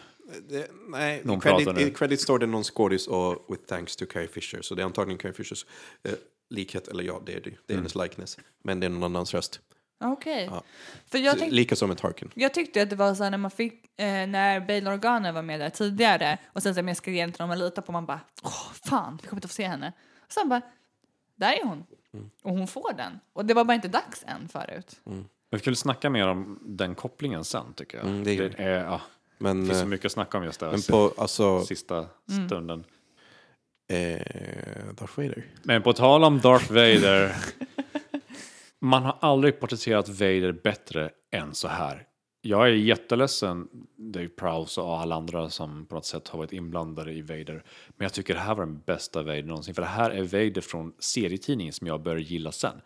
det, 0.49 0.71
nej, 0.89 1.21
Någon 1.23 1.39
credit, 1.39 1.75
nu. 1.75 1.81
i 1.81 1.91
credit 1.91 2.21
står 2.21 2.39
det 2.39 2.45
någon 2.45 2.63
skådis 2.63 3.07
och 3.07 3.45
with 3.49 3.63
thanks 3.63 3.95
to 3.95 4.05
Carrie 4.05 4.27
Fisher. 4.27 4.61
Så 4.61 4.75
det 4.75 4.81
är 4.81 4.85
antagligen 4.85 5.17
Carrie 5.17 5.33
Fishers 5.33 5.65
eh, 6.03 6.11
likhet, 6.49 6.87
eller 6.87 7.03
ja, 7.03 7.21
det 7.25 7.33
är 7.33 7.41
det. 7.41 7.51
Det 7.65 7.73
är 7.73 7.77
hennes 7.77 7.95
likeness. 7.95 8.37
Men 8.63 8.79
det 8.79 8.85
är 8.85 8.89
någon 8.89 9.03
annans 9.03 9.33
röst. 9.33 9.59
Okej. 9.99 10.47
Ja. 10.51 10.63
För 11.07 11.17
jag 11.17 11.51
Lika 11.51 11.75
som 11.75 11.87
med 11.89 11.97
Tarkin. 11.97 12.31
Jag 12.35 12.53
tyckte 12.53 12.81
att 12.81 12.89
det 12.89 12.95
var 12.95 13.15
så 13.15 13.23
här 13.23 13.31
när 13.31 13.37
man 13.37 13.51
fick, 13.51 13.99
eh, 13.99 14.27
när 14.27 14.59
Bail 14.59 14.87
Organa 14.87 15.31
var 15.31 15.41
med 15.41 15.59
där 15.59 15.69
tidigare 15.69 16.37
och 16.53 16.63
sen 16.63 16.75
så 16.75 16.81
jag 16.81 16.97
skrev 16.97 17.15
igen 17.15 17.31
till 17.31 17.37
dem 17.39 17.49
man 17.49 17.59
litar 17.59 17.81
på, 17.81 17.91
man 17.91 18.05
bara, 18.05 18.19
åh 18.43 18.71
fan, 18.89 19.19
vi 19.21 19.27
kommer 19.27 19.37
inte 19.37 19.47
få 19.47 19.53
se 19.53 19.67
henne. 19.67 19.93
Och 20.25 20.31
sen 20.31 20.49
bara, 20.49 20.61
där 21.35 21.53
är 21.53 21.63
hon. 21.63 21.85
Och 22.43 22.51
hon 22.51 22.67
får 22.67 22.93
den. 22.93 23.19
Och 23.33 23.45
det 23.45 23.53
var 23.53 23.63
bara 23.63 23.73
inte 23.75 23.87
dags 23.87 24.23
än 24.27 24.47
förut. 24.47 24.99
Men 25.03 25.57
vi 25.57 25.59
skulle 25.59 25.75
snacka 25.75 26.09
mer 26.09 26.27
om 26.27 26.59
den 26.61 26.95
kopplingen 26.95 27.43
sen 27.43 27.73
tycker 27.75 27.97
jag. 27.97 28.07
Mm, 28.07 28.23
det 28.23 28.35
det, 28.35 28.63
är, 28.63 28.83
ja, 28.83 29.01
det 29.37 29.43
Men, 29.43 29.65
finns 29.65 29.77
så 29.77 29.83
eh, 29.83 29.89
mycket 29.89 30.05
att 30.05 30.11
snacka 30.11 30.37
om 30.37 30.43
just 30.43 30.59
det. 30.59 30.71
men 30.71 30.81
på, 30.81 31.13
alltså, 31.17 31.65
Sista 31.65 32.05
stunden. 32.47 32.83
eh, 33.91 34.19
Darth 34.93 35.17
Vader. 35.19 35.45
Men 35.63 35.81
på 35.81 35.93
tal 35.93 36.23
om 36.23 36.39
Darth 36.39 36.71
Vader. 36.71 37.35
man 38.81 39.03
har 39.03 39.17
aldrig 39.21 39.59
porträtterat 39.59 40.09
Vader 40.09 40.51
bättre 40.51 41.09
än 41.31 41.53
så 41.53 41.67
här. 41.67 42.05
Jag 42.41 42.67
är 42.67 42.73
jätteledsen, 42.73 43.67
Dave 43.97 44.27
Prowse 44.27 44.81
och 44.81 44.99
alla 44.99 45.15
andra 45.15 45.49
som 45.49 45.85
på 45.85 45.95
något 45.95 46.05
sätt 46.05 46.27
har 46.27 46.39
varit 46.39 46.53
inblandade 46.53 47.13
i 47.13 47.21
Vader. 47.21 47.63
Men 47.87 48.05
jag 48.05 48.13
tycker 48.13 48.33
det 48.33 48.39
här 48.39 48.55
var 48.55 48.65
den 48.65 48.79
bästa 48.85 49.23
Vader 49.23 49.43
någonsin. 49.43 49.75
För 49.75 49.81
det 49.81 49.87
här 49.87 50.11
är 50.11 50.21
Vader 50.21 50.61
från 50.61 50.93
serietidningen 50.99 51.73
som 51.73 51.87
jag 51.87 52.01
började 52.01 52.21
gilla 52.21 52.51
sen. 52.51 52.81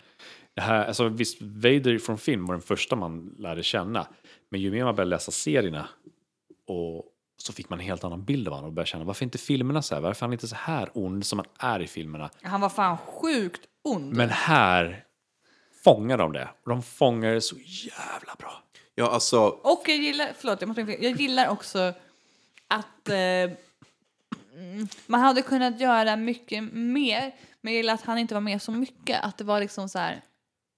Det 0.56 0.62
här, 0.62 0.86
alltså 0.86 1.10
visst, 1.10 1.41
Vader 1.41 1.98
från 1.98 2.18
film 2.18 2.46
var 2.46 2.54
den 2.54 2.62
första 2.62 2.96
man 2.96 3.36
lärde 3.38 3.64
känna. 3.64 4.08
Men 4.50 4.62
ju 4.62 4.72
mer 4.72 4.84
man 4.84 4.96
började 4.96 5.10
läsa 5.10 5.32
serierna 5.32 5.89
och 6.68 7.06
så 7.38 7.54
fick 7.54 7.70
man 7.70 7.80
en 7.80 7.86
helt 7.86 8.04
annan 8.04 8.26
bild 8.26 8.48
av 8.48 8.54
honom 8.54 8.68
och 8.68 8.74
började 8.74 8.89
känna 8.89 9.04
varför 9.04 9.24
inte 9.24 9.38
filmerna 9.38 9.82
så 9.82 9.96
här? 9.96 10.02
Varför 10.02 10.26
är 10.26 10.28
han 10.28 10.34
inte 10.34 10.48
så 10.48 10.56
här 10.56 10.89
ond 10.94 11.26
som 11.26 11.39
han 11.39 11.74
är 11.74 11.80
i 11.80 11.88
filmerna? 11.88 12.30
Han 12.41 12.62
var 12.62 12.70
fan 12.70 12.98
sjukt 12.98 13.62
ond. 13.84 14.16
Men 14.16 14.30
här 14.30 15.06
fångar 15.84 16.18
de 16.18 16.34
det. 16.34 16.50
Och 16.64 16.70
de 16.70 16.84
fångar 16.84 17.34
det 17.34 17.42
så 17.42 17.56
jävla 17.66 18.36
bra. 18.40 18.64
Ja, 18.96 19.10
alltså, 19.12 19.40
Och 19.42 19.84
jag 19.88 19.98
gillar, 19.98 20.32
förlåt, 20.40 20.62
jag, 20.62 20.68
måste, 20.68 20.82
jag 20.82 21.22
gillar 21.22 21.48
också 21.50 21.94
att 22.68 23.10
eh, 23.10 23.16
mm, 23.16 24.88
man 25.06 25.20
hade 25.20 25.42
kunnat 25.42 25.80
göra 25.80 26.16
mycket 26.16 26.64
mer, 26.74 27.32
men 27.62 27.74
jag 27.74 27.78
gillar 27.78 27.94
att 27.94 28.02
han 28.02 28.18
inte 28.18 28.34
var 28.34 28.42
med 28.42 28.62
så 28.62 28.72
mycket. 28.72 29.24
Att 29.24 29.38
det 29.38 29.44
var 29.44 29.60
liksom 29.60 29.90
så 29.90 30.00
här. 30.00 30.22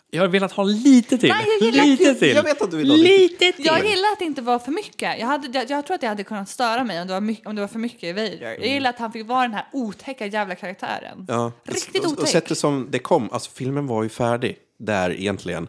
Jag 0.10 0.22
har 0.24 0.28
velat 0.28 0.52
ha 0.52 0.64
lite 0.64 1.18
till. 1.18 1.30
Nej, 1.30 1.46
jag 1.60 1.68
gillar- 1.72 1.86
lite 1.86 2.16
till. 2.16 2.36
jag 2.36 2.44
vet 2.44 2.62
att 2.62 2.72
du 2.72 2.78
vill 2.78 2.90
ha 2.90 2.98
lite. 2.98 3.52
till. 3.52 3.66
Jag 3.66 3.86
gillar 3.86 4.12
att 4.12 4.20
det 4.20 4.26
inte 4.26 4.42
var 4.42 4.60
för 4.60 4.72
mycket. 4.72 5.20
Jag, 5.20 5.28
hade, 5.28 5.48
jag, 5.60 5.70
jag 5.70 5.86
tror 5.86 5.96
att 5.96 6.02
det 6.02 6.08
hade 6.08 6.24
kunnat 6.24 6.50
störa 6.50 6.84
mig 6.84 7.02
om 7.02 7.08
det 7.08 7.14
var, 7.14 7.22
mycket, 7.22 7.48
om 7.48 7.56
det 7.56 7.62
var 7.62 7.68
för 7.68 7.80
mycket 7.80 8.04
i 8.04 8.14
Vader. 8.14 8.42
Jag 8.42 8.66
gillar 8.68 8.90
att 8.90 9.00
han 9.00 9.12
fick 9.12 9.28
vara 9.28 9.42
den 9.42 9.54
här 9.54 9.66
otäcka 9.74 10.26
jävla 10.26 10.56
karaktären. 10.56 11.26
Ja, 11.28 11.52
Riktigt 11.64 12.06
och, 12.06 12.12
och 12.12 12.18
otäck. 12.18 12.30
sättet 12.30 12.58
som 12.58 12.88
det 12.92 13.00
kom, 13.00 13.30
alltså 13.32 13.52
filmen 13.52 13.88
var 13.88 14.04
ju 14.04 14.10
färdig 14.10 14.58
där 14.78 15.10
egentligen. 15.12 15.68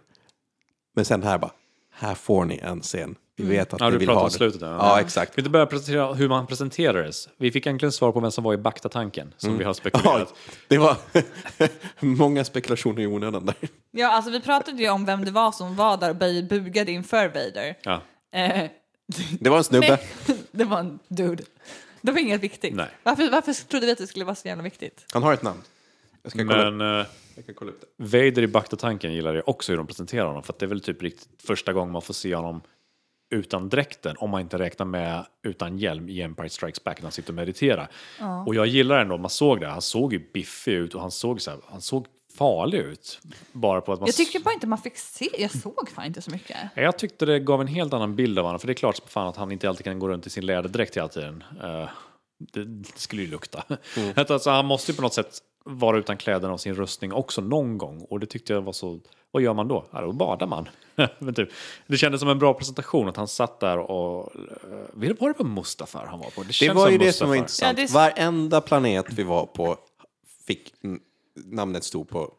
Men 0.95 1.05
sen 1.05 1.23
här 1.23 1.39
bara, 1.39 1.51
här 1.93 2.15
får 2.15 2.45
ni 2.45 2.59
en 2.63 2.81
scen. 2.81 3.15
Vi 3.39 3.45
vet 3.45 3.75
att 3.75 3.81
Ja, 3.81 3.87
ni 3.87 3.93
du 3.93 3.99
vill 3.99 4.09
ha 4.09 4.21
om 4.21 4.25
det. 4.29 4.31
slutet. 4.35 4.61
Ja, 4.61 5.01
exakt. 5.01 5.33
Vi 5.39 5.41
inte 5.41 5.51
börja 5.51 5.67
presentera 5.67 6.13
hur 6.15 6.29
man 6.29 6.47
presenterades. 6.47 7.29
Vi 7.37 7.53
fick 7.53 7.67
egentligen 7.67 7.93
svar 7.93 8.13
på 8.13 8.21
vem 8.21 8.31
som 8.31 8.45
var 8.45 8.55
i 8.55 8.57
Bakta-tanken, 8.57 9.35
som 9.37 9.59
vi 9.59 9.65
har 9.65 9.71
Ja, 9.71 9.75
spekulerat. 9.75 10.35
det 10.69 10.79
var 10.79 10.97
många 12.01 12.45
spekulationer 12.45 13.03
i 13.03 13.07
onödan 13.07 13.47
där. 13.47 13.55
Ja, 13.91 14.09
alltså 14.13 14.31
vi 14.31 14.41
pratade 14.41 14.83
ju 14.83 14.89
om 14.91 15.05
vem 15.05 15.25
det 15.25 15.31
var 15.31 15.53
som 15.53 15.77
var 15.77 15.97
där 15.97 16.11
och 16.11 16.17
bugade 16.49 16.93
inför 16.93 17.27
Vader. 17.29 17.77
Ja. 17.83 18.01
Eh, 18.33 18.71
Det 19.41 19.51
var 19.51 19.59
en 19.59 19.65
snubbe. 19.65 19.99
det 20.51 20.65
var 20.65 20.79
en 20.81 20.99
dude. 21.09 21.43
Det 22.03 22.13
var 22.13 22.19
inget 22.19 22.41
viktigt. 22.41 22.75
Nej. 22.75 22.89
Varför, 23.03 23.31
varför 23.31 23.53
trodde 23.53 23.87
vi 23.87 23.93
att 23.93 23.99
det 23.99 24.07
skulle 24.07 24.25
vara 24.25 24.35
så 24.35 24.49
jävla 24.49 24.63
viktigt? 24.63 25.05
Han 25.13 25.23
har 25.23 25.33
ett 25.33 25.43
namn. 25.43 25.63
Jag 26.27 26.33
ska 26.33 26.47
kolla, 26.47 26.71
Men 26.71 27.01
eh, 27.01 27.07
jag 27.35 27.47
kan 27.47 27.55
kolla 27.55 27.71
upp 27.71 27.81
det. 27.81 28.05
Vader 28.05 28.43
i 28.43 28.47
Bakta-tanken 28.47 29.13
gillar 29.13 29.35
jag 29.35 29.49
också 29.49 29.73
hur 29.73 29.77
de 29.77 29.87
presenterar 29.87 30.27
honom. 30.27 30.43
För 30.43 30.53
att 30.53 30.59
det 30.59 30.67
är 30.67 30.69
väl 30.69 30.81
typ 30.81 31.03
riktigt 31.03 31.43
första 31.43 31.73
gången 31.73 31.93
man 31.93 32.03
får 32.03 32.15
se 32.15 32.35
honom 32.35 32.61
utan 33.31 33.69
dräkten, 33.69 34.17
om 34.19 34.31
man 34.31 34.41
inte 34.41 34.59
räknar 34.59 34.87
med 34.87 35.27
utan 35.43 35.79
hjälm 35.79 36.09
i 36.09 36.23
Empire 36.23 36.49
Strikes 36.49 36.85
Back 36.85 36.99
när 36.99 37.03
han 37.03 37.13
sitter 37.13 37.31
och 37.31 37.35
mediterar. 37.35 37.89
Och 38.47 38.55
jag 38.55 38.67
gillar 38.67 39.01
ändå, 39.01 39.19
man 39.19 39.31
såg 39.31 39.61
det, 39.61 39.67
han 39.67 39.83
såg 39.83 40.13
ju 40.13 40.31
biffig 40.33 40.73
ut 40.73 40.95
och 40.95 41.01
han 41.01 41.11
såg, 41.11 41.41
så 41.41 41.51
här, 41.51 41.61
han 41.67 41.81
såg 41.81 42.07
farlig 42.39 42.79
ut. 42.79 43.21
Bara 43.53 43.81
på 43.81 43.93
att 43.93 44.01
man 44.01 44.07
Jag 44.07 44.17
tycker 44.17 44.41
bara 44.41 44.55
inte 44.55 44.67
man 44.67 44.79
fick 44.79 44.97
se. 44.97 45.29
Jag 45.39 45.51
såg 45.51 45.91
fan 45.95 46.07
inte 46.07 46.23
så 46.23 46.31
mycket. 46.31 46.57
Jag 46.75 46.99
tyckte 46.99 47.27
det 47.27 47.41
gav 47.41 47.61
en 47.61 47.67
helt 47.67 47.93
annan 47.93 48.17
bild 48.17 48.39
av 48.39 48.45
honom, 48.45 48.61
för 48.61 48.67
det 48.67 48.73
är 48.73 48.75
klart 48.75 48.97
som 48.97 49.09
fan 49.09 49.29
att 49.29 49.37
han 49.37 49.53
inte 49.53 49.69
alltid 49.69 49.85
kan 49.85 49.99
gå 49.99 50.09
runt 50.09 50.27
i 50.27 50.31
sin 50.31 50.47
läderdräkt 50.47 50.97
hela 50.97 51.09
tiden. 51.09 51.45
Eh, 51.63 51.89
det, 52.53 52.65
det 52.65 52.99
skulle 52.99 53.23
ju 53.23 53.29
lukta. 53.29 53.65
Mm. 53.97 54.13
Alltså, 54.29 54.51
han 54.51 54.67
måste 54.67 54.93
ju 54.93 54.97
på 54.97 55.03
något 55.03 55.15
sätt 55.15 55.41
vara 55.67 55.99
utan 55.99 56.17
kläderna 56.17 56.53
och 56.53 56.61
sin 56.61 56.75
rustning 56.75 57.13
också 57.13 57.41
någon 57.41 57.79
gång. 57.79 58.01
Och 58.11 58.21
det 58.21 58.27
tyckte 58.27 58.53
jag 58.53 58.63
var 58.63 58.73
så... 58.73 59.01
Vad 59.31 59.43
gör 59.43 59.55
man 59.55 59.69
då? 59.69 59.85
Ja, 59.91 60.01
då 60.01 60.13
badar 60.13 60.47
man. 60.47 60.69
Men 61.19 61.35
typ, 61.35 61.49
det 61.87 61.97
kändes 61.97 62.21
som 62.21 62.29
en 62.31 62.39
bra 62.39 62.55
presentation 62.55 63.09
att 63.09 63.17
han 63.17 63.29
satt 63.29 63.61
där 63.61 63.79
och... 63.79 64.35
eh, 64.37 64.79
Var 64.93 65.29
det 65.29 65.35
på 65.35 65.45
Mustafar 65.45 66.07
han 66.07 66.19
var 66.19 66.31
på? 66.31 66.43
Det 66.43 66.53
känns 66.53 66.77
var 66.77 66.91
ju 66.91 66.99
det 66.99 67.13
som 67.13 67.29
var 67.29 67.37
Mustafar. 67.37 67.71
intressant. 67.71 67.95
Ja, 67.97 68.11
det 68.15 68.23
Varenda 68.25 68.61
planet 68.61 69.07
vi 69.13 69.23
var 69.23 69.47
på 69.47 69.77
fick 70.47 70.73
namnet 71.35 71.85
stod 71.85 72.09
på 72.09 72.33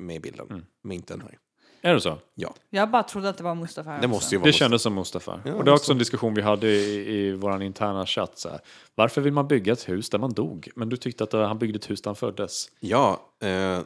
med 0.00 0.16
i 0.16 0.20
bilden, 0.20 0.46
Mm. 0.50 0.64
men 0.82 0.92
inte 0.96 1.14
den 1.14 1.20
här. 1.22 1.38
Är 1.82 1.94
det 1.94 2.00
så? 2.00 2.18
Ja, 2.34 2.54
Jag 2.70 2.90
bara 2.90 3.02
trodde 3.02 3.28
att 3.28 3.36
det 3.36 3.42
var 3.44 3.54
Mustafa. 3.54 3.90
det 3.90 3.96
också. 3.96 4.08
måste 4.08 4.34
ju 4.34 4.38
vara 4.38 4.44
Det 4.44 4.48
Mustafa. 4.48 4.64
kändes 4.64 4.82
som 4.82 4.94
Mustafar. 4.94 5.42
Ja, 5.44 5.54
och 5.54 5.64
det 5.64 5.70
är 5.70 5.74
också 5.74 5.92
en 5.92 5.98
diskussion 5.98 6.34
vi 6.34 6.42
hade 6.42 6.66
i, 6.68 7.16
i 7.16 7.32
vår 7.32 7.62
interna 7.62 8.06
chatt. 8.06 8.38
Så 8.38 8.48
här. 8.48 8.60
Varför 8.94 9.20
vill 9.20 9.32
man 9.32 9.48
bygga 9.48 9.72
ett 9.72 9.88
hus 9.88 10.10
där 10.10 10.18
man 10.18 10.32
dog? 10.32 10.68
Men 10.76 10.88
du 10.88 10.96
tyckte 10.96 11.24
att 11.24 11.32
han 11.32 11.58
byggde 11.58 11.76
ett 11.76 11.90
hus 11.90 12.02
där 12.02 12.08
han 12.08 12.16
föddes. 12.16 12.70
Ja, 12.80 13.20
eh, 13.40 13.48
det 13.48 13.84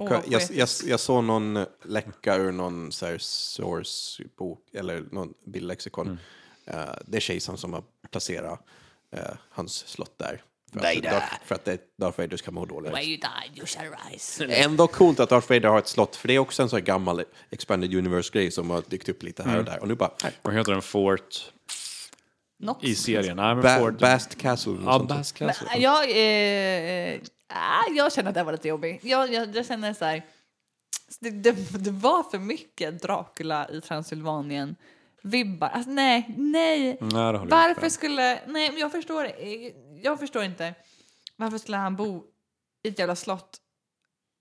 vad 0.00 0.12
jag, 0.28 0.42
jag, 0.52 0.68
jag 0.86 1.00
såg 1.00 1.24
någon 1.24 1.64
läcka 1.84 2.36
ur 2.36 2.52
någon 2.52 2.92
så 2.92 3.06
här 3.06 3.18
source-bok, 3.18 4.58
eller 4.72 5.04
någon 5.12 5.34
bildlexikon. 5.44 6.06
Mm. 6.06 6.18
Eh, 6.66 6.94
det 7.06 7.16
är 7.16 7.20
kejsaren 7.20 7.58
som 7.58 7.72
har 7.72 7.82
placerat 8.10 8.60
eh, 9.10 9.20
hans 9.50 9.74
slott 9.88 10.18
där. 10.18 10.42
För 10.80 10.88
att, 10.96 11.02
Darth, 11.02 11.34
för 11.44 11.54
att 11.54 11.64
det, 11.64 11.78
Darth 11.98 12.20
Vader 12.20 12.36
ska 12.36 12.50
må 12.50 12.64
dåligt. 12.64 12.92
Where 12.92 13.02
you 13.04 13.16
died 13.16 13.56
you 13.58 13.66
shall 13.66 13.86
rise. 14.12 14.44
Ändå 14.46 14.86
coolt 14.86 15.20
att 15.20 15.28
Darth 15.30 15.48
Vader 15.52 15.68
har 15.68 15.78
ett 15.78 15.88
slott, 15.88 16.16
för 16.16 16.28
det 16.28 16.34
är 16.34 16.38
också 16.38 16.62
en 16.62 16.68
sån 16.68 16.76
här 16.76 16.84
gammal 16.86 17.24
Expanded 17.50 17.94
Universe-grej 17.94 18.50
som 18.50 18.70
har 18.70 18.82
dykt 18.88 19.08
upp 19.08 19.22
lite 19.22 19.42
här 19.42 19.50
Mm. 19.50 19.58
och 19.60 19.64
där. 19.64 19.80
Och 19.82 19.88
nu 19.88 19.94
bara, 19.94 20.10
Vad 20.42 20.54
heter 20.54 20.72
den? 20.72 20.82
Fort 20.82 21.52
Nox. 22.58 22.84
i 22.84 22.94
serien? 22.94 23.36
Nej, 23.36 23.54
men 23.54 23.62
ba 23.62 23.78
Fort... 23.78 23.98
Bast 23.98 24.38
Castle. 24.38 24.76
Ja. 24.84 24.98
Bast 25.08 25.40
Men, 25.40 25.48
Castle. 25.48 25.68
jag, 25.78 26.02
eh, 27.14 27.20
ah, 27.48 27.90
jag 27.96 28.12
känner 28.12 28.28
att 28.28 28.34
det 28.34 28.42
var 28.44 28.52
lite 28.52 28.68
jobbigt. 28.68 29.04
Jag, 29.04 29.32
jag, 29.32 29.56
jag 29.56 29.66
känner 29.66 29.94
så 29.94 30.04
här. 30.04 30.22
Det, 31.20 31.30
det, 31.30 31.52
det 31.84 31.90
var 31.90 32.22
för 32.22 32.38
mycket 32.38 33.02
Dracula 33.02 33.68
i 33.68 33.80
Transylvanien. 33.80 34.76
Vibbar. 35.22 35.68
Alltså, 35.68 35.90
nej, 35.90 36.34
nej. 36.36 36.98
Nej, 37.00 37.32
Varför 37.46 37.88
skulle... 37.88 38.40
Nej, 38.46 38.70
men 38.70 38.78
jag 38.80 38.92
förstår 38.92 39.24
Jag 40.04 40.18
förstår 40.20 40.42
inte. 40.44 40.74
Varför 41.36 41.58
skulle 41.58 41.76
han 41.76 41.96
bo 41.96 42.22
i 42.84 42.88
ett 42.88 42.98
jävla 42.98 43.16
slott? 43.16 43.56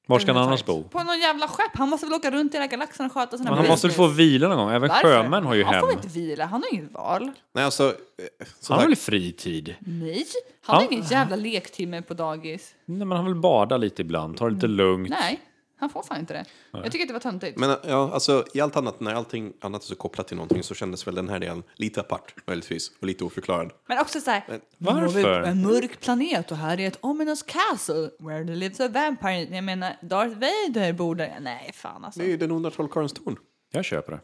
Var 0.08 0.20
ska 0.20 0.34
han 0.34 0.44
annars 0.44 0.66
bo? 0.66 0.84
På 0.84 1.04
någon 1.04 1.20
jävla 1.20 1.48
skepp. 1.48 1.72
Han 1.78 1.90
måste 1.90 2.06
väl 2.06 2.14
åka 2.14 2.32
runt 2.32 2.54
i 2.54 2.58
hela 2.58 2.68
galaxen 2.68 3.06
och 3.06 3.12
sköta 3.12 3.38
sina 3.38 3.50
Men 3.50 3.60
han 3.60 3.68
måste 3.68 3.88
väl 3.88 3.96
få 3.96 4.08
vila 4.08 4.48
någon 4.48 4.58
gång? 4.58 4.70
Även 4.70 4.90
Varför? 4.90 5.04
sjömän 5.08 5.46
har 5.46 5.54
ju 5.56 5.64
Han 5.64 5.74
hem. 5.74 5.82
får 5.82 5.88
väl 5.88 5.96
inte 5.96 6.08
vila. 6.08 6.46
Han 6.46 6.64
har 6.64 6.74
inget 6.74 6.92
val. 6.92 7.32
Nej, 7.54 7.64
alltså, 7.64 7.88
eh, 7.90 8.48
Han 8.70 8.80
har 8.80 8.86
väl 8.86 8.96
fritid? 8.96 9.76
Nej. 9.80 10.26
Han 10.62 10.76
har 10.76 10.84
Han- 10.84 10.94
ingen 10.94 11.06
jävla 11.06 11.36
lektimme 11.36 12.02
på 12.02 12.14
dagis. 12.14 12.76
Nej, 12.86 13.08
men 13.08 13.12
han 13.18 13.26
vill 13.26 13.36
bada 13.36 13.78
lite 13.78 14.02
ibland, 14.02 14.38
ta 14.38 14.46
det 14.50 14.54
lite 14.56 14.68
lugnt. 14.68 15.10
Nej, 15.10 15.40
han 15.84 15.90
får 15.90 16.04
fan 16.04 16.20
inte 16.20 16.34
det. 16.34 16.46
Jag 16.72 16.92
tycker 16.92 17.02
att 17.04 17.08
det 17.08 17.14
var 17.14 17.20
töntigt. 17.20 17.58
Men 17.58 17.78
ja, 17.88 18.12
alltså, 18.14 18.46
i 18.54 18.62
allt 18.62 18.76
annat, 18.76 19.00
när 19.00 19.14
allting 19.14 19.54
annat 19.62 19.82
är 19.84 19.88
så 19.88 19.96
kopplat 19.96 20.28
till 20.28 20.38
någonting 20.38 20.64
så 20.64 20.76
kändes 20.76 21.08
väl 21.08 21.16
den 21.16 21.30
här 21.30 21.40
delen 21.40 21.64
lite 21.76 22.00
apart, 22.02 22.36
möjligtvis, 22.48 22.92
och 23.00 23.08
lite 23.08 23.24
oförklarad. 23.24 23.72
Men 23.88 24.00
också 24.00 24.20
så 24.20 24.32
här, 24.32 24.44
Varför? 24.78 25.42
En 25.42 25.62
mörk 25.62 26.00
planet 26.00 26.52
och 26.52 26.58
här 26.58 26.80
är 26.80 26.88
ett 26.88 26.98
ominous 27.02 27.44
castle 27.44 28.10
where 28.20 28.46
there 28.46 28.56
lives 28.56 28.80
a 28.80 28.88
vampire. 28.88 29.56
Jag 29.56 29.64
menar, 29.64 29.96
Darth 30.02 30.34
Vader 30.34 30.94
bor 30.94 31.16
där. 31.16 31.38
Nej, 31.42 31.72
fan 31.74 32.06
alltså. 32.06 32.20
Det 32.20 32.26
är 32.26 32.30
ju 32.30 32.38
den 32.38 32.52
onda 32.52 32.70
trollkarlens 32.72 33.14
torn. 33.14 33.38
Jag 33.72 33.86
köper 33.86 34.12
det. 34.12 34.20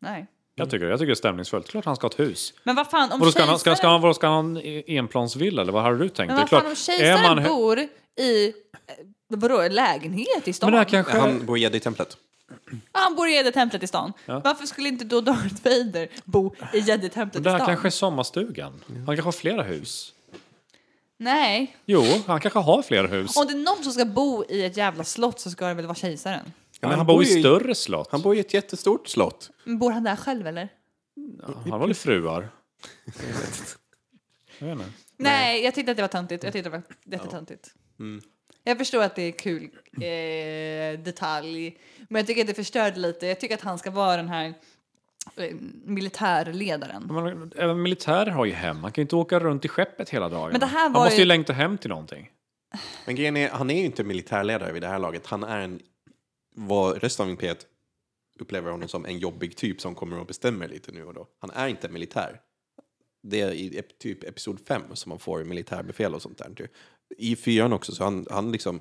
Nej. 0.00 0.26
Jag 0.54 0.70
tycker, 0.70 0.86
jag 0.86 0.98
tycker 0.98 1.06
det 1.06 1.12
är 1.12 1.14
stämningsfullt. 1.14 1.68
Klart 1.68 1.84
han 1.84 1.96
ska 1.96 2.04
ha 2.04 2.10
ett 2.10 2.18
hus. 2.20 2.54
Men 2.62 2.76
vad 2.76 2.90
fan, 2.90 3.12
om 3.12 3.20
Och 3.20 3.26
då 3.26 3.32
ska 3.32 3.44
han, 3.44 3.58
ska, 3.58 3.76
ska 3.76 3.86
kejsaren- 3.86 4.02
han, 4.02 4.14
ska 4.14 4.26
han 4.26 4.56
ha 4.56 4.62
en 4.62 4.82
enplansvilla 4.86 5.62
eller 5.62 5.72
vad 5.72 5.82
hade 5.82 5.98
du 5.98 6.08
tänkt? 6.08 6.28
Men 6.28 6.36
vad 6.36 6.48
fan, 6.50 6.66
om 6.66 6.74
kejsaren 6.74 7.36
man, 7.36 7.44
bor 7.44 7.78
i, 8.20 8.46
eh, 8.48 8.54
vadå, 9.28 9.68
lägenhet 9.68 10.48
i 10.48 10.52
stan? 10.52 10.66
men 10.66 10.72
det 10.72 10.78
här 10.78 10.84
kanske... 10.84 11.18
Han 11.18 11.46
bor 11.46 11.58
i 11.58 11.60
Jedi-templet. 11.60 12.16
Han 12.92 13.14
bor 13.14 13.28
i 13.28 13.32
Jedi-templet 13.32 13.82
i 13.82 13.86
stan. 13.86 14.12
Varför 14.26 14.66
skulle 14.66 14.88
inte 14.88 15.04
då 15.04 15.20
Darth 15.20 15.64
Vader 15.64 16.08
bo 16.24 16.54
i 16.72 16.78
Jedi-templet 16.78 17.44
det 17.44 17.48
i 17.48 17.52
här 17.52 17.58
stan? 17.58 17.66
kanske 17.66 17.88
är 17.88 17.90
sommarstugan. 17.90 18.80
Han 18.86 19.06
kanske 19.06 19.22
har 19.22 19.32
flera 19.32 19.62
hus. 19.62 20.14
Nej. 21.16 21.76
Jo, 21.84 22.04
han 22.26 22.40
kanske 22.40 22.58
har 22.58 22.82
flera 22.82 23.06
hus. 23.06 23.36
Om 23.36 23.46
det 23.46 23.52
är 23.52 23.56
någon 23.56 23.84
som 23.84 23.92
ska 23.92 24.04
bo 24.04 24.44
i 24.48 24.64
ett 24.64 24.76
jävla 24.76 25.04
slott 25.04 25.40
så 25.40 25.50
ska 25.50 25.66
det 25.66 25.74
väl 25.74 25.86
vara 25.86 25.94
kejsaren? 25.94 26.52
men 26.80 26.90
han 26.90 26.98
han 26.98 27.06
bor 27.06 27.22
i 27.22 27.26
större 27.26 27.74
slott. 27.74 28.08
Han 28.10 28.22
bor 28.22 28.36
i 28.36 28.40
ett 28.40 28.54
jättestort 28.54 29.08
slott. 29.08 29.50
Men 29.64 29.78
Bor 29.78 29.90
han 29.90 30.04
där 30.04 30.16
själv 30.16 30.46
eller? 30.46 30.68
Han 31.62 31.70
har 31.70 31.78
väl 31.78 31.94
fruar? 31.94 32.48
jag 34.60 34.66
vet 34.66 34.78
inte. 34.78 34.84
Nej, 35.16 35.64
jag 35.64 35.74
tyckte 35.74 35.90
att 35.90 35.96
det 35.96 36.02
var 36.02 36.08
töntigt. 36.08 36.44
Jag 36.44 36.52
tyckte 36.52 36.70
det 36.70 36.76
var 36.76 36.82
jättetöntigt. 37.04 37.74
Mm. 37.98 38.22
Jag 38.64 38.78
förstår 38.78 39.02
att 39.02 39.16
det 39.16 39.22
är 39.22 39.32
kul 39.32 39.70
eh, 39.92 41.00
detalj, 41.00 41.78
men 42.08 42.20
jag 42.20 42.26
tycker 42.26 42.40
att 42.40 42.46
det 42.46 42.54
förstörde 42.54 42.98
lite. 43.00 43.26
Jag 43.26 43.40
tycker 43.40 43.54
att 43.54 43.60
han 43.60 43.78
ska 43.78 43.90
vara 43.90 44.16
den 44.16 44.28
här 44.28 44.54
eh, 45.36 45.54
militärledaren. 45.84 47.06
Men, 47.10 47.52
även 47.56 47.82
militärer 47.82 48.30
har 48.30 48.44
ju 48.44 48.52
hem. 48.52 48.76
Han 48.82 48.92
kan 48.92 49.02
ju 49.02 49.04
inte 49.04 49.16
åka 49.16 49.38
runt 49.40 49.64
i 49.64 49.68
skeppet 49.68 50.10
hela 50.10 50.28
dagen. 50.28 50.50
Men 50.50 50.60
det 50.60 50.66
här 50.66 50.82
han 50.82 50.92
var 50.92 51.00
måste 51.04 51.16
ju 51.16 51.22
ju- 51.22 51.26
längta 51.28 51.52
hem 51.52 51.78
till 51.78 51.90
någonting. 51.90 52.30
Men 53.06 53.14
grejen 53.14 53.36
är, 53.36 53.48
han 53.50 53.70
är 53.70 53.78
ju 53.78 53.84
inte 53.84 54.04
militärledare 54.04 54.72
vid 54.72 54.82
det 54.82 54.88
här 54.88 54.98
laget. 54.98 55.26
Han 55.26 55.42
är 55.44 55.58
en, 55.60 55.80
vad 56.56 57.02
resten 57.02 57.24
av 57.24 57.30
imperiet 57.30 57.66
upplever 58.40 58.70
honom 58.70 58.88
som, 58.88 59.06
en 59.06 59.18
jobbig 59.18 59.56
typ 59.56 59.80
som 59.80 59.94
kommer 59.94 60.18
och 60.18 60.26
bestämmer 60.26 60.68
lite 60.68 60.92
nu 60.92 61.04
och 61.04 61.14
då. 61.14 61.26
Han 61.40 61.50
är 61.50 61.68
inte 61.68 61.88
militär. 61.88 62.40
Det 63.22 63.40
är 63.40 63.50
i 63.50 63.82
typ 63.98 64.24
episod 64.24 64.60
5 64.68 64.82
som 64.92 65.10
man 65.10 65.18
får 65.18 65.44
militärbefäl 65.44 66.14
och 66.14 66.22
sånt 66.22 66.38
där. 66.38 66.68
I 67.18 67.36
fyran 67.36 67.72
också, 67.72 67.92
så 67.92 68.04
han, 68.04 68.26
han 68.30 68.52
liksom, 68.52 68.80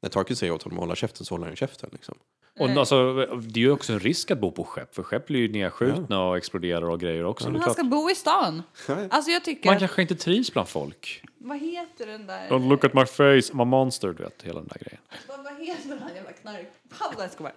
när 0.00 0.10
Tarkin 0.10 0.36
säger 0.36 0.52
åt 0.52 0.62
honom 0.62 0.78
att 0.78 0.82
hålla 0.82 0.96
käften 0.96 1.26
så 1.26 1.34
håller 1.34 1.46
han 1.46 1.56
käften. 1.56 1.90
Liksom. 1.92 2.18
Och 2.58 2.70
alltså, 2.70 3.26
det 3.26 3.60
är 3.60 3.64
ju 3.64 3.70
också 3.70 3.92
en 3.92 4.00
risk 4.00 4.30
att 4.30 4.40
bo 4.40 4.50
på 4.50 4.64
skepp, 4.64 4.94
för 4.94 5.02
skepp 5.02 5.26
blir 5.26 5.40
ju 5.40 5.52
nedskjutna 5.52 6.24
och 6.24 6.36
exploderar 6.36 6.82
och 6.82 7.00
grejer 7.00 7.24
också. 7.24 7.46
Men 7.46 7.54
han 7.54 7.62
klart. 7.62 7.76
ska 7.76 7.84
bo 7.84 8.10
i 8.10 8.14
stan. 8.14 8.62
Alltså 9.10 9.30
jag 9.30 9.44
tycker... 9.44 9.70
Man 9.70 9.78
kanske 9.78 10.02
inte 10.02 10.14
trivs 10.14 10.52
bland 10.52 10.68
folk. 10.68 11.22
Vad 11.38 11.58
heter 11.58 12.06
den 12.06 12.26
där... 12.26 12.48
Don't 12.48 12.68
look 12.68 12.84
at 12.84 12.94
my 12.94 13.06
face, 13.06 13.52
I'm 13.52 13.62
a 13.62 13.64
monster, 13.64 14.08
du 14.08 14.22
vet, 14.22 14.42
hela 14.42 14.60
den 14.60 14.68
där 14.68 14.78
grejen. 14.80 15.00
Vad, 15.28 15.44
vad 15.44 15.66
heter 15.66 15.98
han 16.00 16.14
jävla 16.14 16.32
knark? 16.32 16.66
Pablo 16.98 17.24
Escobar. 17.24 17.52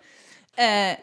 Eh, 0.56 0.98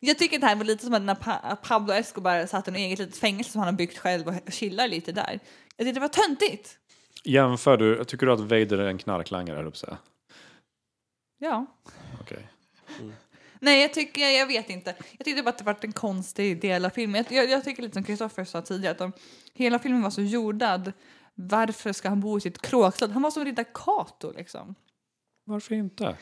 jag 0.00 0.18
tycker 0.18 0.36
att 0.36 0.40
det 0.40 0.46
här 0.46 0.56
var 0.56 0.64
lite 0.64 0.84
som 0.84 1.08
att 1.08 1.62
Pablo 1.62 1.92
Escobar 1.92 2.46
satt 2.46 2.68
i 2.68 2.70
ett 2.70 2.76
eget 2.76 2.98
litet 2.98 3.16
fängelse 3.16 3.50
som 3.50 3.58
han 3.58 3.68
har 3.68 3.78
byggt 3.78 3.98
själv 3.98 4.26
och 4.28 4.52
chillar 4.52 4.88
lite 4.88 5.12
där. 5.12 5.40
Jag 5.76 5.86
tyckte 5.86 6.00
det 6.00 6.00
var 6.00 6.08
töntigt. 6.08 6.78
Jämför 7.24 7.76
du, 7.76 8.04
tycker 8.04 8.26
du 8.26 8.32
att 8.32 8.40
Vader 8.40 8.78
är 8.78 8.88
en 8.88 8.98
knarklangare, 8.98 9.56
höll 9.56 9.64
jag 9.64 9.72
på 9.72 9.76
att 9.76 9.80
säga? 9.80 9.98
Ja. 11.38 11.66
Okej. 12.20 12.48
Nej, 13.60 13.82
jag 13.82 13.94
tycker, 13.94 14.28
jag 14.28 14.46
vet 14.46 14.70
inte. 14.70 14.94
Jag 15.18 15.24
tyckte 15.24 15.42
bara 15.42 15.50
att 15.50 15.58
det 15.58 15.64
var 15.64 15.76
en 15.80 15.92
konstig 15.92 16.60
del 16.60 16.84
av 16.84 16.90
filmen. 16.90 17.24
Jag, 17.28 17.44
jag, 17.44 17.50
jag 17.50 17.64
tycker 17.64 17.82
lite 17.82 17.94
som 17.94 18.04
Kristoffer 18.04 18.44
sa 18.44 18.62
tidigare, 18.62 18.92
att 18.92 18.98
de, 18.98 19.12
hela 19.54 19.78
filmen 19.78 20.02
var 20.02 20.10
så 20.10 20.22
jordad. 20.22 20.92
Varför 21.34 21.92
ska 21.92 22.08
han 22.08 22.20
bo 22.20 22.38
i 22.38 22.40
sitt 22.40 22.62
kråkslott? 22.62 23.10
Han 23.10 23.22
var 23.22 23.30
som 23.30 23.44
riddar 23.44 23.64
Kato 23.74 24.32
liksom. 24.36 24.74
Varför 25.44 25.74
inte? 25.74 26.16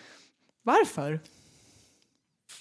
Varför? 0.62 1.20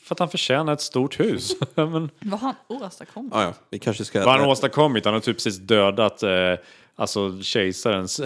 För 0.04 0.16
att 0.16 0.20
han 0.20 0.30
förtjänar 0.30 0.74
ett 0.74 0.82
stort 0.82 1.20
hus. 1.20 1.56
Men, 1.76 2.10
Vad 2.20 2.40
har 2.40 2.56
han 2.68 2.82
åstadkommit? 2.82 3.34
Ah, 3.36 3.44
ja, 3.44 3.54
vi 3.70 3.80
kanske 3.80 4.06
ska... 4.06 4.20
vad 4.20 4.28
har 4.28 4.40
han 4.40 4.50
åstadkommit? 4.50 5.06
Han 5.06 5.14
har 5.14 5.22
typ 5.22 5.38
precis 5.38 5.58
dödat 5.58 6.24
eh, 6.24 6.56
alltså 7.02 7.42
kejsarens 7.42 8.20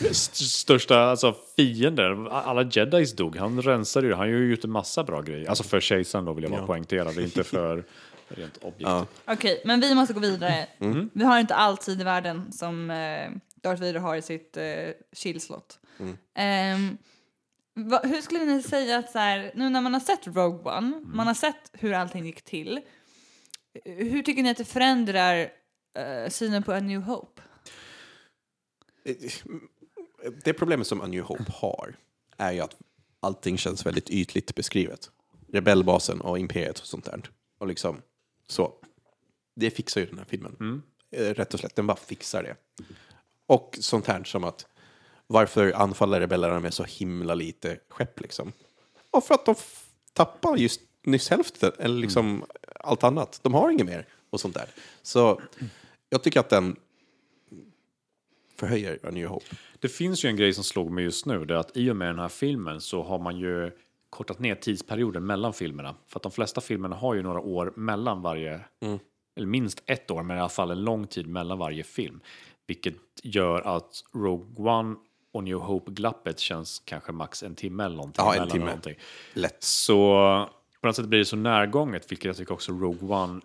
st- 0.00 0.44
största 0.44 0.98
alltså, 1.00 1.34
fiender. 1.56 2.28
Alla 2.32 2.62
jedis 2.72 3.16
dog. 3.16 3.36
Han 3.36 3.62
rensade 3.62 4.06
ju. 4.06 4.14
Han 4.14 4.30
gör 4.30 4.38
ju 4.38 4.52
ut 4.52 4.64
en 4.64 4.70
massa 4.70 5.04
bra 5.04 5.22
grejer. 5.22 5.48
Alltså 5.48 5.64
för 5.64 5.80
kejsaren 5.80 6.24
då 6.24 6.32
vill 6.32 6.44
jag 6.44 6.52
bara 6.52 6.66
poängtera. 6.66 7.12
Det 7.12 7.20
är 7.20 7.24
inte 7.24 7.44
för 7.44 7.84
rent 8.28 8.56
objektivt. 8.62 8.80
Ja. 8.88 9.06
Okej, 9.26 9.62
men 9.64 9.80
vi 9.80 9.94
måste 9.94 10.14
gå 10.14 10.20
vidare. 10.20 10.66
Vi 11.12 11.24
har 11.24 11.40
inte 11.40 11.54
all 11.54 11.76
tid 11.78 12.00
i 12.00 12.04
världen 12.04 12.52
som 12.52 12.90
eh, 12.90 13.30
Darth 13.62 13.80
Vader 13.82 13.94
har 14.00 14.16
i 14.16 14.22
sitt 14.22 14.56
eh, 14.56 14.64
chillslott. 15.12 15.78
Ehm, 16.34 16.98
va, 17.74 18.00
hur 18.04 18.20
skulle 18.20 18.44
ni 18.44 18.62
säga 18.62 18.98
att 18.98 19.10
så 19.10 19.18
här, 19.18 19.52
nu 19.54 19.70
när 19.70 19.80
man 19.80 19.92
har 19.92 20.00
sett 20.00 20.26
Rogue 20.26 20.72
One, 20.78 21.00
man 21.04 21.26
har 21.26 21.34
sett 21.34 21.70
hur 21.72 21.92
allting 21.92 22.26
gick 22.26 22.42
till. 22.44 22.80
Hur 23.84 24.22
tycker 24.22 24.42
ni 24.42 24.50
att 24.50 24.56
det 24.56 24.64
förändrar 24.64 25.36
eh, 25.98 26.28
synen 26.30 26.62
på 26.62 26.72
A 26.72 26.80
New 26.80 27.00
Hope? 27.02 27.42
Det 30.44 30.52
problemet 30.52 30.86
som 30.86 31.00
A 31.00 31.06
New 31.06 31.22
Hope 31.22 31.52
har 31.52 31.96
är 32.36 32.52
ju 32.52 32.60
att 32.60 32.76
allting 33.20 33.58
känns 33.58 33.86
väldigt 33.86 34.10
ytligt 34.10 34.54
beskrivet. 34.54 35.10
Rebellbasen 35.52 36.20
och 36.20 36.38
imperiet 36.38 36.78
och 36.78 36.86
sånt 36.86 37.04
där. 37.04 37.22
Och 37.58 37.66
liksom, 37.66 38.02
så. 38.46 38.72
Det 39.56 39.70
fixar 39.70 40.00
ju 40.00 40.06
den 40.06 40.18
här 40.18 40.24
filmen. 40.24 40.82
Eh, 41.10 41.34
Rätt 41.34 41.54
och 41.54 41.60
slätt, 41.60 41.76
den 41.76 41.86
bara 41.86 41.96
fixar 41.96 42.42
det. 42.42 42.56
Och 43.46 43.78
sånt 43.80 44.06
här 44.06 44.24
som 44.24 44.44
att 44.44 44.66
varför 45.26 45.72
anfaller 45.72 46.20
rebellerna 46.20 46.60
med 46.60 46.74
så 46.74 46.84
himla 46.84 47.34
lite 47.34 47.78
skepp 47.88 48.20
liksom? 48.20 48.52
Och 49.10 49.24
för 49.24 49.34
att 49.34 49.46
de 49.46 49.54
tappar 50.12 50.56
just 50.56 50.80
nyss 51.02 51.30
hälften, 51.30 51.72
eller 51.78 52.00
liksom 52.00 52.44
allt 52.74 53.04
annat. 53.04 53.40
De 53.42 53.54
har 53.54 53.70
inget 53.70 53.86
mer 53.86 54.06
och 54.30 54.40
sånt 54.40 54.54
där. 54.54 54.68
Så 55.02 55.40
jag 56.08 56.22
tycker 56.22 56.40
att 56.40 56.48
den 56.50 56.76
förhöjer 58.58 58.98
A 59.02 59.10
New 59.10 59.28
Hope. 59.28 59.46
Det 59.78 59.88
finns 59.88 60.24
ju 60.24 60.28
en 60.28 60.36
grej 60.36 60.52
som 60.52 60.64
slog 60.64 60.90
mig 60.90 61.04
just 61.04 61.26
nu, 61.26 61.44
det 61.44 61.54
är 61.54 61.58
att 61.58 61.76
i 61.76 61.90
och 61.90 61.96
med 61.96 62.08
den 62.08 62.18
här 62.18 62.28
filmen 62.28 62.80
så 62.80 63.02
har 63.02 63.18
man 63.18 63.38
ju 63.38 63.70
kortat 64.10 64.38
ner 64.38 64.54
tidsperioden 64.54 65.26
mellan 65.26 65.52
filmerna. 65.52 65.94
För 66.06 66.18
att 66.18 66.22
de 66.22 66.32
flesta 66.32 66.60
filmerna 66.60 66.96
har 66.96 67.14
ju 67.14 67.22
några 67.22 67.40
år 67.40 67.72
mellan 67.76 68.22
varje, 68.22 68.60
eller 69.36 69.46
minst 69.46 69.82
ett 69.86 70.10
år, 70.10 70.22
men 70.22 70.36
i 70.36 70.40
alla 70.40 70.48
fall 70.48 70.70
en 70.70 70.84
lång 70.84 71.06
tid 71.06 71.26
mellan 71.26 71.58
varje 71.58 71.84
film. 71.84 72.20
Vilket 72.66 72.94
gör 73.22 73.76
att 73.76 74.04
Rogue 74.14 74.70
One 74.72 74.96
och 75.32 75.44
New 75.44 75.58
Hope-glappet 75.58 76.38
känns 76.38 76.82
kanske 76.84 77.12
max 77.12 77.42
en 77.42 77.54
timme 77.54 77.84
eller 77.84 77.96
någonting. 77.96 78.24
Ja, 78.24 78.34
en 78.34 78.48
timme. 78.48 78.64
Någonting. 78.64 78.94
Lätt. 79.34 79.62
Så 79.62 80.12
på 80.80 80.86
något 80.86 80.96
sätt 80.96 81.06
blir 81.06 81.18
det 81.18 81.24
så 81.24 81.36
närgånget, 81.36 82.12
vilket 82.12 82.24
jag 82.24 82.36
tycker 82.36 82.54
också 82.54 82.72
Rogue 82.72 83.16
One 83.16 83.40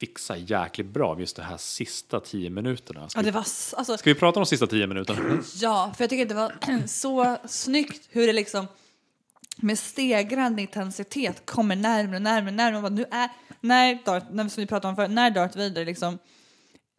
fixar 0.00 0.36
jäkligt 0.36 0.86
bra, 0.86 1.20
just 1.20 1.36
de 1.36 1.42
här 1.42 1.56
sista 1.56 2.20
tio 2.20 2.50
minuterna. 2.50 3.08
Ska, 3.08 3.18
Ja, 3.18 3.24
det 3.24 3.30
var 3.30 3.40
alltså, 3.40 3.96
ska 3.98 4.10
vi 4.10 4.14
prata 4.14 4.40
om 4.40 4.44
de 4.44 4.46
sista 4.46 4.66
tio 4.66 4.86
minuterna? 4.86 5.42
Ja, 5.54 5.92
för 5.96 6.04
jag 6.04 6.10
tycker 6.10 6.26
det 6.26 6.34
var 6.34 6.52
så 6.86 7.36
snyggt 7.44 8.08
hur 8.10 8.26
det 8.26 8.32
liksom 8.32 8.66
med 9.56 9.78
stegrande 9.78 10.62
intensitet 10.62 11.46
kommer 11.46 11.76
närmare 11.76 12.16
och 12.16 12.22
närmare. 12.22 12.50
närmare. 12.50 12.84
Och 12.84 12.92
Nu 12.92 13.04
är, 13.10 13.28
när, 13.60 13.98
Darth, 14.04 14.26
när, 14.30 14.48
som 14.48 14.60
vi 14.60 14.66
pratade 14.66 14.88
om 14.90 14.96
förut, 14.96 15.10
när 15.10 15.30
Darth 15.30 15.58
Vader 15.58 15.84
liksom 15.84 16.18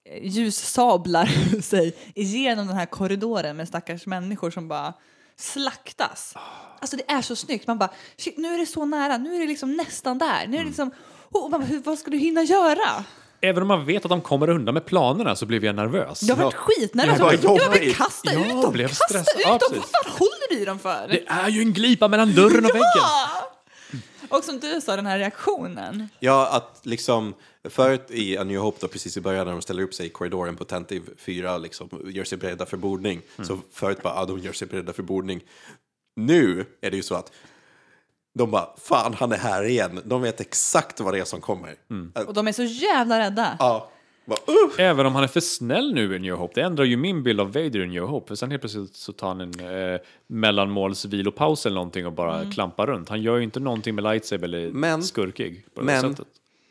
eh, 0.10 0.28
ljussablar 0.28 1.26
sig 1.62 1.96
igenom 2.16 2.68
den 2.68 2.76
här 2.76 2.86
korridoren 2.86 3.58
med 3.58 3.68
stackars 3.68 4.06
människor 4.06 4.52
som 4.52 4.68
bara 4.68 4.94
slaktas. 5.36 6.34
Alltså 6.80 6.98
det 6.98 7.12
är 7.12 7.22
så 7.22 7.36
snyggt. 7.36 7.68
Man 7.68 7.78
bara, 7.78 7.94
shit, 8.18 8.38
nu 8.38 8.54
är 8.54 8.58
det 8.58 8.66
så 8.66 8.86
nära, 8.86 9.18
nu 9.18 9.36
är 9.36 9.40
det 9.40 9.48
liksom 9.48 9.76
nästan 9.76 10.18
där. 10.18 10.48
Nu 10.48 10.58
är 10.58 10.62
det 10.62 10.68
liksom, 10.68 10.92
oh, 11.38 11.49
man, 11.49 11.62
hur, 11.62 11.80
vad 11.80 11.99
ska 11.99 12.12
du 12.12 12.18
hinna 12.18 12.44
göra? 12.44 13.03
Även 13.41 13.62
om 13.62 13.68
man 13.68 13.86
vet 13.86 14.06
att 14.06 14.10
de 14.10 14.22
kommer 14.22 14.49
undan 14.49 14.74
med 14.74 14.86
planerna 14.86 15.36
så 15.36 15.45
blev 15.45 15.66
jag 15.66 15.76
nervös. 15.76 16.24
Jag 16.24 16.36
har 16.36 16.44
varit 16.44 16.56
skitnervös. 16.56 17.20
Var 17.20 17.32
Jag 17.32 17.41
bara, 17.41 17.56
Jag 17.57 17.70
vill 17.80 17.95
kasta 17.95 18.34
Ja, 18.34 18.45
ut 18.45 18.62
dem! 18.62 18.74
blev 18.74 18.88
Kasta 18.88 19.06
stressad. 19.07 19.36
ut 19.40 19.41
Ja, 19.45 19.49
dem! 19.52 19.60
Vad 19.80 19.86
fan 20.03 20.12
håller 20.20 20.49
du 20.49 20.62
i 20.62 20.66
dem 20.66 20.80
för? 20.80 21.07
Det 21.10 21.24
är 21.28 21.49
ju 21.49 21.62
en 21.62 21.74
glipa 21.74 22.07
mellan 22.07 22.36
dörren 22.36 22.66
och 22.66 22.70
väggen! 22.76 22.82
Ja! 22.95 23.52
Och 24.30 24.44
som 24.44 24.60
du 24.60 24.82
sa, 24.82 24.95
den 24.95 25.06
här 25.06 25.18
reaktionen. 25.20 26.10
Ja, 26.20 26.48
att 26.52 26.80
liksom 26.84 27.34
förut 27.70 28.06
i 28.10 28.38
A 28.38 28.44
New 28.44 28.60
Hope 28.60 28.78
då, 28.82 28.88
precis 28.88 29.18
i 29.18 29.22
början 29.22 29.45
när 29.45 29.53
de 29.53 29.62
ställer 29.62 29.84
upp 29.84 29.94
sig 29.94 30.06
i 30.06 30.10
korridoren 30.10 30.56
på 30.56 30.64
Tentive 30.64 31.06
4, 31.18 31.57
liksom 31.57 31.90
gör 32.06 32.24
sig 32.24 32.38
beredda 32.38 32.66
för 32.66 32.78
bordning. 32.78 33.22
Så 33.44 33.60
förut 33.74 34.03
bara, 34.03 34.14
ja, 34.16 34.26
de 34.26 34.40
gör 34.40 34.53
sig 34.53 34.68
beredda 34.68 34.94
för 34.94 35.03
bordning. 35.03 35.41
Nu 36.16 36.66
är 36.82 36.91
det 36.91 36.98
ju 36.98 37.03
så 37.03 37.16
att 37.16 37.32
de 38.38 38.52
bara, 38.52 38.70
fan 38.78 39.14
han 39.14 39.32
är 39.32 39.38
här 39.38 39.64
igen. 39.64 40.02
De 40.06 40.22
vet 40.22 40.41
exakt 40.41 40.99
vad 40.99 41.14
det 41.14 41.20
är 41.20 41.26
som 41.26 41.41
kommer. 41.41 41.76
Och 42.28 42.34
de 42.34 42.48
är 42.48 42.52
så 42.52 42.64
jävla 42.64 43.20
rädda. 43.20 43.56
Ja, 43.60 43.90
bara, 44.26 44.40
uh. 44.49 44.80
Även 44.80 45.06
om 45.06 45.16
han 45.16 45.24
är 45.24 45.28
för 45.28 45.40
snäll 45.40 45.94
nu 45.94 46.16
i 46.16 46.20
New 46.20 46.36
Hope. 46.36 46.53
Det 46.56 46.62
ändrar 46.62 46.86
ju 46.86 46.98
min 46.98 47.24
bild 47.24 47.40
av 47.41 47.48
Vader 47.48 47.80
i 47.84 47.88
New 47.88 48.03
Hope. 48.03 48.28
För 48.28 48.36
sen 48.36 48.52
helt 48.52 48.62
plötsligt 48.62 48.95
så 48.95 49.12
tar 49.14 49.28
han 49.28 49.41
en 49.41 49.60
eh, 49.94 49.99
mellanmålsvilopaus 50.28 51.66
eller 51.66 51.76
någonting 51.76 52.06
och 52.06 52.14
bara 52.14 52.52
klampar 52.52 52.88
runt. 52.88 53.10
Han 53.10 53.22
gör 53.22 53.38
ju 53.38 53.44
inte 53.44 53.60
någonting 53.60 53.95
med 53.95 54.03
lightsaber 54.03 54.44
eller 54.48 54.72
Men- 54.72 55.03
skurkig 55.03 55.66
på 55.76 55.82
det 55.82 55.86
men- 55.86 56.02
sättet. 56.02 56.28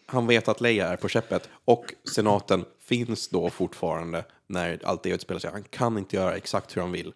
Han 0.07 0.27
vet 0.27 0.49
att 0.49 0.61
Leia 0.61 0.89
är 0.89 0.97
på 0.97 1.09
skeppet 1.09 1.49
och 1.65 1.85
senaten 2.15 2.65
finns 2.81 3.29
då 3.29 3.51
fortfarande 3.51 4.25
när 4.47 4.79
allt 4.85 5.03
det 5.03 5.11
utspelar 5.11 5.39
sig. 5.41 5.51
Han 5.51 5.63
kan 5.63 5.99
inte 5.99 6.17
göra 6.17 6.37
exakt 6.37 6.77
hur 6.77 6.81
han 6.83 6.93
vill. 6.93 7.13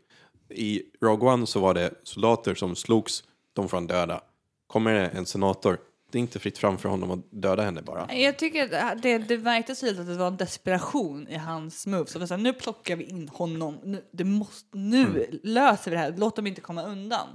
I 0.51 0.83
Rogue 1.03 1.33
One 1.33 1.47
så 1.47 1.61
var 1.61 1.75
det 1.75 1.91
soldater 2.03 2.55
som 2.55 2.77
slogs, 2.77 3.23
de 3.53 3.69
får 3.69 3.77
han 3.77 3.87
döda. 3.87 4.20
Kommer 4.69 4.95
det 4.95 5.07
en 5.07 5.27
senator, 5.27 5.78
det 6.11 6.19
är 6.19 6.20
inte 6.20 6.39
fritt 6.39 6.59
fram 6.59 6.78
för 6.78 6.89
honom 6.89 7.11
att 7.11 7.20
döda 7.31 7.62
henne 7.62 7.82
bara. 7.82 8.15
Jag 8.15 8.39
tycker 8.39 8.85
att 8.85 9.03
det, 9.03 9.19
det 9.19 9.36
verkar 9.36 9.74
tydligt 9.74 10.01
att 10.01 10.07
det 10.07 10.15
var 10.15 10.27
en 10.27 10.36
desperation 10.36 11.28
i 11.28 11.36
hans 11.36 11.86
moves. 11.86 12.16
Var 12.16 12.27
så 12.27 12.35
här, 12.35 12.43
nu 12.43 12.53
plockar 12.53 12.97
vi 12.97 13.05
in 13.05 13.28
honom, 13.28 13.78
nu, 13.85 14.05
det 14.12 14.24
måste, 14.24 14.78
nu 14.78 15.40
löser 15.43 15.90
vi 15.90 15.97
det 15.97 16.03
här, 16.03 16.15
låt 16.16 16.36
dem 16.36 16.47
inte 16.47 16.61
komma 16.61 16.82
undan. 16.82 17.28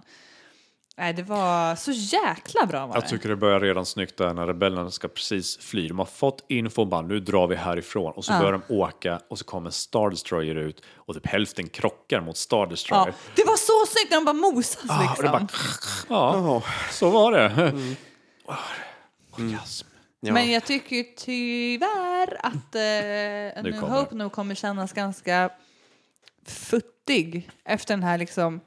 Nej, 0.97 1.13
det 1.13 1.23
var 1.23 1.75
så 1.75 1.91
jäkla 1.91 2.65
bra 2.65 2.85
var 2.87 2.95
Jag 2.95 3.03
det. 3.03 3.07
tycker 3.07 3.29
det 3.29 3.35
börjar 3.35 3.59
redan 3.59 3.85
snyggt 3.85 4.17
där 4.17 4.33
när 4.33 4.47
rebellerna 4.47 4.91
ska 4.91 5.07
precis 5.07 5.57
fly. 5.57 5.87
De 5.87 5.99
har 5.99 6.05
fått 6.05 6.45
info 6.47 6.85
bara 6.85 7.01
nu 7.01 7.19
drar 7.19 7.47
vi 7.47 7.55
härifrån 7.55 8.13
och 8.13 8.25
så 8.25 8.33
Ja. 8.33 8.39
börjar 8.39 8.51
de 8.51 8.61
åka 8.75 9.21
och 9.27 9.39
så 9.39 9.45
kommer 9.45 9.69
Star 9.69 10.09
Destroyer 10.09 10.55
ut 10.55 10.81
och 10.95 11.13
typ 11.15 11.27
hälften 11.27 11.69
krockar 11.69 12.21
mot 12.21 12.37
Star 12.37 12.67
Destroyer. 12.67 13.07
Ja, 13.07 13.13
det 13.35 13.43
var 13.45 13.57
så 13.57 13.91
snyggt 13.91 14.11
när 14.11 14.17
de 14.17 14.25
bara 14.25 14.33
mosas 14.53 14.85
Ah, 14.89 15.15
och 15.17 15.23
det 15.23 15.31
liksom. 15.31 15.47
bara, 16.09 16.19
ja, 16.19 16.63
så 16.91 17.09
var 17.09 17.31
det. 17.31 17.73
Orgasm. 19.31 19.87
Ja. 20.19 20.33
Men 20.33 20.51
jag 20.51 20.65
tycker 20.65 21.03
tyvärr 21.17 22.37
att 22.45 22.75
eh, 22.75 23.63
New 23.63 23.79
kommer 23.79 23.99
Hope 23.99 24.15
nog 24.15 24.31
kommer 24.31 24.55
kännas 24.55 24.93
ganska 24.93 25.49
futtig 26.47 27.49
efter 27.65 27.93
den 27.93 28.03
här 28.03 28.17
liksom 28.17 28.59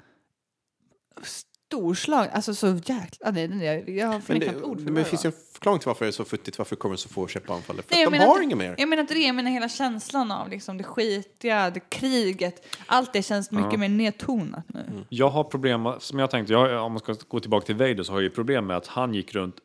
storslag, 1.67 2.29
alltså 2.33 2.55
så 2.55 2.67
jäkla, 2.85 3.31
nej, 3.31 3.49
nej, 3.49 3.67
jag, 3.67 3.89
jag 3.89 4.07
har 4.07 4.13
Men 4.13 4.23
fan 4.23 4.39
det, 4.39 4.47
knappt 4.49 4.65
ord 4.65 4.79
för 4.79 4.85
men 4.85 4.95
det 4.95 5.05
finns 5.05 5.25
ju 5.25 5.29
en 5.29 5.33
förklaring 5.53 5.79
till 5.81 5.87
varför 5.87 6.05
det 6.05 6.09
är 6.09 6.13
så 6.13 6.25
futtigt, 6.25 6.59
varför 6.59 6.77
kommer 6.77 6.97
så 6.97 7.09
få 7.09 7.27
käppanfall? 7.29 7.77
För 7.77 7.85
Nej, 7.91 8.01
jag 8.01 8.07
att 8.07 8.13
de 8.13 8.19
menar 8.19 8.27
har 8.27 8.37
att- 8.37 8.43
inget 8.43 8.59
mer. 8.59 8.75
Jag 8.79 8.89
menar 8.89 9.01
inte 9.01 9.15
det, 9.15 9.21
jag 9.21 9.35
menar 9.35 9.51
hela 9.51 9.69
känslan 9.69 10.31
av 10.33 10.49
liksom 10.49 10.79
det 10.79 10.85
skitiga, 10.85 11.71
det 11.71 11.81
kriget, 11.81 12.67
allt 12.87 13.13
det 13.13 13.23
känns 13.23 13.51
mycket 13.51 13.81
mer 13.81 13.89
nedtonat 13.89 14.65
nu. 14.75 14.81
Mm. 14.81 15.05
Jag 15.09 15.29
har 15.29 15.45
problem, 15.45 15.89
som 15.99 16.19
jag 16.19 16.31
tänkte, 16.31 16.53
jag, 16.53 16.85
om 16.85 16.93
man 16.93 16.99
ska 17.01 17.15
gå 17.29 17.41
tillbaka 17.41 17.67
till 17.67 17.75
Vader 17.77 18.03
så 18.03 18.13
har 18.13 18.19
jag 18.19 18.25
ju 18.25 18.31
problem 18.31 18.67
med 18.67 18.77
att 18.77 18.87
han 18.87 19.15
gick 19.15 19.35
runt 19.35 19.57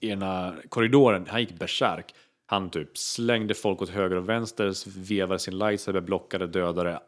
i 0.00 0.08
ena 0.10 0.54
korridoren, 0.68 1.26
han 1.30 1.40
gick 1.40 1.58
bärsärk. 1.58 2.14
Han 2.46 2.70
typ 2.70 2.98
slängde 2.98 3.54
folk 3.54 3.82
åt 3.82 3.90
höger 3.90 4.16
och 4.16 4.28
vänster, 4.28 4.98
vevade 5.08 5.38
sin 5.38 5.58
lightsaber, 5.58 6.00
blockade, 6.00 6.46
dödade. 6.46 7.00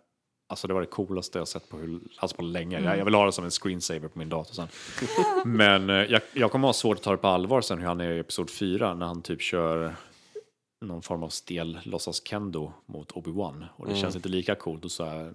Alltså 0.49 0.69
det 0.69 0.75
var 0.75 0.81
det 0.81 0.87
coolaste 0.87 1.39
jag 1.39 1.49
sett 1.49 1.69
på, 1.69 1.77
hur, 1.77 2.01
alltså 2.19 2.37
på 2.37 2.43
länge. 2.43 2.81
Jag, 2.81 2.99
jag 2.99 3.05
vill 3.05 3.15
ha 3.15 3.27
det 3.27 3.33
som 3.33 3.45
en 3.45 3.51
screensaver 3.51 4.09
på 4.09 4.19
min 4.19 4.29
dator 4.29 4.55
sen. 4.55 4.69
Men 5.45 5.91
eh, 5.91 5.97
jag, 5.97 6.21
jag 6.33 6.53
kommer 6.53 6.69
ha 6.69 6.73
svårt 6.73 6.97
att 6.97 7.03
ta 7.03 7.11
det 7.11 7.17
på 7.17 7.29
allvar 7.29 7.61
sen 7.61 7.79
hur 7.79 7.87
han 7.87 8.01
är 8.01 8.11
i 8.13 8.19
Episod 8.19 8.51
4 8.51 8.95
när 8.95 9.07
han 9.07 9.23
typ 9.23 9.41
kör 9.43 9.95
någon 10.81 11.03
form 11.03 11.23
av 11.23 11.29
stel 11.29 11.81
låtsas 11.85 12.27
kendo 12.29 12.73
mot 12.87 13.13
Obi-Wan. 13.13 13.65
Och 13.77 13.89
det 13.89 13.97
känns 13.97 14.17
inte 14.17 14.29
lika 14.29 14.55
coolt 14.55 14.85
och 14.85 14.91
så 14.93 15.05
här, 15.05 15.33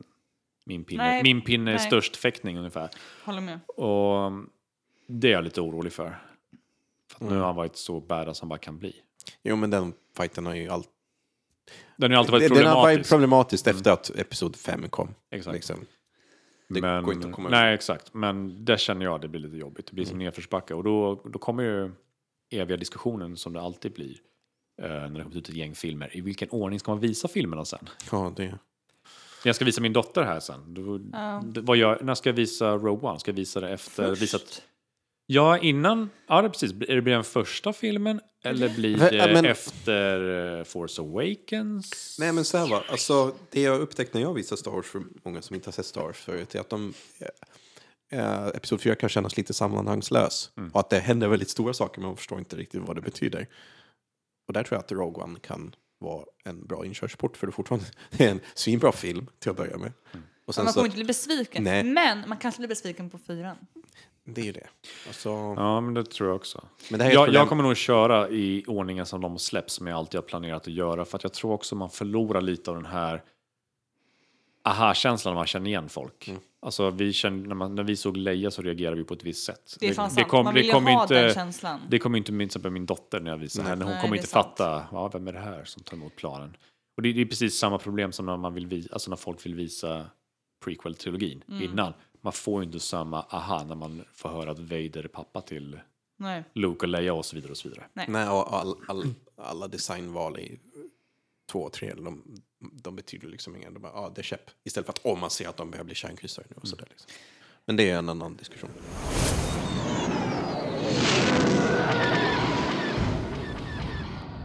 min 0.66 0.84
pinne, 0.84 1.04
Nej, 1.04 1.24
min 1.24 1.42
pinne 1.42 1.74
är 1.74 1.78
störst 1.78 2.16
fäktning 2.16 2.58
ungefär. 2.58 2.90
Håller 3.26 3.42
med. 3.42 3.60
Och 3.68 4.32
det 5.08 5.28
är 5.28 5.32
jag 5.32 5.44
lite 5.44 5.62
orolig 5.62 5.94
för. 5.94 6.20
För 7.10 7.16
att 7.16 7.22
nu 7.22 7.28
Mm. 7.28 7.40
har 7.40 7.46
han 7.46 7.56
varit 7.56 7.76
så 7.76 8.00
badass 8.00 8.40
han 8.40 8.50
bara 8.50 8.60
kan 8.60 8.78
bli. 8.78 8.96
Jo, 9.44 9.56
men 9.56 9.70
den 9.70 9.94
fighten 10.18 10.46
har 10.46 10.56
ju 10.56 10.70
alltid... 10.70 10.92
Den 11.98 12.12
har 12.12 12.18
alltid 12.18 12.32
varit 12.32 12.54
Den 12.54 12.66
har 12.66 12.76
varit 12.76 12.84
problematisk. 12.84 13.10
problematisk 13.10 13.68
efter 13.68 13.92
att 13.92 14.10
Episod 14.16 14.56
5 14.56 14.90
kom. 14.90 15.14
Exakt. 15.32 15.56
Liksom. 15.56 15.86
Det 16.70 16.82
men, 16.82 17.04
går 17.04 17.14
inte 17.14 17.28
att 17.28 17.34
komma 17.34 17.50
Nej, 17.50 17.74
exakt. 17.74 18.14
Men 18.14 18.66
det 18.66 18.80
känner 18.80 19.06
jag 19.06 19.22
det 19.22 19.28
blir 19.28 19.42
lite 19.42 19.58
jobbigt. 19.58 19.86
Det 19.88 19.94
blir 19.94 20.06
som 20.06 20.18
nedförsbacke. 20.18 20.74
Och 20.74 20.84
då, 20.84 21.22
då 21.34 21.40
kommer 21.40 21.64
ju 21.64 21.92
eviga 22.52 22.78
diskussionen 22.78 23.38
som 23.38 23.54
det 23.54 23.62
alltid 23.62 23.94
blir. 23.94 24.16
eh, 24.82 24.88
när 24.90 25.10
det 25.10 25.24
kommer 25.24 25.38
ut 25.38 25.50
ett 25.50 25.56
gäng 25.56 25.76
filmer. 25.76 26.18
I 26.18 26.22
vilken 26.22 26.50
ordning 26.50 26.80
ska 26.80 26.92
man 26.92 27.00
visa 27.00 27.28
filmerna 27.28 27.66
sen? 27.66 27.90
Ja, 28.12 28.34
det... 28.36 28.44
När 28.44 29.50
jag 29.50 29.56
ska 29.56 29.66
visa 29.66 29.82
min 29.82 29.94
dotter 29.94 30.24
här 30.24 30.40
sen. 30.40 30.74
Då, 30.74 31.00
Ja. 31.14 31.44
vad 31.46 31.78
gör, 31.78 32.00
när 32.04 32.16
ska 32.16 32.30
jag 32.30 32.36
visa 32.36 32.72
Rogue 32.78 33.10
One? 33.10 33.20
Ska 33.20 33.32
jag 33.32 33.36
visa 33.36 33.60
det 33.62 33.70
efter? 33.70 34.08
Först. 34.10 34.22
Visat, 34.22 34.62
ja, 35.34 35.58
innan. 35.58 36.10
Ja, 36.28 36.50
precis. 36.50 36.72
Är 36.72 36.96
det 36.96 37.02
blir 37.02 37.14
den 37.14 37.24
första 37.24 37.74
filmen? 37.74 38.22
Eller 38.44 38.70
blir 38.70 38.98
det 38.98 39.34
men- 39.34 39.46
efter 39.46 40.58
eh, 40.60 40.64
Force 40.64 41.02
Awakens? 41.02 42.16
Nej, 42.20 42.34
men 42.34 42.46
så 42.46 42.58
här 42.58 42.68
va. 42.68 42.84
Alltså, 42.90 43.36
det 43.50 43.62
jag 43.62 43.82
upptäckt 43.82 44.14
när 44.14 44.22
jag 44.22 44.34
visar 44.34 44.56
Star 44.56 44.72
Wars 44.72 44.86
för 44.86 45.04
många 45.24 45.42
som 45.42 45.56
inte 45.56 45.68
har 45.68 45.72
sett 45.72 45.86
Star 45.86 46.02
Wars 46.02 46.18
förut 46.18 46.56
är 46.56 46.60
att 46.60 46.70
de... 46.70 46.94
Eh, 48.12 48.48
Episod 48.48 48.82
4 48.82 48.96
kan 48.96 49.10
kännas 49.10 49.38
lite 49.38 49.54
sammanhangslös. 49.54 50.52
Och 50.74 50.80
att 50.80 50.90
det 50.90 51.00
händer 51.00 51.28
väldigt 51.28 51.50
stora 51.50 51.74
saker 51.74 52.02
men 52.02 52.08
man 52.08 52.18
förstår 52.18 52.40
inte 52.40 52.56
riktigt 52.56 52.82
vad 52.82 52.96
det 52.96 53.02
betyder. 53.02 53.48
Och 54.48 54.54
där 54.54 54.64
tror 54.64 54.76
jag 54.76 54.84
att 54.84 54.92
Rogue 54.92 55.24
One 55.24 55.40
kan 55.40 55.76
vara 56.00 56.26
en 56.46 56.66
bra 56.66 56.86
inkörsport 56.86 57.38
för 57.38 57.48
det 57.48 57.54
fortfarande 57.54 57.86
det 58.12 58.26
är 58.26 58.32
en 58.32 58.40
svinbra 58.54 58.92
film 58.92 59.28
till 59.40 59.52
att 59.52 59.58
börja 59.58 59.78
med. 59.78 59.92
Och 60.46 60.56
sen 60.56 60.64
Man 60.64 60.74
så, 60.74 60.80
kommer 60.80 60.88
inte 60.88 60.96
bli 60.96 61.06
besviken, 61.06 61.64
Nej. 61.64 61.84
men 61.84 62.30
man 62.30 62.38
kanske 62.38 62.60
blir 62.60 62.68
besviken 62.68 63.10
på 63.10 63.18
fyran. 63.18 63.58
Det 64.34 64.42
är 64.42 64.46
ju 64.46 64.52
det. 64.52 64.68
Alltså, 65.08 65.30
Ja, 65.58 65.82
men 65.82 65.94
det 65.94 66.04
tror 66.04 66.30
jag 66.30 66.36
också. 66.36 66.64
Men 66.90 66.98
det 66.98 67.04
här 67.04 67.12
är 67.12 67.16
jag, 67.16 67.26
problem- 67.26 67.40
jag 67.40 67.50
kommer 67.50 67.64
nog 67.64 67.78
köra 67.78 68.30
i 68.30 68.64
ordningen 68.68 69.06
som 69.06 69.22
de 69.22 69.40
släpps 69.40 69.74
som 69.74 69.88
jag 69.88 69.98
alltid 69.98 70.18
har 70.18 70.24
planerat 70.28 70.62
att 70.62 70.74
göra. 70.74 71.06
För 71.06 71.18
att 71.18 71.24
jag 71.24 71.34
tror 71.34 71.52
också 71.54 71.76
man 71.76 71.90
förlorar 71.90 72.42
lite 72.42 72.70
av 72.72 72.76
den 72.78 72.86
här 72.86 73.24
aha-känslan 74.64 75.34
när 75.34 75.40
man 75.40 75.48
känner 75.48 75.68
igen 75.68 75.90
folk. 75.90 76.28
Mm. 76.28 76.42
Alltså 76.60 76.90
vi 76.90 77.14
känner, 77.14 77.48
när, 77.48 77.56
man, 77.56 77.76
när 77.76 77.84
vi 77.84 77.96
såg 77.96 78.18
Leia 78.18 78.52
så 78.52 78.62
reagerade 78.62 78.98
vi 78.98 79.04
på 79.04 79.14
ett 79.14 79.24
visst 79.24 79.44
sätt. 79.46 79.78
Det 79.80 79.90
är 79.90 79.94
fan 79.94 80.10
sant. 80.12 80.28
kom- 80.28 80.46
man 80.46 80.54
vill 80.54 80.66
ju 80.66 80.72
kommer 80.72 80.92
ha 80.92 81.02
inte, 81.02 81.22
den 81.24 81.34
känslan. 81.34 81.80
Det 81.90 82.00
kommer 82.00 82.18
inte 82.18 82.32
min, 82.32 82.40
till 82.48 82.52
exempel 82.52 82.72
min 82.72 82.86
dotter 82.86 83.20
när 83.20 83.32
jag 83.32 83.38
visar 83.38 83.64
henne. 83.64 83.86
Hon 83.86 83.94
kommer 84.02 84.12
det 84.16 84.18
inte 84.18 84.28
sant. 84.30 84.48
fatta, 84.48 84.86
ja, 84.92 85.08
vem 85.08 85.28
är 85.28 85.34
det 85.34 85.40
här 85.40 85.64
som 85.66 85.84
tar 85.84 85.98
emot 85.98 86.16
planen? 86.16 86.58
Och 86.98 87.04
det, 87.04 87.14
det 87.14 87.22
är 87.22 87.26
precis 87.26 87.58
samma 87.58 87.78
problem 87.78 88.12
som 88.12 88.26
när, 88.26 88.38
man 88.38 88.54
vill 88.54 88.68
visa, 88.68 88.90
alltså 88.94 89.10
när 89.10 89.18
folk 89.18 89.46
vill 89.46 89.56
visa 89.56 90.06
prequel-trilogin 90.66 91.44
Mm. 91.50 91.62
innan. 91.64 91.94
Man 92.22 92.34
får 92.34 92.62
ju 92.62 92.66
inte 92.66 92.80
samma 92.80 93.22
aha 93.22 93.64
när 93.64 93.76
man 93.76 94.04
får 94.14 94.30
höra 94.30 94.52
att 94.52 94.60
Vader 94.60 95.04
är 95.04 95.08
pappa 95.08 95.42
till 95.42 95.80
Nej. 96.18 96.44
Luke 96.54 96.86
och 96.86 96.88
Leia 96.88 97.14
och 97.14 97.26
så 97.26 97.36
vidare 97.36 97.52
och 97.52 97.58
så 97.58 97.70
vidare. 97.70 97.88
Nej, 97.94 98.30
och 98.30 98.54
all, 98.54 98.76
all, 98.88 99.14
alla 99.36 99.68
designval 99.68 100.40
är 100.40 100.60
två 101.52 101.60
och 101.60 101.74
tre, 101.74 101.94
de, 101.94 102.42
de 102.60 102.96
betyder 102.96 103.28
liksom 103.28 103.56
inget. 103.56 103.74
De 103.74 103.80
bara, 103.80 103.92
ja, 103.96 104.12
det 104.16 104.22
är 104.22 104.24
käpp. 104.24 104.50
Istället 104.64 104.86
för 104.86 104.94
att 104.94 105.06
om 105.06 105.20
man 105.20 105.30
ser 105.30 105.50
att 105.50 105.58
de 105.58 105.72
börjar 105.72 105.84
bli 105.84 105.96
kärnkryssare 105.96 106.46
nu 106.50 106.56
och 106.62 106.68
sådär. 106.68 106.88
Liksom. 106.90 107.12
Men 107.66 107.76
det 107.76 107.90
är 107.90 107.98
en 107.98 108.10
annan 108.10 108.36
diskussion. 108.36 108.70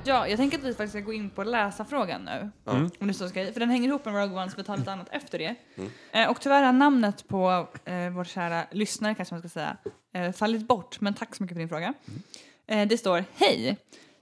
Ja, 0.06 0.28
jag 0.28 0.36
tänker 0.36 0.58
att 0.58 0.64
vi 0.64 0.74
faktiskt 0.74 0.92
ska 0.92 1.00
gå 1.00 1.12
in 1.12 1.30
på 1.30 1.44
läsarfrågan 1.44 2.24
nu. 2.24 2.50
Om 3.00 3.08
det 3.08 3.14
så 3.14 3.28
ska, 3.28 3.52
för 3.52 3.60
den 3.60 3.70
hänger 3.70 3.88
ihop 3.88 4.04
med 4.04 4.14
Rogue 4.14 4.42
One, 4.42 4.50
så 4.50 4.56
vi 4.56 4.64
tar 4.64 4.76
lite 4.76 4.92
annat 4.92 5.08
efter 5.10 5.38
det. 5.38 5.54
Eh, 6.12 6.30
och 6.30 6.40
tyvärr 6.40 6.62
har 6.62 6.72
namnet 6.72 7.28
på 7.28 7.68
eh, 7.84 8.10
vår 8.10 8.24
kära 8.24 8.64
lyssnare, 8.70 9.14
kanske 9.14 9.34
man 9.34 9.40
ska 9.40 9.48
säga, 9.48 9.76
eh, 10.14 10.32
fallit 10.32 10.68
bort. 10.68 11.00
Men 11.00 11.14
tack 11.14 11.34
så 11.34 11.42
mycket 11.42 11.54
för 11.54 11.60
din 11.60 11.68
fråga. 11.68 11.94
Eh, 12.66 12.88
det 12.88 12.98
står, 12.98 13.24
hej! 13.34 13.76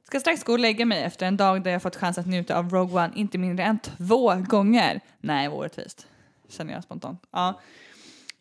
Ska 0.04 0.20
strax 0.20 0.44
gå 0.44 0.52
och 0.52 0.58
lägga 0.58 0.86
mig 0.86 1.02
efter 1.02 1.26
en 1.26 1.36
dag 1.36 1.62
där 1.62 1.70
jag 1.70 1.82
fått 1.82 1.96
chans 1.96 2.18
att 2.18 2.26
njuta 2.26 2.58
av 2.58 2.70
Rogue 2.70 3.04
One 3.04 3.12
inte 3.16 3.38
mindre 3.38 3.64
än 3.64 3.78
två 3.78 4.34
gånger. 4.34 5.00
Nej, 5.20 5.48
orättvist. 5.48 6.06
Känner 6.48 6.72
jag 6.72 6.82
spontant. 6.82 7.22
Ja. 7.30 7.60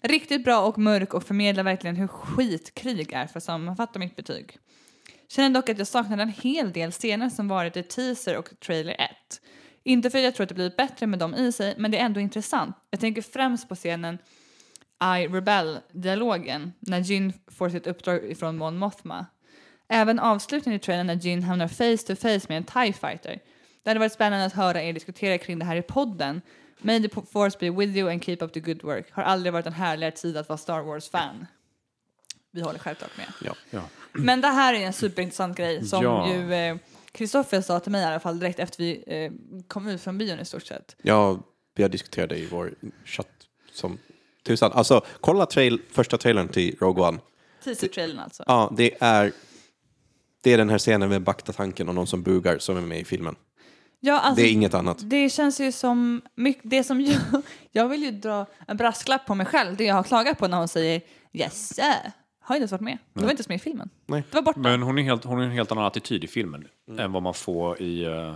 Riktigt 0.01 0.43
bra 0.43 0.61
och 0.61 0.77
mörk 0.77 1.13
och 1.13 1.23
förmedlar 1.23 1.63
verkligen 1.63 1.95
hur 1.95 2.07
skit 2.07 2.73
krig 2.73 3.13
är 3.13 3.27
för 3.27 3.37
att 3.37 3.43
sammanfatta 3.43 3.99
mitt 3.99 4.15
betyg. 4.15 4.57
Känner 5.35 5.49
dock 5.49 5.69
att 5.69 5.77
jag 5.77 5.87
saknade 5.87 6.23
en 6.23 6.29
hel 6.29 6.71
del 6.71 6.91
scener 6.91 7.29
som 7.29 7.47
varit 7.47 7.77
i 7.77 7.83
teaser 7.83 8.37
och 8.37 8.49
trailer 8.59 8.93
1. 8.93 9.09
Inte 9.83 10.09
för 10.09 10.17
att 10.17 10.23
jag 10.23 10.35
tror 10.35 10.43
att 10.43 10.49
det 10.49 10.55
blivit 10.55 10.77
bättre 10.77 11.07
med 11.07 11.19
dem 11.19 11.35
i 11.35 11.51
sig, 11.51 11.75
men 11.77 11.91
det 11.91 11.97
är 11.97 12.05
ändå 12.05 12.19
intressant. 12.19 12.75
Jag 12.89 12.99
tänker 12.99 13.21
främst 13.21 13.69
på 13.69 13.75
scenen 13.75 14.17
I 15.17 15.27
Rebel-dialogen 15.27 16.73
när 16.79 16.99
Jin 16.99 17.33
får 17.47 17.69
sitt 17.69 17.87
uppdrag 17.87 18.31
ifrån 18.31 18.57
Mon 18.57 18.77
Mothma. 18.77 19.25
Även 19.87 20.19
avslutningen 20.19 20.79
i 20.79 20.83
trailern 20.83 21.07
när 21.07 21.15
Jin 21.15 21.43
hamnar 21.43 21.67
face 21.67 22.07
to 22.07 22.15
face 22.15 22.45
med 22.47 22.57
en 22.57 22.63
TIE 22.63 22.93
fighter. 22.93 23.39
Det 23.83 23.89
hade 23.89 23.99
varit 23.99 24.13
spännande 24.13 24.45
att 24.45 24.53
höra 24.53 24.83
er 24.83 24.93
diskutera 24.93 25.37
kring 25.37 25.59
det 25.59 25.65
här 25.65 25.75
i 25.75 25.81
podden. 25.81 26.41
May 26.81 27.07
the 27.07 27.21
force 27.31 27.57
be 27.59 27.69
with 27.69 27.97
you 27.97 28.11
and 28.11 28.23
keep 28.23 28.37
up 28.41 28.53
the 28.53 28.59
good 28.59 28.83
work. 28.83 29.11
Har 29.11 29.23
aldrig 29.23 29.53
varit 29.53 29.65
en 29.65 29.73
härligare 29.73 30.11
tid 30.11 30.37
att 30.37 30.49
vara 30.49 30.57
Star 30.57 30.81
Wars-fan. 30.81 31.45
Vi 32.53 32.61
håller 32.61 32.79
självklart 32.79 33.17
med. 33.17 33.25
Ja. 33.41 33.55
Ja. 33.69 33.81
Men 34.13 34.41
det 34.41 34.47
här 34.47 34.73
är 34.73 34.79
en 34.85 34.93
superintressant 34.93 35.57
grej 35.57 35.85
som 35.87 36.03
Ja. 36.03 36.33
ju 36.33 36.53
eh, 36.53 36.75
Kristoffer 37.11 37.61
sa 37.61 37.79
till 37.79 37.91
mig 37.91 38.01
i 38.01 38.05
alla 38.05 38.19
fall 38.19 38.39
direkt 38.39 38.59
efter 38.59 38.77
vi 38.77 39.03
eh, 39.07 39.31
kom 39.67 39.87
ut 39.87 40.01
från 40.01 40.17
bion 40.17 40.39
i 40.39 40.45
stort 40.45 40.65
sett. 40.65 40.95
Ja, 41.01 41.39
vi 41.75 41.83
har 41.83 41.89
diskuterat 41.89 42.29
det 42.29 42.37
i 42.37 42.45
vår 42.45 42.73
chatt 43.05 43.27
som 43.71 43.97
tusan. 44.45 44.71
Alltså, 44.71 45.01
kolla 45.21 45.45
trail, 45.45 45.81
första 45.91 46.17
trailern 46.17 46.47
till 46.47 46.75
Rogue 46.79 47.07
One. 47.07 47.19
Teaser-trailern 47.63 48.19
alltså. 48.19 48.43
Ja, 48.47 48.73
det 48.77 48.95
är, 48.99 49.31
det 50.41 50.53
är 50.53 50.57
den 50.57 50.69
här 50.69 50.77
scenen 50.79 51.09
med 51.09 51.21
baktatanken 51.23 51.89
och 51.89 51.95
någon 51.95 52.07
som 52.07 52.23
bugar 52.23 52.57
som 52.59 52.77
är 52.77 52.81
med 52.81 52.99
i 52.99 53.05
filmen. 53.05 53.35
Ja, 53.99 54.19
alltså, 54.19 54.41
Det 54.43 54.49
är 54.49 54.51
inget 54.51 54.73
annat. 54.73 54.97
det 55.09 55.29
känns 55.29 55.59
ju 55.59 55.71
som 55.71 56.21
mycket, 56.35 56.69
det 56.69 56.83
som 56.83 57.01
jag, 57.01 57.21
jag 57.71 57.87
vill 57.87 58.03
ju 58.03 58.11
dra 58.11 58.45
en 58.67 58.77
brasklapp 58.77 59.25
på 59.25 59.35
mig 59.35 59.45
själv, 59.45 59.77
det 59.77 59.83
jag 59.83 59.95
har 59.95 60.03
klagat 60.03 60.37
på 60.37 60.47
när 60.47 60.57
hon 60.57 60.67
säger 60.67 61.01
yes, 61.33 61.79
äh, 61.79 61.85
har 62.43 62.55
inte 62.55 62.61
ens 62.61 62.71
varit 62.71 62.81
med. 62.81 62.97
Det 63.13 63.23
var 63.23 63.29
inte 63.29 63.41
ens 63.41 63.49
med 63.49 63.55
i 63.55 63.59
filmen. 63.59 63.89
Nej. 64.05 64.23
Det 64.29 64.35
var 64.35 64.41
borta. 64.41 64.59
Men 64.59 64.81
hon 64.81 64.97
är, 64.97 65.03
helt, 65.03 65.23
hon 65.23 65.39
är 65.39 65.43
en 65.43 65.51
helt 65.51 65.71
annan 65.71 65.85
attityd 65.85 66.23
i 66.23 66.27
filmen 66.27 66.67
än 66.97 67.11
vad 67.11 67.23
man 67.23 67.33
får 67.33 67.81
i, 67.81 68.05
uh, 68.05 68.33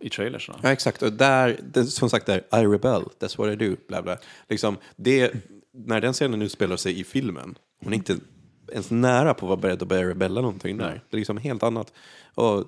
i 0.00 0.10
trailersna. 0.10 0.58
Ja, 0.62 0.72
exakt. 0.72 1.02
Och 1.02 1.12
där, 1.12 1.60
det, 1.72 1.84
som 1.84 2.10
sagt, 2.10 2.26
där, 2.26 2.38
I 2.38 2.66
rebel, 2.66 3.02
that's 3.18 3.38
what 3.38 3.52
I 3.52 3.56
do, 3.56 3.76
bla 3.88 4.02
bla. 4.02 4.16
Liksom, 4.48 4.76
det, 4.96 5.32
när 5.72 6.00
den 6.00 6.12
scenen 6.12 6.42
utspelar 6.42 6.76
sig 6.76 7.00
i 7.00 7.04
filmen, 7.04 7.58
hon 7.84 7.92
är 7.92 7.96
inte 7.96 8.16
ens 8.72 8.90
nära 8.90 9.34
på 9.34 9.46
att 9.46 9.48
vara 9.48 9.60
beredd 9.60 9.82
att 9.82 9.88
börja 9.88 10.08
rebella 10.08 10.40
någonting 10.40 10.76
där. 10.76 11.02
Det 11.10 11.16
är 11.16 11.18
liksom 11.18 11.36
helt 11.36 11.62
annat. 11.62 11.92
Och, 12.34 12.64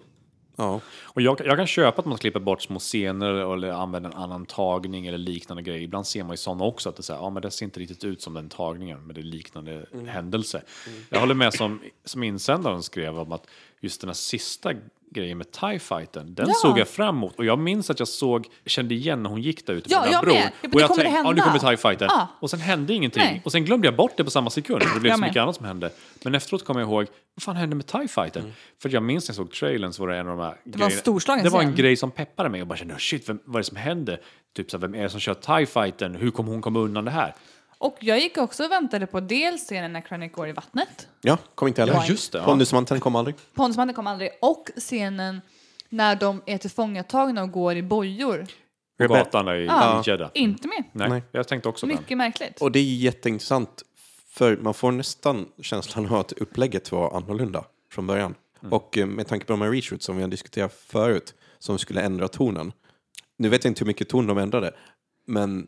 ja. 0.57 0.81
Och 1.03 1.23
jag, 1.23 1.41
jag 1.45 1.57
kan 1.57 1.67
köpa 1.67 2.01
att 2.01 2.07
man 2.07 2.19
klipper 2.19 2.41
bort 2.41 2.63
små 2.63 2.79
scener 2.79 3.55
eller 3.55 3.71
använder 3.71 4.11
en 4.11 4.17
annan 4.17 4.47
tagning 4.47 5.07
eller 5.07 5.19
liknande 5.19 5.63
grejer. 5.63 5.81
Ibland 5.81 6.07
ser 6.07 6.23
man 6.25 6.33
ju 6.33 6.37
sådana 6.37 6.65
också, 6.65 6.89
att 6.89 6.97
det, 6.97 7.03
så 7.03 7.13
här, 7.13 7.21
ja, 7.21 7.31
men 7.31 7.43
det 7.43 7.51
ser 7.51 7.65
inte 7.65 7.81
riktigt 7.81 8.05
ut 8.05 8.23
som 8.23 8.35
den 8.35 8.49
tagningen, 8.49 9.07
men 9.07 9.15
det 9.15 9.21
är 9.21 9.23
liknande 9.23 9.87
händelse. 10.07 10.63
Jag 11.11 11.21
håller 11.21 11.35
med 11.35 11.55
som, 11.55 11.81
som 12.05 12.23
insändaren 12.23 12.83
skrev 12.83 13.19
om 13.19 13.33
att 13.33 13.47
just 13.81 14.01
den 14.01 14.09
här 14.09 14.15
sista 14.15 14.73
grejen 15.15 15.39
med 15.39 15.51
TIE 15.51 15.79
fighten, 15.79 16.35
den 16.35 16.47
Ja. 16.49 16.55
såg 16.63 16.79
jag 16.79 16.89
fram 16.89 17.17
emot. 17.17 17.39
Och 17.39 17.45
jag 17.45 17.59
minns 17.59 17.91
att 17.91 17.99
jag 17.99 18.09
såg, 18.09 18.47
kände 18.67 18.95
igen 18.95 19.23
när 19.23 19.31
hon 19.31 19.43
gick 19.43 19.67
där 19.67 19.75
ute 19.75 19.91
Ja, 19.91 19.99
med 20.01 20.05
den 20.07 20.13
jag 20.13 20.19
här 20.19 20.25
bron. 20.25 20.35
med. 20.35 20.45
Ja, 20.45 20.51
men 20.63 20.73
och 20.75 20.81
jag 20.81 20.89
kommer 20.89 21.03
tänkte, 21.05 21.21
ja 21.25 21.33
nu 21.33 21.41
kommer 21.43 21.59
TIE 21.59 21.77
fighten. 21.77 22.09
Ja. 22.11 22.29
Och 22.41 22.51
sen 22.51 22.61
hände 22.61 22.95
ingenting. 22.95 23.23
Nej. 23.23 23.43
Och 23.45 23.53
sen 23.53 23.65
glömde 23.65 23.87
jag 23.87 23.97
bort 23.97 24.13
det 24.17 24.25
på 24.25 24.31
samma 24.31 24.51
sekund, 24.51 24.83
för 24.83 24.95
det 24.95 25.01
blev 25.01 25.11
Jag 25.11 25.17
så 25.17 25.21
med. 25.21 25.29
mycket 25.29 25.43
annat 25.43 25.57
som 25.57 25.65
hände. 25.67 25.91
Men 26.25 26.35
efteråt 26.35 26.65
kom 26.65 26.79
jag 26.79 26.89
ihåg, 26.89 27.07
vad 27.35 27.43
fan 27.43 27.57
hände 27.57 27.77
med 27.77 27.87
TIE 27.87 28.09
fighten? 28.09 28.53
För 28.83 28.89
jag 28.89 29.03
minns 29.03 29.29
när 29.29 29.33
jag 29.33 29.37
såg 29.37 29.53
trailern 29.53 29.93
så 29.93 30.03
var 30.03 30.09
det 30.13 30.17
en 30.19 30.29
av 30.29 30.37
de 30.37 30.43
här 30.45 30.57
Det 30.65 30.79
var 30.79 30.87
en 30.87 30.93
storslagen 30.93 31.45
Det 31.45 31.51
var 31.51 31.61
en 31.63 31.67
scen. 31.67 31.77
grej 31.77 31.97
som 31.97 32.11
peppade 32.11 32.49
mig 32.49 32.61
och 32.61 32.67
bara 32.67 32.77
kände, 32.79 32.95
shit, 32.99 33.29
vem, 33.29 33.39
vad 33.45 33.57
är 33.57 33.61
det 33.61 33.65
som 33.65 33.77
händer? 33.77 34.21
Typ 34.57 34.71
så 34.71 34.77
här, 34.77 34.81
vem 34.81 34.95
är 34.95 35.03
det 35.03 35.09
som 35.11 35.21
kör 35.21 35.35
TIE 35.35 35.67
fighten? 35.67 36.15
Hur 36.15 36.31
kommer 36.31 36.51
hon 36.53 36.63
komma 36.63 36.79
undan 36.79 37.05
det 37.05 37.11
här? 37.11 37.35
Och 37.85 37.97
jag 38.01 38.21
gick 38.21 38.39
också 38.39 38.65
och 38.65 38.71
väntade 38.71 39.07
på 39.07 39.21
dels 39.21 39.63
scenen 39.65 39.93
när 39.93 40.01
Krennic 40.01 40.33
går 40.33 40.49
i 40.49 40.53
vattnet, 40.53 41.09
ja, 41.21 41.39
kom 41.55 41.69
inte 41.69 41.83
heller. 41.83 41.95
Ja, 41.95 42.07
just 42.07 42.33
det, 42.33 42.39
ja. 42.39 42.45
Pondusmanteln 42.45 43.01
kom 43.01 43.17
aldrig. 43.17 43.37
Pondusmannen 43.55 43.95
kom 43.95 44.07
aldrig, 44.07 44.31
och 44.41 44.71
scenen 44.77 45.41
när 45.89 46.17
de 46.17 46.43
är 46.47 46.59
tillfångatagna 46.59 47.43
och 47.43 47.51
går 47.51 47.77
i 47.77 47.83
bojor. 47.83 48.47
På 48.99 49.07
gatan 49.07 49.49
i 49.49 49.65
Ja. 49.65 50.03
Jeddah. 50.07 50.31
Inte 50.35 50.69
med. 50.69 50.85
Nej, 50.93 51.09
Nej. 51.09 51.23
jag 51.33 51.49
tänkte 51.49 51.69
också 51.69 51.87
på 51.87 51.93
den. 51.93 52.01
Mycket 52.01 52.19
märkligt. 52.19 52.61
Och 52.61 52.73
det 52.73 52.79
är 52.79 52.83
jätteintressant, 52.83 53.83
för 54.29 54.57
man 54.57 54.75
får 54.75 54.93
nästan 54.93 55.49
känslan 55.63 56.07
av 56.07 56.15
att 56.15 56.33
upplägget 56.33 56.93
var 56.93 57.17
annorlunda 57.17 57.65
från 57.93 58.07
början. 58.07 58.35
Och 58.71 58.99
eh, 58.99 59.07
med 59.07 59.27
tanke 59.27 59.47
på 59.47 59.53
de 59.53 59.63
här 59.63 59.71
reshoots 59.71 60.07
som 60.07 60.17
vi 60.17 60.23
har 60.23 60.31
diskuterat 60.31 60.75
förut, 60.87 61.35
som 61.59 61.79
skulle 61.79 62.01
ändra 62.03 62.29
tonen. 62.29 62.73
Nu 63.37 63.49
vet 63.49 63.65
jag 63.65 63.71
inte 63.71 63.81
hur 63.81 63.87
mycket 63.87 64.09
ton 64.09 64.27
de 64.27 64.39
ändrade, 64.39 64.75
men 65.27 65.67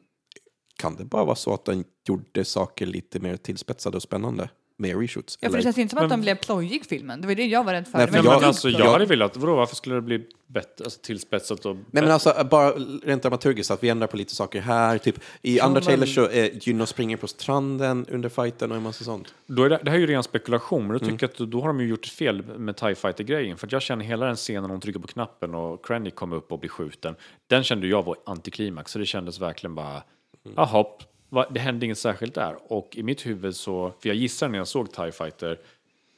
kan 0.76 0.96
det 0.96 1.04
bara 1.04 1.24
vara 1.24 1.36
så 1.36 1.54
att 1.54 1.64
den 1.64 1.84
gjorde 2.08 2.44
saker 2.44 2.86
lite 2.86 3.20
mer 3.20 3.36
tillspetsade 3.36 3.96
och 3.96 4.02
spännande 4.02 4.48
med 4.78 5.00
reshoots? 5.00 5.38
Ja, 5.40 5.50
för 5.50 5.56
det 5.56 5.62
känns 5.62 5.78
inte 5.78 5.94
som 5.96 6.04
att 6.04 6.10
de 6.10 6.20
blev 6.20 6.34
plojig 6.34 6.86
filmen. 6.86 7.20
Det 7.20 7.26
var 7.26 7.34
det 7.34 7.46
jag 7.46 7.64
var 7.64 7.72
rädd 7.72 7.88
för. 7.88 7.98
Nej, 7.98 8.06
för 8.06 8.16
jag- 8.24 8.44
alltså, 8.44 8.68
jag 8.68 8.92
hade 8.92 9.06
velat, 9.06 9.36
vadå, 9.36 9.56
varför 9.56 9.76
skulle 9.76 9.94
det 9.94 10.00
bli 10.02 10.26
bättre, 10.46 10.84
alltså, 10.84 11.00
tillspetsat 11.02 11.66
och 11.66 11.76
Nej 11.76 11.84
men 12.02 12.10
alltså 12.10 12.46
bara 12.50 12.70
rent 13.02 13.22
dramaturgiskt, 13.22 13.70
att 13.70 13.82
vi 13.82 13.88
ändrar 13.88 14.06
på 14.06 14.16
lite 14.16 14.34
saker 14.34 14.60
här. 14.60 14.98
Typ, 14.98 15.20
I 15.42 15.60
andra 15.60 15.74
men- 15.74 15.82
trailers 15.82 16.14
så 16.14 16.28
är 16.28 16.68
Juno 16.68 16.86
springer 16.86 17.16
på 17.16 17.26
stranden 17.26 18.06
under 18.10 18.28
fighten 18.28 18.70
och 18.70 18.76
en 18.76 18.82
massa 18.82 19.04
sånt. 19.04 19.34
Då 19.46 19.62
är 19.62 19.68
det, 19.70 19.80
det 19.82 19.90
här 19.90 19.96
är 19.96 20.00
ju 20.00 20.06
ren 20.06 20.22
spekulation, 20.22 20.82
men 20.86 20.98
då 20.98 21.04
Mm. 21.04 21.10
tycker 21.18 21.26
jag 21.38 21.44
att 21.46 21.50
då 21.52 21.60
har 21.60 21.66
de 21.68 21.80
ju 21.80 21.86
gjort 21.88 22.04
ett 22.06 22.12
fel 22.12 22.42
med 22.58 22.76
TIE 22.76 22.94
Fighter-grejen. 22.94 23.56
För 23.56 23.66
att 23.66 23.72
jag 23.72 23.82
känner 23.82 24.04
hela 24.04 24.26
den 24.26 24.36
scenen 24.36 24.62
när 24.62 24.70
hon 24.70 24.80
trycker 24.80 25.00
på 25.00 25.06
knappen 25.08 25.54
och 25.54 25.86
Krennic 25.86 26.14
kommer 26.14 26.36
upp 26.36 26.52
och 26.52 26.58
blir 26.58 26.70
skjuten. 26.70 27.14
Den 27.46 27.64
kände 27.64 27.86
jag 27.86 28.02
var 28.02 28.16
antiklimax, 28.26 28.92
så 28.92 28.98
det 28.98 29.06
kändes 29.06 29.40
verkligen 29.40 29.74
bara, 29.74 29.90
Mm. 29.90 30.02
Mm. 30.46 30.54
jaha, 30.56 31.46
det 31.50 31.60
hände 31.60 31.86
inget 31.86 31.98
särskilt 31.98 32.34
där. 32.34 32.56
Och 32.72 32.96
i 32.96 33.02
mitt 33.02 33.26
huvud 33.26 33.56
så, 33.56 33.92
för 34.00 34.08
jag 34.08 34.16
gissar 34.16 34.48
när 34.48 34.58
jag 34.58 34.68
såg 34.68 34.92
TIE 34.92 35.12
Fighter 35.12 35.58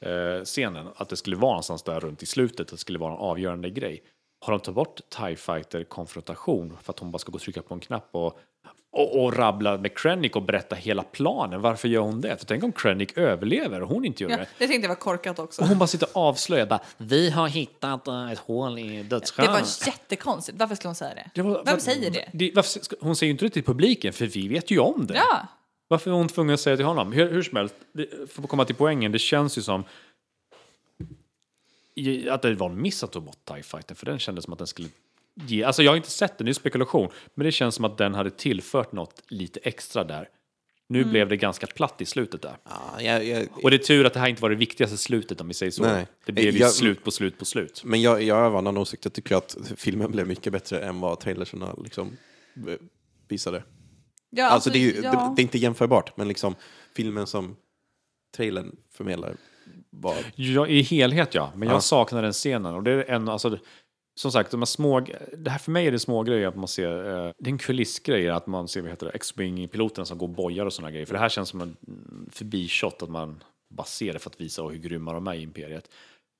eh, 0.01 0.43
scenen 0.43 0.87
att 0.95 1.09
det 1.09 1.17
skulle 1.17 1.35
vara 1.35 1.51
någonstans 1.51 1.83
där 1.83 1.99
runt 1.99 2.23
i 2.23 2.25
slutet, 2.25 2.59
att 2.59 2.67
det 2.67 2.77
skulle 2.77 2.99
vara 2.99 3.13
en 3.13 3.19
avgörande 3.19 3.69
grej. 3.69 4.03
Har 4.41 4.51
de 4.51 4.59
tagit 4.59 4.75
bort 4.75 5.01
TIE 5.09 5.35
Fighter 5.35 5.83
konfrontation 5.83 6.77
för 6.81 6.93
att 6.93 6.99
hon 6.99 7.11
bara 7.11 7.19
ska 7.19 7.31
gå 7.31 7.35
och 7.35 7.41
trycka 7.41 7.61
på 7.61 7.73
en 7.73 7.79
knapp 7.79 8.09
och 8.11 8.39
och, 8.91 9.23
och 9.23 9.33
rabbla 9.37 9.77
med 9.77 9.97
Krennic 9.97 10.31
och 10.31 10.41
berätta 10.43 10.75
hela 10.75 11.03
planen. 11.03 11.61
Varför 11.61 11.87
gör 11.87 12.01
hon 12.01 12.21
det? 12.21 12.37
För 12.37 12.45
tänk 12.45 12.63
om 12.63 12.71
Krennic 12.71 13.09
överlever 13.15 13.81
och 13.81 13.89
hon 13.89 14.05
inte 14.05 14.23
gör 14.23 14.29
Ja, 14.29 14.37
det. 14.37 14.47
det 14.57 14.67
tänkte 14.67 14.81
jag 14.85 14.89
var 14.89 14.95
korkat 14.95 15.39
också. 15.39 15.61
Och 15.61 15.67
hon 15.67 15.77
bara 15.79 15.87
sitter 15.87 16.07
och 16.13 16.21
avslöjar 16.23 16.65
bara, 16.65 16.79
vi 16.97 17.29
har 17.29 17.47
hittat 17.47 18.07
eh, 18.07 18.31
ett 18.31 18.39
hål 18.39 18.79
i 18.79 18.97
Det 18.97 19.03
dödsstjärnan. 19.03 19.53
var 19.53 19.61
jättekonstigt. 19.87 20.57
Varför 20.59 20.75
skulle 20.75 20.89
hon 20.89 20.95
säga 20.95 21.15
det? 21.15 21.29
Det 21.35 21.41
var- 21.41 21.63
Vem 21.65 21.73
var- 21.73 21.79
säger 21.79 22.11
det? 22.33 22.51
varför, 22.55 22.79
ska- 22.79 22.95
hon 23.01 23.15
säger 23.15 23.27
ju 23.27 23.31
inte 23.31 23.45
det 23.45 23.49
till 23.49 23.63
publiken, 23.63 24.13
för 24.13 24.25
vi 24.25 24.47
vet 24.47 24.71
ju 24.71 24.79
om 24.79 25.05
det. 25.07 25.13
Ja, 25.15 25.47
Varför 25.87 26.11
är 26.11 26.15
hon 26.15 26.27
tvungen 26.27 26.53
att 26.53 26.59
säga 26.59 26.75
till 26.75 26.85
honom? 26.85 27.11
Hur, 27.11 27.31
hur 27.31 27.43
som 27.43 27.57
helst, 27.57 27.75
det- 27.93 28.31
för 28.31 28.43
att 28.43 28.49
komma 28.49 28.65
till 28.65 28.75
poängen, 28.75 29.11
det 29.11 29.19
känns 29.19 29.57
ju 29.57 29.61
som 29.61 29.83
att 32.31 32.41
det 32.41 32.53
var 32.55 32.69
en 32.69 32.81
miss 32.81 33.03
att 33.03 33.11
ta 33.11 33.19
bort 33.19 33.45
TIE 33.45 33.63
Fighter, 33.63 33.95
för 33.95 34.05
den 34.05 34.19
kändes 34.19 34.43
som 34.43 34.53
att 34.53 34.57
den 34.59 34.67
skulle 34.67 34.87
ge, 35.47 35.63
alltså 35.63 35.83
jag 35.83 35.91
har 35.91 35.95
inte 35.97 36.11
sett 36.11 36.37
den, 36.37 36.45
det 36.45 36.51
är 36.51 36.53
spekulation, 36.53 37.09
men 37.35 37.45
det 37.45 37.51
känns 37.51 37.75
som 37.75 37.85
att 37.85 37.97
den 37.97 38.13
hade 38.13 38.29
tillfört 38.31 38.91
något 38.91 39.23
lite 39.27 39.59
extra 39.63 40.03
där. 40.03 40.29
Nu 40.91 40.99
Mm. 40.99 41.11
blev 41.11 41.29
det 41.29 41.37
ganska 41.37 41.67
platt 41.67 42.01
i 42.01 42.05
slutet 42.05 42.41
där. 42.41 42.57
Ja, 42.65 43.01
jag, 43.01 43.25
jag, 43.25 43.47
Och 43.63 43.69
det 43.71 43.75
är 43.75 43.83
tur 43.83 44.05
att 44.05 44.13
det 44.13 44.19
här 44.19 44.27
inte 44.27 44.41
var 44.41 44.49
det 44.49 44.55
viktigaste 44.55 44.97
slutet 44.97 45.41
om 45.41 45.47
vi 45.47 45.53
säger 45.53 45.71
så. 45.71 45.83
Nej. 45.83 46.07
Det 46.25 46.31
blev 46.31 46.53
ju 46.53 46.59
Jag- 46.59 46.71
slut 46.71 47.03
på 47.03 47.11
slut 47.11 47.37
på 47.37 47.45
slut. 47.45 47.81
men 47.85 48.01
jag, 48.01 48.23
jag 48.23 48.35
har 48.35 48.47
en 48.49 48.55
annan 48.55 48.77
åsikt. 48.77 49.05
Jag 49.05 49.13
tycker 49.13 49.35
att 49.35 49.57
filmen 49.75 50.11
blev 50.11 50.27
mycket 50.27 50.53
bättre 50.53 50.79
än 50.85 50.99
vad 50.99 51.19
trailerserna 51.19 51.75
liksom 51.83 52.17
eh, 52.67 52.73
visade. 53.27 53.63
ja 54.29 54.45
Alltså, 54.49 54.69
det, 54.69 54.77
är 54.77 54.81
ju, 54.81 55.01
ja. 55.03 55.11
det, 55.11 55.33
det 55.35 55.41
är 55.41 55.43
inte 55.43 55.57
jämförbart, 55.57 56.17
men 56.17 56.27
liksom 56.27 56.55
filmen 56.95 57.27
som 57.27 57.55
trailern 58.35 58.75
förmedlar 58.93 59.35
var... 59.89 60.15
Ja, 60.35 60.67
I 60.67 60.81
helhet 60.81 61.33
ja, 61.35 61.51
men 61.55 61.67
Ja. 61.67 61.73
jag 61.73 61.83
saknar 61.83 62.21
den 62.21 62.33
scenen. 62.33 62.75
Och 62.75 62.83
det 62.83 62.91
är 62.91 63.09
en, 63.09 63.29
alltså, 63.29 63.57
som 64.15 64.31
sagt, 64.31 64.51
de 64.51 64.61
här 64.61 64.65
små, 64.65 64.99
det 65.37 65.49
här 65.49 65.57
för 65.57 65.71
mig 65.71 65.87
är 65.87 65.91
det 65.91 65.99
små 65.99 66.23
grejer 66.23 66.47
att 66.47 66.55
man 66.55 66.67
ser, 66.67 66.91
eh, 66.91 67.31
det 67.37 67.49
är 67.49 67.51
en 67.51 67.57
kulissgrej 67.57 68.29
att 68.29 68.47
man 68.47 68.67
ser 68.67 68.81
vad 68.81 68.89
heter 68.89 69.05
det, 69.05 69.11
X-Wing-piloterna 69.11 70.05
som 70.05 70.17
går 70.17 70.27
och 70.27 70.33
bojar 70.33 70.65
och 70.65 70.73
sådana 70.73 70.91
grejer. 70.91 71.05
För 71.05 71.13
det 71.13 71.19
här 71.19 71.29
känns 71.29 71.49
som 71.49 71.61
en 71.61 71.77
mm, 71.87 72.29
förbishot, 72.31 73.03
att 73.03 73.09
man 73.09 73.43
bara 73.69 73.85
ser 73.85 74.13
det 74.13 74.19
för 74.19 74.29
att 74.29 74.41
visa 74.41 74.63
hur 74.63 74.77
grymma 74.77 75.13
de 75.13 75.27
är 75.27 75.33
i 75.33 75.41
Imperiet. 75.41 75.89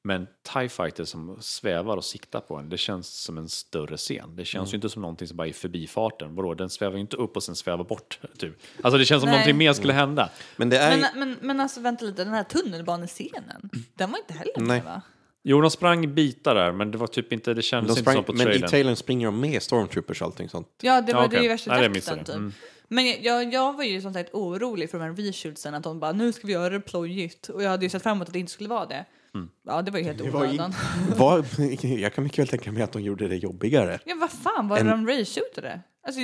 Men 0.03 0.27
TIE 0.53 0.69
fighter 0.69 1.05
som 1.05 1.37
svävar 1.41 1.97
och 1.97 2.05
siktar 2.05 2.39
på 2.39 2.55
en, 2.55 2.69
det 2.69 2.77
känns 2.77 3.23
som 3.23 3.37
en 3.37 3.49
större 3.49 3.97
scen. 3.97 4.35
Det 4.35 4.45
känns 4.45 4.73
ju 4.73 4.75
inte 4.75 4.89
som 4.89 5.01
någonting 5.01 5.27
som 5.27 5.37
bara 5.37 5.47
är 5.47 5.53
förbifarten. 5.53 6.35
Vadå, 6.35 6.53
den 6.53 6.69
svävar 6.69 6.93
ju 6.93 7.01
inte 7.01 7.17
upp 7.17 7.35
och 7.35 7.43
sen 7.43 7.55
svävar 7.55 7.83
bort. 7.83 8.19
Typ. 8.37 8.61
Alltså 8.81 8.97
det 8.97 9.05
känns 9.05 9.21
som 9.21 9.29
Nej. 9.29 9.37
någonting 9.39 9.57
mer 9.57 9.73
skulle 9.73 9.93
hända. 9.93 10.29
Men 10.57 10.69
det 10.69 10.77
är... 10.77 10.97
Men, 10.97 11.19
men, 11.19 11.37
men 11.41 11.59
alltså 11.59 11.81
vänta 11.81 12.05
lite, 12.05 12.23
den 12.23 12.33
här 12.33 12.43
tunnelbanescenen, 12.43 13.69
den 13.93 14.11
var 14.11 14.17
inte 14.17 14.33
heller 14.33 14.59
med 14.59 14.83
va? 14.83 15.01
Jo, 15.43 15.61
de 15.61 15.71
sprang 15.71 16.13
bitar 16.15 16.55
där, 16.55 16.71
men 16.71 16.91
det 16.91 16.97
var 16.97 17.07
typ 17.07 17.33
inte, 17.33 17.53
det 17.53 17.61
kändes 17.61 17.87
de 17.95 17.99
inte 17.99 18.01
sprang, 18.01 18.15
som 18.15 18.23
på 18.23 18.33
men 18.33 18.41
i 18.41 18.43
trailern. 18.45 18.69
trailern 18.69 18.95
springer 18.95 19.25
de 19.27 19.39
med 19.39 19.61
stormtroopers 19.61 20.21
och 20.21 20.25
allting 20.27 20.49
sånt. 20.49 20.67
Ja, 20.81 21.01
det 21.01 21.13
var 21.13 21.21
Ja, 21.21 21.27
det 21.27 21.35
okej. 21.35 21.43
ju 21.43 21.47
värsta 21.49 21.75
det 21.75 21.81
jakten 21.83 22.17
typ. 22.25 22.29
Mm. 22.35 22.53
Men 22.87 23.05
jag- 23.21 23.53
jag, 23.53 23.73
var 23.77 23.83
ju 23.83 24.01
som 24.01 24.13
sagt 24.13 24.33
orolig 24.33 24.89
för 24.91 24.99
de 24.99 25.03
här 25.05 25.13
reshootsen, 25.13 25.73
att 25.73 25.83
de 25.83 25.99
bara 25.99 26.11
nu 26.11 26.31
ska 26.31 26.47
vi 26.47 26.53
göra 26.53 26.69
det 26.69 26.79
plojigt. 26.79 27.49
Och 27.49 27.63
jag 27.63 27.69
hade 27.69 27.85
ju 27.85 27.89
sett 27.89 28.03
fram 28.03 28.17
emot 28.17 28.27
att 28.27 28.33
det 28.33 28.39
inte 28.39 28.51
skulle 28.51 28.69
vara 28.69 28.85
det. 28.85 29.05
Mm. 29.35 29.49
Ja, 29.65 29.81
det 29.81 29.91
var 29.91 29.99
ju 29.99 30.05
helt 30.05 30.21
onödan. 30.21 30.73
Jag 31.99 32.13
kan 32.13 32.23
mycket 32.23 32.39
väl 32.39 32.47
tänka 32.47 32.71
mig 32.71 32.83
att 32.83 32.91
de 32.91 33.01
gjorde 33.01 33.27
det 33.27 33.35
jobbigare. 33.35 33.99
Ja, 34.05 34.15
vad 34.19 34.31
fan 34.31 34.67
var 34.67 34.75
det 34.75 34.81
En- 34.91 35.05
de 35.05 35.07
reshootade? 35.07 35.81
Alltså, 36.07 36.21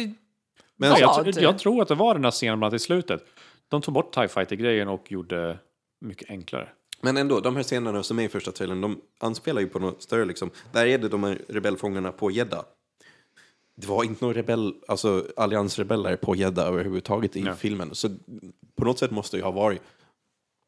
Men 0.77 0.89
Vad? 0.89 0.99
Ja, 0.99 1.23
jag, 1.25 1.43
jag 1.43 1.59
tror 1.59 1.81
att 1.81 1.87
det 1.87 1.95
var 1.95 2.13
den 2.13 2.23
här 2.23 2.31
scenen 2.31 2.59
bland 2.59 2.73
annat 2.73 2.81
i 2.81 2.85
slutet. 2.85 3.21
De 3.67 3.81
tog 3.81 3.93
bort 3.93 4.13
TIE 4.13 4.27
fighter-grejen 4.27 4.87
och 4.87 5.11
gjorde 5.11 5.59
mycket 6.01 6.29
enklare. 6.29 6.69
Men 7.05 7.17
ändå, 7.17 7.39
de 7.39 7.55
här 7.55 7.63
scenerna 7.63 8.03
som 8.03 8.19
är 8.19 8.23
i 8.23 8.29
första 8.29 8.51
trailern, 8.51 8.81
de 8.81 9.01
anspelar 9.19 9.61
ju 9.61 9.67
på 9.67 9.79
något 9.79 10.01
större 10.03 10.25
liksom. 10.25 10.49
Där 10.71 10.85
är 10.85 10.97
det 10.97 11.09
de 11.09 11.23
här 11.23 11.41
rebellfångarna 11.47 12.11
på 12.11 12.31
Jeddah. 12.31 12.63
Det 13.75 13.87
var 13.87 14.03
inte 14.03 14.25
några 14.25 14.37
rebell, 14.39 14.73
alltså 14.87 15.25
alliansrebeller 15.37 16.15
på 16.15 16.35
Jeddah 16.35 16.67
överhuvudtaget 16.67 17.35
i 17.35 17.41
Ja. 17.41 17.55
filmen. 17.55 17.95
Så 17.95 18.09
på 18.75 18.85
något 18.85 18.99
sätt 18.99 19.11
måste 19.11 19.37
det 19.37 19.39
ju 19.39 19.43
ha 19.43 19.51
varit 19.51 19.81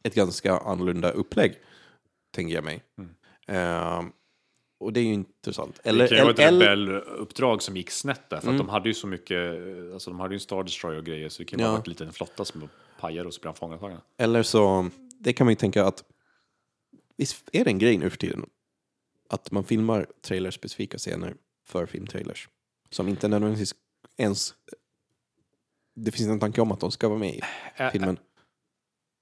ett 0.04 0.16
ganska 0.16 0.58
annorlunda 0.58 1.12
upplägg, 1.12 1.54
tänker 2.36 2.56
jag 2.56 2.64
mig. 2.64 2.84
Ehm, 3.48 4.12
och 4.80 4.94
det 4.94 5.00
är 5.00 5.04
ju 5.04 5.14
intressant. 5.14 5.80
Mm. 5.84 5.98
det 5.98 6.08
kan 6.08 6.18
ju 6.18 6.24
vara 6.24 6.34
ett 6.34 6.40
eller- 6.40 6.66
rebelluppdrag 6.76 7.62
som 7.62 7.78
gick 7.78 7.92
snett 7.92 8.30
där, 8.30 8.40
för 8.40 8.52
att 8.52 8.58
de 8.58 8.70
hade 8.70 8.90
ju 8.90 8.94
så 8.94 9.08
mycket, 9.08 9.40
alltså 9.94 10.10
de 10.12 10.20
hade 10.20 10.34
ju 10.34 10.36
en 10.36 10.40
Star 10.40 10.64
Destroyer 10.64 10.98
och 10.98 11.06
grejer, 11.06 11.30
så 11.30 11.42
det 11.42 11.46
kan 11.46 11.60
ju 11.60 11.66
Ja. 11.66 11.70
vara 11.72 11.82
en 11.86 11.90
liten 11.90 12.12
flotta 12.14 12.46
som 12.46 12.70
pajade 13.00 13.28
och 13.28 13.34
så 13.34 13.42
blev 13.42 13.50
han 13.50 13.56
fångatagen. 13.56 13.98
Eller 14.18 14.44
så, 14.44 14.90
det 15.20 15.34
kan 15.34 15.46
man 15.46 15.52
ju 15.52 15.56
tänka 15.56 15.86
att, 15.86 16.04
visst 17.18 17.50
är 17.54 17.64
det 17.64 17.70
en 17.70 17.80
grej 17.80 17.98
nu 17.98 18.10
för 18.10 18.18
tiden? 18.18 18.50
Att 19.30 19.52
man 19.52 19.64
filmar 19.64 20.08
trailerspecifika 20.22 20.98
scener 20.98 21.36
för 21.66 21.86
filmtrailers. 21.86 22.50
Som 22.90 23.08
inte 23.08 23.28
nödvändigtvis 23.28 23.76
ens, 24.18 24.54
det 25.96 26.12
finns 26.12 26.30
en 26.30 26.40
tanke 26.40 26.62
om 26.62 26.72
att 26.72 26.80
de 26.80 26.92
ska 26.92 27.08
vara 27.08 27.20
med 27.20 27.36
i 27.36 27.42
filmen. 27.92 28.18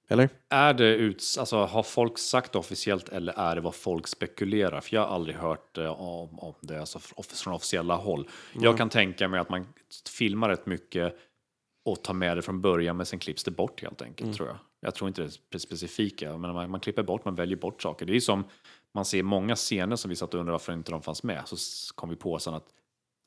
Eller? 0.08 0.28
Är 0.48 0.74
det 0.74 0.94
ut, 0.94 1.24
alltså 1.38 1.56
har 1.56 1.82
folk 1.82 2.18
sagt 2.18 2.52
det 2.52 2.58
officiellt 2.58 3.08
eller 3.08 3.32
är 3.32 3.54
det 3.54 3.60
vad 3.60 3.74
folk 3.74 4.06
spekulerar? 4.06 4.80
För 4.80 4.94
jag 4.94 5.00
har 5.06 5.14
aldrig 5.14 5.36
hört 5.36 5.78
eh, 5.78 6.00
om, 6.00 6.38
om 6.38 6.54
det 6.60 6.80
alltså 6.80 6.98
från 6.98 7.54
officiella 7.54 7.96
håll. 7.96 8.28
Jag 8.52 8.78
kan 8.78 8.88
tänka 8.88 9.28
mig 9.28 9.40
att 9.40 9.48
man 9.48 9.66
filmar 10.08 10.48
rätt 10.48 10.66
mycket 10.66 11.18
och 11.86 12.02
tar 12.02 12.14
med 12.14 12.36
det 12.36 12.42
från 12.42 12.60
början 12.60 12.96
men 12.96 13.06
sen 13.06 13.18
klipps 13.18 13.44
det 13.44 13.50
bort 13.50 13.82
helt 13.82 14.02
enkelt 14.02 14.36
tror 14.36 14.48
jag. 14.48 14.58
Jag 14.80 14.94
tror 14.94 15.08
inte 15.08 15.22
det 15.22 15.54
är 15.54 15.58
specifika, 15.58 16.38
men 16.38 16.54
man, 16.54 16.70
man 16.70 16.80
klipper 16.80 17.02
bort, 17.02 17.24
man 17.24 17.34
väljer 17.34 17.56
bort 17.56 17.82
saker. 17.82 18.06
Det 18.06 18.16
är 18.16 18.20
som 18.20 18.44
man 18.92 19.04
ser 19.04 19.22
många 19.22 19.56
scener 19.56 19.96
som 19.96 20.08
vi 20.08 20.16
satt 20.16 20.34
och 20.34 20.40
undrade 20.40 20.52
varför 20.52 20.72
inte 20.72 20.90
de 20.90 21.02
fanns 21.02 21.22
med. 21.22 21.42
Så 21.44 21.56
kom 21.94 22.08
vi 22.08 22.16
på 22.16 22.38
sen 22.38 22.54
att 22.54 22.68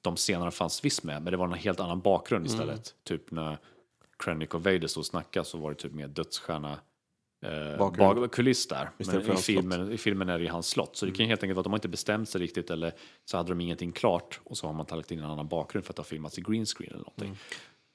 de 0.01 0.15
scenerna 0.15 0.51
fanns 0.51 0.85
visst 0.85 1.03
med, 1.03 1.21
men 1.21 1.31
det 1.31 1.37
var 1.37 1.45
en 1.45 1.53
helt 1.53 1.79
annan 1.79 1.99
bakgrund 1.99 2.45
istället. 2.45 2.95
Typ 3.03 3.31
när 3.31 3.57
Krennic 4.23 4.49
och 4.49 4.63
Vader 4.63 4.87
stod 4.87 5.01
och 5.01 5.05
snackade 5.05 5.45
så 5.45 5.57
var 5.57 5.69
det 5.69 5.75
typ 5.75 5.93
mer 5.93 6.07
dödsstjärna 6.07 6.79
eh, 7.45 7.77
bak, 7.77 8.31
kuliss 8.31 8.67
där. 8.67 8.89
Men 8.97 9.31
i 9.31 9.35
filmen, 9.35 9.91
i 9.91 9.97
filmen 9.97 10.29
är 10.29 10.39
det 10.39 10.45
i 10.45 10.47
hans 10.47 10.67
slott. 10.67 10.95
Så 10.95 11.05
det 11.05 11.11
kan 11.11 11.25
ju 11.25 11.29
helt 11.29 11.43
enkelt 11.43 11.55
vara 11.55 11.61
att 11.61 11.65
de 11.65 11.71
har 11.71 11.77
inte 11.77 11.89
bestämt 11.89 12.29
sig 12.29 12.41
riktigt 12.41 12.69
eller 12.69 12.93
så 13.25 13.37
hade 13.37 13.49
de 13.49 13.61
ingenting 13.61 13.91
klart 13.91 14.39
och 14.43 14.57
så 14.57 14.67
har 14.67 14.73
man 14.73 14.85
lagt 14.89 15.11
in 15.11 15.19
en 15.19 15.25
annan 15.25 15.47
bakgrund 15.47 15.85
för 15.85 15.91
att 15.91 15.95
det 15.95 15.99
har 15.99 16.05
filmats 16.05 16.37
i 16.37 16.41
green 16.41 16.65
screen 16.65 16.91
eller 16.91 17.03
någonting. 17.03 17.37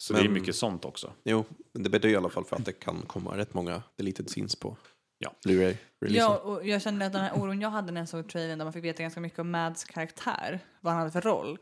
Så 0.06 0.12
det 0.12 0.18
är 0.20 0.24
Men- 0.24 0.32
mycket 0.32 0.56
sånt 0.56 0.84
också. 0.84 1.12
Jo, 1.24 1.44
men 1.72 1.82
det 1.82 1.90
bäddar 1.90 2.08
i 2.08 2.16
alla 2.16 2.28
fall 2.30 2.44
för 2.44 2.56
att 2.56 2.64
det 2.64 2.72
kan 2.72 3.02
komma 3.06 3.36
rätt 3.36 3.54
många 3.54 3.82
deleted 3.96 4.28
scenes 4.28 4.56
på 4.56 4.76
Ja. 5.18 5.32
Blu-ray-releasen. 5.44 6.14
Ja, 6.16 6.38
och 6.38 6.66
jag 6.66 6.82
kände 6.82 7.06
att 7.06 7.12
den 7.12 7.22
här 7.22 7.32
oron 7.38 7.60
jag 7.60 7.70
hade 7.70 7.92
när 7.92 8.00
jag 8.00 8.08
såg 8.08 8.28
trailern 8.28 8.58
där 8.58 8.64
man 8.66 8.72
fick 8.72 8.84
veta 8.84 9.02
ganska 9.02 9.20
mycket 9.20 9.38
om 9.38 9.50
Mads 9.50 9.84
karaktär, 9.84 10.60
vad 10.80 10.92
han 10.92 11.00
hade 11.00 11.12
för 11.12 11.20
roll. 11.20 11.58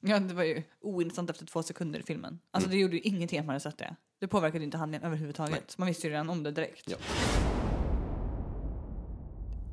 Ja, 0.00 0.18
det 0.18 0.34
var 0.34 0.44
ju 0.44 0.62
ointressant 0.80 1.30
efter 1.30 1.46
två 1.46 1.62
sekunder 1.62 2.00
i 2.00 2.02
filmen. 2.02 2.38
Alltså 2.50 2.70
det 2.70 2.76
gjorde 2.76 2.94
ju 2.96 3.00
ingenting 3.02 3.38
att 3.38 3.44
man 3.46 3.52
hade 3.52 3.60
sett 3.60 3.78
det. 3.78 3.96
Det 4.20 4.28
påverkade 4.28 4.58
ju 4.58 4.64
inte 4.64 4.78
handlingen 4.78 5.06
överhuvudtaget. 5.06 5.78
Man 5.78 5.88
visste 5.88 6.06
ju 6.06 6.12
redan 6.12 6.30
om 6.30 6.42
det 6.42 6.50
direkt. 6.50 6.90
Ja. 6.90 6.96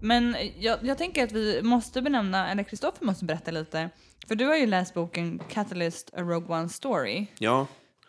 Men 0.01 0.35
jag, 0.59 0.79
jag 0.85 0.97
tänker 0.97 1.23
att 1.23 1.31
vi 1.31 1.61
måste 1.63 2.01
benämna, 2.01 2.51
eller 2.51 2.63
Kristoffer 2.63 3.05
måste 3.05 3.25
berätta 3.25 3.51
lite. 3.51 3.89
För 4.27 4.35
du 4.35 4.45
har 4.45 4.55
ju 4.55 4.65
läst 4.65 4.93
boken 4.93 5.41
Catalyst, 5.49 6.09
A 6.13 6.21
Rogue 6.21 6.57
One 6.57 6.69
Story. 6.69 7.25
ja, 7.39 7.67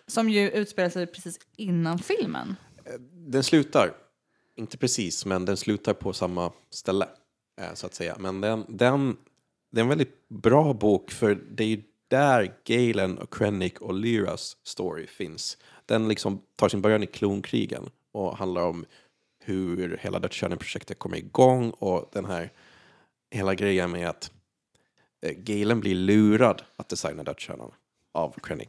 som 0.08 0.30
ju 0.30 0.50
utspelar 0.50 0.88
sig 0.88 1.06
precis 1.06 1.38
innan 1.56 1.98
filmen. 1.98 2.56
Eh, 2.84 2.92
den 3.12 3.42
slutar, 3.42 3.94
inte 4.56 4.78
precis, 4.78 5.26
men 5.26 5.44
den 5.44 5.56
slutar 5.56 5.94
på 5.94 6.12
samma 6.12 6.52
ställe, 6.70 7.08
eh, 7.60 7.74
så 7.74 7.86
att 7.86 7.94
säga. 7.94 8.16
Men 8.18 8.40
den, 8.40 8.64
den, 8.68 9.16
det 9.70 9.80
är 9.80 9.82
en 9.82 9.88
väldigt 9.88 10.28
bra 10.28 10.74
bok, 10.74 11.10
för 11.10 11.34
det 11.50 11.64
är 11.64 11.68
ju 11.68 11.82
där 12.08 12.54
Galen 12.64 13.18
och 13.18 13.34
Krennic 13.34 13.72
och 13.80 13.94
Lyras 13.94 14.56
story 14.62 15.06
finns. 15.06 15.58
Den 15.86 16.08
liksom 16.08 16.42
tar 16.56 16.68
sin 16.68 16.82
början 16.82 17.02
i 17.02 17.06
klonkrigen 17.06 17.90
och 18.12 18.36
handlar 18.36 18.62
om 18.62 18.84
hur 19.44 19.98
hela 20.02 20.18
dödsstjärneprojektet 20.18 20.98
kommer 20.98 21.16
igång 21.16 21.70
och 21.70 22.10
den 22.12 22.24
här 22.24 22.52
hela 23.30 23.54
grejen 23.54 23.90
med 23.90 24.08
att 24.08 24.32
eh, 25.22 25.32
Galen 25.32 25.80
blir 25.80 25.94
lurad 25.94 26.62
att 26.76 26.88
designa 26.88 27.22
Dödskärnan 27.22 27.72
av 28.12 28.34
Krennic. 28.42 28.68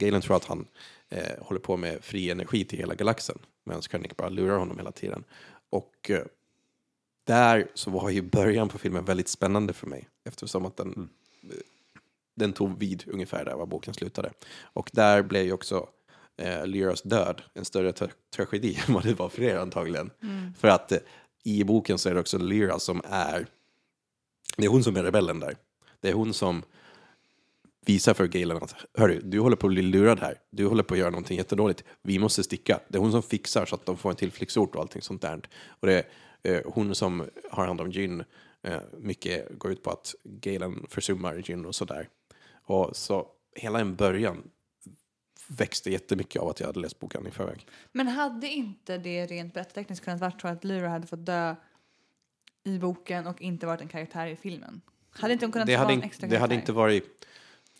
Galen 0.00 0.20
tror 0.20 0.36
att 0.36 0.44
han 0.44 0.66
eh, 1.08 1.38
håller 1.40 1.60
på 1.60 1.76
med 1.76 2.04
fri 2.04 2.30
energi 2.30 2.64
till 2.64 2.78
hela 2.78 2.94
galaxen 2.94 3.38
medan 3.64 3.82
Krennic 3.82 4.16
bara 4.16 4.28
lurar 4.28 4.58
honom 4.58 4.78
hela 4.78 4.92
tiden. 4.92 5.24
Och 5.70 6.10
eh, 6.10 6.22
där 7.24 7.68
så 7.74 7.90
var 7.90 8.10
ju 8.10 8.22
början 8.22 8.68
på 8.68 8.78
filmen 8.78 9.04
väldigt 9.04 9.28
spännande 9.28 9.72
för 9.72 9.86
mig 9.86 10.08
eftersom 10.24 10.66
att 10.66 10.76
den, 10.76 11.08
eh, 11.42 11.56
den 12.36 12.52
tog 12.52 12.78
vid 12.78 13.04
ungefär 13.06 13.44
där 13.44 13.54
var 13.54 13.66
boken 13.66 13.94
slutade. 13.94 14.32
Och 14.62 14.90
där 14.92 15.22
blev 15.22 15.44
ju 15.44 15.52
också 15.52 15.88
eh, 16.36 16.66
Lyras 16.66 17.02
död 17.02 17.42
en 17.54 17.64
större 17.64 17.92
tra- 17.92 18.12
tragedi 18.36 18.78
än 18.88 18.94
vad 18.94 19.02
det 19.04 19.14
var 19.14 19.28
för 19.28 19.42
er 19.42 19.56
antagligen. 19.56 20.10
För 20.58 20.68
att 20.68 20.92
eh, 20.92 20.98
i 21.44 21.64
boken 21.64 21.98
så 21.98 22.08
är 22.08 22.14
det 22.14 22.20
också 22.20 22.38
Lyra 22.38 22.78
som 22.78 23.02
är, 23.04 23.46
det 24.56 24.64
är 24.64 24.68
hon 24.68 24.84
som 24.84 24.96
är 24.96 25.02
rebellen 25.02 25.40
där. 25.40 25.56
Det 26.00 26.08
är 26.08 26.12
hon 26.12 26.34
som 26.34 26.62
visar 27.86 28.14
för 28.14 28.26
Galen 28.26 28.56
att 28.56 28.74
hörru, 28.94 29.20
du 29.24 29.40
håller 29.40 29.56
på 29.56 29.66
att 29.66 29.72
bli 29.72 29.82
lurad 29.82 30.20
här. 30.20 30.40
Du 30.50 30.66
håller 30.66 30.82
på 30.82 30.94
att 30.94 31.00
göra 31.00 31.10
någonting 31.10 31.36
jättedåligt. 31.36 31.84
Vi 32.02 32.18
måste 32.18 32.42
sticka. 32.42 32.80
Det 32.88 32.98
är 32.98 33.00
hon 33.00 33.12
som 33.12 33.22
fixar 33.22 33.66
så 33.66 33.74
att 33.74 33.86
de 33.86 33.96
får 33.96 34.10
en 34.10 34.16
tillflyktsort 34.16 34.74
och 34.74 34.80
allting 34.80 35.02
sånt 35.02 35.22
där. 35.22 35.40
Och 35.68 35.86
det 35.86 35.94
är 36.42 36.54
eh, 36.54 36.60
hon 36.64 36.94
som 36.94 37.30
har 37.50 37.66
hand 37.66 37.80
om 37.80 37.90
Gin. 37.90 38.24
Eh, 38.62 38.80
mycket 38.98 39.58
går 39.58 39.72
ut 39.72 39.82
på 39.82 39.90
att 39.90 40.14
Galen 40.24 40.86
försummar 40.88 41.42
Gin 41.42 41.66
och 41.66 41.74
sådär. 41.74 42.08
Och 42.64 42.96
så 42.96 43.26
hela 43.56 43.80
en 43.80 43.96
början 43.96 44.42
växte 45.46 45.90
jättemycket 45.90 46.42
av 46.42 46.48
att 46.48 46.60
jag 46.60 46.66
hade 46.66 46.80
läst 46.80 46.98
boken 46.98 47.26
i 47.26 47.30
förväg. 47.30 47.66
Men 47.92 48.08
hade 48.08 48.48
inte 48.48 48.98
det 48.98 49.26
rent 49.26 49.54
berättartekniskt 49.54 50.04
kunnat 50.04 50.20
vara 50.20 50.32
så 50.42 50.48
att 50.48 50.64
Lyra 50.64 50.88
hade 50.88 51.06
fått 51.06 51.26
dö 51.26 51.54
i 52.64 52.78
boken 52.78 53.26
och 53.26 53.42
inte 53.42 53.66
varit 53.66 53.80
en 53.80 53.88
karaktär 53.88 54.26
i 54.26 54.36
filmen? 54.36 54.80
Hade 55.10 55.32
inte 55.32 55.46
hon 55.46 55.52
kunnat 55.52 55.66
det 55.66 55.76
vara 55.76 55.86
hade, 55.86 55.94
en 55.94 56.02
extra 56.02 56.26
det 56.26 56.36
hade 56.36 56.48
karaktär? 56.48 56.60
inte 56.60 56.72
varit 56.72 57.26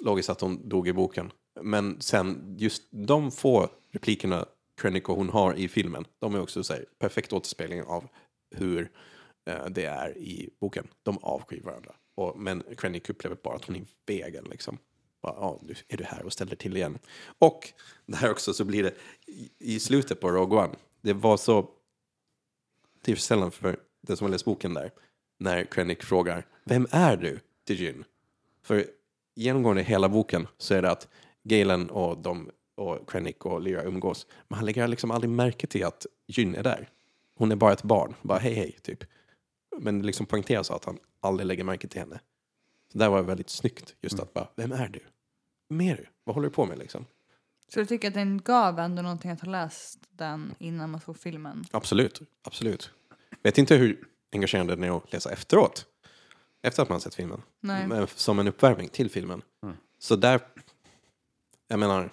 logiskt 0.00 0.30
att 0.30 0.40
hon 0.40 0.68
dog 0.68 0.88
i 0.88 0.92
boken. 0.92 1.32
Men 1.60 2.00
sen, 2.00 2.56
just 2.58 2.82
de 2.90 3.30
få 3.30 3.68
replikerna 3.90 4.46
Krennic 4.80 5.04
och 5.04 5.16
hon 5.16 5.28
har 5.28 5.54
i 5.54 5.68
filmen, 5.68 6.04
de 6.18 6.34
är 6.34 6.40
också 6.40 6.64
så 6.64 6.72
här, 6.72 6.84
perfekt 6.98 7.32
återspegling 7.32 7.82
av 7.82 8.08
hur 8.50 8.90
eh, 9.46 9.66
det 9.66 9.84
är 9.84 10.18
i 10.18 10.50
boken. 10.60 10.88
De 11.02 11.18
avskyr 11.18 11.62
varandra. 11.62 11.94
Och, 12.14 12.38
men 12.38 12.62
Krennic 12.76 13.10
upplever 13.10 13.36
bara 13.42 13.56
att 13.56 13.64
hon 13.64 13.76
är 13.76 13.84
vägen. 14.06 14.44
Liksom. 14.50 14.78
Bara, 15.22 15.34
Ja, 15.36 15.58
nu 15.62 15.74
är 15.88 15.96
du 15.96 16.04
här 16.04 16.22
och 16.22 16.32
ställer 16.32 16.56
till 16.56 16.76
igen. 16.76 16.98
Och 17.38 17.68
där 18.06 18.30
också 18.30 18.54
så 18.54 18.64
blir 18.64 18.82
det 18.82 18.94
i, 19.26 19.50
i 19.58 19.80
slutet 19.80 20.20
på 20.20 20.30
Rogue 20.30 20.58
One, 20.58 20.74
det 21.00 21.12
var 21.12 21.36
så 21.36 21.70
tillfredsställande 23.02 23.50
för 23.50 23.76
den 24.00 24.16
som 24.16 24.24
har 24.24 24.30
läst 24.30 24.44
boken 24.44 24.74
där, 24.74 24.90
när 25.38 25.64
Krennic 25.64 25.98
frågar 25.98 26.46
Vem 26.64 26.86
är 26.90 27.16
du 27.16 27.40
till 27.64 27.80
Jyn? 27.80 28.04
För 28.62 28.86
genomgående 29.36 29.82
i 29.82 29.84
hela 29.84 30.08
boken 30.08 30.48
så 30.58 30.74
är 30.74 30.82
det 30.82 30.90
att 30.90 31.08
Galen 31.44 31.90
och, 31.90 32.18
de, 32.18 32.50
och 32.76 33.10
Krennic 33.10 33.36
och 33.40 33.60
Lyra 33.60 33.82
umgås. 33.82 34.26
Men 34.48 34.56
han 34.56 34.66
lägger 34.66 34.88
liksom 34.88 35.10
aldrig 35.10 35.30
märke 35.30 35.66
till 35.66 35.84
att 35.84 36.06
Jyn 36.28 36.54
är 36.54 36.62
där. 36.62 36.88
Hon 37.36 37.52
är 37.52 37.56
bara 37.56 37.72
ett 37.72 37.82
barn, 37.82 38.14
bara 38.22 38.38
hej 38.38 38.54
hej 38.54 38.78
typ. 38.82 39.04
Men 39.78 39.98
det 39.98 40.06
liksom 40.06 40.26
poängteras 40.26 40.70
att 40.70 40.84
han 40.84 40.98
aldrig 41.20 41.46
lägger 41.46 41.64
märke 41.64 41.88
till 41.88 42.00
henne. 42.00 42.20
Så 42.92 42.98
där 42.98 43.08
var 43.08 43.16
det 43.16 43.22
väldigt 43.22 43.50
snyggt, 43.50 43.94
just 44.00 44.20
att 44.20 44.32
bara, 44.32 44.48
vem 44.56 44.72
är 44.72 44.88
du? 44.88 45.00
Vem 45.68 45.80
är 45.80 45.96
du? 45.96 46.06
Vad 46.24 46.34
håller 46.34 46.48
du 46.48 46.54
på 46.54 46.66
med 46.66 46.78
liksom? 46.78 47.06
Så 47.68 47.80
du 47.80 47.86
tycker 47.86 48.08
att 48.08 48.14
den 48.14 48.38
gav 48.42 48.78
ändå 48.78 49.02
någonting 49.02 49.30
att 49.30 49.40
ha 49.40 49.50
läst 49.50 49.98
den 50.10 50.54
innan 50.58 50.90
man 50.90 51.00
såg 51.00 51.18
filmen? 51.18 51.64
Absolut, 51.70 52.20
absolut. 52.42 52.90
Vet 53.42 53.58
inte 53.58 53.76
hur 53.76 54.08
engagerande 54.32 54.72
än 54.72 54.84
att 54.84 55.12
läsa 55.12 55.32
efteråt. 55.32 55.86
Efter 56.62 56.82
att 56.82 56.88
man 56.88 57.00
sett 57.00 57.14
filmen. 57.14 57.42
Nej. 57.60 58.06
Som 58.14 58.38
en 58.38 58.48
uppvärmning 58.48 58.88
till 58.88 59.10
filmen. 59.10 59.42
Mm. 59.62 59.76
Så 59.98 60.16
där, 60.16 60.40
jag 61.68 61.78
menar, 61.78 62.10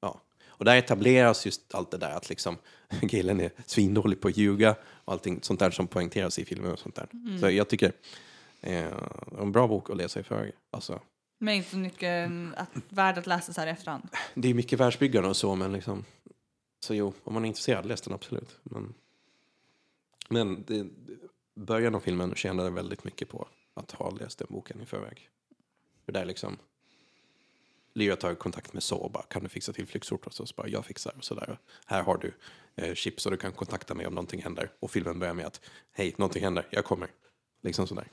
ja. 0.00 0.20
Och 0.46 0.64
där 0.64 0.76
etableras 0.76 1.46
just 1.46 1.74
allt 1.74 1.90
det 1.90 1.98
där 1.98 2.10
att 2.10 2.28
liksom 2.28 2.56
killen 3.08 3.40
är 3.40 3.50
svindålig 3.66 4.20
på 4.20 4.28
att 4.28 4.36
ljuga 4.36 4.76
och 4.84 5.12
allting 5.12 5.38
sånt 5.42 5.60
där 5.60 5.70
som 5.70 5.86
poängteras 5.86 6.38
i 6.38 6.44
filmen 6.44 6.72
och 6.72 6.78
sånt 6.78 6.94
där. 6.94 7.08
Så 7.40 7.50
jag 7.50 7.68
tycker 7.68 7.86
eh, 7.86 7.92
det 8.60 9.36
är 9.36 9.42
en 9.42 9.52
bra 9.52 9.68
bok 9.68 9.90
att 9.90 9.96
läsa 9.96 10.20
i 10.20 10.22
förväg. 10.22 10.52
Alltså, 10.70 11.00
Men 11.38 11.54
inte 11.54 11.70
så 11.70 11.76
mycket 11.76 12.26
mm, 12.26 12.54
att, 12.56 12.70
värd 12.88 13.18
att 13.18 13.26
läsa 13.26 13.52
så 13.52 13.60
här 13.60 13.68
i 13.68 13.70
efterhand. 13.70 14.08
det 14.34 14.48
är 14.48 14.54
mycket 14.54 14.80
världsbyggande 14.80 15.28
och 15.28 15.36
så, 15.36 15.54
men 15.54 15.72
liksom, 15.72 16.04
så 16.80 16.94
jo, 16.94 17.12
om 17.24 17.34
man 17.34 17.44
är 17.44 17.48
intresserad, 17.48 17.86
läs 17.86 18.00
den 18.00 18.14
absolut. 18.14 18.58
Men, 18.62 18.94
men 20.28 20.64
det, 20.66 20.86
början 21.54 21.94
av 21.94 22.00
filmen 22.00 22.34
tjänade 22.34 22.70
väldigt 22.70 23.04
mycket 23.04 23.28
på 23.28 23.48
att 23.76 23.92
ha 23.92 24.10
läst 24.10 24.38
den 24.38 24.46
boken 24.50 24.80
i 24.80 24.86
förväg. 24.86 25.30
För 26.04 26.12
där 26.12 26.24
liksom, 26.24 26.58
Lyra 27.92 28.16
tar 28.16 28.34
kontakt 28.34 28.72
med 28.72 28.82
Så 28.82 28.96
och 28.96 29.10
bara, 29.10 29.22
kan 29.22 29.42
du 29.42 29.48
fixa 29.48 29.72
till 29.72 29.86
flyktort? 29.86 30.26
Och 30.26 30.34
så, 30.34 30.46
så 30.46 30.54
bara, 30.56 30.68
jag 30.68 30.86
fixar 30.86 31.14
och 31.16 31.24
sådär. 31.24 31.58
Här 31.86 32.02
har 32.02 32.18
du 32.18 32.34
eh, 32.74 32.94
chips 32.94 33.26
och 33.26 33.32
du 33.32 33.38
kan 33.38 33.52
kontakta 33.52 33.94
mig 33.94 34.06
om 34.06 34.14
någonting 34.14 34.42
händer. 34.42 34.70
Och 34.80 34.90
filmen 34.90 35.18
börjar 35.18 35.34
med 35.34 35.46
att, 35.46 35.60
hej, 35.92 36.14
någonting 36.18 36.42
händer, 36.42 36.66
jag 36.70 36.84
kommer. 36.84 37.08
Liksom 37.62 37.86
sådär. 37.86 38.08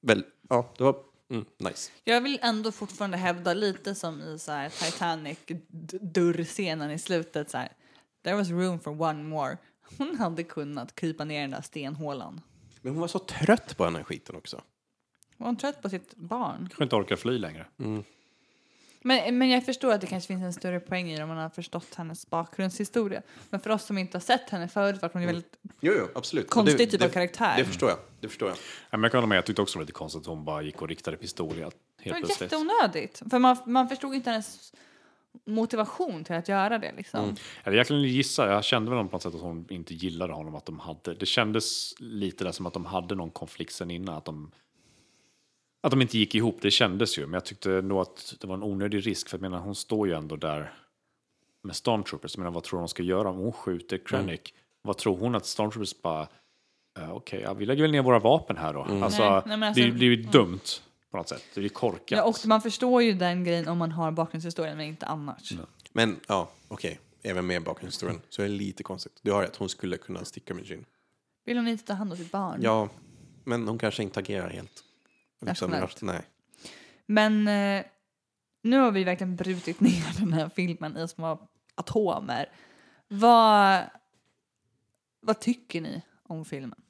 Väl, 0.00 0.24
ja, 0.48 0.72
det 0.78 0.84
var 0.84 0.96
mm, 1.30 1.44
nice. 1.58 1.92
Jag 2.04 2.20
vill 2.20 2.38
ändå 2.42 2.72
fortfarande 2.72 3.16
hävda 3.16 3.54
lite 3.54 3.94
som 3.94 4.22
i 4.22 4.38
så 4.38 4.52
här 4.52 4.68
Titanic 4.68 5.38
dörrscenen 6.00 6.90
i 6.90 6.98
slutet 6.98 7.50
så 7.50 7.58
här. 7.58 7.72
There 8.22 8.36
was 8.36 8.50
room 8.50 8.80
for 8.80 9.02
one 9.02 9.22
more. 9.22 9.58
Hon 9.98 10.16
hade 10.16 10.44
kunnat 10.44 10.94
krypa 10.94 11.24
ner 11.24 11.38
i 11.38 11.40
den 11.40 11.50
där 11.50 11.62
stenhålan. 11.62 12.40
Men 12.86 12.94
hon 12.94 13.00
var 13.00 13.08
så 13.08 13.18
trött 13.18 13.76
på 13.76 13.84
den 13.84 13.96
här 13.96 14.02
skiten 14.02 14.36
också. 14.36 14.62
Var 15.36 15.46
hon 15.46 15.56
trött 15.56 15.82
på 15.82 15.88
sitt 15.88 16.14
barn? 16.16 16.58
Kanske 16.58 16.82
inte 16.84 16.96
orkar 16.96 17.16
fly 17.16 17.38
längre. 17.38 17.66
Men, 19.02 19.38
men 19.38 19.50
jag 19.50 19.64
förstår 19.64 19.92
att 19.92 20.00
det 20.00 20.06
kanske 20.06 20.26
finns 20.26 20.42
en 20.42 20.52
större 20.52 20.80
poäng 20.80 21.10
i 21.10 21.16
det 21.16 21.22
om 21.22 21.28
man 21.28 21.38
har 21.38 21.50
förstått 21.50 21.94
hennes 21.94 22.30
bakgrundshistoria. 22.30 23.22
Men 23.50 23.60
för 23.60 23.70
oss 23.70 23.84
som 23.84 23.98
inte 23.98 24.16
har 24.16 24.20
sett 24.22 24.50
henne 24.50 24.68
förut 24.68 25.02
var 25.02 25.10
hon 25.12 25.22
ju 25.22 25.26
väldigt 25.26 25.56
Jo, 25.80 25.92
jo, 25.98 26.08
absolut. 26.14 26.50
konstig 26.50 26.78
det, 26.78 26.86
typ 26.86 27.00
det, 27.00 27.06
av 27.06 27.10
karaktär. 27.10 27.54
Det 27.56 27.64
förstår 27.64 27.88
jag. 27.90 27.98
Det 28.20 28.28
förstår 28.28 28.48
jag. 28.48 28.56
Ja, 28.90 28.96
men 28.98 29.02
jag 29.02 29.10
kan 29.12 29.18
hålla 29.18 29.26
med, 29.28 29.38
jag 29.38 29.46
tyckte 29.46 29.62
också 29.62 29.74
det 29.74 29.78
var 29.78 29.84
lite 29.84 29.92
konstigt 29.92 30.20
att 30.20 30.26
hon 30.26 30.44
bara 30.44 30.62
gick 30.62 30.82
och 30.82 30.88
riktade 30.88 31.16
pistol 31.16 31.62
allt- 31.64 31.76
det 31.96 32.04
helt 32.04 32.14
var 32.14 32.20
plötsligt. 32.26 32.52
jätteonödigt. 32.52 33.22
För 33.30 33.38
man, 33.38 33.56
man 33.66 33.88
förstod 33.88 34.14
inte 34.14 34.30
hennes 34.30 34.72
motivation 35.46 36.24
till 36.24 36.34
att 36.34 36.48
göra 36.48 36.78
det 36.78 36.92
liksom. 36.96 37.20
Mm. 37.64 37.76
Jag 37.76 37.86
kan 37.86 38.02
gissa, 38.02 38.48
jag 38.52 38.64
kände 38.64 38.90
väl 38.90 39.04
på 39.04 39.12
något 39.12 39.22
sätt 39.22 39.34
att 39.34 39.40
hon 39.40 39.66
inte 39.70 39.94
gillade 39.94 40.32
honom. 40.32 40.54
Att 40.54 40.66
de 40.66 40.78
hade, 40.78 41.14
det 41.14 41.26
kändes 41.26 41.94
lite 42.00 42.44
där 42.44 42.52
som 42.52 42.66
att 42.66 42.74
de 42.74 42.84
hade 42.86 43.14
någon 43.14 43.30
konflikt 43.30 43.72
sen 43.72 43.90
innan. 43.90 44.14
Att 44.14 44.24
de, 44.24 44.50
att 45.82 45.90
de 45.90 46.02
inte 46.02 46.18
gick 46.18 46.34
ihop, 46.34 46.58
det 46.60 46.70
kändes 46.70 47.18
ju. 47.18 47.22
Men 47.22 47.32
jag 47.32 47.44
tyckte 47.44 47.68
nog 47.68 47.98
att 48.00 48.34
det 48.40 48.46
var 48.46 48.54
en 48.54 48.62
onödig 48.62 49.06
risk. 49.06 49.28
För 49.28 49.38
jag 49.38 49.42
menar, 49.42 49.58
hon 49.58 49.74
står 49.74 50.08
ju 50.08 50.14
ändå 50.14 50.36
där 50.36 50.72
med 51.62 51.76
Stormtroopers. 51.76 52.34
Jag 52.34 52.38
menar, 52.38 52.50
vad 52.54 52.62
tror 52.62 52.78
hon 52.78 52.88
ska 52.88 53.02
göra 53.02 53.28
om 53.30 53.36
hon 53.36 53.52
skjuter 53.52 53.98
Krennic? 53.98 54.40
Vad 54.82 54.98
tror 54.98 55.16
hon 55.16 55.34
att 55.34 55.46
Stormtroopers 55.46 56.02
bara... 56.02 56.28
Uh, 56.98 57.12
Okej, 57.12 57.40
ja, 57.40 57.54
vi 57.54 57.66
lägger 57.66 57.82
väl 57.82 57.90
ner 57.92 58.02
våra 58.02 58.18
vapen 58.18 58.56
här 58.56 58.74
då. 58.74 58.82
Alltså, 58.82 59.42
Nej, 59.46 59.58
nej, 59.58 59.68
alltså- 59.68 59.82
det 59.82 59.90
blir 59.90 60.06
ju 60.08 60.16
dumt 60.16 60.60
på 61.10 61.16
något 61.16 61.28
sätt. 61.28 61.42
Det 61.54 61.60
blir 61.60 61.70
korkat. 61.70 62.18
Ja, 62.18 62.24
och 62.24 62.46
man 62.46 62.62
förstår 62.62 63.02
ju 63.02 63.12
den 63.12 63.44
grejen 63.44 63.68
om 63.68 63.78
man 63.78 63.92
har 63.92 64.10
bakgrundshistorien 64.10 64.76
men 64.76 64.86
inte 64.86 65.06
annars. 65.06 65.52
Men 65.92 66.20
ja, 66.26 66.50
okej. 66.68 67.00
Även 67.22 67.46
med 67.46 67.62
bakgrundshistorien 67.62 68.20
så 68.28 68.42
är 68.42 68.46
det 68.46 68.52
lite 68.52 68.82
konstigt. 68.82 69.20
Du 69.22 69.32
har 69.32 69.42
rätt, 69.42 69.56
hon 69.56 69.68
skulle 69.68 69.96
kunna 69.96 70.24
sticka 70.24 70.54
med 70.54 70.64
Jin. 70.64 70.84
Vill 71.44 71.56
hon 71.56 71.68
inte 71.68 71.84
ta 71.84 71.92
hand 71.92 72.12
om 72.12 72.18
sitt 72.18 72.32
barn? 72.32 72.60
Ja, 72.62 72.88
men 73.44 73.68
hon 73.68 73.78
kanske 73.78 74.02
inte 74.02 74.20
agerar 74.20 74.50
helt. 74.50 74.84
Liksom, 75.40 75.88
nej. 76.00 76.22
Men 77.06 77.48
eh, 77.48 77.84
nu 78.62 78.78
har 78.78 78.90
vi 78.90 79.04
verkligen 79.04 79.36
brutit 79.36 79.80
ner 79.80 80.20
den 80.20 80.32
här 80.32 80.48
filmen 80.48 80.96
i 80.96 81.08
små 81.08 81.48
atomer. 81.74 82.52
Vad, 83.08 83.82
vad 85.20 85.40
tycker 85.40 85.80
ni 85.80 86.02
om 86.22 86.44
filmen? 86.44 86.80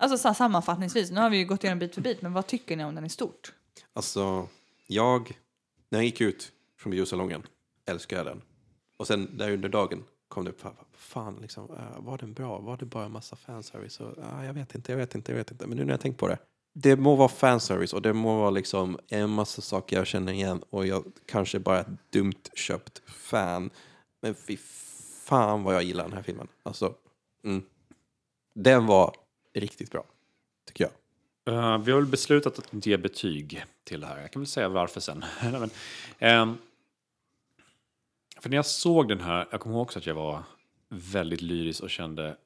Alltså 0.00 0.18
så 0.18 0.28
här, 0.28 0.34
sammanfattningsvis, 0.34 1.10
nu 1.10 1.20
har 1.20 1.30
vi 1.30 1.36
ju 1.36 1.44
gått 1.44 1.64
igenom 1.64 1.78
bit 1.78 1.94
för 1.94 2.00
bit, 2.00 2.22
men 2.22 2.32
vad 2.32 2.46
tycker 2.46 2.76
ni 2.76 2.84
om 2.84 2.94
den 2.94 3.04
i 3.04 3.08
stort? 3.08 3.52
Alltså, 3.92 4.48
jag, 4.86 5.38
när 5.88 5.98
jag 5.98 6.04
gick 6.04 6.20
ut 6.20 6.52
från 6.76 6.90
biosalongen, 6.90 7.42
älskade 7.86 8.20
jag 8.20 8.26
den. 8.26 8.42
Och 8.96 9.06
sen 9.06 9.38
där 9.38 9.52
under 9.52 9.68
dagen 9.68 10.04
kom 10.28 10.44
det 10.44 10.50
upp, 10.50 10.62
fan 10.92 11.38
liksom, 11.42 11.70
äh, 11.70 12.00
var 12.04 12.18
den 12.18 12.32
bra? 12.32 12.58
Var 12.58 12.76
det 12.76 12.86
bara 12.86 13.04
en 13.04 13.12
massa 13.12 13.36
fanservice? 13.36 14.00
Och, 14.00 14.14
ah, 14.22 14.44
jag 14.44 14.54
vet 14.54 14.74
inte, 14.74 14.92
jag 14.92 14.96
vet 14.96 15.14
inte, 15.14 15.32
jag 15.32 15.36
vet 15.36 15.50
inte. 15.50 15.66
Men 15.66 15.78
nu 15.78 15.84
när 15.84 15.92
jag 15.92 16.00
tänkt 16.00 16.18
på 16.18 16.28
det, 16.28 16.38
det 16.72 16.96
må 16.96 17.16
vara 17.16 17.28
fanservice 17.28 17.92
och 17.92 18.02
det 18.02 18.12
må 18.12 18.38
vara 18.38 18.50
liksom 18.50 18.98
en 19.08 19.30
massa 19.30 19.62
saker 19.62 19.96
jag 19.96 20.06
känner 20.06 20.32
igen 20.32 20.62
och 20.70 20.86
jag 20.86 21.04
kanske 21.26 21.58
bara 21.58 21.78
är 21.78 21.80
ett 21.80 22.10
dumt 22.10 22.50
köpt 22.54 23.02
fan. 23.06 23.70
Men 24.20 24.34
fy 24.34 24.56
fan 25.24 25.62
vad 25.62 25.74
jag 25.74 25.82
gillar 25.82 26.04
den 26.04 26.12
här 26.12 26.22
filmen. 26.22 26.48
Alltså, 26.62 26.94
mm. 27.44 27.62
Den 28.54 28.86
var 28.86 29.16
riktigt 29.54 29.90
bra, 29.90 30.04
tycker 30.66 30.84
jag. 30.84 30.92
Uh, 31.48 31.78
vi 31.78 31.92
har 31.92 31.98
väl 32.00 32.10
beslutat 32.10 32.58
att 32.58 32.74
inte 32.74 32.90
ge 32.90 32.96
betyg 32.96 33.64
till 33.84 34.00
det 34.00 34.06
här. 34.06 34.20
Jag 34.20 34.30
kan 34.30 34.42
väl 34.42 34.46
säga 34.46 34.68
varför 34.68 35.00
sen. 35.00 35.24
Men, 35.42 35.70
ehm, 36.18 36.58
för 38.40 38.50
när 38.50 38.56
jag 38.56 38.66
såg 38.66 39.08
den 39.08 39.20
här, 39.20 39.48
jag 39.50 39.60
kommer 39.60 39.76
ihåg 39.76 39.82
också 39.82 39.98
att 39.98 40.06
jag 40.06 40.14
var 40.14 40.42
väldigt 40.88 41.40
lyrisk 41.40 41.82
och 41.82 41.90
kände 41.90 42.36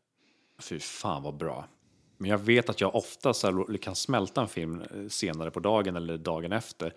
fy 0.58 0.78
fan 0.78 1.22
vad 1.22 1.34
bra. 1.34 1.68
Men 2.16 2.30
jag 2.30 2.38
vet 2.38 2.68
att 2.68 2.80
jag 2.80 2.94
ofta 2.94 3.34
så 3.34 3.66
kan 3.80 3.94
smälta 3.94 4.40
en 4.40 4.48
film 4.48 4.80
eh, 4.80 5.08
senare 5.08 5.50
på 5.50 5.60
dagen 5.60 5.96
eller 5.96 6.18
dagen 6.18 6.52
efter 6.52 6.94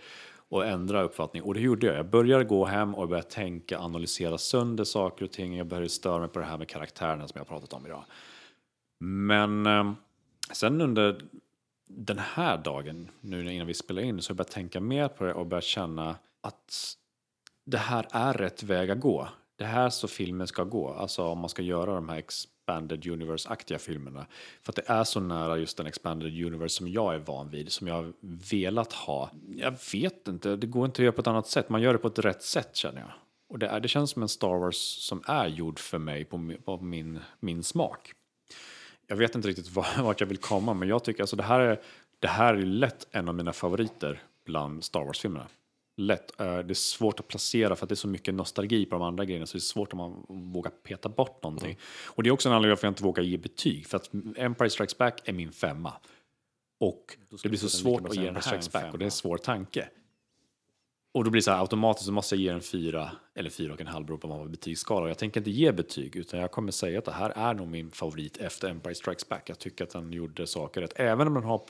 och 0.49 0.65
ändra 0.65 1.03
uppfattning. 1.03 1.44
Och 1.44 1.53
det 1.53 1.60
gjorde 1.60 1.88
jag. 1.88 1.95
Jag 1.95 2.10
började 2.10 2.44
gå 2.44 2.65
hem 2.65 2.95
och 2.95 3.07
började 3.07 3.30
tänka, 3.30 3.80
analysera 3.80 4.38
sönder 4.38 4.84
saker 4.84 5.26
och 5.26 5.32
ting. 5.32 5.57
Jag 5.57 5.68
började 5.68 5.90
störa 5.90 6.19
mig 6.19 6.30
på 6.30 6.40
det 6.40 6.45
här 6.45 6.57
med 6.57 6.68
karaktärerna 6.68 7.27
som 7.27 7.40
jag 7.40 7.48
pratat 7.48 7.73
om 7.73 7.86
idag. 7.86 8.03
Men 8.99 9.65
eh, 9.65 9.91
sen 10.52 10.82
under 10.82 11.22
den 11.88 12.20
här 12.20 12.57
dagen, 12.57 13.10
nu 13.22 13.53
innan 13.53 13.68
vi 13.68 13.74
spelar 13.74 14.02
in, 14.02 14.22
så 14.22 14.30
har 14.30 14.34
jag 14.34 14.38
börjat 14.38 14.52
tänka 14.52 14.80
mer 14.80 15.07
på 15.07 15.24
det 15.24 15.34
och 15.34 15.45
börjat 15.45 15.64
känna 15.64 16.18
att 16.41 16.95
det 17.66 17.78
här 17.78 18.07
är 18.12 18.34
rätt 18.34 18.64
väg 18.64 18.91
att 18.91 18.99
gå. 18.99 19.30
Det 19.56 19.66
här 19.66 19.90
så 19.90 20.07
filmen 20.07 20.48
ska 20.48 20.64
gå, 20.64 20.90
alltså 20.90 21.24
om 21.24 21.40
man 21.40 21.49
ska 21.49 21.62
göra 21.62 21.95
de 21.95 22.10
här 22.10 22.18
expanded 22.18 23.07
universe-aktiga 23.07 23.80
filmerna. 23.80 24.26
För 24.62 24.72
att 24.72 24.76
det 24.76 24.90
är 24.90 25.03
så 25.03 25.20
nära 25.20 25.57
just 25.57 25.78
den 25.78 25.86
expanded 25.86 26.45
universe 26.45 26.78
som 26.78 26.88
jag 26.88 27.16
är 27.16 27.20
van 27.20 27.49
vid, 27.49 27.72
som 27.72 27.88
jag 27.88 27.95
har 27.95 28.14
velat 28.52 28.94
ha. 28.94 29.30
Jag 29.56 29.76
vet 29.94 30.28
inte, 30.28 30.56
det 30.56 30.68
går 30.68 30.86
inte 30.86 31.02
att 31.02 31.03
göra 31.03 31.12
på 31.12 31.22
ett 31.22 31.28
annat 31.28 31.48
sätt. 31.48 31.70
Man 31.70 31.82
gör 31.82 31.94
det 31.94 31.99
på 31.99 32.07
ett 32.07 32.20
rätt 32.20 32.44
sätt 32.44 32.76
känner 32.76 33.02
jag. 33.02 33.12
Och 33.49 33.60
det, 33.60 33.68
är, 33.68 33.80
det 33.80 33.88
känns 33.88 34.12
som 34.12 34.22
en 34.22 34.30
Star 34.30 34.60
Wars 34.60 34.78
som 34.78 35.24
är 35.26 35.48
gjord 35.48 35.80
för 35.80 35.98
mig 35.98 36.26
på, 36.26 36.53
på 36.66 36.78
min, 36.78 37.20
min 37.40 37.64
smak. 37.64 38.14
Jag 39.07 39.15
vet 39.15 39.36
inte 39.36 39.48
riktigt 39.48 39.69
var- 39.76 40.03
vart 40.03 40.19
jag 40.19 40.27
vill 40.27 40.38
komma, 40.38 40.73
men 40.73 40.88
jag 40.90 41.03
tycker 41.03 41.23
alltså 41.23 41.36
det 41.36 41.44
här 41.44 41.60
är, 41.60 41.82
det 42.19 42.27
här 42.27 42.53
är 42.53 42.65
lätt 42.65 43.07
en 43.11 43.30
av 43.30 43.36
mina 43.36 43.53
favoriter 43.53 44.23
bland 44.45 44.84
Star 44.84 45.03
Wars-filmerna. 45.06 45.48
Lätt. 45.98 46.40
Eh, 46.40 46.57
Det 46.57 46.72
är 46.72 46.73
svårt 46.73 47.19
att 47.19 47.27
placera 47.27 47.76
för 47.76 47.86
att 47.86 47.90
det 47.90 47.94
är 47.94 47.98
så 47.98 48.07
mycket 48.07 48.34
nostalgi 48.34 48.86
på 48.86 48.95
de 48.95 49.02
andra 49.02 49.26
grejerna 49.26 49.45
så 49.45 49.53
det 49.53 49.57
är 49.57 49.61
svårt 49.61 49.94
om 49.94 49.98
man 49.99 50.26
vågar 50.52 50.72
peta 50.72 51.10
bort 51.10 51.44
någonting. 51.44 51.77
Och 52.06 52.23
det 52.23 52.30
är 52.30 52.32
också 52.32 52.49
en 52.49 52.56
anledning 52.56 52.69
varför 52.72 52.88
jag 52.88 52.91
inte 52.91 53.03
vågar 53.03 53.23
ge 53.23 53.38
betyg 53.38 53.88
för 53.88 53.98
att 53.98 54.10
Empire 54.38 54.69
Strikes 54.69 54.98
Back 54.98 55.22
är 55.26 55.34
min 55.34 55.52
femma. 55.52 55.94
Och 56.80 57.18
det 57.44 57.49
blir 57.49 57.60
så 57.60 57.69
svårt 57.69 58.07
att 58.10 58.15
ge 58.15 58.22
den 58.32 58.41
Strikes 58.41 58.65
Strikes 58.65 58.72
Back 58.72 58.94
och 58.94 58.99
det 58.99 59.03
är 59.03 59.07
en 59.07 59.11
svår 59.11 59.38
tanke. 59.38 59.90
Och 61.16 61.24
då 61.24 61.32
blir 61.32 61.42
det 61.42 61.44
så 61.44 61.52
här 61.52 61.62
automatiskt 61.62 62.06
så 62.06 62.12
måste 62.12 62.36
jag 62.36 62.42
ge 62.42 62.52
den 62.52 62.62
fyra 62.62 63.12
eller 63.36 63.50
fyra 63.50 63.74
och 63.74 63.82
en 63.82 63.88
halv 63.88 64.06
beroende 64.06 64.22
på 64.22 64.28
vad 64.28 64.40
man 64.40 64.52
betygsskala. 64.52 65.08
Jag 65.08 65.18
tänker 65.18 65.40
inte 65.40 65.52
ge 65.52 65.72
betyg 65.72 66.16
utan 66.16 66.40
jag 66.40 66.52
kommer 66.52 66.72
säga 66.72 67.00
att 67.00 67.06
det 67.06 67.12
här 67.12 67.30
är 67.30 67.54
nog 67.54 67.68
min 67.68 67.92
favorit 67.92 68.38
efter 68.38 68.70
Empire 68.70 68.96
Strikes 68.96 69.30
Back. 69.30 69.50
Jag 69.50 69.60
tycker 69.60 69.84
att 69.84 69.90
den 69.90 70.14
gjorde 70.14 70.48
saker 70.48 70.82
rätt. 70.82 70.94
Även 70.96 71.28
om 71.28 71.34
den 71.34 71.44
har, 71.44 71.62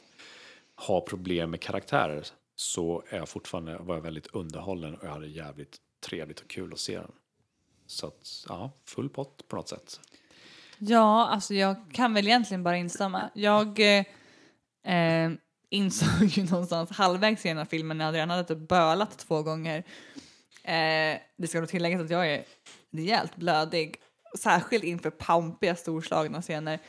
har 0.76 1.02
problem 1.02 1.52
med 1.52 1.62
karaktärer 1.62 2.28
så 2.56 3.04
är 3.10 3.18
jag 3.18 3.30
fortfarande 3.30 3.78
var 3.78 3.96
jag 3.96 4.02
väldigt 4.02 4.28
underhållen 4.28 4.96
och 4.96 5.06
jag 5.06 5.12
hade 5.12 5.28
jävligt 5.28 5.78
trevligt 6.06 6.40
och 6.40 6.48
kul 6.48 6.74
att 6.74 6.80
se 6.80 6.98
den. 6.98 7.12
Så 7.88 8.08
att, 8.08 8.46
ja, 8.48 8.72
full 8.86 9.10
pott 9.10 9.48
på 9.48 9.56
något 9.56 9.70
sätt. 9.70 10.00
Ja, 10.78 11.28
alltså 11.28 11.54
jag 11.54 11.76
kan 11.94 12.14
väl 12.14 12.28
egentligen 12.28 12.64
bara 12.64 12.78
instämma. 12.78 13.30
Jag 13.34 13.80
eh, 13.80 14.06
eh, 14.96 15.32
insåg 15.76 16.24
ju 16.24 16.44
någonstans 16.44 16.90
halvvägs 16.90 17.46
i 17.46 17.48
den 17.48 17.58
här 17.58 17.66
filmen 17.66 17.98
när 17.98 18.06
jag 18.06 18.14
redan 18.14 18.30
hade 18.30 18.44
typ 18.44 18.68
bölat 18.68 19.18
två 19.18 19.42
gånger. 19.42 19.78
Eh, 20.64 21.20
det 21.38 21.48
ska 21.48 21.62
då 21.62 21.68
tilläggas 21.68 22.02
att 22.02 22.10
jag 22.10 22.28
är 22.28 22.44
rejält 22.92 23.36
blödig, 23.36 23.96
särskilt 24.40 24.84
inför 24.84 25.10
pampiga 25.10 25.76
storslagna 25.76 26.42
scener. 26.42 26.80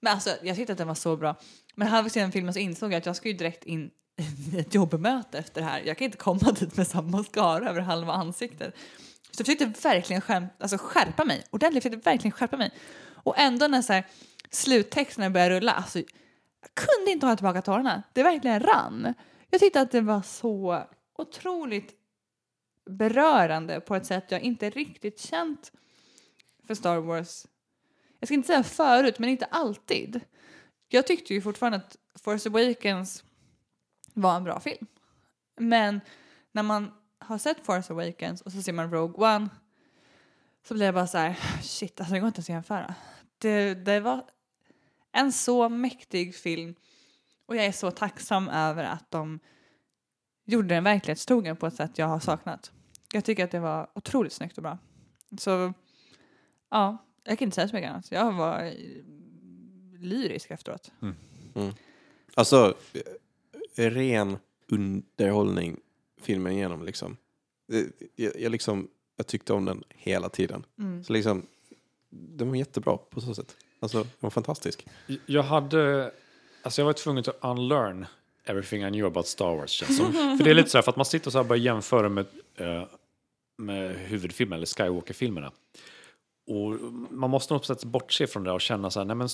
Men 0.00 0.12
alltså, 0.12 0.30
jag 0.42 0.56
tyckte 0.56 0.72
att 0.72 0.78
den 0.78 0.88
var 0.88 0.94
så 0.94 1.16
bra. 1.16 1.36
Men 1.74 1.88
halvvägs 1.88 2.16
i 2.16 2.20
den 2.20 2.32
filmen 2.32 2.54
så 2.54 2.60
insåg 2.60 2.92
jag 2.92 2.98
att 2.98 3.06
jag 3.06 3.16
ska 3.16 3.28
ju 3.28 3.34
direkt 3.34 3.64
in 3.64 3.90
i 4.52 4.58
ett 4.58 4.74
jobbmöte 4.74 5.38
efter 5.38 5.60
det 5.60 5.66
här. 5.66 5.82
Jag 5.84 5.98
kan 5.98 6.04
inte 6.04 6.18
komma 6.18 6.52
dit 6.52 6.76
med 6.76 6.86
samma 6.86 7.24
skara 7.24 7.70
över 7.70 7.80
halva 7.80 8.12
ansiktet. 8.12 8.74
Så 9.30 9.40
jag 9.40 9.46
försökte 9.46 9.88
verkligen 9.88 10.22
skärm, 10.22 10.46
alltså 10.58 10.78
skärpa 10.80 11.24
mig 11.24 11.44
ordentligt, 11.50 11.84
jag 11.84 11.92
försökte 11.92 12.10
verkligen 12.10 12.32
skärpa 12.32 12.56
mig. 12.56 12.70
Och 13.08 13.38
ändå 13.38 13.66
när 13.66 13.82
så 13.82 13.92
här, 13.92 14.06
sluttexterna 14.50 15.30
började 15.30 15.54
rulla, 15.54 15.72
alltså, 15.72 16.02
kunde 16.74 17.10
inte 17.10 17.26
hålla 17.26 17.36
tillbaka 17.36 17.62
tårarna. 17.62 18.02
Det 18.12 18.22
verkligen 18.22 18.60
rann. 18.60 19.14
Jag 19.50 19.60
tyckte 19.60 19.80
att 19.80 19.90
det 19.90 20.00
var 20.00 20.22
så 20.22 20.84
otroligt 21.18 21.94
berörande 22.90 23.80
på 23.80 23.96
ett 23.96 24.06
sätt 24.06 24.30
jag 24.30 24.40
inte 24.40 24.70
riktigt 24.70 25.20
känt 25.20 25.72
för 26.66 26.74
Star 26.74 26.96
Wars. 26.96 27.46
Jag 28.18 28.28
ska 28.28 28.34
inte 28.34 28.46
säga 28.46 28.62
förut, 28.62 29.18
men 29.18 29.28
inte 29.28 29.44
alltid. 29.44 30.20
Jag 30.88 31.06
tyckte 31.06 31.34
ju 31.34 31.40
fortfarande 31.40 31.76
att 31.78 31.96
Force 32.22 32.48
Awakens 32.48 33.24
var 34.14 34.36
en 34.36 34.44
bra 34.44 34.60
film. 34.60 34.86
Men 35.56 36.00
när 36.52 36.62
man 36.62 36.92
har 37.18 37.38
sett 37.38 37.66
Force 37.66 37.92
Awakens 37.92 38.40
och 38.40 38.52
så 38.52 38.62
ser 38.62 38.72
man 38.72 38.90
Rogue 38.90 39.36
One 39.36 39.48
så 40.68 40.74
blir 40.74 40.86
jag 40.86 40.94
bara 40.94 41.06
så 41.06 41.18
här, 41.18 41.38
shit, 41.62 42.00
alltså 42.00 42.14
det 42.14 42.20
går 42.20 42.26
inte 42.26 42.38
ens 42.38 42.46
att 42.46 42.54
jämföra. 42.54 42.94
Det, 43.38 43.74
det 43.74 44.00
var 44.00 44.24
en 45.16 45.32
så 45.32 45.68
mäktig 45.68 46.34
film 46.34 46.74
och 47.46 47.56
jag 47.56 47.64
är 47.64 47.72
så 47.72 47.90
tacksam 47.90 48.48
över 48.48 48.84
att 48.84 49.10
de 49.10 49.40
gjorde 50.44 50.68
den 50.68 50.84
verklighetstrogen 50.84 51.56
på 51.56 51.66
ett 51.66 51.74
sätt 51.74 51.98
jag 51.98 52.06
har 52.06 52.20
saknat. 52.20 52.72
Jag 53.12 53.24
tycker 53.24 53.44
att 53.44 53.50
det 53.50 53.60
var 53.60 53.90
otroligt 53.94 54.32
snyggt 54.32 54.56
och 54.56 54.62
bra. 54.62 54.78
Så 55.38 55.72
ja, 56.70 56.98
jag 57.24 57.38
kan 57.38 57.46
inte 57.46 57.54
säga 57.54 57.68
så 57.68 57.74
mycket 57.74 57.90
annat. 57.90 58.10
Jag 58.10 58.32
var 58.32 58.72
lyrisk 59.98 60.50
efteråt. 60.50 60.92
Alltså, 62.34 62.76
eh, 63.76 63.90
ren 63.90 64.38
underhållning 64.68 65.80
filmen 66.20 66.52
igenom 66.52 66.84
liksom. 66.84 67.16
Jag, 68.16 68.40
jag, 68.40 68.52
liksom, 68.52 68.88
jag 69.16 69.26
tyckte 69.26 69.52
om 69.52 69.64
den 69.64 69.84
hela 69.88 70.28
tiden. 70.28 70.64
Så 71.04 71.12
liksom, 71.12 71.46
den 72.10 72.48
var 72.48 72.56
jättebra 72.56 72.96
på 72.96 73.20
så 73.20 73.34
sätt. 73.34 73.56
Alltså, 73.80 73.98
den 73.98 74.08
var 74.20 74.30
fantastisk. 74.30 74.86
Jag 75.26 75.42
hade, 75.42 76.12
alltså 76.62 76.80
jag 76.80 76.86
var 76.86 76.92
tvungen 76.92 77.24
att 77.28 77.44
unlearn 77.44 78.06
everything 78.44 78.82
I 78.82 78.90
knew 78.90 79.06
about 79.06 79.26
Star 79.26 79.56
Wars 79.56 79.70
känns 79.70 79.96
som. 79.96 80.12
För 80.38 80.44
det 80.44 80.50
är 80.50 80.54
lite 80.54 80.70
så 80.70 80.78
här, 80.78 80.82
för 80.82 80.90
att 80.90 80.96
man 80.96 81.06
sitter 81.06 81.30
så 81.30 81.38
här 81.38 81.42
och 81.42 81.48
börjar 81.48 81.62
jämföra 81.62 82.08
med, 82.08 82.26
eh, 82.56 82.82
med 83.58 83.96
huvudfilmen 83.96 84.56
eller 84.56 84.66
Skywalker-filmerna. 84.66 85.52
Och 86.46 86.92
man 87.10 87.30
måste 87.30 87.54
nog 87.54 87.60
på 87.60 87.66
sätt 87.66 87.84
bortse 87.84 88.26
från 88.26 88.44
det 88.44 88.52
och 88.52 88.60
känna 88.60 88.90
så 88.90 89.00
här, 89.00 89.04
nej 89.04 89.16
men 89.16 89.28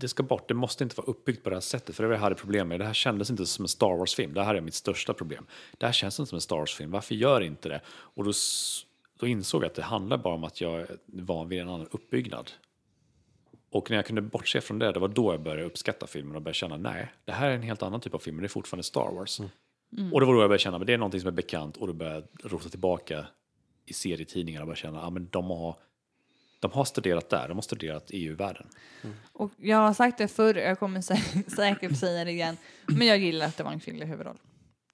det 0.00 0.08
ska 0.08 0.22
bort, 0.22 0.48
det 0.48 0.54
måste 0.54 0.84
inte 0.84 0.96
vara 0.96 1.06
uppbyggt 1.06 1.44
på 1.44 1.50
det 1.50 1.56
här 1.56 1.60
sättet. 1.60 1.96
För 1.96 2.02
det 2.02 2.06
var 2.06 2.12
det 2.12 2.16
jag 2.16 2.22
hade 2.22 2.34
problem 2.34 2.68
med, 2.68 2.80
det 2.80 2.84
här 2.84 2.94
kändes 2.94 3.30
inte 3.30 3.46
som 3.46 3.64
en 3.64 3.68
Star 3.68 3.96
Wars-film, 3.96 4.34
det 4.34 4.42
här 4.42 4.54
är 4.54 4.60
mitt 4.60 4.74
största 4.74 5.14
problem. 5.14 5.46
Det 5.78 5.86
här 5.86 5.92
känns 5.92 6.20
inte 6.20 6.28
som 6.28 6.36
en 6.36 6.40
Star 6.40 6.56
Wars-film, 6.56 6.90
varför 6.90 7.14
gör 7.14 7.40
inte 7.40 7.68
det? 7.68 7.80
Och 7.86 8.24
då, 8.24 8.32
då 9.18 9.26
insåg 9.26 9.62
jag 9.62 9.66
att 9.66 9.74
det 9.74 9.82
handlar 9.82 10.16
bara 10.16 10.34
om 10.34 10.44
att 10.44 10.60
jag 10.60 10.80
är 10.80 10.96
van 11.06 11.48
vid 11.48 11.60
en 11.60 11.68
annan 11.68 11.88
uppbyggnad. 11.90 12.50
Och 13.72 13.90
när 13.90 13.96
jag 13.96 14.06
kunde 14.06 14.22
bortse 14.22 14.60
från 14.60 14.78
det, 14.78 14.92
det 14.92 15.00
var 15.00 15.08
då 15.08 15.32
jag 15.32 15.42
började 15.42 15.62
uppskatta 15.62 16.06
filmen 16.06 16.36
och 16.36 16.42
började 16.42 16.56
känna 16.56 16.76
nej, 16.76 17.12
det 17.24 17.32
här 17.32 17.50
är 17.50 17.54
en 17.54 17.62
helt 17.62 17.82
annan 17.82 18.00
typ 18.00 18.14
av 18.14 18.18
film, 18.18 18.36
men 18.36 18.42
det 18.42 18.46
är 18.46 18.48
fortfarande 18.48 18.82
Star 18.82 19.12
Wars. 19.14 19.40
Och 20.12 20.20
det 20.20 20.26
var 20.26 20.34
då 20.34 20.40
jag 20.40 20.48
började 20.48 20.58
känna, 20.58 20.78
men 20.78 20.86
det 20.86 20.92
är 20.92 20.98
någonting 20.98 21.20
som 21.20 21.28
är 21.28 21.32
bekant 21.32 21.76
och 21.76 21.86
då 21.86 21.92
började 21.92 22.26
jag 22.42 22.52
rota 22.52 22.68
tillbaka 22.68 23.26
i 23.86 23.92
serietidningar 23.92 24.60
och 24.60 24.66
började 24.66 24.80
känna, 24.80 24.98
ja 24.98 25.10
men 25.10 25.28
de 25.30 25.50
har, 25.50 25.76
de 26.60 26.70
har 26.70 26.84
studerat 26.84 27.28
där, 27.28 27.48
de 27.48 27.54
har 27.54 27.62
studerat 27.62 28.10
EU-världen. 28.12 28.66
Och 29.32 29.50
jag 29.56 29.76
har 29.76 29.94
sagt 29.94 30.18
det 30.18 30.28
förr, 30.28 30.54
jag 30.54 30.78
kommer 30.78 31.00
sä- 31.00 31.50
säkert 31.56 31.98
säga 31.98 32.24
det 32.24 32.30
igen, 32.30 32.56
men 32.86 33.06
jag 33.06 33.18
gillar 33.18 33.46
att 33.46 33.56
det 33.56 33.64
var 33.64 33.72
en 33.72 33.80
kvinnlig 33.80 34.06
huvudroll. 34.06 34.38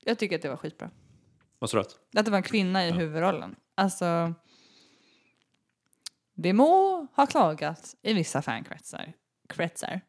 Jag 0.04 0.18
tycker 0.18 0.36
att 0.36 0.42
det 0.42 0.48
var 0.48 0.56
skitbra. 0.56 0.90
Vad 1.58 1.70
sa 1.70 1.76
du? 1.76 1.80
att? 1.80 1.98
Att 2.16 2.24
det 2.24 2.30
var 2.30 2.38
en 2.38 2.42
kvinna 2.42 2.86
i 2.86 2.90
huvudrollen. 2.90 3.56
Alltså, 3.74 4.34
det 6.40 6.52
må 6.52 7.06
ha 7.14 7.26
klagat 7.26 7.94
i 8.02 8.12
vissa 8.12 8.42
fankretsar 8.42 9.12
kretsar 9.48 10.00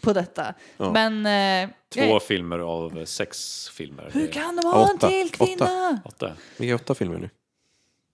på 0.00 0.12
detta. 0.12 0.54
Ja. 0.76 0.92
Men... 0.92 1.26
Eh, 1.66 1.74
Två 1.94 2.00
jag- 2.00 2.22
filmer 2.22 2.58
av 2.58 3.04
sex 3.04 3.68
filmer. 3.68 4.10
hur 4.12 4.26
kan 4.26 4.56
de 4.56 4.66
ha 4.66 4.88
en 4.88 4.94
Åtta. 4.96 5.08
till 5.08 5.30
kvinna? 5.30 6.00
Åtta. 6.04 6.32
Vi 6.56 6.70
är 6.70 6.74
åtta 6.74 6.94
filmer 6.94 7.18
nu. 7.18 7.30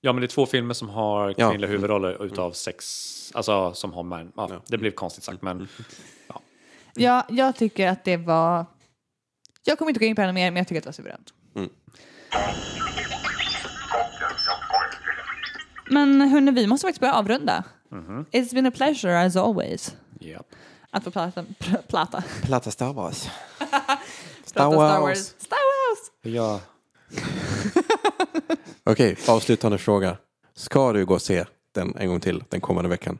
Ja, 0.01 0.12
men 0.12 0.20
det 0.20 0.26
är 0.26 0.28
två 0.28 0.47
filmer 0.47 0.74
som 0.74 0.88
har 0.88 1.34
Ja. 1.38 1.51
kvinnliga 1.51 1.70
huvudroller 1.70 2.24
utav 2.24 2.52
sex, 2.52 2.84
alltså 3.34 3.74
som 3.74 3.92
har 3.92 4.02
män. 4.02 4.32
Ja, 4.36 4.47
Ja. 4.51 4.60
Det 4.66 4.78
blev 4.78 4.90
konstigt 4.90 5.24
sagt, 5.24 5.42
men 5.42 5.68
Ja, 6.94 7.26
jag 7.28 7.56
tycker 7.56 7.88
att 7.88 8.05
det 8.05 8.16
var... 8.16 8.66
Jag 9.64 9.78
kommer 9.78 9.90
inte 9.90 9.98
gå 10.01 10.06
in 10.06 10.16
på 10.16 10.22
det 10.22 10.32
mer, 10.32 10.51
men 10.51 10.56
jag 10.56 10.68
tycker 10.68 10.78
att 10.78 10.84
det 10.84 10.88
var 10.88 10.92
suveränt. 10.92 11.34
Mm. 11.55 11.70
Men 15.90 16.20
hörni, 16.20 16.50
vi 16.50 16.66
måste 16.66 16.86
faktiskt 16.86 17.00
börja 17.00 17.14
avrunda. 17.14 17.64
It's 18.30 18.54
been 18.54 18.66
a 18.66 18.70
pleasure 18.70 19.24
as 19.24 19.36
always 19.36 19.96
ja. 20.18 20.40
att 20.90 21.04
få 21.04 21.10
prata. 21.10 21.42
Pr- 21.42 21.86
prata. 21.88 22.22
Platta 22.42 22.70
Star 22.70 22.92
Wars. 22.92 23.16
Star 24.44 24.74
Wars. 24.74 25.18
Star 25.18 25.56
Wars! 25.56 26.34
Ja, 26.34 26.60
Okej, 28.84 29.16
avslutande 29.28 29.78
fråga. 29.78 30.16
Ska 30.54 30.92
du 30.92 31.06
gå 31.06 31.14
och 31.14 31.22
se 31.22 31.44
den 31.72 31.96
en 31.96 32.08
gång 32.08 32.20
till 32.20 32.44
den 32.48 32.60
kommande 32.60 32.90
veckan? 32.90 33.18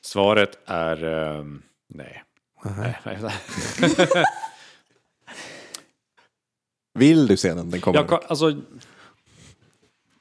svaret 0.00 0.58
är 0.66 1.04
ehm, 1.04 1.62
nej. 1.88 2.24
nej. 2.62 2.98
nej. 3.04 3.32
Vill 6.94 7.26
du 7.26 7.36
se 7.36 7.54
den 7.54 7.70
den 7.70 7.80
kommande 7.80 8.12
Jag, 8.12 8.24
alltså, 8.28 8.56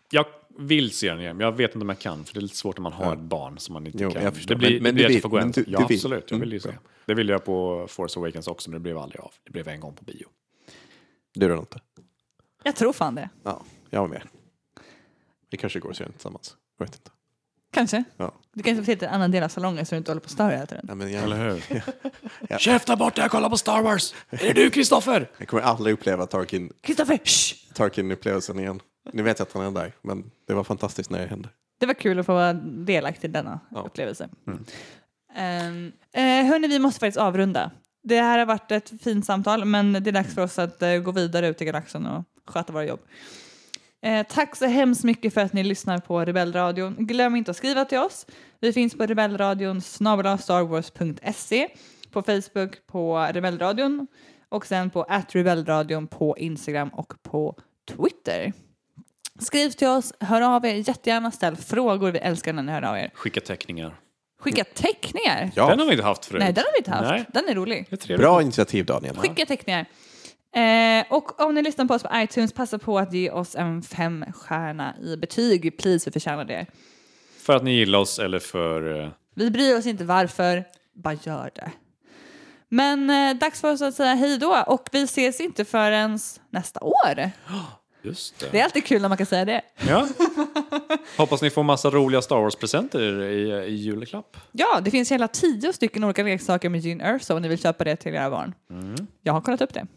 jag 0.10 0.26
vill 0.60 0.92
se 0.92 1.10
den 1.10 1.20
igen, 1.20 1.38
men 1.38 1.46
jag 1.46 1.52
vet 1.52 1.76
inte 1.76 1.84
om 1.84 1.90
jag 1.90 2.00
kan, 2.00 2.26
för 2.26 2.34
det 2.34 2.40
är 2.40 2.42
lite 2.42 2.56
svårt 2.56 2.78
när 2.78 2.82
man 2.84 2.94
har 2.94 3.14
ett 3.14 3.20
barn 3.20 3.60
som 3.60 3.74
man 3.74 3.86
inte 3.88 3.98
Jo, 4.04 4.12
kan. 4.12 4.24
jag 4.24 4.36
förstår. 4.36 4.56
Det 4.56 4.60
blir, 4.60 4.70
Men- 4.74 4.84
men 4.84 4.96
det 4.96 5.06
blir 5.06 5.08
du 5.10 5.16
att 5.18 5.24
jag 5.24 5.32
gå 5.32 5.38
men 5.38 5.44
hem. 5.44 5.52
du- 5.52 5.66
Ja, 5.68 5.80
du 5.80 5.86
vill. 5.88 5.98
absolut. 5.98 6.32
Jag 6.32 6.38
vill 6.38 6.54
ju 6.54 6.60
se. 6.60 6.70
Mm, 6.70 6.82
Det 7.06 7.14
ville 7.14 7.32
jag 7.32 7.46
på 7.46 7.86
Force 7.90 8.20
Awakens 8.20 8.48
också, 8.48 8.70
men 8.70 8.80
det 8.80 8.84
blev 8.84 8.98
aldrig 8.98 9.22
av. 9.22 9.32
Det 9.44 9.52
blev 9.52 9.68
en 9.68 9.80
gång 9.80 9.96
på 9.96 10.04
bio. 10.04 10.28
Du 11.34 11.48
då 11.48 11.58
inte? 11.58 11.80
Jag 12.64 12.76
tror 12.76 12.94
fan 12.94 13.16
det. 13.16 13.30
Ja, 13.44 13.64
jag 13.90 14.02
var 14.02 14.08
med. 14.08 14.22
Vi 15.50 15.58
kanske 15.58 15.80
går 15.80 15.90
och 15.90 15.96
ser 15.98 16.04
den 16.04 16.14
tillsammans. 16.14 16.56
Jag 16.80 16.86
vet 16.86 16.96
inte. 16.96 17.12
Kanske. 17.74 18.04
Ja. 18.18 18.34
Du 18.54 18.64
kanske 18.64 18.84
får 18.84 18.94
titta 18.94 19.06
i 19.06 19.08
en 19.08 19.14
annan 19.16 19.32
del 19.32 19.44
av 19.44 19.50
salongen 19.50 19.86
så 19.86 19.96
du 19.96 19.98
inte 19.98 20.12
håller 20.12 20.20
på 20.22 20.26
att 20.26 20.32
störa 20.32 20.52
hela 20.52 20.66
tiden. 20.66 20.86
Ja, 20.88 20.96
men 20.96 21.12
jag, 21.12 21.24
Eller 21.24 21.50
hur? 21.50 21.64
Ja. 22.50 22.58
Käfta 22.60 22.96
bort 22.96 23.16
där, 23.16 23.28
kolla 23.30 23.50
på 23.50 23.58
Star 23.58 23.82
Wars! 23.82 24.14
Är 24.30 24.38
det 24.38 24.54
du, 24.54 24.70
Kristoffer? 24.70 25.32
jag 25.38 25.48
kommer 25.48 25.64
aldrig 25.64 25.94
uppleva 25.94 26.26
Tarkin, 26.26 26.74
Kristoffer! 26.82 27.18
shh! 27.24 27.56
Tarkin-upplevelsen 27.74 28.60
igen. 28.60 28.80
Ni 29.14 29.22
vet 29.22 29.42
att 29.42 29.54
han 29.54 29.66
är 29.66 29.72
där, 29.72 29.94
men 30.02 30.32
det 30.48 30.54
var 30.54 30.64
fantastiskt 30.64 31.10
när 31.10 31.20
det 31.20 31.28
hände. 31.28 31.50
Det 31.80 31.86
var 31.86 31.94
kul 31.94 32.20
att 32.20 32.26
få 32.26 32.34
vara 32.34 32.54
delaktig 32.54 33.28
i 33.30 33.32
denna 33.32 33.60
Ja. 33.72 33.82
upplevelse. 33.86 34.30
Um, 34.46 35.92
eh, 36.14 36.46
hörni, 36.46 36.68
vi 36.68 36.80
måste 36.80 37.00
faktiskt 37.00 37.18
avrunda. 37.18 37.72
Det 38.04 38.22
här 38.22 38.38
har 38.40 38.46
varit 38.46 38.72
ett 38.72 38.94
fint 39.02 39.26
samtal, 39.26 39.66
men 39.66 39.94
det 39.94 40.10
är 40.10 40.12
dags 40.12 40.34
för 40.36 40.42
oss 40.44 40.60
att 40.60 40.82
eh, 40.82 40.96
gå 40.98 41.12
vidare 41.12 41.48
ut 41.48 41.62
i 41.62 41.66
galaxen 41.66 42.06
och 42.06 42.24
sköta 42.46 42.74
våra 42.74 42.86
jobb. 42.86 43.00
Eh, 44.02 44.26
tack 44.30 44.56
så 44.56 44.66
hemskt 44.66 45.04
mycket 45.04 45.34
för 45.34 45.42
att 45.42 45.54
ni 45.54 45.64
lyssnar 45.64 45.98
på 45.98 46.26
Rebellradion. 46.26 46.96
Glöm 47.00 47.36
inte 47.36 47.52
att 47.52 47.58
skriva 47.58 47.86
till 47.86 47.98
oss. 47.98 48.26
Vi 48.60 48.74
finns 48.74 48.94
på 48.98 49.06
rebellradion 49.06 49.82
snabel-a 49.82 50.38
starwars.se, 50.38 51.68
på 52.12 52.22
Facebook 52.22 52.88
på 52.88 53.18
Rebellradion 53.34 54.08
och 54.50 54.66
sen 54.66 54.90
på 54.90 55.06
@rebellradion 55.32 56.08
på 56.08 56.38
Instagram 56.38 56.90
och 56.90 57.14
på 57.24 57.56
Twitter. 57.90 58.54
Skriv 59.40 59.70
till 59.70 59.88
oss, 59.88 60.14
hör 60.20 60.42
av 60.42 60.66
er 60.66 60.74
jättegärna, 60.76 61.32
ställ 61.32 61.56
frågor. 61.56 62.12
Vi 62.12 62.20
älskar 62.20 62.54
när 62.54 62.64
ni 62.64 62.72
hör 62.72 62.82
av 62.82 62.98
er. 62.98 63.12
Skicka 63.14 63.42
teckningar. 63.42 63.96
Skicka 64.40 64.64
teckningar. 64.64 65.52
Ja, 65.56 65.70
Den 65.70 65.80
har 65.80 65.86
vi 65.86 65.92
inte 65.92 66.04
haft 66.06 66.26
förut. 66.26 66.40
Nej, 66.40 66.54
den 66.54 66.64
har 66.64 66.72
vi 66.74 66.78
inte 66.78 66.92
haft. 66.92 67.10
Nej. 67.10 67.26
Den 67.34 67.50
är 67.50 67.56
rolig. 67.56 67.88
Det 67.90 68.10
är 68.10 68.18
bra 68.18 68.42
initiativ 68.42 68.86
Daniel. 68.86 69.18
Skicka 69.18 69.46
teckningar. 69.46 69.86
Eh, 70.56 71.06
och 71.10 71.42
om 71.42 71.56
ni 71.56 71.62
lyssnar 71.62 71.86
på 71.86 71.94
oss 71.94 72.04
på 72.04 72.10
iTunes, 72.14 72.54
passa 72.54 72.80
på 72.80 73.00
att 73.00 73.14
ge 73.14 73.32
oss 73.32 73.56
en 73.56 73.82
femstjärna 73.82 74.96
i 75.04 75.18
betyg. 75.18 75.78
Please, 75.78 76.10
vi 76.10 76.14
förtjänar 76.14 76.46
det. 76.46 76.66
För 77.42 77.56
att 77.56 77.64
ni 77.64 77.72
gillar 77.72 78.00
oss 78.00 78.20
eller 78.20 78.40
för... 78.40 79.04
eh, 79.04 79.10
Vi 79.36 79.52
bryr 79.52 79.78
oss 79.78 79.86
inte 79.86 80.04
varför, 80.04 80.64
bara 80.96 81.14
gör 81.24 81.52
det. 81.56 81.72
Men 82.70 83.10
eh, 83.10 83.34
dags 83.40 83.62
för 83.62 83.72
oss 83.74 83.82
att 83.82 83.96
säga 83.96 84.14
hej 84.14 84.38
då 84.38 84.64
och 84.68 84.90
vi 84.92 85.04
ses 85.04 85.40
inte 85.40 85.66
förrän 85.66 86.20
nästa 86.50 86.80
år. 86.80 87.32
Just 88.08 88.40
det. 88.40 88.48
Det 88.52 88.60
är 88.60 88.64
alltid 88.64 88.86
kul 88.86 89.02
när 89.02 89.10
man 89.10 89.18
kan 89.18 89.28
säga 89.28 89.46
det. 89.46 89.62
Ja. 89.88 90.08
Hoppas 91.18 91.42
ni 91.42 91.50
får 91.50 91.64
massa 91.64 91.90
roliga 91.90 92.22
Star 92.22 92.36
Wars-presenter 92.42 93.22
i, 93.24 93.52
i 93.68 93.76
julklapp. 93.76 94.38
Ja, 94.52 94.80
det 94.82 94.92
finns 94.92 95.12
hela 95.12 95.28
tio 95.28 95.74
stycken 95.74 96.04
olika 96.04 96.24
leksaker 96.24 96.70
med 96.70 96.82
Gene 96.82 97.04
Erso 97.04 97.34
om 97.36 97.42
ni 97.42 97.48
vill 97.48 97.60
köpa 97.62 97.84
det 97.84 97.96
till 97.96 98.14
era 98.16 98.30
barn. 98.30 98.54
Jag 99.24 99.34
har 99.34 99.42
kollat 99.42 99.62
upp 99.62 99.74
det. 99.74 99.88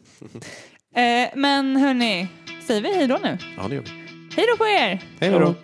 eh, 1.00 1.28
men 1.34 1.76
hörni, 1.76 2.28
säger 2.66 2.80
vi 2.80 2.94
hej 2.94 3.06
då 3.06 3.18
nu? 3.22 3.38
Ja, 3.56 3.68
det 3.68 3.74
gör 3.74 3.82
vi. 3.82 3.90
Hej 4.36 4.46
då 4.50 4.56
på 4.56 4.66
er! 4.66 5.02
Hej 5.20 5.30
då. 5.30 5.54